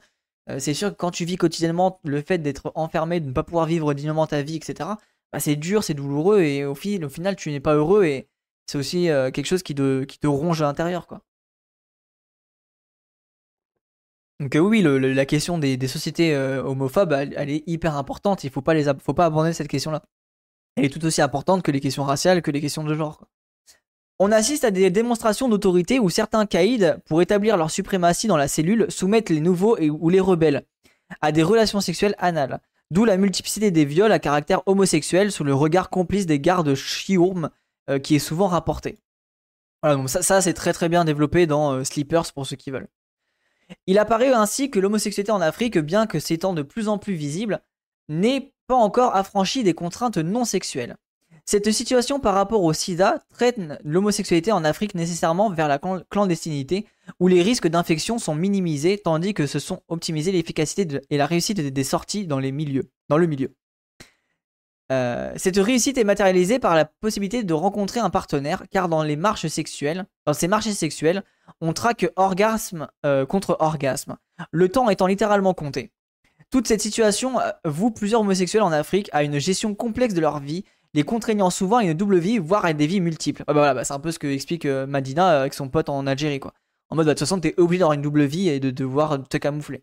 Euh, 0.51 0.59
c'est 0.59 0.74
sûr 0.74 0.90
que 0.90 0.97
quand 0.97 1.10
tu 1.10 1.24
vis 1.24 1.36
quotidiennement 1.36 2.01
le 2.05 2.20
fait 2.23 2.39
d'être 2.39 2.73
enfermé, 2.74 3.20
de 3.20 3.28
ne 3.28 3.32
pas 3.32 3.43
pouvoir 3.44 3.66
vivre 3.66 3.94
dignement 3.94 4.27
ta 4.27 4.43
vie, 4.43 4.56
etc., 4.56 4.90
bah, 5.32 5.40
c'est 5.40 5.56
dur, 5.56 5.85
c'est 5.85 5.94
douloureux 5.94 6.43
et 6.43 6.64
au, 6.64 6.74
final 6.74 7.36
tu 7.36 7.51
n'es 7.51 7.60
pas 7.60 7.74
heureux 7.74 8.05
et 8.05 8.28
c'est 8.66 8.78
aussi 8.78 9.09
euh, 9.09 9.31
quelque 9.31 9.47
chose 9.47 9.62
qui 9.62 9.74
te, 9.74 10.27
ronge 10.27 10.62
à 10.62 10.66
l'intérieur. 10.66 11.06
quoi. 11.06 11.23
Donc 14.40 14.56
euh, 14.56 14.59
oui, 14.59 14.82
la 14.82 15.27
question 15.27 15.59
des, 15.59 15.89
sociétés 15.89 16.36
homophobes, 16.36 17.12
elle, 17.12 17.51
est 17.51 17.62
hyper 17.66 17.97
importante. 17.97 18.44
Il 18.44 18.48
les, 18.48 18.52
faut 18.52 19.14
pas 19.14 19.27
abandonner 19.27 19.52
cette 19.52 19.69
question-là. 19.69 20.02
Elle 20.77 20.86
est 20.86 20.90
tout 20.90 21.05
aussi 21.05 21.23
importante 21.23 21.62
que 21.62 21.70
les 21.70 21.81
questions 21.81 22.05
raciales, 22.05 22.43
que 22.43 22.51
les 22.51 22.60
questions 22.60 22.82
de 22.82 22.94
genre. 22.94 23.20
On 24.24 24.31
assiste 24.31 24.62
à 24.62 24.70
des 24.70 24.89
démonstrations 24.89 25.49
d'autorité 25.49 25.99
où 25.99 26.09
certains 26.09 26.47
caïds, 26.47 26.94
pour 27.07 27.23
établir 27.23 27.57
leur 27.57 27.73
suprématie 27.73 28.28
dans 28.28 28.36
la 28.36 28.47
cellule, 28.47 28.86
soumettent 28.89 29.31
les 29.31 29.40
nouveaux 29.40 29.77
et, 29.78 29.90
ou 29.90 30.11
les 30.11 30.20
rebelles 30.20 30.62
à 31.20 31.32
des 31.32 31.43
relations 31.43 31.81
sexuelles 31.81 32.15
anales. 32.19 32.61
D'où 32.93 33.05
la 33.05 33.16
multiplicité 33.16 33.73
des 33.73 33.85
viols 33.85 34.12
à 34.12 34.20
caractère 34.20 34.62
homosexuel 34.66 35.32
sous 35.32 35.43
le 35.43 35.53
regard 35.53 35.90
complice 35.90 36.24
des 36.24 36.39
gardes 36.39 36.77
Chiourm 36.77 37.51
euh, 37.90 37.99
qui 37.99 38.15
est 38.15 38.20
souvent 38.20 38.47
rapporté. 38.47 39.01
Voilà, 39.82 39.97
donc 39.97 40.09
ça, 40.09 40.40
c'est 40.40 40.55
très 40.55 40.73
très 40.73 40.89
bien 40.89 41.05
développé 41.05 41.49
dans 41.49 41.73
euh, 41.73 41.82
Sleepers 41.82 42.32
pour 42.32 42.47
ceux 42.47 42.55
qui 42.55 42.70
veulent. 42.70 42.86
Il 43.89 43.99
apparaît 43.99 44.32
ainsi 44.32 44.70
que 44.70 44.78
l'homosexualité 44.78 45.32
en 45.32 45.40
Afrique, 45.40 45.78
bien 45.78 46.07
que 46.07 46.20
s'étant 46.20 46.53
de 46.53 46.62
plus 46.62 46.86
en 46.86 46.97
plus 46.97 47.15
visible, 47.15 47.61
n'est 48.09 48.55
pas 48.69 48.77
encore 48.77 49.16
affranchie 49.16 49.65
des 49.65 49.74
contraintes 49.74 50.19
non 50.19 50.44
sexuelles. 50.44 50.97
Cette 51.44 51.70
situation 51.73 52.20
par 52.20 52.35
rapport 52.35 52.62
au 52.62 52.73
sida 52.73 53.19
traite 53.31 53.59
l'homosexualité 53.82 54.52
en 54.52 54.64
Afrique 54.64 54.94
nécessairement 54.94 55.51
vers 55.51 55.69
la 55.69 55.81
clandestinité, 56.09 56.86
où 57.19 57.27
les 57.27 57.43
risques 57.43 57.66
d'infection 57.66 58.19
sont 58.19 58.35
minimisés, 58.35 58.98
tandis 58.98 59.35
que 59.35 59.47
se 59.47 59.59
sont 59.59 59.82
optimisés 59.89 60.31
l'efficacité 60.31 61.01
et 61.10 61.16
la 61.16 61.27
réussite 61.27 61.60
des 61.60 61.85
sorties 61.85 62.27
dans, 62.27 62.39
le 62.39 62.51
milieu. 62.52 62.89
Euh, 64.93 65.32
cette 65.36 65.56
réussite 65.56 65.98
est 65.98 66.05
matérialisée 66.05 66.60
par 66.60 66.77
la 66.77 66.85
possibilité 66.85 67.43
de 67.43 67.55
rencontrer 67.55 67.98
un 67.98 68.10
partenaire, 68.10 68.62
car 68.70 68.89
dans 68.89 69.02
les 69.02 69.16
marches 69.16 69.48
sexuelles, 69.48 70.06
ces 70.32 70.48
marches 70.48 70.70
sexuelles, 70.70 71.24
on 71.60 71.73
traque 71.73 72.06
orgasme 72.14 72.89
euh, 73.05 73.27
contre 73.27 73.56
orgasme, 73.59 74.16
le 74.52 74.69
temps 74.69 74.90
étant 74.90 75.06
littéralement 75.09 75.55
compté. 75.55 75.90
Toute 76.51 76.69
cette 76.69 76.82
situation 76.82 77.40
euh, 77.40 77.51
voue 77.64 77.90
plusieurs 77.90 78.20
homosexuels 78.20 78.62
en 78.62 78.73
Afrique 78.73 79.09
à 79.12 79.24
une 79.24 79.39
gestion 79.39 79.74
complexe 79.74 80.14
de 80.14 80.20
leur 80.20 80.39
vie, 80.39 80.64
les 80.94 81.02
contraignant 81.02 81.51
souvent 81.51 81.78
à 81.78 81.85
une 81.85 81.94
double 81.94 82.19
vie, 82.19 82.39
voire 82.39 82.64
à 82.64 82.73
des 82.73 82.86
vies 82.86 83.01
multiples. 83.01 83.44
Ah 83.47 83.55
bah 83.55 83.74
bah 83.74 83.85
c'est 83.85 83.94
un 83.94 84.01
peu 84.01 84.12
ce 84.12 84.19
que 84.19 84.27
explique 84.27 84.66
Madina 84.66 85.40
avec 85.40 85.55
son 85.55 85.69
pote 85.69 85.89
en 85.89 86.06
Algérie. 86.06 86.40
En 86.90 86.94
mode, 86.94 87.06
bah, 87.06 87.14
de 87.14 87.19
toute 87.19 87.20
façon, 87.20 87.40
t'es 87.40 87.55
obligé 87.56 87.78
d'avoir 87.78 87.94
une 87.94 88.02
double 88.02 88.24
vie 88.24 88.51
et 88.51 88.60
de 88.60 88.70
devoir 88.70 89.19
te 89.27 89.39
camoufler. 89.39 89.82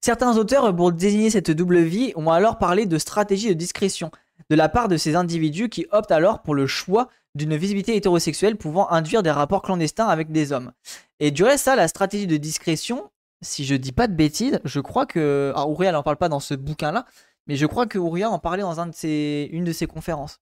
Certains 0.00 0.36
auteurs, 0.38 0.74
pour 0.74 0.92
désigner 0.92 1.30
cette 1.30 1.50
double 1.50 1.80
vie, 1.80 2.12
ont 2.16 2.30
alors 2.30 2.58
parlé 2.58 2.86
de 2.86 2.98
stratégie 2.98 3.48
de 3.48 3.52
discrétion 3.52 4.10
de 4.50 4.56
la 4.56 4.68
part 4.68 4.88
de 4.88 4.96
ces 4.96 5.14
individus 5.14 5.68
qui 5.68 5.86
optent 5.92 6.10
alors 6.10 6.42
pour 6.42 6.54
le 6.54 6.66
choix 6.66 7.08
d'une 7.34 7.56
visibilité 7.56 7.94
hétérosexuelle 7.94 8.56
pouvant 8.56 8.90
induire 8.90 9.22
des 9.22 9.30
rapports 9.30 9.62
clandestins 9.62 10.08
avec 10.08 10.32
des 10.32 10.52
hommes. 10.52 10.72
Et 11.20 11.30
du 11.30 11.44
reste, 11.44 11.64
ça, 11.64 11.76
la 11.76 11.86
stratégie 11.86 12.26
de 12.26 12.36
discrétion, 12.36 13.10
si 13.42 13.64
je 13.64 13.74
dis 13.74 13.92
pas 13.92 14.08
de 14.08 14.14
bêtises, 14.14 14.60
je 14.64 14.80
crois 14.80 15.06
que. 15.06 15.52
Alors, 15.54 15.70
Uriel 15.70 15.92
n'en 15.92 16.02
parle 16.02 16.16
pas 16.16 16.28
dans 16.28 16.40
ce 16.40 16.54
bouquin-là, 16.54 17.06
mais 17.46 17.56
je 17.56 17.66
crois 17.66 17.86
que 17.86 17.98
Uriel 17.98 18.26
en 18.26 18.38
parlait 18.38 18.62
dans 18.62 18.80
une 18.80 19.64
de 19.64 19.72
ses 19.72 19.86
conférences. 19.86 20.40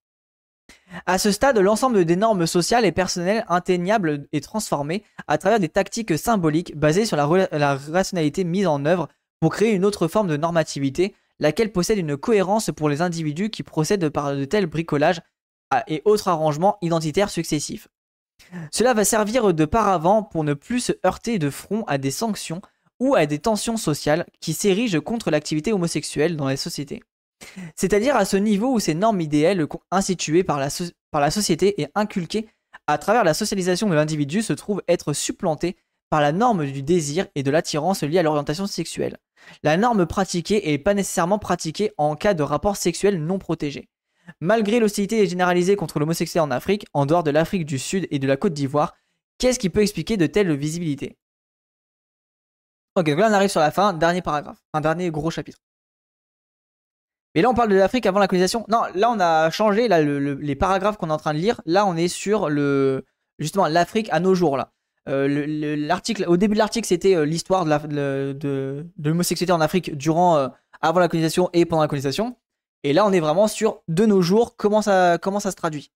À 1.07 1.19
ce 1.19 1.33
stade, 1.33 1.59
l'ensemble 1.59 2.05
des 2.05 2.17
normes 2.17 2.47
sociales 2.47 2.85
et 2.85 2.93
personnelles 2.93 3.45
atteignables 3.49 4.29
est 4.33 4.45
transformé 4.45 5.05
à 5.27 5.39
travers 5.39 5.61
des 5.61 5.69
tactiques 5.69 6.17
symboliques 6.19 6.77
basées 6.77 7.07
sur 7.07 7.17
la, 7.17 7.49
la 7.53 7.77
rationalité 7.77 8.45
mise 8.45 8.67
en 8.67 8.85
œuvre 8.85 9.09
pour 9.41 9.53
créer 9.53 9.73
une 9.73 9.85
autre 9.85 10.07
forme 10.07 10.29
de 10.29 10.37
normativité, 10.37 11.15
laquelle 11.39 11.73
possède 11.73 11.99
une 11.99 12.17
cohérence 12.17 12.71
pour 12.77 12.89
les 12.89 13.03
individus 13.03 13.51
qui 13.51 13.63
procèdent 13.63 14.11
par 14.11 14.37
de 14.37 14.45
tels 14.45 14.67
bricolages 14.67 15.23
et 15.87 16.03
autres 16.05 16.29
arrangements 16.29 16.79
identitaires 16.83 17.31
successifs. 17.31 17.89
Cela 18.71 18.95
va 18.95 19.05
servir 19.05 19.53
de 19.55 19.65
paravent 19.65 20.23
pour 20.23 20.45
ne 20.45 20.55
plus 20.55 20.81
se 20.81 20.93
heurter 21.05 21.39
de 21.39 21.51
front 21.51 21.85
à 21.87 21.99
des 21.99 22.11
sanctions 22.11 22.61
ou 23.01 23.15
à 23.15 23.27
des 23.27 23.39
tensions 23.39 23.77
sociales 23.77 24.27
qui 24.41 24.53
s'érigent 24.53 25.01
contre 25.01 25.31
l'activité 25.31 25.73
homosexuelle 25.73 26.37
dans 26.37 26.47
la 26.47 26.57
société. 26.57 27.03
C'est-à-dire 27.75 28.17
à 28.17 28.25
ce 28.25 28.37
niveau 28.37 28.73
où 28.75 28.81
ces 28.81 28.95
normes 28.95 29.21
idéales 29.21 29.67
instituées 29.91 30.45
par 30.45 30.61
la, 30.61 30.69
par 31.11 31.21
la 31.21 31.31
société 31.31 31.81
et 31.81 31.89
inculquées 31.95 32.47
à 32.87 32.99
travers 32.99 33.25
la 33.25 33.35
socialisation 33.35 33.89
de 33.89 33.95
l'individu 33.95 34.43
se 34.43 34.53
trouvent 34.53 34.83
être 34.89 35.13
supplantées 35.13 35.77
par 36.11 36.21
la 36.21 36.33
norme 36.33 36.67
du 36.67 36.83
désir 36.83 37.27
et 37.35 37.43
de 37.43 37.51
l'attirance 37.51 38.03
liée 38.03 38.19
à 38.19 38.23
l'orientation 38.23 38.67
sexuelle. 38.67 39.17
La 39.63 39.77
norme 39.77 40.07
pratiquée 40.07 40.73
est 40.73 40.79
pas 40.79 40.95
nécessairement 40.95 41.39
pratiquée 41.39 41.93
en 41.97 42.17
cas 42.17 42.35
de 42.35 42.43
rapport 42.43 42.77
sexuel 42.77 43.25
non 43.25 43.39
protégé. 43.39 43.89
Malgré 44.41 44.81
l'hostilité 44.81 45.27
généralisée 45.27 45.77
contre 45.77 45.99
l'homosexualité 45.99 46.41
en 46.41 46.51
Afrique, 46.51 46.87
en 46.93 47.07
dehors 47.07 47.23
de 47.23 47.31
l'Afrique 47.31 47.65
du 47.65 47.79
Sud 47.79 48.07
et 48.11 48.19
de 48.19 48.27
la 48.27 48.37
Côte 48.37 48.53
d'Ivoire, 48.53 48.95
qu'est-ce 49.39 49.59
qui 49.59 49.71
peut 49.71 49.83
expliquer 49.83 50.17
de 50.17 50.27
telles 50.27 50.55
visibilités? 50.55 51.17
Ok, 52.97 53.07
donc 53.07 53.19
là 53.19 53.29
on 53.31 53.33
arrive 53.33 53.51
sur 53.51 53.61
la 53.61 53.71
fin, 53.71 53.93
dernier 53.93 54.23
paragraphe, 54.23 54.59
un 54.73 54.81
dernier 54.81 55.11
gros 55.11 55.31
chapitre. 55.31 55.59
Mais 57.35 57.43
là 57.43 57.51
on 57.51 57.55
parle 57.55 57.71
de 57.71 57.77
l'Afrique 57.77 58.07
avant 58.07 58.19
la 58.19 58.27
colonisation. 58.27 58.65
Non, 58.69 58.83
là 58.95 59.11
on 59.11 59.21
a 59.21 59.51
changé 59.51 59.89
là, 59.89 60.03
les 60.03 60.57
paragraphes 60.57 60.97
qu'on 60.97 61.11
est 61.11 61.13
en 61.13 61.17
train 61.17 61.35
de 61.35 61.39
lire. 61.39 61.61
Là 61.67 61.87
on 61.87 61.97
est 61.97 62.09
sur 62.09 62.49
le 62.49 63.05
justement 63.39 63.69
l'Afrique 63.69 64.09
à 64.11 64.21
nos 64.21 64.35
jours 64.35 64.57
là. 64.57 64.73
Euh, 65.09 65.77
l'article, 65.77 66.25
au 66.29 66.37
début 66.37 66.55
de 66.55 66.59
l'article, 66.59 66.87
c'était 66.87 67.17
euh, 67.17 67.25
l'histoire 67.25 67.65
de, 67.65 68.87
l'homosexualité 69.03 69.53
en 69.53 69.61
Afrique 69.61 69.97
durant, 69.97 70.37
euh, 70.37 70.49
avant 70.83 71.01
la 71.01 71.09
colonisation 71.09 71.49
et 71.53 71.65
pendant 71.65 71.83
la 71.83 71.89
colonisation. 71.89 72.37
Et 72.85 72.93
là, 72.93 73.07
on 73.07 73.13
est 73.13 73.21
vraiment 73.21 73.49
sur 73.49 73.83
de 73.89 74.07
nos 74.07 74.23
jours 74.23 74.57
comment 74.57 74.83
ça, 74.83 75.19
comment 75.19 75.41
ça 75.41 75.51
se 75.51 75.57
traduit. 75.57 75.91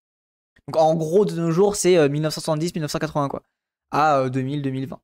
Donc 0.66 0.82
en 0.82 0.94
gros, 0.94 1.24
de 1.24 1.34
nos 1.34 1.50
jours, 1.50 1.76
c'est 1.76 2.08
1970-1980 2.08 3.28
quoi, 3.28 3.42
à 3.90 4.28
2000-2020. 4.28 4.96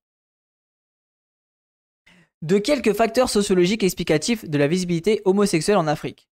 De 2.43 2.57
quelques 2.57 2.95
facteurs 2.95 3.29
sociologiques 3.29 3.83
explicatifs 3.83 4.49
de 4.49 4.57
la 4.57 4.67
visibilité 4.67 5.21
homosexuelle 5.27 5.77
en 5.77 5.87
Afrique. 5.87 6.27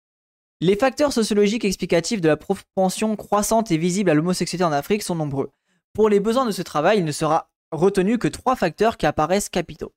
Les 0.62 0.78
facteurs 0.78 1.12
sociologiques 1.12 1.66
explicatifs 1.66 2.22
de 2.22 2.30
la 2.30 2.38
propension 2.38 3.18
croissante 3.18 3.72
et 3.72 3.78
visible 3.78 4.10
à 4.10 4.14
l'homosexualité 4.14 4.64
en 4.64 4.72
Afrique 4.72 5.04
sont 5.04 5.16
nombreux. 5.16 5.52
Pour 5.92 6.08
les 6.08 6.22
besoins 6.22 6.46
de 6.46 6.52
ce 6.52 6.62
travail, 6.62 7.00
il 7.00 7.04
ne 7.04 7.12
sera 7.12 7.52
retenu 7.74 8.18
que 8.18 8.30
trois 8.30 8.56
facteurs 8.56 8.96
qui 8.96 9.06
apparaissent 9.06 9.50
capitaux. 9.50 9.94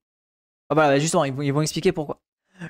Ah, 0.68 0.98
justement, 0.98 1.24
ils 1.24 1.52
vont, 1.52 1.62
expliquer 1.62 1.92
pourquoi. 1.92 2.20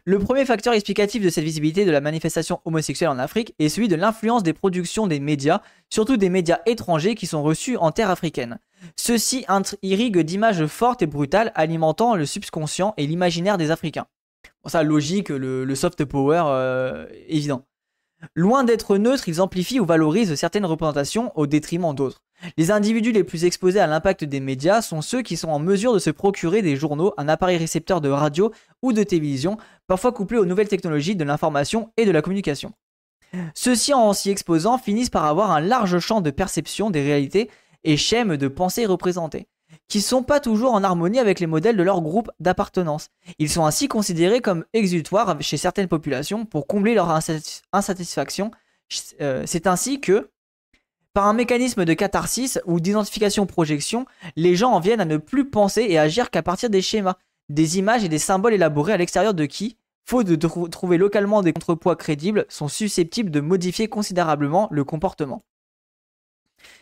Le 0.04 0.18
premier 0.18 0.44
facteur 0.44 0.72
explicatif 0.74 1.22
de 1.22 1.30
cette 1.30 1.44
visibilité 1.44 1.84
de 1.84 1.90
la 1.90 2.00
manifestation 2.00 2.60
homosexuelle 2.64 3.10
en 3.10 3.18
Afrique 3.18 3.54
est 3.58 3.68
celui 3.68 3.88
de 3.88 3.96
l'influence 3.96 4.42
des 4.42 4.52
productions 4.52 5.06
des 5.06 5.20
médias, 5.20 5.62
surtout 5.88 6.16
des 6.16 6.28
médias 6.28 6.60
étrangers 6.66 7.14
qui 7.14 7.26
sont 7.26 7.42
reçus 7.42 7.76
en 7.76 7.90
terre 7.90 8.10
africaine. 8.10 8.58
Ceux-ci 8.96 9.44
irriguent 9.82 10.20
d'images 10.20 10.66
fortes 10.66 11.02
et 11.02 11.06
brutales 11.06 11.52
alimentant 11.54 12.14
le 12.14 12.26
subconscient 12.26 12.94
et 12.96 13.06
l'imaginaire 13.06 13.58
des 13.58 13.70
Africains. 13.70 14.06
Ça, 14.66 14.82
logique, 14.82 15.30
le, 15.30 15.74
soft 15.74 16.04
power, 16.04 16.42
euh, 16.46 17.06
évident. 17.28 17.64
Loin 18.34 18.64
d'être 18.64 18.96
neutres, 18.96 19.28
ils 19.28 19.40
amplifient 19.40 19.80
ou 19.80 19.86
valorisent 19.86 20.34
certaines 20.34 20.66
représentations 20.66 21.32
au 21.36 21.46
détriment 21.46 21.94
d'autres. 21.94 22.22
Les 22.56 22.70
individus 22.70 23.12
les 23.12 23.24
plus 23.24 23.44
exposés 23.44 23.80
à 23.80 23.86
l'impact 23.86 24.24
des 24.24 24.40
médias 24.40 24.82
sont 24.82 25.02
ceux 25.02 25.22
qui 25.22 25.36
sont 25.36 25.48
en 25.48 25.58
mesure 25.58 25.92
de 25.92 25.98
se 25.98 26.10
procurer 26.10 26.62
des 26.62 26.76
journaux, 26.76 27.12
un 27.18 27.28
appareil 27.28 27.58
récepteur 27.58 28.00
de 28.00 28.08
radio 28.08 28.52
ou 28.82 28.92
de 28.92 29.02
télévision, 29.02 29.58
parfois 29.86 30.12
couplé 30.12 30.38
aux 30.38 30.46
nouvelles 30.46 30.68
technologies 30.68 31.16
de 31.16 31.24
l'information 31.24 31.92
et 31.96 32.06
de 32.06 32.10
la 32.10 32.22
communication. 32.22 32.72
Ceux-ci, 33.54 33.94
en 33.94 34.12
s'y 34.12 34.30
exposant, 34.30 34.78
finissent 34.78 35.10
par 35.10 35.24
avoir 35.24 35.50
un 35.50 35.60
large 35.60 35.98
champ 35.98 36.20
de 36.20 36.30
perception 36.30 36.90
des 36.90 37.02
réalités 37.02 37.50
et 37.84 37.96
schèmes 37.96 38.36
de 38.36 38.48
pensée 38.48 38.86
représentés, 38.86 39.46
qui 39.88 40.00
sont 40.00 40.22
pas 40.22 40.40
toujours 40.40 40.72
en 40.72 40.84
harmonie 40.84 41.18
avec 41.18 41.40
les 41.40 41.46
modèles 41.46 41.76
de 41.76 41.82
leur 41.82 42.00
groupe 42.00 42.30
d'appartenance. 42.40 43.08
Ils 43.38 43.50
sont 43.50 43.64
ainsi 43.64 43.88
considérés 43.88 44.40
comme 44.40 44.64
exutoires 44.72 45.36
chez 45.40 45.56
certaines 45.56 45.88
populations 45.88 46.44
pour 46.46 46.66
combler 46.66 46.94
leur 46.94 47.10
insatisfaction. 47.72 48.50
Euh, 49.20 49.42
c'est 49.46 49.66
ainsi 49.66 50.00
que, 50.00 50.30
par 51.12 51.26
un 51.26 51.32
mécanisme 51.32 51.84
de 51.84 51.94
catharsis 51.94 52.60
ou 52.66 52.80
d'identification-projection, 52.80 54.06
les 54.36 54.54
gens 54.54 54.72
en 54.72 54.80
viennent 54.80 55.00
à 55.00 55.04
ne 55.04 55.16
plus 55.16 55.48
penser 55.48 55.86
et 55.88 55.98
agir 55.98 56.30
qu'à 56.30 56.42
partir 56.42 56.70
des 56.70 56.82
schémas, 56.82 57.16
des 57.48 57.78
images 57.78 58.04
et 58.04 58.08
des 58.08 58.18
symboles 58.18 58.54
élaborés 58.54 58.92
à 58.92 58.96
l'extérieur 58.96 59.34
de 59.34 59.44
qui, 59.44 59.76
faute 60.04 60.26
de 60.26 60.36
trouver 60.68 60.98
localement 60.98 61.42
des 61.42 61.52
contrepoids 61.52 61.96
crédibles, 61.96 62.46
sont 62.48 62.68
susceptibles 62.68 63.30
de 63.30 63.40
modifier 63.40 63.88
considérablement 63.88 64.68
le 64.70 64.84
comportement. 64.84 65.42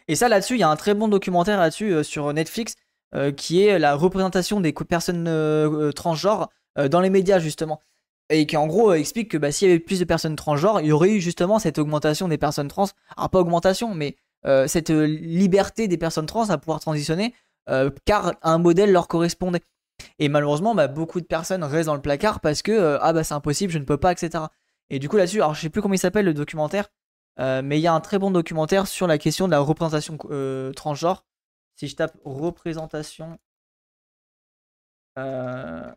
Et 0.08 0.14
ça, 0.16 0.28
là-dessus, 0.28 0.54
il 0.54 0.60
y 0.60 0.62
a 0.62 0.68
un 0.68 0.76
très 0.76 0.94
bon 0.94 1.06
documentaire 1.06 1.60
là-dessus 1.60 1.92
euh, 1.92 2.02
sur 2.02 2.32
Netflix 2.32 2.74
euh, 3.14 3.30
qui 3.30 3.62
est 3.62 3.78
la 3.78 3.94
représentation 3.94 4.60
des 4.60 4.72
personnes 4.72 5.26
euh, 5.28 5.92
transgenres 5.92 6.48
dans 6.90 7.00
les 7.00 7.10
médias, 7.10 7.40
justement. 7.40 7.82
Et 8.30 8.46
qui, 8.46 8.56
en 8.56 8.68
gros, 8.68 8.92
explique 8.92 9.32
que 9.32 9.36
bah, 9.36 9.50
s'il 9.50 9.68
y 9.68 9.70
avait 9.72 9.80
plus 9.80 9.98
de 9.98 10.04
personnes 10.04 10.36
transgenres, 10.36 10.80
il 10.80 10.86
y 10.86 10.92
aurait 10.92 11.10
eu 11.10 11.20
justement 11.20 11.58
cette 11.58 11.78
augmentation 11.78 12.28
des 12.28 12.38
personnes 12.38 12.68
trans. 12.68 12.86
Alors, 13.16 13.30
pas 13.30 13.40
augmentation, 13.40 13.94
mais 13.96 14.16
cette 14.68 14.90
liberté 14.90 15.88
des 15.88 15.98
personnes 15.98 16.26
trans 16.26 16.48
à 16.50 16.56
pouvoir 16.56 16.78
transitionner, 16.78 17.34
car 18.04 18.34
un 18.42 18.58
modèle 18.58 18.92
leur 18.92 19.08
correspondait. 19.08 19.62
Et 20.20 20.28
malheureusement, 20.28 20.76
bah, 20.76 20.86
beaucoup 20.86 21.20
de 21.20 21.26
personnes 21.26 21.64
restent 21.64 21.86
dans 21.86 21.96
le 21.96 22.00
placard 22.00 22.38
parce 22.38 22.62
que 22.62 22.98
ah 23.00 23.12
bah 23.12 23.24
c'est 23.24 23.34
impossible, 23.34 23.72
je 23.72 23.78
ne 23.78 23.84
peux 23.84 23.96
pas, 23.96 24.12
etc. 24.12 24.44
Et 24.90 25.00
du 25.00 25.08
coup 25.08 25.16
là-dessus, 25.16 25.38
alors 25.38 25.54
je 25.54 25.62
sais 25.62 25.70
plus 25.70 25.82
comment 25.82 25.94
il 25.94 25.98
s'appelle 25.98 26.26
le 26.26 26.34
documentaire, 26.34 26.90
euh, 27.40 27.62
mais 27.62 27.78
il 27.78 27.82
y 27.82 27.86
a 27.86 27.94
un 27.94 28.00
très 28.00 28.18
bon 28.18 28.30
documentaire 28.30 28.86
sur 28.86 29.06
la 29.06 29.18
question 29.18 29.46
de 29.46 29.52
la 29.52 29.60
représentation 29.60 30.18
euh, 30.30 30.72
transgenre. 30.72 31.24
Si 31.76 31.86
je 31.86 31.94
tape 31.94 32.16
représentation 32.24 33.38
euh, 35.18 35.92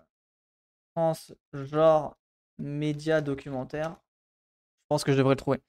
transgenre 0.96 2.16
média 2.60 3.22
documentaire, 3.22 3.90
je 3.90 4.86
pense 4.90 5.04
que 5.04 5.12
je 5.12 5.18
devrais 5.18 5.34
le 5.34 5.38
trouver. 5.38 5.62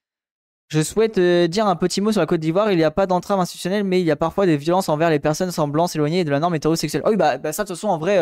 Je 0.69 0.83
souhaite 0.83 1.19
dire 1.19 1.67
un 1.67 1.77
petit 1.77 2.01
mot 2.01 2.13
sur 2.13 2.21
la 2.21 2.27
Côte 2.27 2.41
d'Ivoire. 2.41 2.71
Il 2.71 2.79
n'y 2.79 2.85
a 2.85 2.91
pas 2.91 3.07
d'entrave 3.07 3.41
institutionnelle, 3.41 3.85
mais 3.85 4.01
il 4.01 4.07
y 4.07 4.11
a 4.11 4.17
parfois 4.17 4.47
des 4.47 4.57
violences 4.57 4.89
envers 4.89 5.11
les 5.11 5.21
personnes 5.21 5.51
semblantes 5.51 5.95
éloignées 5.95 6.25
de 6.25 6.31
la 6.31 6.41
norme 6.41 6.55
hétérosexuelle. 6.55 7.03
Oh 7.05 7.11
oui, 7.11 7.17
bah, 7.17 7.37
bah 7.37 7.53
ça, 7.53 7.65
de 7.65 7.69
toute 7.69 7.77
façon, 7.77 7.89
en 7.89 7.99
vrai, 7.99 8.19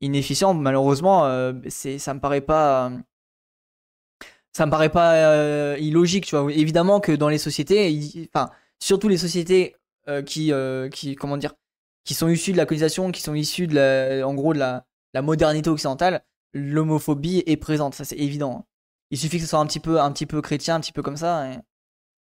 inefficient, 0.00 0.54
malheureusement, 0.54 1.52
c'est, 1.68 1.98
ça 1.98 2.14
me 2.14 2.20
paraît 2.20 2.40
pas 2.40 2.90
ça 4.52 4.66
me 4.66 4.70
paraît 4.70 4.90
pas 4.90 5.14
euh, 5.14 5.76
illogique, 5.80 6.26
tu 6.26 6.36
vois. 6.36 6.52
Évidemment 6.52 7.00
que 7.00 7.12
dans 7.12 7.28
les 7.28 7.38
sociétés, 7.38 8.28
enfin, 8.34 8.50
surtout 8.80 9.08
les 9.08 9.16
sociétés 9.16 9.76
euh, 10.08 10.22
qui, 10.22 10.52
euh, 10.52 10.88
qui, 10.90 11.14
comment 11.16 11.36
dire, 11.36 11.54
qui 12.04 12.14
sont 12.14 12.28
issues 12.28 12.52
de 12.52 12.58
la 12.58 12.66
colonisation, 12.66 13.12
qui 13.12 13.22
sont 13.22 13.34
issues 13.34 13.66
de 13.66 13.74
la, 13.74 14.26
en 14.26 14.34
gros 14.34 14.52
de 14.54 14.58
la, 14.58 14.84
modernité 15.22 15.70
occidentale, 15.70 16.24
l'homophobie 16.54 17.42
est 17.46 17.56
présente, 17.56 17.94
ça 17.94 18.04
c'est 18.04 18.16
évident. 18.16 18.66
Il 19.10 19.18
suffit 19.18 19.36
que 19.36 19.42
ce 19.44 19.48
soit 19.48 19.58
un 19.58 19.66
petit 19.66 19.80
peu, 19.80 20.00
un 20.00 20.10
petit 20.12 20.26
peu 20.26 20.40
chrétien, 20.40 20.76
un 20.76 20.80
petit 20.80 20.92
peu 20.92 21.02
comme 21.02 21.16
ça. 21.16 21.46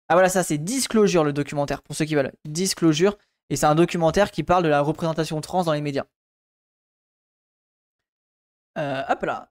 Ah 0.09 0.15
voilà, 0.15 0.29
ça 0.29 0.43
c'est 0.43 0.57
Disclosure 0.57 1.23
le 1.23 1.33
documentaire, 1.33 1.81
pour 1.83 1.95
ceux 1.95 2.05
qui 2.05 2.15
veulent. 2.15 2.31
Disclosure, 2.45 3.17
et 3.49 3.55
c'est 3.57 3.65
un 3.65 3.75
documentaire 3.75 4.31
qui 4.31 4.43
parle 4.43 4.63
de 4.63 4.69
la 4.69 4.81
représentation 4.81 5.39
trans 5.41 5.63
dans 5.63 5.73
les 5.73 5.81
médias. 5.81 6.05
hop 8.75 9.23
là. 9.23 9.49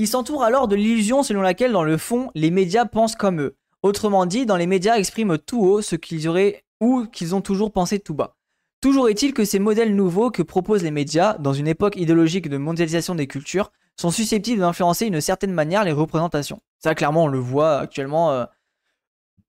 Ils 0.00 0.08
s'entourent 0.08 0.44
alors 0.44 0.66
de 0.66 0.76
l'illusion 0.76 1.22
selon 1.22 1.42
laquelle, 1.42 1.72
dans 1.72 1.84
le 1.84 1.98
fond, 1.98 2.30
les 2.34 2.50
médias 2.50 2.86
pensent 2.86 3.16
comme 3.16 3.42
eux. 3.42 3.56
Autrement 3.82 4.24
dit, 4.24 4.46
dans 4.46 4.56
les 4.56 4.66
médias 4.66 4.96
expriment 4.96 5.36
tout 5.36 5.60
haut 5.60 5.82
ce 5.82 5.94
qu'ils 5.94 6.26
auraient 6.26 6.64
ou 6.80 7.04
qu'ils 7.04 7.34
ont 7.34 7.42
toujours 7.42 7.70
pensé 7.70 7.98
tout 7.98 8.14
bas. 8.14 8.34
Toujours 8.80 9.10
est-il 9.10 9.34
que 9.34 9.44
ces 9.44 9.58
modèles 9.58 9.94
nouveaux 9.94 10.30
que 10.30 10.40
proposent 10.40 10.82
les 10.82 10.90
médias, 10.90 11.36
dans 11.36 11.52
une 11.52 11.68
époque 11.68 11.96
idéologique 11.96 12.48
de 12.48 12.56
mondialisation 12.56 13.14
des 13.14 13.26
cultures, 13.26 13.72
sont 14.00 14.10
susceptibles 14.10 14.62
d'influencer 14.62 15.10
d'une 15.10 15.20
certaine 15.20 15.52
manière 15.52 15.84
les 15.84 15.92
représentations. 15.92 16.62
Ça, 16.78 16.94
clairement, 16.94 17.24
on 17.24 17.28
le 17.28 17.38
voit 17.38 17.80
actuellement 17.80 18.32
euh, 18.32 18.46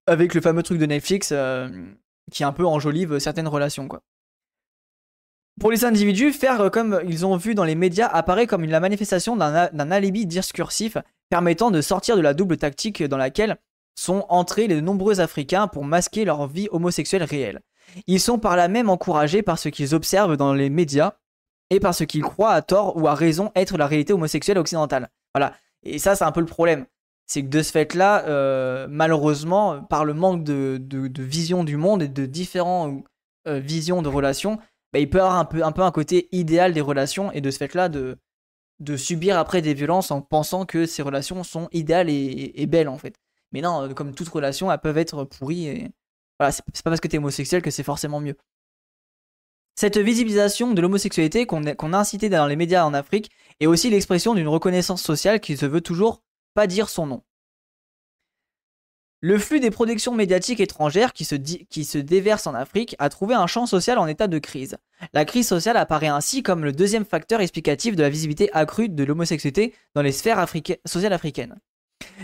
avec 0.05 0.33
le 0.33 0.41
fameux 0.41 0.63
truc 0.63 0.79
de 0.79 0.85
Netflix 0.85 1.29
euh, 1.31 1.69
qui 2.29 2.43
un 2.43 2.51
peu 2.51 2.65
enjolive 2.65 3.19
certaines 3.19 3.47
relations, 3.47 3.87
quoi. 3.87 4.01
Pour 5.61 5.71
les 5.71 5.85
individus, 5.85 6.33
faire 6.33 6.71
comme 6.71 7.01
ils 7.07 7.23
ont 7.23 7.37
vu 7.37 7.53
dans 7.53 7.63
les 7.63 7.75
médias 7.75 8.07
apparaît 8.07 8.47
comme 8.47 8.65
la 8.65 8.79
manifestation 8.79 9.35
d'un 9.35 9.91
alibi 9.91 10.25
discursif 10.25 10.97
permettant 11.29 11.69
de 11.69 11.81
sortir 11.81 12.17
de 12.17 12.21
la 12.21 12.33
double 12.33 12.57
tactique 12.57 13.03
dans 13.03 13.17
laquelle 13.17 13.57
sont 13.93 14.25
entrés 14.29 14.65
les 14.65 14.81
nombreux 14.81 15.19
Africains 15.19 15.67
pour 15.67 15.85
masquer 15.85 16.25
leur 16.25 16.47
vie 16.47 16.67
homosexuelle 16.71 17.21
réelle. 17.21 17.61
Ils 18.07 18.19
sont 18.19 18.39
par 18.39 18.55
là 18.55 18.69
même 18.69 18.89
encouragés 18.89 19.43
par 19.43 19.59
ce 19.59 19.69
qu'ils 19.69 19.93
observent 19.93 20.35
dans 20.35 20.55
les 20.55 20.71
médias 20.71 21.13
et 21.69 21.79
par 21.79 21.93
ce 21.93 22.05
qu'ils 22.05 22.23
croient 22.23 22.53
à 22.53 22.63
tort 22.63 22.97
ou 22.97 23.07
à 23.07 23.13
raison 23.13 23.51
être 23.53 23.77
la 23.77 23.85
réalité 23.85 24.13
homosexuelle 24.13 24.57
occidentale. 24.57 25.11
Voilà. 25.35 25.53
Et 25.83 25.99
ça, 25.99 26.15
c'est 26.15 26.25
un 26.25 26.31
peu 26.31 26.41
le 26.41 26.47
problème. 26.47 26.87
C'est 27.27 27.43
que 27.43 27.49
de 27.49 27.61
ce 27.61 27.71
fait-là, 27.71 28.25
euh, 28.25 28.87
malheureusement, 28.89 29.83
par 29.83 30.05
le 30.05 30.15
manque 30.15 30.43
de, 30.43 30.81
vision 31.19 31.63
du 31.63 31.77
monde 31.77 32.01
et 32.01 32.07
de 32.07 32.25
différentes 32.25 33.03
euh, 33.47 33.59
visions 33.59 34.01
de 34.01 34.09
relations, 34.09 34.57
bah, 34.93 34.99
il 34.99 35.09
peut 35.09 35.19
avoir 35.21 35.37
un 35.37 35.45
peu, 35.45 35.63
un 35.63 35.91
côté 35.91 36.27
idéal 36.31 36.73
des 36.73 36.81
relations 36.81 37.31
et 37.31 37.41
de 37.41 37.49
ce 37.49 37.57
fait-là 37.57 37.89
de, 37.89 38.17
subir 38.97 39.37
après 39.37 39.61
des 39.61 39.73
violences 39.73 40.11
en 40.11 40.21
pensant 40.21 40.65
que 40.65 40.85
ces 40.85 41.01
relations 41.01 41.43
sont 41.43 41.69
idéales 41.71 42.09
et, 42.09 42.65
belles 42.67 42.89
en 42.89 42.97
fait. 42.97 43.15
Mais 43.51 43.61
non, 43.61 43.83
euh, 43.83 43.93
comme 43.93 44.13
toute 44.13 44.29
relation, 44.29 44.71
elles 44.71 44.79
peuvent 44.79 44.97
être 44.97 45.23
pourries 45.25 45.67
et 45.67 45.91
voilà, 46.39 46.51
c'est 46.51 46.63
pas 46.83 46.89
parce 46.89 47.01
que 47.01 47.07
t'es 47.07 47.17
homosexuel 47.17 47.61
que 47.61 47.69
c'est 47.69 47.83
forcément 47.83 48.19
mieux. 48.19 48.35
Cette 49.75 49.97
visibilisation 49.97 50.73
de 50.73 50.81
l'homosexualité 50.81 51.45
qu'on 51.45 51.63
a 51.65 51.97
incité 51.97 52.29
dans 52.29 52.47
les 52.47 52.55
médias 52.55 52.85
en 52.85 52.93
Afrique 52.93 53.29
est 53.59 53.67
aussi 53.67 53.89
l'expression 53.89 54.35
d'une 54.35 54.47
reconnaissance 54.47 55.01
sociale 55.01 55.39
qui 55.39 55.55
se 55.57 55.65
veut 55.65 55.81
toujours 55.81 56.21
pas 56.53 56.67
dire 56.67 56.89
son 56.89 57.05
nom. 57.05 57.23
Le 59.23 59.37
flux 59.37 59.59
des 59.59 59.69
productions 59.69 60.15
médiatiques 60.15 60.61
étrangères 60.61 61.13
qui 61.13 61.25
se, 61.25 61.35
qui 61.35 61.85
se 61.85 61.99
déversent 61.99 62.47
en 62.47 62.55
Afrique 62.55 62.95
a 62.97 63.07
trouvé 63.09 63.35
un 63.35 63.45
champ 63.45 63.67
social 63.67 63.99
en 63.99 64.07
état 64.07 64.27
de 64.27 64.39
crise. 64.39 64.77
La 65.13 65.25
crise 65.25 65.47
sociale 65.47 65.77
apparaît 65.77 66.07
ainsi 66.07 66.41
comme 66.41 66.63
le 66.63 66.71
deuxième 66.71 67.05
facteur 67.05 67.39
explicatif 67.39 67.95
de 67.95 68.01
la 68.01 68.09
visibilité 68.09 68.49
accrue 68.53 68.89
de 68.89 69.03
l'homosexualité 69.03 69.75
dans 69.93 70.01
les 70.01 70.11
sphères 70.11 70.43
sociales 70.85 71.13
africaines. 71.13 71.55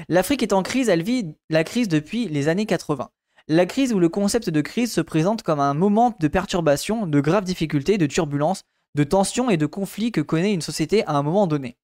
L'Afrique 0.10 0.42
est 0.42 0.54
en 0.54 0.64
crise, 0.64 0.90
elle 0.90 1.04
vit 1.04 1.36
la 1.52 1.64
crise 1.64 1.88
depuis 1.88 2.28
les 2.30 2.48
années 2.48 2.66
80. 2.66 3.12
La 3.48 3.68
crise 3.68 3.94
où 3.94 4.00
le 4.00 4.10
concept 4.10 4.50
de 4.50 4.62
crise 4.62 4.92
se 4.92 5.02
présente 5.02 5.44
comme 5.44 5.60
un 5.60 5.76
moment 5.76 6.16
de 6.20 6.28
perturbation, 6.28 7.06
de 7.06 7.20
graves 7.22 7.44
difficultés, 7.44 8.00
de 8.00 8.08
turbulences, 8.08 8.64
de 8.96 9.04
tensions 9.04 9.52
et 9.52 9.58
de 9.58 9.68
conflits 9.68 10.12
que 10.12 10.22
connaît 10.22 10.52
une 10.52 10.62
société 10.62 11.06
à 11.06 11.14
un 11.14 11.22
moment 11.22 11.46
donné. 11.46 11.78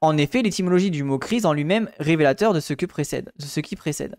En 0.00 0.16
effet, 0.16 0.42
l'étymologie 0.42 0.92
du 0.92 1.02
mot 1.02 1.18
crise 1.18 1.44
en 1.44 1.52
lui-même 1.52 1.90
révélateur 1.98 2.54
de 2.54 2.60
ce, 2.60 2.72
que 2.72 2.86
précède, 2.86 3.32
de 3.36 3.44
ce 3.44 3.58
qui 3.58 3.74
précède. 3.74 4.16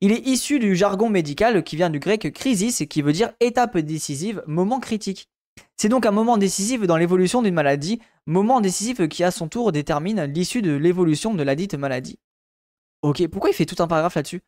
Il 0.00 0.12
est 0.12 0.26
issu 0.26 0.58
du 0.58 0.76
jargon 0.76 1.08
médical 1.08 1.62
qui 1.62 1.76
vient 1.76 1.90
du 1.90 1.98
grec 1.98 2.32
crisis, 2.32 2.84
qui 2.88 3.02
veut 3.02 3.12
dire 3.12 3.32
étape 3.40 3.78
décisive, 3.78 4.42
moment 4.46 4.80
critique. 4.80 5.28
C'est 5.76 5.88
donc 5.88 6.06
un 6.06 6.10
moment 6.10 6.38
décisif 6.38 6.82
dans 6.82 6.96
l'évolution 6.96 7.42
d'une 7.42 7.54
maladie, 7.54 8.00
moment 8.26 8.60
décisif 8.60 9.08
qui 9.08 9.24
à 9.24 9.30
son 9.30 9.48
tour 9.48 9.72
détermine 9.72 10.24
l'issue 10.24 10.62
de 10.62 10.72
l'évolution 10.72 11.34
de 11.34 11.42
la 11.42 11.54
dite 11.54 11.74
maladie. 11.74 12.18
Ok, 13.02 13.26
pourquoi 13.28 13.50
il 13.50 13.54
fait 13.54 13.66
tout 13.66 13.82
un 13.82 13.86
paragraphe 13.86 14.16
là-dessus? 14.16 14.42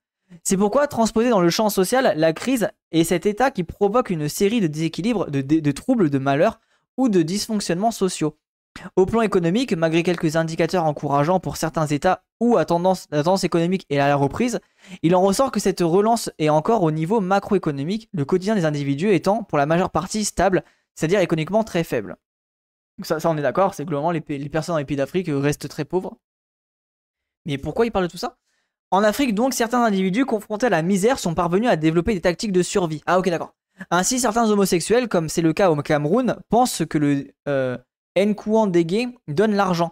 C'est 0.44 0.56
pourquoi 0.56 0.86
transposer 0.86 1.30
dans 1.30 1.40
le 1.40 1.50
champ 1.50 1.70
social, 1.70 2.14
la 2.16 2.32
crise 2.32 2.68
est 2.92 3.04
cet 3.04 3.26
état 3.26 3.50
qui 3.50 3.64
provoque 3.64 4.10
une 4.10 4.28
série 4.28 4.60
de 4.60 4.68
déséquilibres, 4.68 5.30
de, 5.30 5.40
de 5.40 5.72
troubles, 5.72 6.10
de 6.10 6.18
malheurs 6.18 6.60
ou 6.96 7.08
de 7.08 7.22
dysfonctionnements 7.22 7.90
sociaux. 7.90 8.36
Au 8.96 9.06
plan 9.06 9.20
économique, 9.20 9.72
malgré 9.72 10.02
quelques 10.02 10.36
indicateurs 10.36 10.84
encourageants 10.84 11.40
pour 11.40 11.56
certains 11.56 11.86
États 11.86 12.24
ou 12.40 12.56
à 12.56 12.64
tendance, 12.64 13.06
la 13.10 13.22
tendance 13.22 13.44
économique 13.44 13.86
et 13.90 14.00
à 14.00 14.08
la 14.08 14.16
reprise, 14.16 14.60
il 15.02 15.14
en 15.14 15.20
ressort 15.20 15.50
que 15.50 15.60
cette 15.60 15.80
relance 15.80 16.30
est 16.38 16.48
encore 16.48 16.82
au 16.82 16.90
niveau 16.90 17.20
macroéconomique, 17.20 18.08
le 18.12 18.24
quotidien 18.24 18.54
des 18.54 18.64
individus 18.64 19.12
étant 19.12 19.42
pour 19.42 19.58
la 19.58 19.66
majeure 19.66 19.90
partie 19.90 20.24
stable, 20.24 20.64
c'est-à-dire 20.94 21.20
économiquement 21.20 21.64
très 21.64 21.84
faible. 21.84 22.16
ça, 23.02 23.18
on 23.24 23.36
est 23.36 23.42
d'accord, 23.42 23.74
c'est 23.74 23.84
globalement 23.84 24.12
les, 24.12 24.22
les, 24.26 24.48
personnes 24.48 24.74
dans 24.74 24.78
les 24.78 24.84
pays 24.84 24.96
d'Afrique 24.96 25.28
restent 25.30 25.68
très 25.68 25.84
pauvres. 25.84 26.16
Mais 27.46 27.58
pourquoi 27.58 27.86
il 27.86 27.92
parle 27.92 28.06
de 28.06 28.10
tout 28.10 28.18
ça? 28.18 28.36
En 28.90 29.04
Afrique, 29.04 29.34
donc, 29.34 29.54
certains 29.54 29.84
individus 29.84 30.24
confrontés 30.24 30.66
à 30.66 30.70
la 30.70 30.82
misère 30.82 31.18
sont 31.18 31.34
parvenus 31.34 31.68
à 31.68 31.76
développer 31.76 32.12
des 32.12 32.20
tactiques 32.20 32.52
de 32.52 32.62
survie. 32.62 33.02
Ah 33.06 33.18
ok, 33.18 33.28
d'accord. 33.28 33.54
Ainsi, 33.90 34.18
certains 34.18 34.50
homosexuels, 34.50 35.08
comme 35.08 35.28
c'est 35.28 35.42
le 35.42 35.52
cas 35.52 35.70
au 35.70 35.76
Cameroun, 35.76 36.36
pensent 36.48 36.82
que 36.88 36.98
le, 36.98 37.32
euh, 37.48 37.78
Ndégué 38.16 39.08
donne 39.28 39.54
l'argent. 39.54 39.90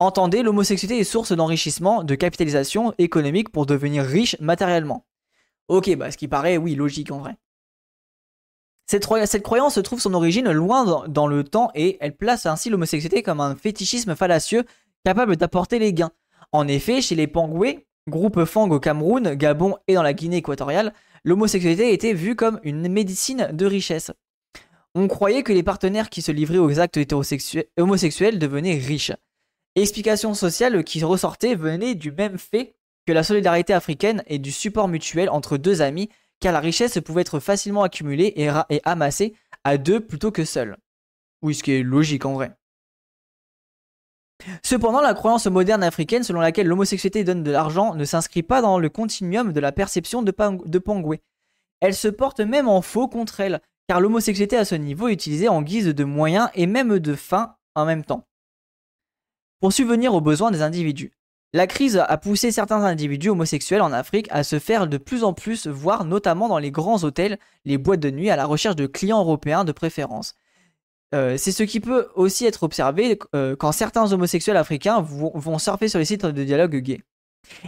Entendez, 0.00 0.42
l'homosexualité 0.42 1.00
est 1.00 1.04
source 1.04 1.32
d'enrichissement, 1.32 2.04
de 2.04 2.14
capitalisation 2.14 2.94
économique 2.98 3.50
pour 3.50 3.66
devenir 3.66 4.04
riche 4.04 4.36
matériellement. 4.40 5.06
Ok, 5.66 5.94
bah 5.96 6.10
ce 6.10 6.16
qui 6.16 6.28
paraît, 6.28 6.56
oui, 6.56 6.74
logique 6.74 7.10
en 7.10 7.18
vrai. 7.18 7.36
Cette, 8.86 9.42
croyance 9.42 9.78
trouve 9.82 10.00
son 10.00 10.14
origine 10.14 10.50
loin 10.50 11.06
dans, 11.08 11.26
le 11.26 11.44
temps 11.44 11.70
et 11.74 11.98
elle 12.00 12.16
place 12.16 12.46
ainsi 12.46 12.70
l'homosexualité 12.70 13.22
comme 13.22 13.40
un 13.40 13.54
fétichisme 13.54 14.16
fallacieux 14.16 14.64
capable 15.04 15.36
d'apporter 15.36 15.78
les 15.78 15.92
gains. 15.92 16.12
En 16.52 16.66
effet, 16.66 17.02
chez 17.02 17.14
les 17.14 17.26
Pangoué, 17.26 17.86
groupe 18.08 18.44
Fang 18.46 18.70
au 18.70 18.80
Cameroun, 18.80 19.34
Gabon 19.34 19.76
et 19.88 19.94
dans 19.94 20.02
la 20.02 20.14
Guinée 20.14 20.38
équatoriale, 20.38 20.94
l'homosexualité 21.24 21.92
était 21.92 22.14
vue 22.14 22.34
comme 22.34 22.60
une 22.62 22.88
médecine 22.88 23.50
de 23.52 23.66
richesse 23.66 24.10
on 24.94 25.08
croyait 25.08 25.42
que 25.42 25.52
les 25.52 25.62
partenaires 25.62 26.10
qui 26.10 26.22
se 26.22 26.32
livraient 26.32 26.58
aux 26.58 26.80
actes 26.80 26.98
homosexuels 27.76 28.38
devenaient 28.38 28.78
riches. 28.78 29.12
Explication 29.74 30.34
sociale 30.34 30.82
qui 30.82 31.04
ressortait 31.04 31.54
venait 31.54 31.94
du 31.94 32.10
même 32.10 32.38
fait 32.38 32.74
que 33.06 33.12
la 33.12 33.22
solidarité 33.22 33.72
africaine 33.72 34.22
et 34.26 34.38
du 34.38 34.52
support 34.52 34.88
mutuel 34.88 35.30
entre 35.30 35.56
deux 35.56 35.82
amis, 35.82 36.08
car 36.40 36.52
la 36.52 36.60
richesse 36.60 36.98
pouvait 37.00 37.22
être 37.22 37.40
facilement 37.40 37.82
accumulée 37.82 38.32
et, 38.36 38.80
amassée 38.84 39.34
à 39.64 39.78
deux 39.78 40.00
plutôt 40.00 40.30
que 40.30 40.44
seul. 40.44 40.76
Oui, 41.42 41.54
ce 41.54 41.62
qui 41.62 41.72
est 41.72 41.82
logique 41.82 42.26
en 42.26 42.34
vrai. 42.34 42.52
Cependant, 44.62 45.00
la 45.00 45.14
croyance 45.14 45.46
moderne 45.46 45.82
africaine 45.82 46.22
selon 46.22 46.40
laquelle 46.40 46.66
l'homosexualité 46.66 47.24
donne 47.24 47.42
de 47.42 47.50
l'argent 47.50 47.94
ne 47.94 48.04
s'inscrit 48.04 48.42
pas 48.42 48.62
dans 48.62 48.78
le 48.78 48.88
continuum 48.88 49.52
de 49.52 49.60
la 49.60 49.72
perception 49.72 50.22
de, 50.22 50.30
Pangoué. 50.78 51.20
Elle 51.80 51.94
se 51.94 52.08
porte 52.08 52.40
même 52.40 52.68
en 52.68 52.82
faux 52.82 53.08
contre 53.08 53.40
elle, 53.40 53.60
car 53.88 54.00
l'homosexualité 54.00 54.56
à 54.56 54.64
ce 54.64 54.74
niveau 54.74 55.08
est 55.08 55.14
utilisée 55.14 55.48
en 55.48 55.62
guise 55.62 55.86
de 55.86 56.04
moyen 56.04 56.50
et 56.54 56.66
même 56.66 56.98
de 56.98 57.14
fin 57.14 57.56
en 57.74 57.86
même 57.86 58.04
temps. 58.04 58.26
Pour 59.60 59.72
subvenir 59.72 60.14
aux 60.14 60.20
besoins 60.20 60.50
des 60.50 60.62
individus. 60.62 61.12
La 61.54 61.66
crise 61.66 61.96
a 61.96 62.18
poussé 62.18 62.52
certains 62.52 62.84
individus 62.84 63.30
homosexuels 63.30 63.80
en 63.80 63.92
Afrique 63.92 64.28
à 64.30 64.44
se 64.44 64.58
faire 64.58 64.86
de 64.86 64.98
plus 64.98 65.24
en 65.24 65.32
plus 65.32 65.66
voir, 65.66 66.04
notamment 66.04 66.46
dans 66.46 66.58
les 66.58 66.70
grands 66.70 67.02
hôtels, 67.04 67.38
les 67.64 67.78
boîtes 67.78 68.00
de 68.00 68.10
nuit, 68.10 68.28
à 68.28 68.36
la 68.36 68.44
recherche 68.44 68.76
de 68.76 68.86
clients 68.86 69.20
européens 69.20 69.64
de 69.64 69.72
préférence. 69.72 70.34
Euh, 71.14 71.38
c'est 71.38 71.52
ce 71.52 71.62
qui 71.62 71.80
peut 71.80 72.08
aussi 72.14 72.44
être 72.44 72.64
observé 72.64 73.18
euh, 73.34 73.56
quand 73.56 73.72
certains 73.72 74.12
homosexuels 74.12 74.58
africains 74.58 75.00
vont 75.00 75.58
surfer 75.58 75.88
sur 75.88 75.98
les 75.98 76.04
sites 76.04 76.26
de 76.26 76.44
dialogue 76.44 76.76
gay. 76.76 77.00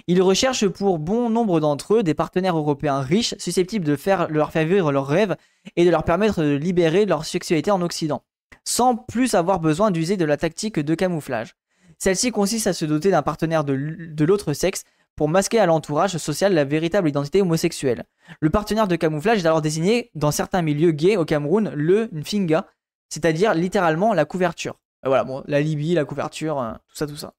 Ils 0.07 0.23
recherchent 0.23 0.69
pour 0.69 0.99
bon 0.99 1.31
nombre 1.31 1.61
d'entre 1.61 1.95
eux 1.95 2.03
des 2.03 2.15
partenaires 2.15 2.57
européens 2.57 3.01
riches, 3.01 3.35
susceptibles 3.39 3.85
de 3.85 3.97
faire, 3.97 4.29
leur 4.31 4.53
faire 4.53 4.67
vivre 4.67 4.93
leurs 4.93 5.07
rêves 5.07 5.37
et 5.77 5.85
de 5.85 5.91
leur 5.91 6.05
permettre 6.05 6.43
de 6.43 6.55
libérer 6.55 7.07
leur 7.07 7.25
sexualité 7.25 7.71
en 7.71 7.83
Occident, 7.83 8.23
sans 8.65 8.97
plus 8.97 9.35
avoir 9.35 9.61
besoin 9.61 9.91
d'user 9.91 10.17
de 10.17 10.25
la 10.25 10.37
tactique 10.37 10.79
de 10.79 10.95
camouflage. 10.95 11.55
Celle-ci 11.99 12.31
consiste 12.31 12.67
à 12.67 12.73
se 12.73 12.85
doter 12.85 13.11
d'un 13.11 13.23
partenaire 13.23 13.65
de, 13.65 14.25
l'autre 14.25 14.53
sexe 14.55 14.85
pour 15.17 15.29
masquer 15.29 15.59
à 15.59 15.67
l'entourage 15.67 16.17
social 16.17 16.55
la 16.55 16.65
véritable 16.65 17.09
identité 17.09 17.43
homosexuelle. 17.43 18.05
Le 18.41 18.49
partenaire 18.49 18.89
de 18.89 18.97
camouflage 18.97 19.39
est 19.39 19.47
alors 19.47 19.61
désigné 19.61 20.11
dans 20.15 20.31
certains 20.31 20.63
milieux 20.63 20.93
gays 20.93 21.19
au 21.19 21.27
Cameroun 21.27 21.71
le 21.75 22.09
nfinga, 22.13 22.67
c'est-à-dire 23.11 23.53
littéralement 23.53 24.15
la 24.15 24.25
couverture. 24.25 24.79
Euh, 25.05 25.09
voilà, 25.09 25.25
bon, 25.25 25.43
la 25.47 25.61
Libye, 25.61 25.95
la 25.95 26.07
couverture, 26.07 26.59
euh, 26.59 26.73
tout 26.89 26.97
ça, 26.97 27.07
tout 27.07 27.17
ça. 27.17 27.35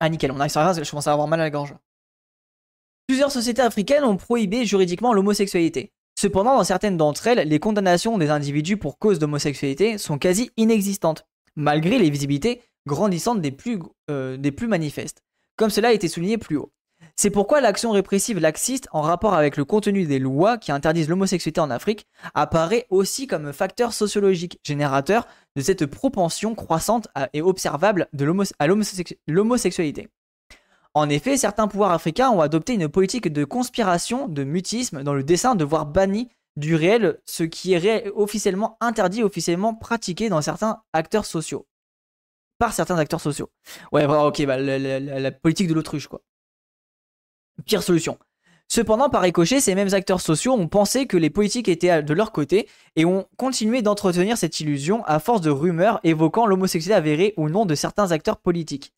Ah 0.00 0.08
nickel, 0.08 0.32
on 0.32 0.40
a 0.40 0.48
je 0.48 0.90
commence 0.90 1.06
à 1.06 1.12
avoir 1.12 1.28
mal 1.28 1.40
à 1.40 1.44
la 1.44 1.50
gorge. 1.50 1.74
Plusieurs 3.06 3.30
sociétés 3.30 3.62
africaines 3.62 4.04
ont 4.04 4.16
prohibé 4.16 4.64
juridiquement 4.64 5.12
l'homosexualité. 5.12 5.92
Cependant, 6.18 6.56
dans 6.56 6.64
certaines 6.64 6.96
d'entre 6.96 7.26
elles, 7.26 7.48
les 7.48 7.58
condamnations 7.58 8.18
des 8.18 8.30
individus 8.30 8.76
pour 8.76 8.98
cause 8.98 9.18
d'homosexualité 9.18 9.98
sont 9.98 10.18
quasi 10.18 10.50
inexistantes, 10.56 11.26
malgré 11.56 11.98
les 11.98 12.10
visibilités 12.10 12.62
grandissantes 12.86 13.40
des 13.40 13.50
plus, 13.50 13.78
euh, 14.10 14.36
des 14.36 14.52
plus 14.52 14.68
manifestes, 14.68 15.22
comme 15.56 15.70
cela 15.70 15.88
a 15.88 15.92
été 15.92 16.08
souligné 16.08 16.38
plus 16.38 16.56
haut. 16.56 16.72
C'est 17.16 17.30
pourquoi 17.30 17.60
l'action 17.60 17.92
répressive 17.92 18.40
laxiste 18.40 18.88
en 18.90 19.00
rapport 19.00 19.34
avec 19.34 19.56
le 19.56 19.64
contenu 19.64 20.04
des 20.04 20.18
lois 20.18 20.58
qui 20.58 20.72
interdisent 20.72 21.08
l'homosexualité 21.08 21.60
en 21.60 21.70
Afrique 21.70 22.06
apparaît 22.34 22.86
aussi 22.90 23.28
comme 23.28 23.52
facteur 23.52 23.92
sociologique 23.92 24.58
générateur 24.64 25.28
de 25.54 25.62
cette 25.62 25.86
propension 25.86 26.56
croissante 26.56 27.06
et 27.32 27.40
observable 27.40 28.08
à 28.58 28.66
l'homosexualité. 28.66 30.08
En 30.92 31.08
effet, 31.08 31.36
certains 31.36 31.68
pouvoirs 31.68 31.92
africains 31.92 32.30
ont 32.30 32.40
adopté 32.40 32.74
une 32.74 32.88
politique 32.88 33.32
de 33.32 33.44
conspiration, 33.44 34.28
de 34.28 34.42
mutisme, 34.42 35.02
dans 35.02 35.14
le 35.14 35.22
dessein 35.22 35.54
de 35.54 35.64
voir 35.64 35.86
banni 35.86 36.30
du 36.56 36.74
réel 36.76 37.20
ce 37.24 37.42
qui 37.44 37.74
est 37.74 38.10
officiellement 38.14 38.76
interdit, 38.80 39.22
officiellement 39.22 39.74
pratiqué 39.74 40.28
dans 40.28 40.42
certains 40.42 40.82
acteurs 40.92 41.26
sociaux. 41.26 41.66
Par 42.58 42.72
certains 42.72 42.98
acteurs 42.98 43.20
sociaux. 43.20 43.50
Ouais, 43.90 44.04
ok, 44.04 44.46
bah, 44.46 44.56
la, 44.56 45.32
politique 45.32 45.68
de 45.68 45.74
l'autruche, 45.74 46.06
quoi. 46.06 46.22
Pire 47.66 47.82
solution. 47.82 48.18
Cependant, 48.68 49.10
par 49.10 49.22
ricochet, 49.22 49.60
ces 49.60 49.74
mêmes 49.74 49.92
acteurs 49.92 50.20
sociaux 50.20 50.52
ont 50.54 50.68
pensé 50.68 51.06
que 51.06 51.16
les 51.16 51.30
politiques 51.30 51.68
étaient 51.68 52.02
de 52.02 52.14
leur 52.14 52.32
côté 52.32 52.68
et 52.96 53.04
ont 53.04 53.26
continué 53.36 53.82
d'entretenir 53.82 54.38
cette 54.38 54.58
illusion 54.60 55.04
à 55.04 55.18
force 55.18 55.40
de 55.42 55.50
rumeurs 55.50 56.00
évoquant 56.02 56.46
l'homosexualité 56.46 56.94
avérée 56.96 57.34
ou 57.36 57.48
non 57.48 57.66
de 57.66 57.74
certains 57.74 58.10
acteurs 58.10 58.38
politiques. 58.38 58.92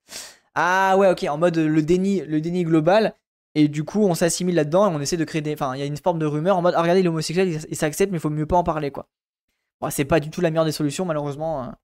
Ah 0.55 0.97
ouais, 0.97 1.11
ok, 1.11 1.25
en 1.29 1.37
mode 1.37 1.59
le 1.59 1.83
déni, 1.83 2.23
le 2.23 2.41
déni 2.41 2.65
global. 2.65 3.15
Et 3.55 3.69
du 3.69 3.85
coup, 3.85 4.05
on 4.05 4.15
s'assimile 4.15 4.55
là-dedans 4.55 4.91
et 4.91 4.95
on 4.95 5.01
essaie 5.01 5.17
de 5.17 5.25
créer 5.25 5.41
des. 5.41 5.55
Enfin, 5.55 5.75
il 5.75 5.79
y 5.81 5.83
a 5.83 5.87
une 5.87 5.97
forme 5.97 6.19
de 6.19 6.27
rumeur 6.27 6.59
en 6.59 6.63
mode, 6.63 6.75
ah, 6.77 6.83
regardez, 6.83 7.03
l'homosexuel, 7.03 7.59
il, 7.69 7.77
s'accepte, 7.77 8.13
mais 8.13 8.19
il 8.19 8.21
faut 8.21 8.31
mieux 8.31 8.47
pas 8.47 8.57
en 8.57 8.65
parler, 8.65 8.91
quoi. 8.91 9.09
Bon, 9.81 9.89
c'est 9.91 10.05
pas 10.05 10.21
du 10.21 10.31
tout 10.31 10.43
la 10.43 10.51
meilleure 10.51 10.67
des 10.67 10.73
solutions, 10.73 11.07
malheureusement. 11.07 11.63
Hein. 11.63 11.77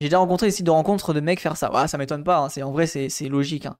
J'ai 0.00 0.08
déjà 0.08 0.18
rencontré 0.18 0.46
des 0.46 0.52
sites 0.52 0.66
de 0.66 0.70
rencontres 0.70 1.12
de 1.12 1.20
mecs 1.20 1.40
faire 1.40 1.58
ça. 1.58 1.70
Ouais, 1.70 1.86
ça 1.86 1.98
m'étonne 1.98 2.24
pas, 2.24 2.46
hein. 2.46 2.62
en 2.62 2.72
vrai, 2.72 2.86
c'est, 2.86 3.28
logique. 3.28 3.66
Hein. 3.66 3.76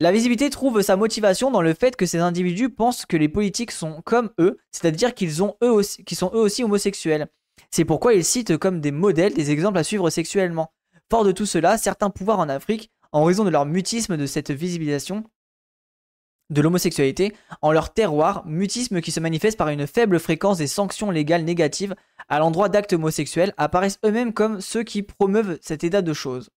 La 0.00 0.10
visibilité 0.10 0.50
trouve 0.50 0.82
sa 0.82 0.96
motivation 0.96 1.50
dans 1.52 1.62
le 1.62 1.72
fait 1.72 1.94
que 1.94 2.04
ces 2.06 2.18
individus 2.18 2.68
pensent 2.68 3.06
que 3.06 3.16
les 3.16 3.28
politiques 3.28 3.70
sont 3.70 4.02
comme 4.02 4.30
eux, 4.40 4.58
c'est-à-dire 4.72 5.14
qu'ils, 5.14 5.32
sont 5.32 5.56
eux 5.62 5.70
aussi 5.70 6.64
homosexuels. 6.64 7.28
C'est 7.70 7.84
pourquoi 7.84 8.14
ils 8.14 8.24
citent 8.24 8.56
comme 8.56 8.80
des 8.80 8.90
modèles 8.90 9.34
des 9.34 9.52
exemples 9.52 9.78
à 9.78 9.84
suivre 9.84 10.10
sexuellement. 10.10 10.72
Fort 11.10 11.24
de 11.24 11.32
tout 11.32 11.46
cela, 11.46 11.78
certains 11.78 12.10
pouvoirs 12.10 12.40
en 12.40 12.48
Afrique, 12.48 12.90
en 13.12 13.22
raison 13.22 13.44
de 13.44 13.50
leur 13.50 13.66
mutisme 13.66 14.16
de 14.16 14.26
cette 14.26 14.50
visibilisation 14.50 15.24
de 16.50 16.60
l'homosexualité 16.60 17.34
en 17.62 17.72
leur 17.72 17.94
terroir, 17.94 18.44
mutisme 18.46 19.00
qui 19.00 19.12
se 19.12 19.20
manifeste 19.20 19.56
par 19.56 19.68
une 19.68 19.86
faible 19.86 20.18
fréquence 20.18 20.58
des 20.58 20.66
sanctions 20.66 21.10
légales 21.10 21.44
négatives 21.44 21.94
à 22.28 22.38
l'endroit 22.38 22.68
d'actes 22.68 22.92
homosexuels, 22.92 23.54
apparaissent 23.56 23.98
eux-mêmes 24.04 24.32
comme 24.34 24.60
ceux 24.60 24.82
qui 24.82 25.02
promeuvent 25.02 25.58
cet 25.62 25.84
état 25.84 26.02
de 26.02 26.12
choses. 26.12 26.50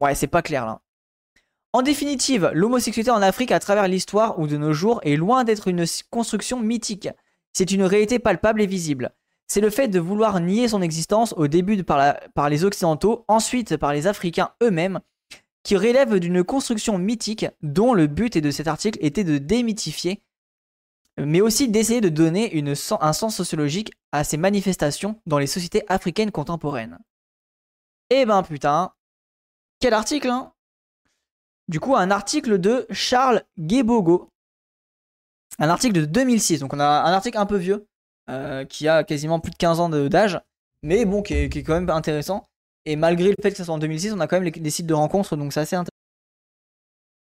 Ouais, 0.00 0.14
c'est 0.14 0.26
pas 0.26 0.42
clair 0.42 0.66
là. 0.66 0.82
En 1.72 1.82
définitive, 1.82 2.50
l'homosexualité 2.52 3.10
en 3.10 3.22
Afrique 3.22 3.52
à 3.52 3.60
travers 3.60 3.86
l'histoire 3.86 4.38
ou 4.38 4.46
de 4.46 4.56
nos 4.56 4.72
jours 4.72 5.00
est 5.04 5.16
loin 5.16 5.44
d'être 5.44 5.68
une 5.68 5.84
construction 6.10 6.58
mythique. 6.58 7.08
C'est 7.52 7.70
une 7.70 7.84
réalité 7.84 8.18
palpable 8.18 8.62
et 8.62 8.66
visible 8.66 9.12
c'est 9.50 9.60
le 9.60 9.70
fait 9.70 9.88
de 9.88 9.98
vouloir 9.98 10.38
nier 10.38 10.68
son 10.68 10.80
existence 10.80 11.34
au 11.36 11.48
début 11.48 11.82
par, 11.82 12.48
les 12.48 12.64
Occidentaux, 12.64 13.24
ensuite 13.26 13.76
par 13.76 13.92
les 13.92 14.06
Africains 14.06 14.52
eux-mêmes, 14.62 15.00
qui 15.64 15.76
relève 15.76 16.20
d'une 16.20 16.44
construction 16.44 16.98
mythique 16.98 17.46
dont 17.60 17.92
le 17.92 18.06
but 18.06 18.38
de 18.38 18.52
cet 18.52 18.68
article 18.68 19.00
était 19.02 19.24
de 19.24 19.38
démythifier, 19.38 20.22
mais 21.18 21.40
aussi 21.40 21.66
d'essayer 21.68 22.00
de 22.00 22.10
donner 22.10 22.62
un 23.00 23.12
sens 23.12 23.34
sociologique 23.34 23.90
à 24.12 24.22
ces 24.22 24.36
manifestations 24.36 25.20
dans 25.26 25.40
les 25.40 25.48
sociétés 25.48 25.82
africaines 25.88 26.30
contemporaines. 26.30 27.00
Eh 28.10 28.26
ben 28.26 28.44
putain, 28.44 28.92
quel 29.80 29.94
article 29.94 30.28
hein 30.28 30.52
Du 31.70 31.78
coup, 31.78 31.94
un 31.94 32.10
article 32.10 32.58
de 32.58 32.84
Charles 32.90 33.44
Guébogo. 33.56 34.28
Un 35.60 35.68
article 35.68 36.00
de 36.00 36.04
2006, 36.04 36.58
donc 36.58 36.72
on 36.72 36.80
a 36.80 36.84
un 36.84 37.12
article 37.12 37.38
un 37.38 37.46
peu 37.46 37.58
vieux, 37.58 37.86
euh, 38.28 38.64
qui 38.64 38.88
a 38.88 39.04
quasiment 39.04 39.38
plus 39.38 39.52
de 39.52 39.56
15 39.56 39.78
ans 39.78 39.88
d'âge, 39.88 40.40
mais 40.82 41.04
bon, 41.04 41.22
qui 41.22 41.34
est, 41.34 41.62
quand 41.62 41.74
même 41.74 41.88
intéressant. 41.88 42.48
Et 42.86 42.96
malgré 42.96 43.28
le 43.28 43.36
fait 43.40 43.52
que 43.52 43.56
ça 43.56 43.64
soit 43.64 43.74
en 43.74 43.78
2006, 43.78 44.12
on 44.14 44.18
a 44.18 44.26
quand 44.26 44.40
même 44.40 44.50
des 44.50 44.70
sites 44.70 44.86
de 44.86 44.94
rencontres, 44.94 45.36
donc 45.36 45.52
c'est 45.52 45.60
assez 45.60 45.76
intéressant. 45.76 45.99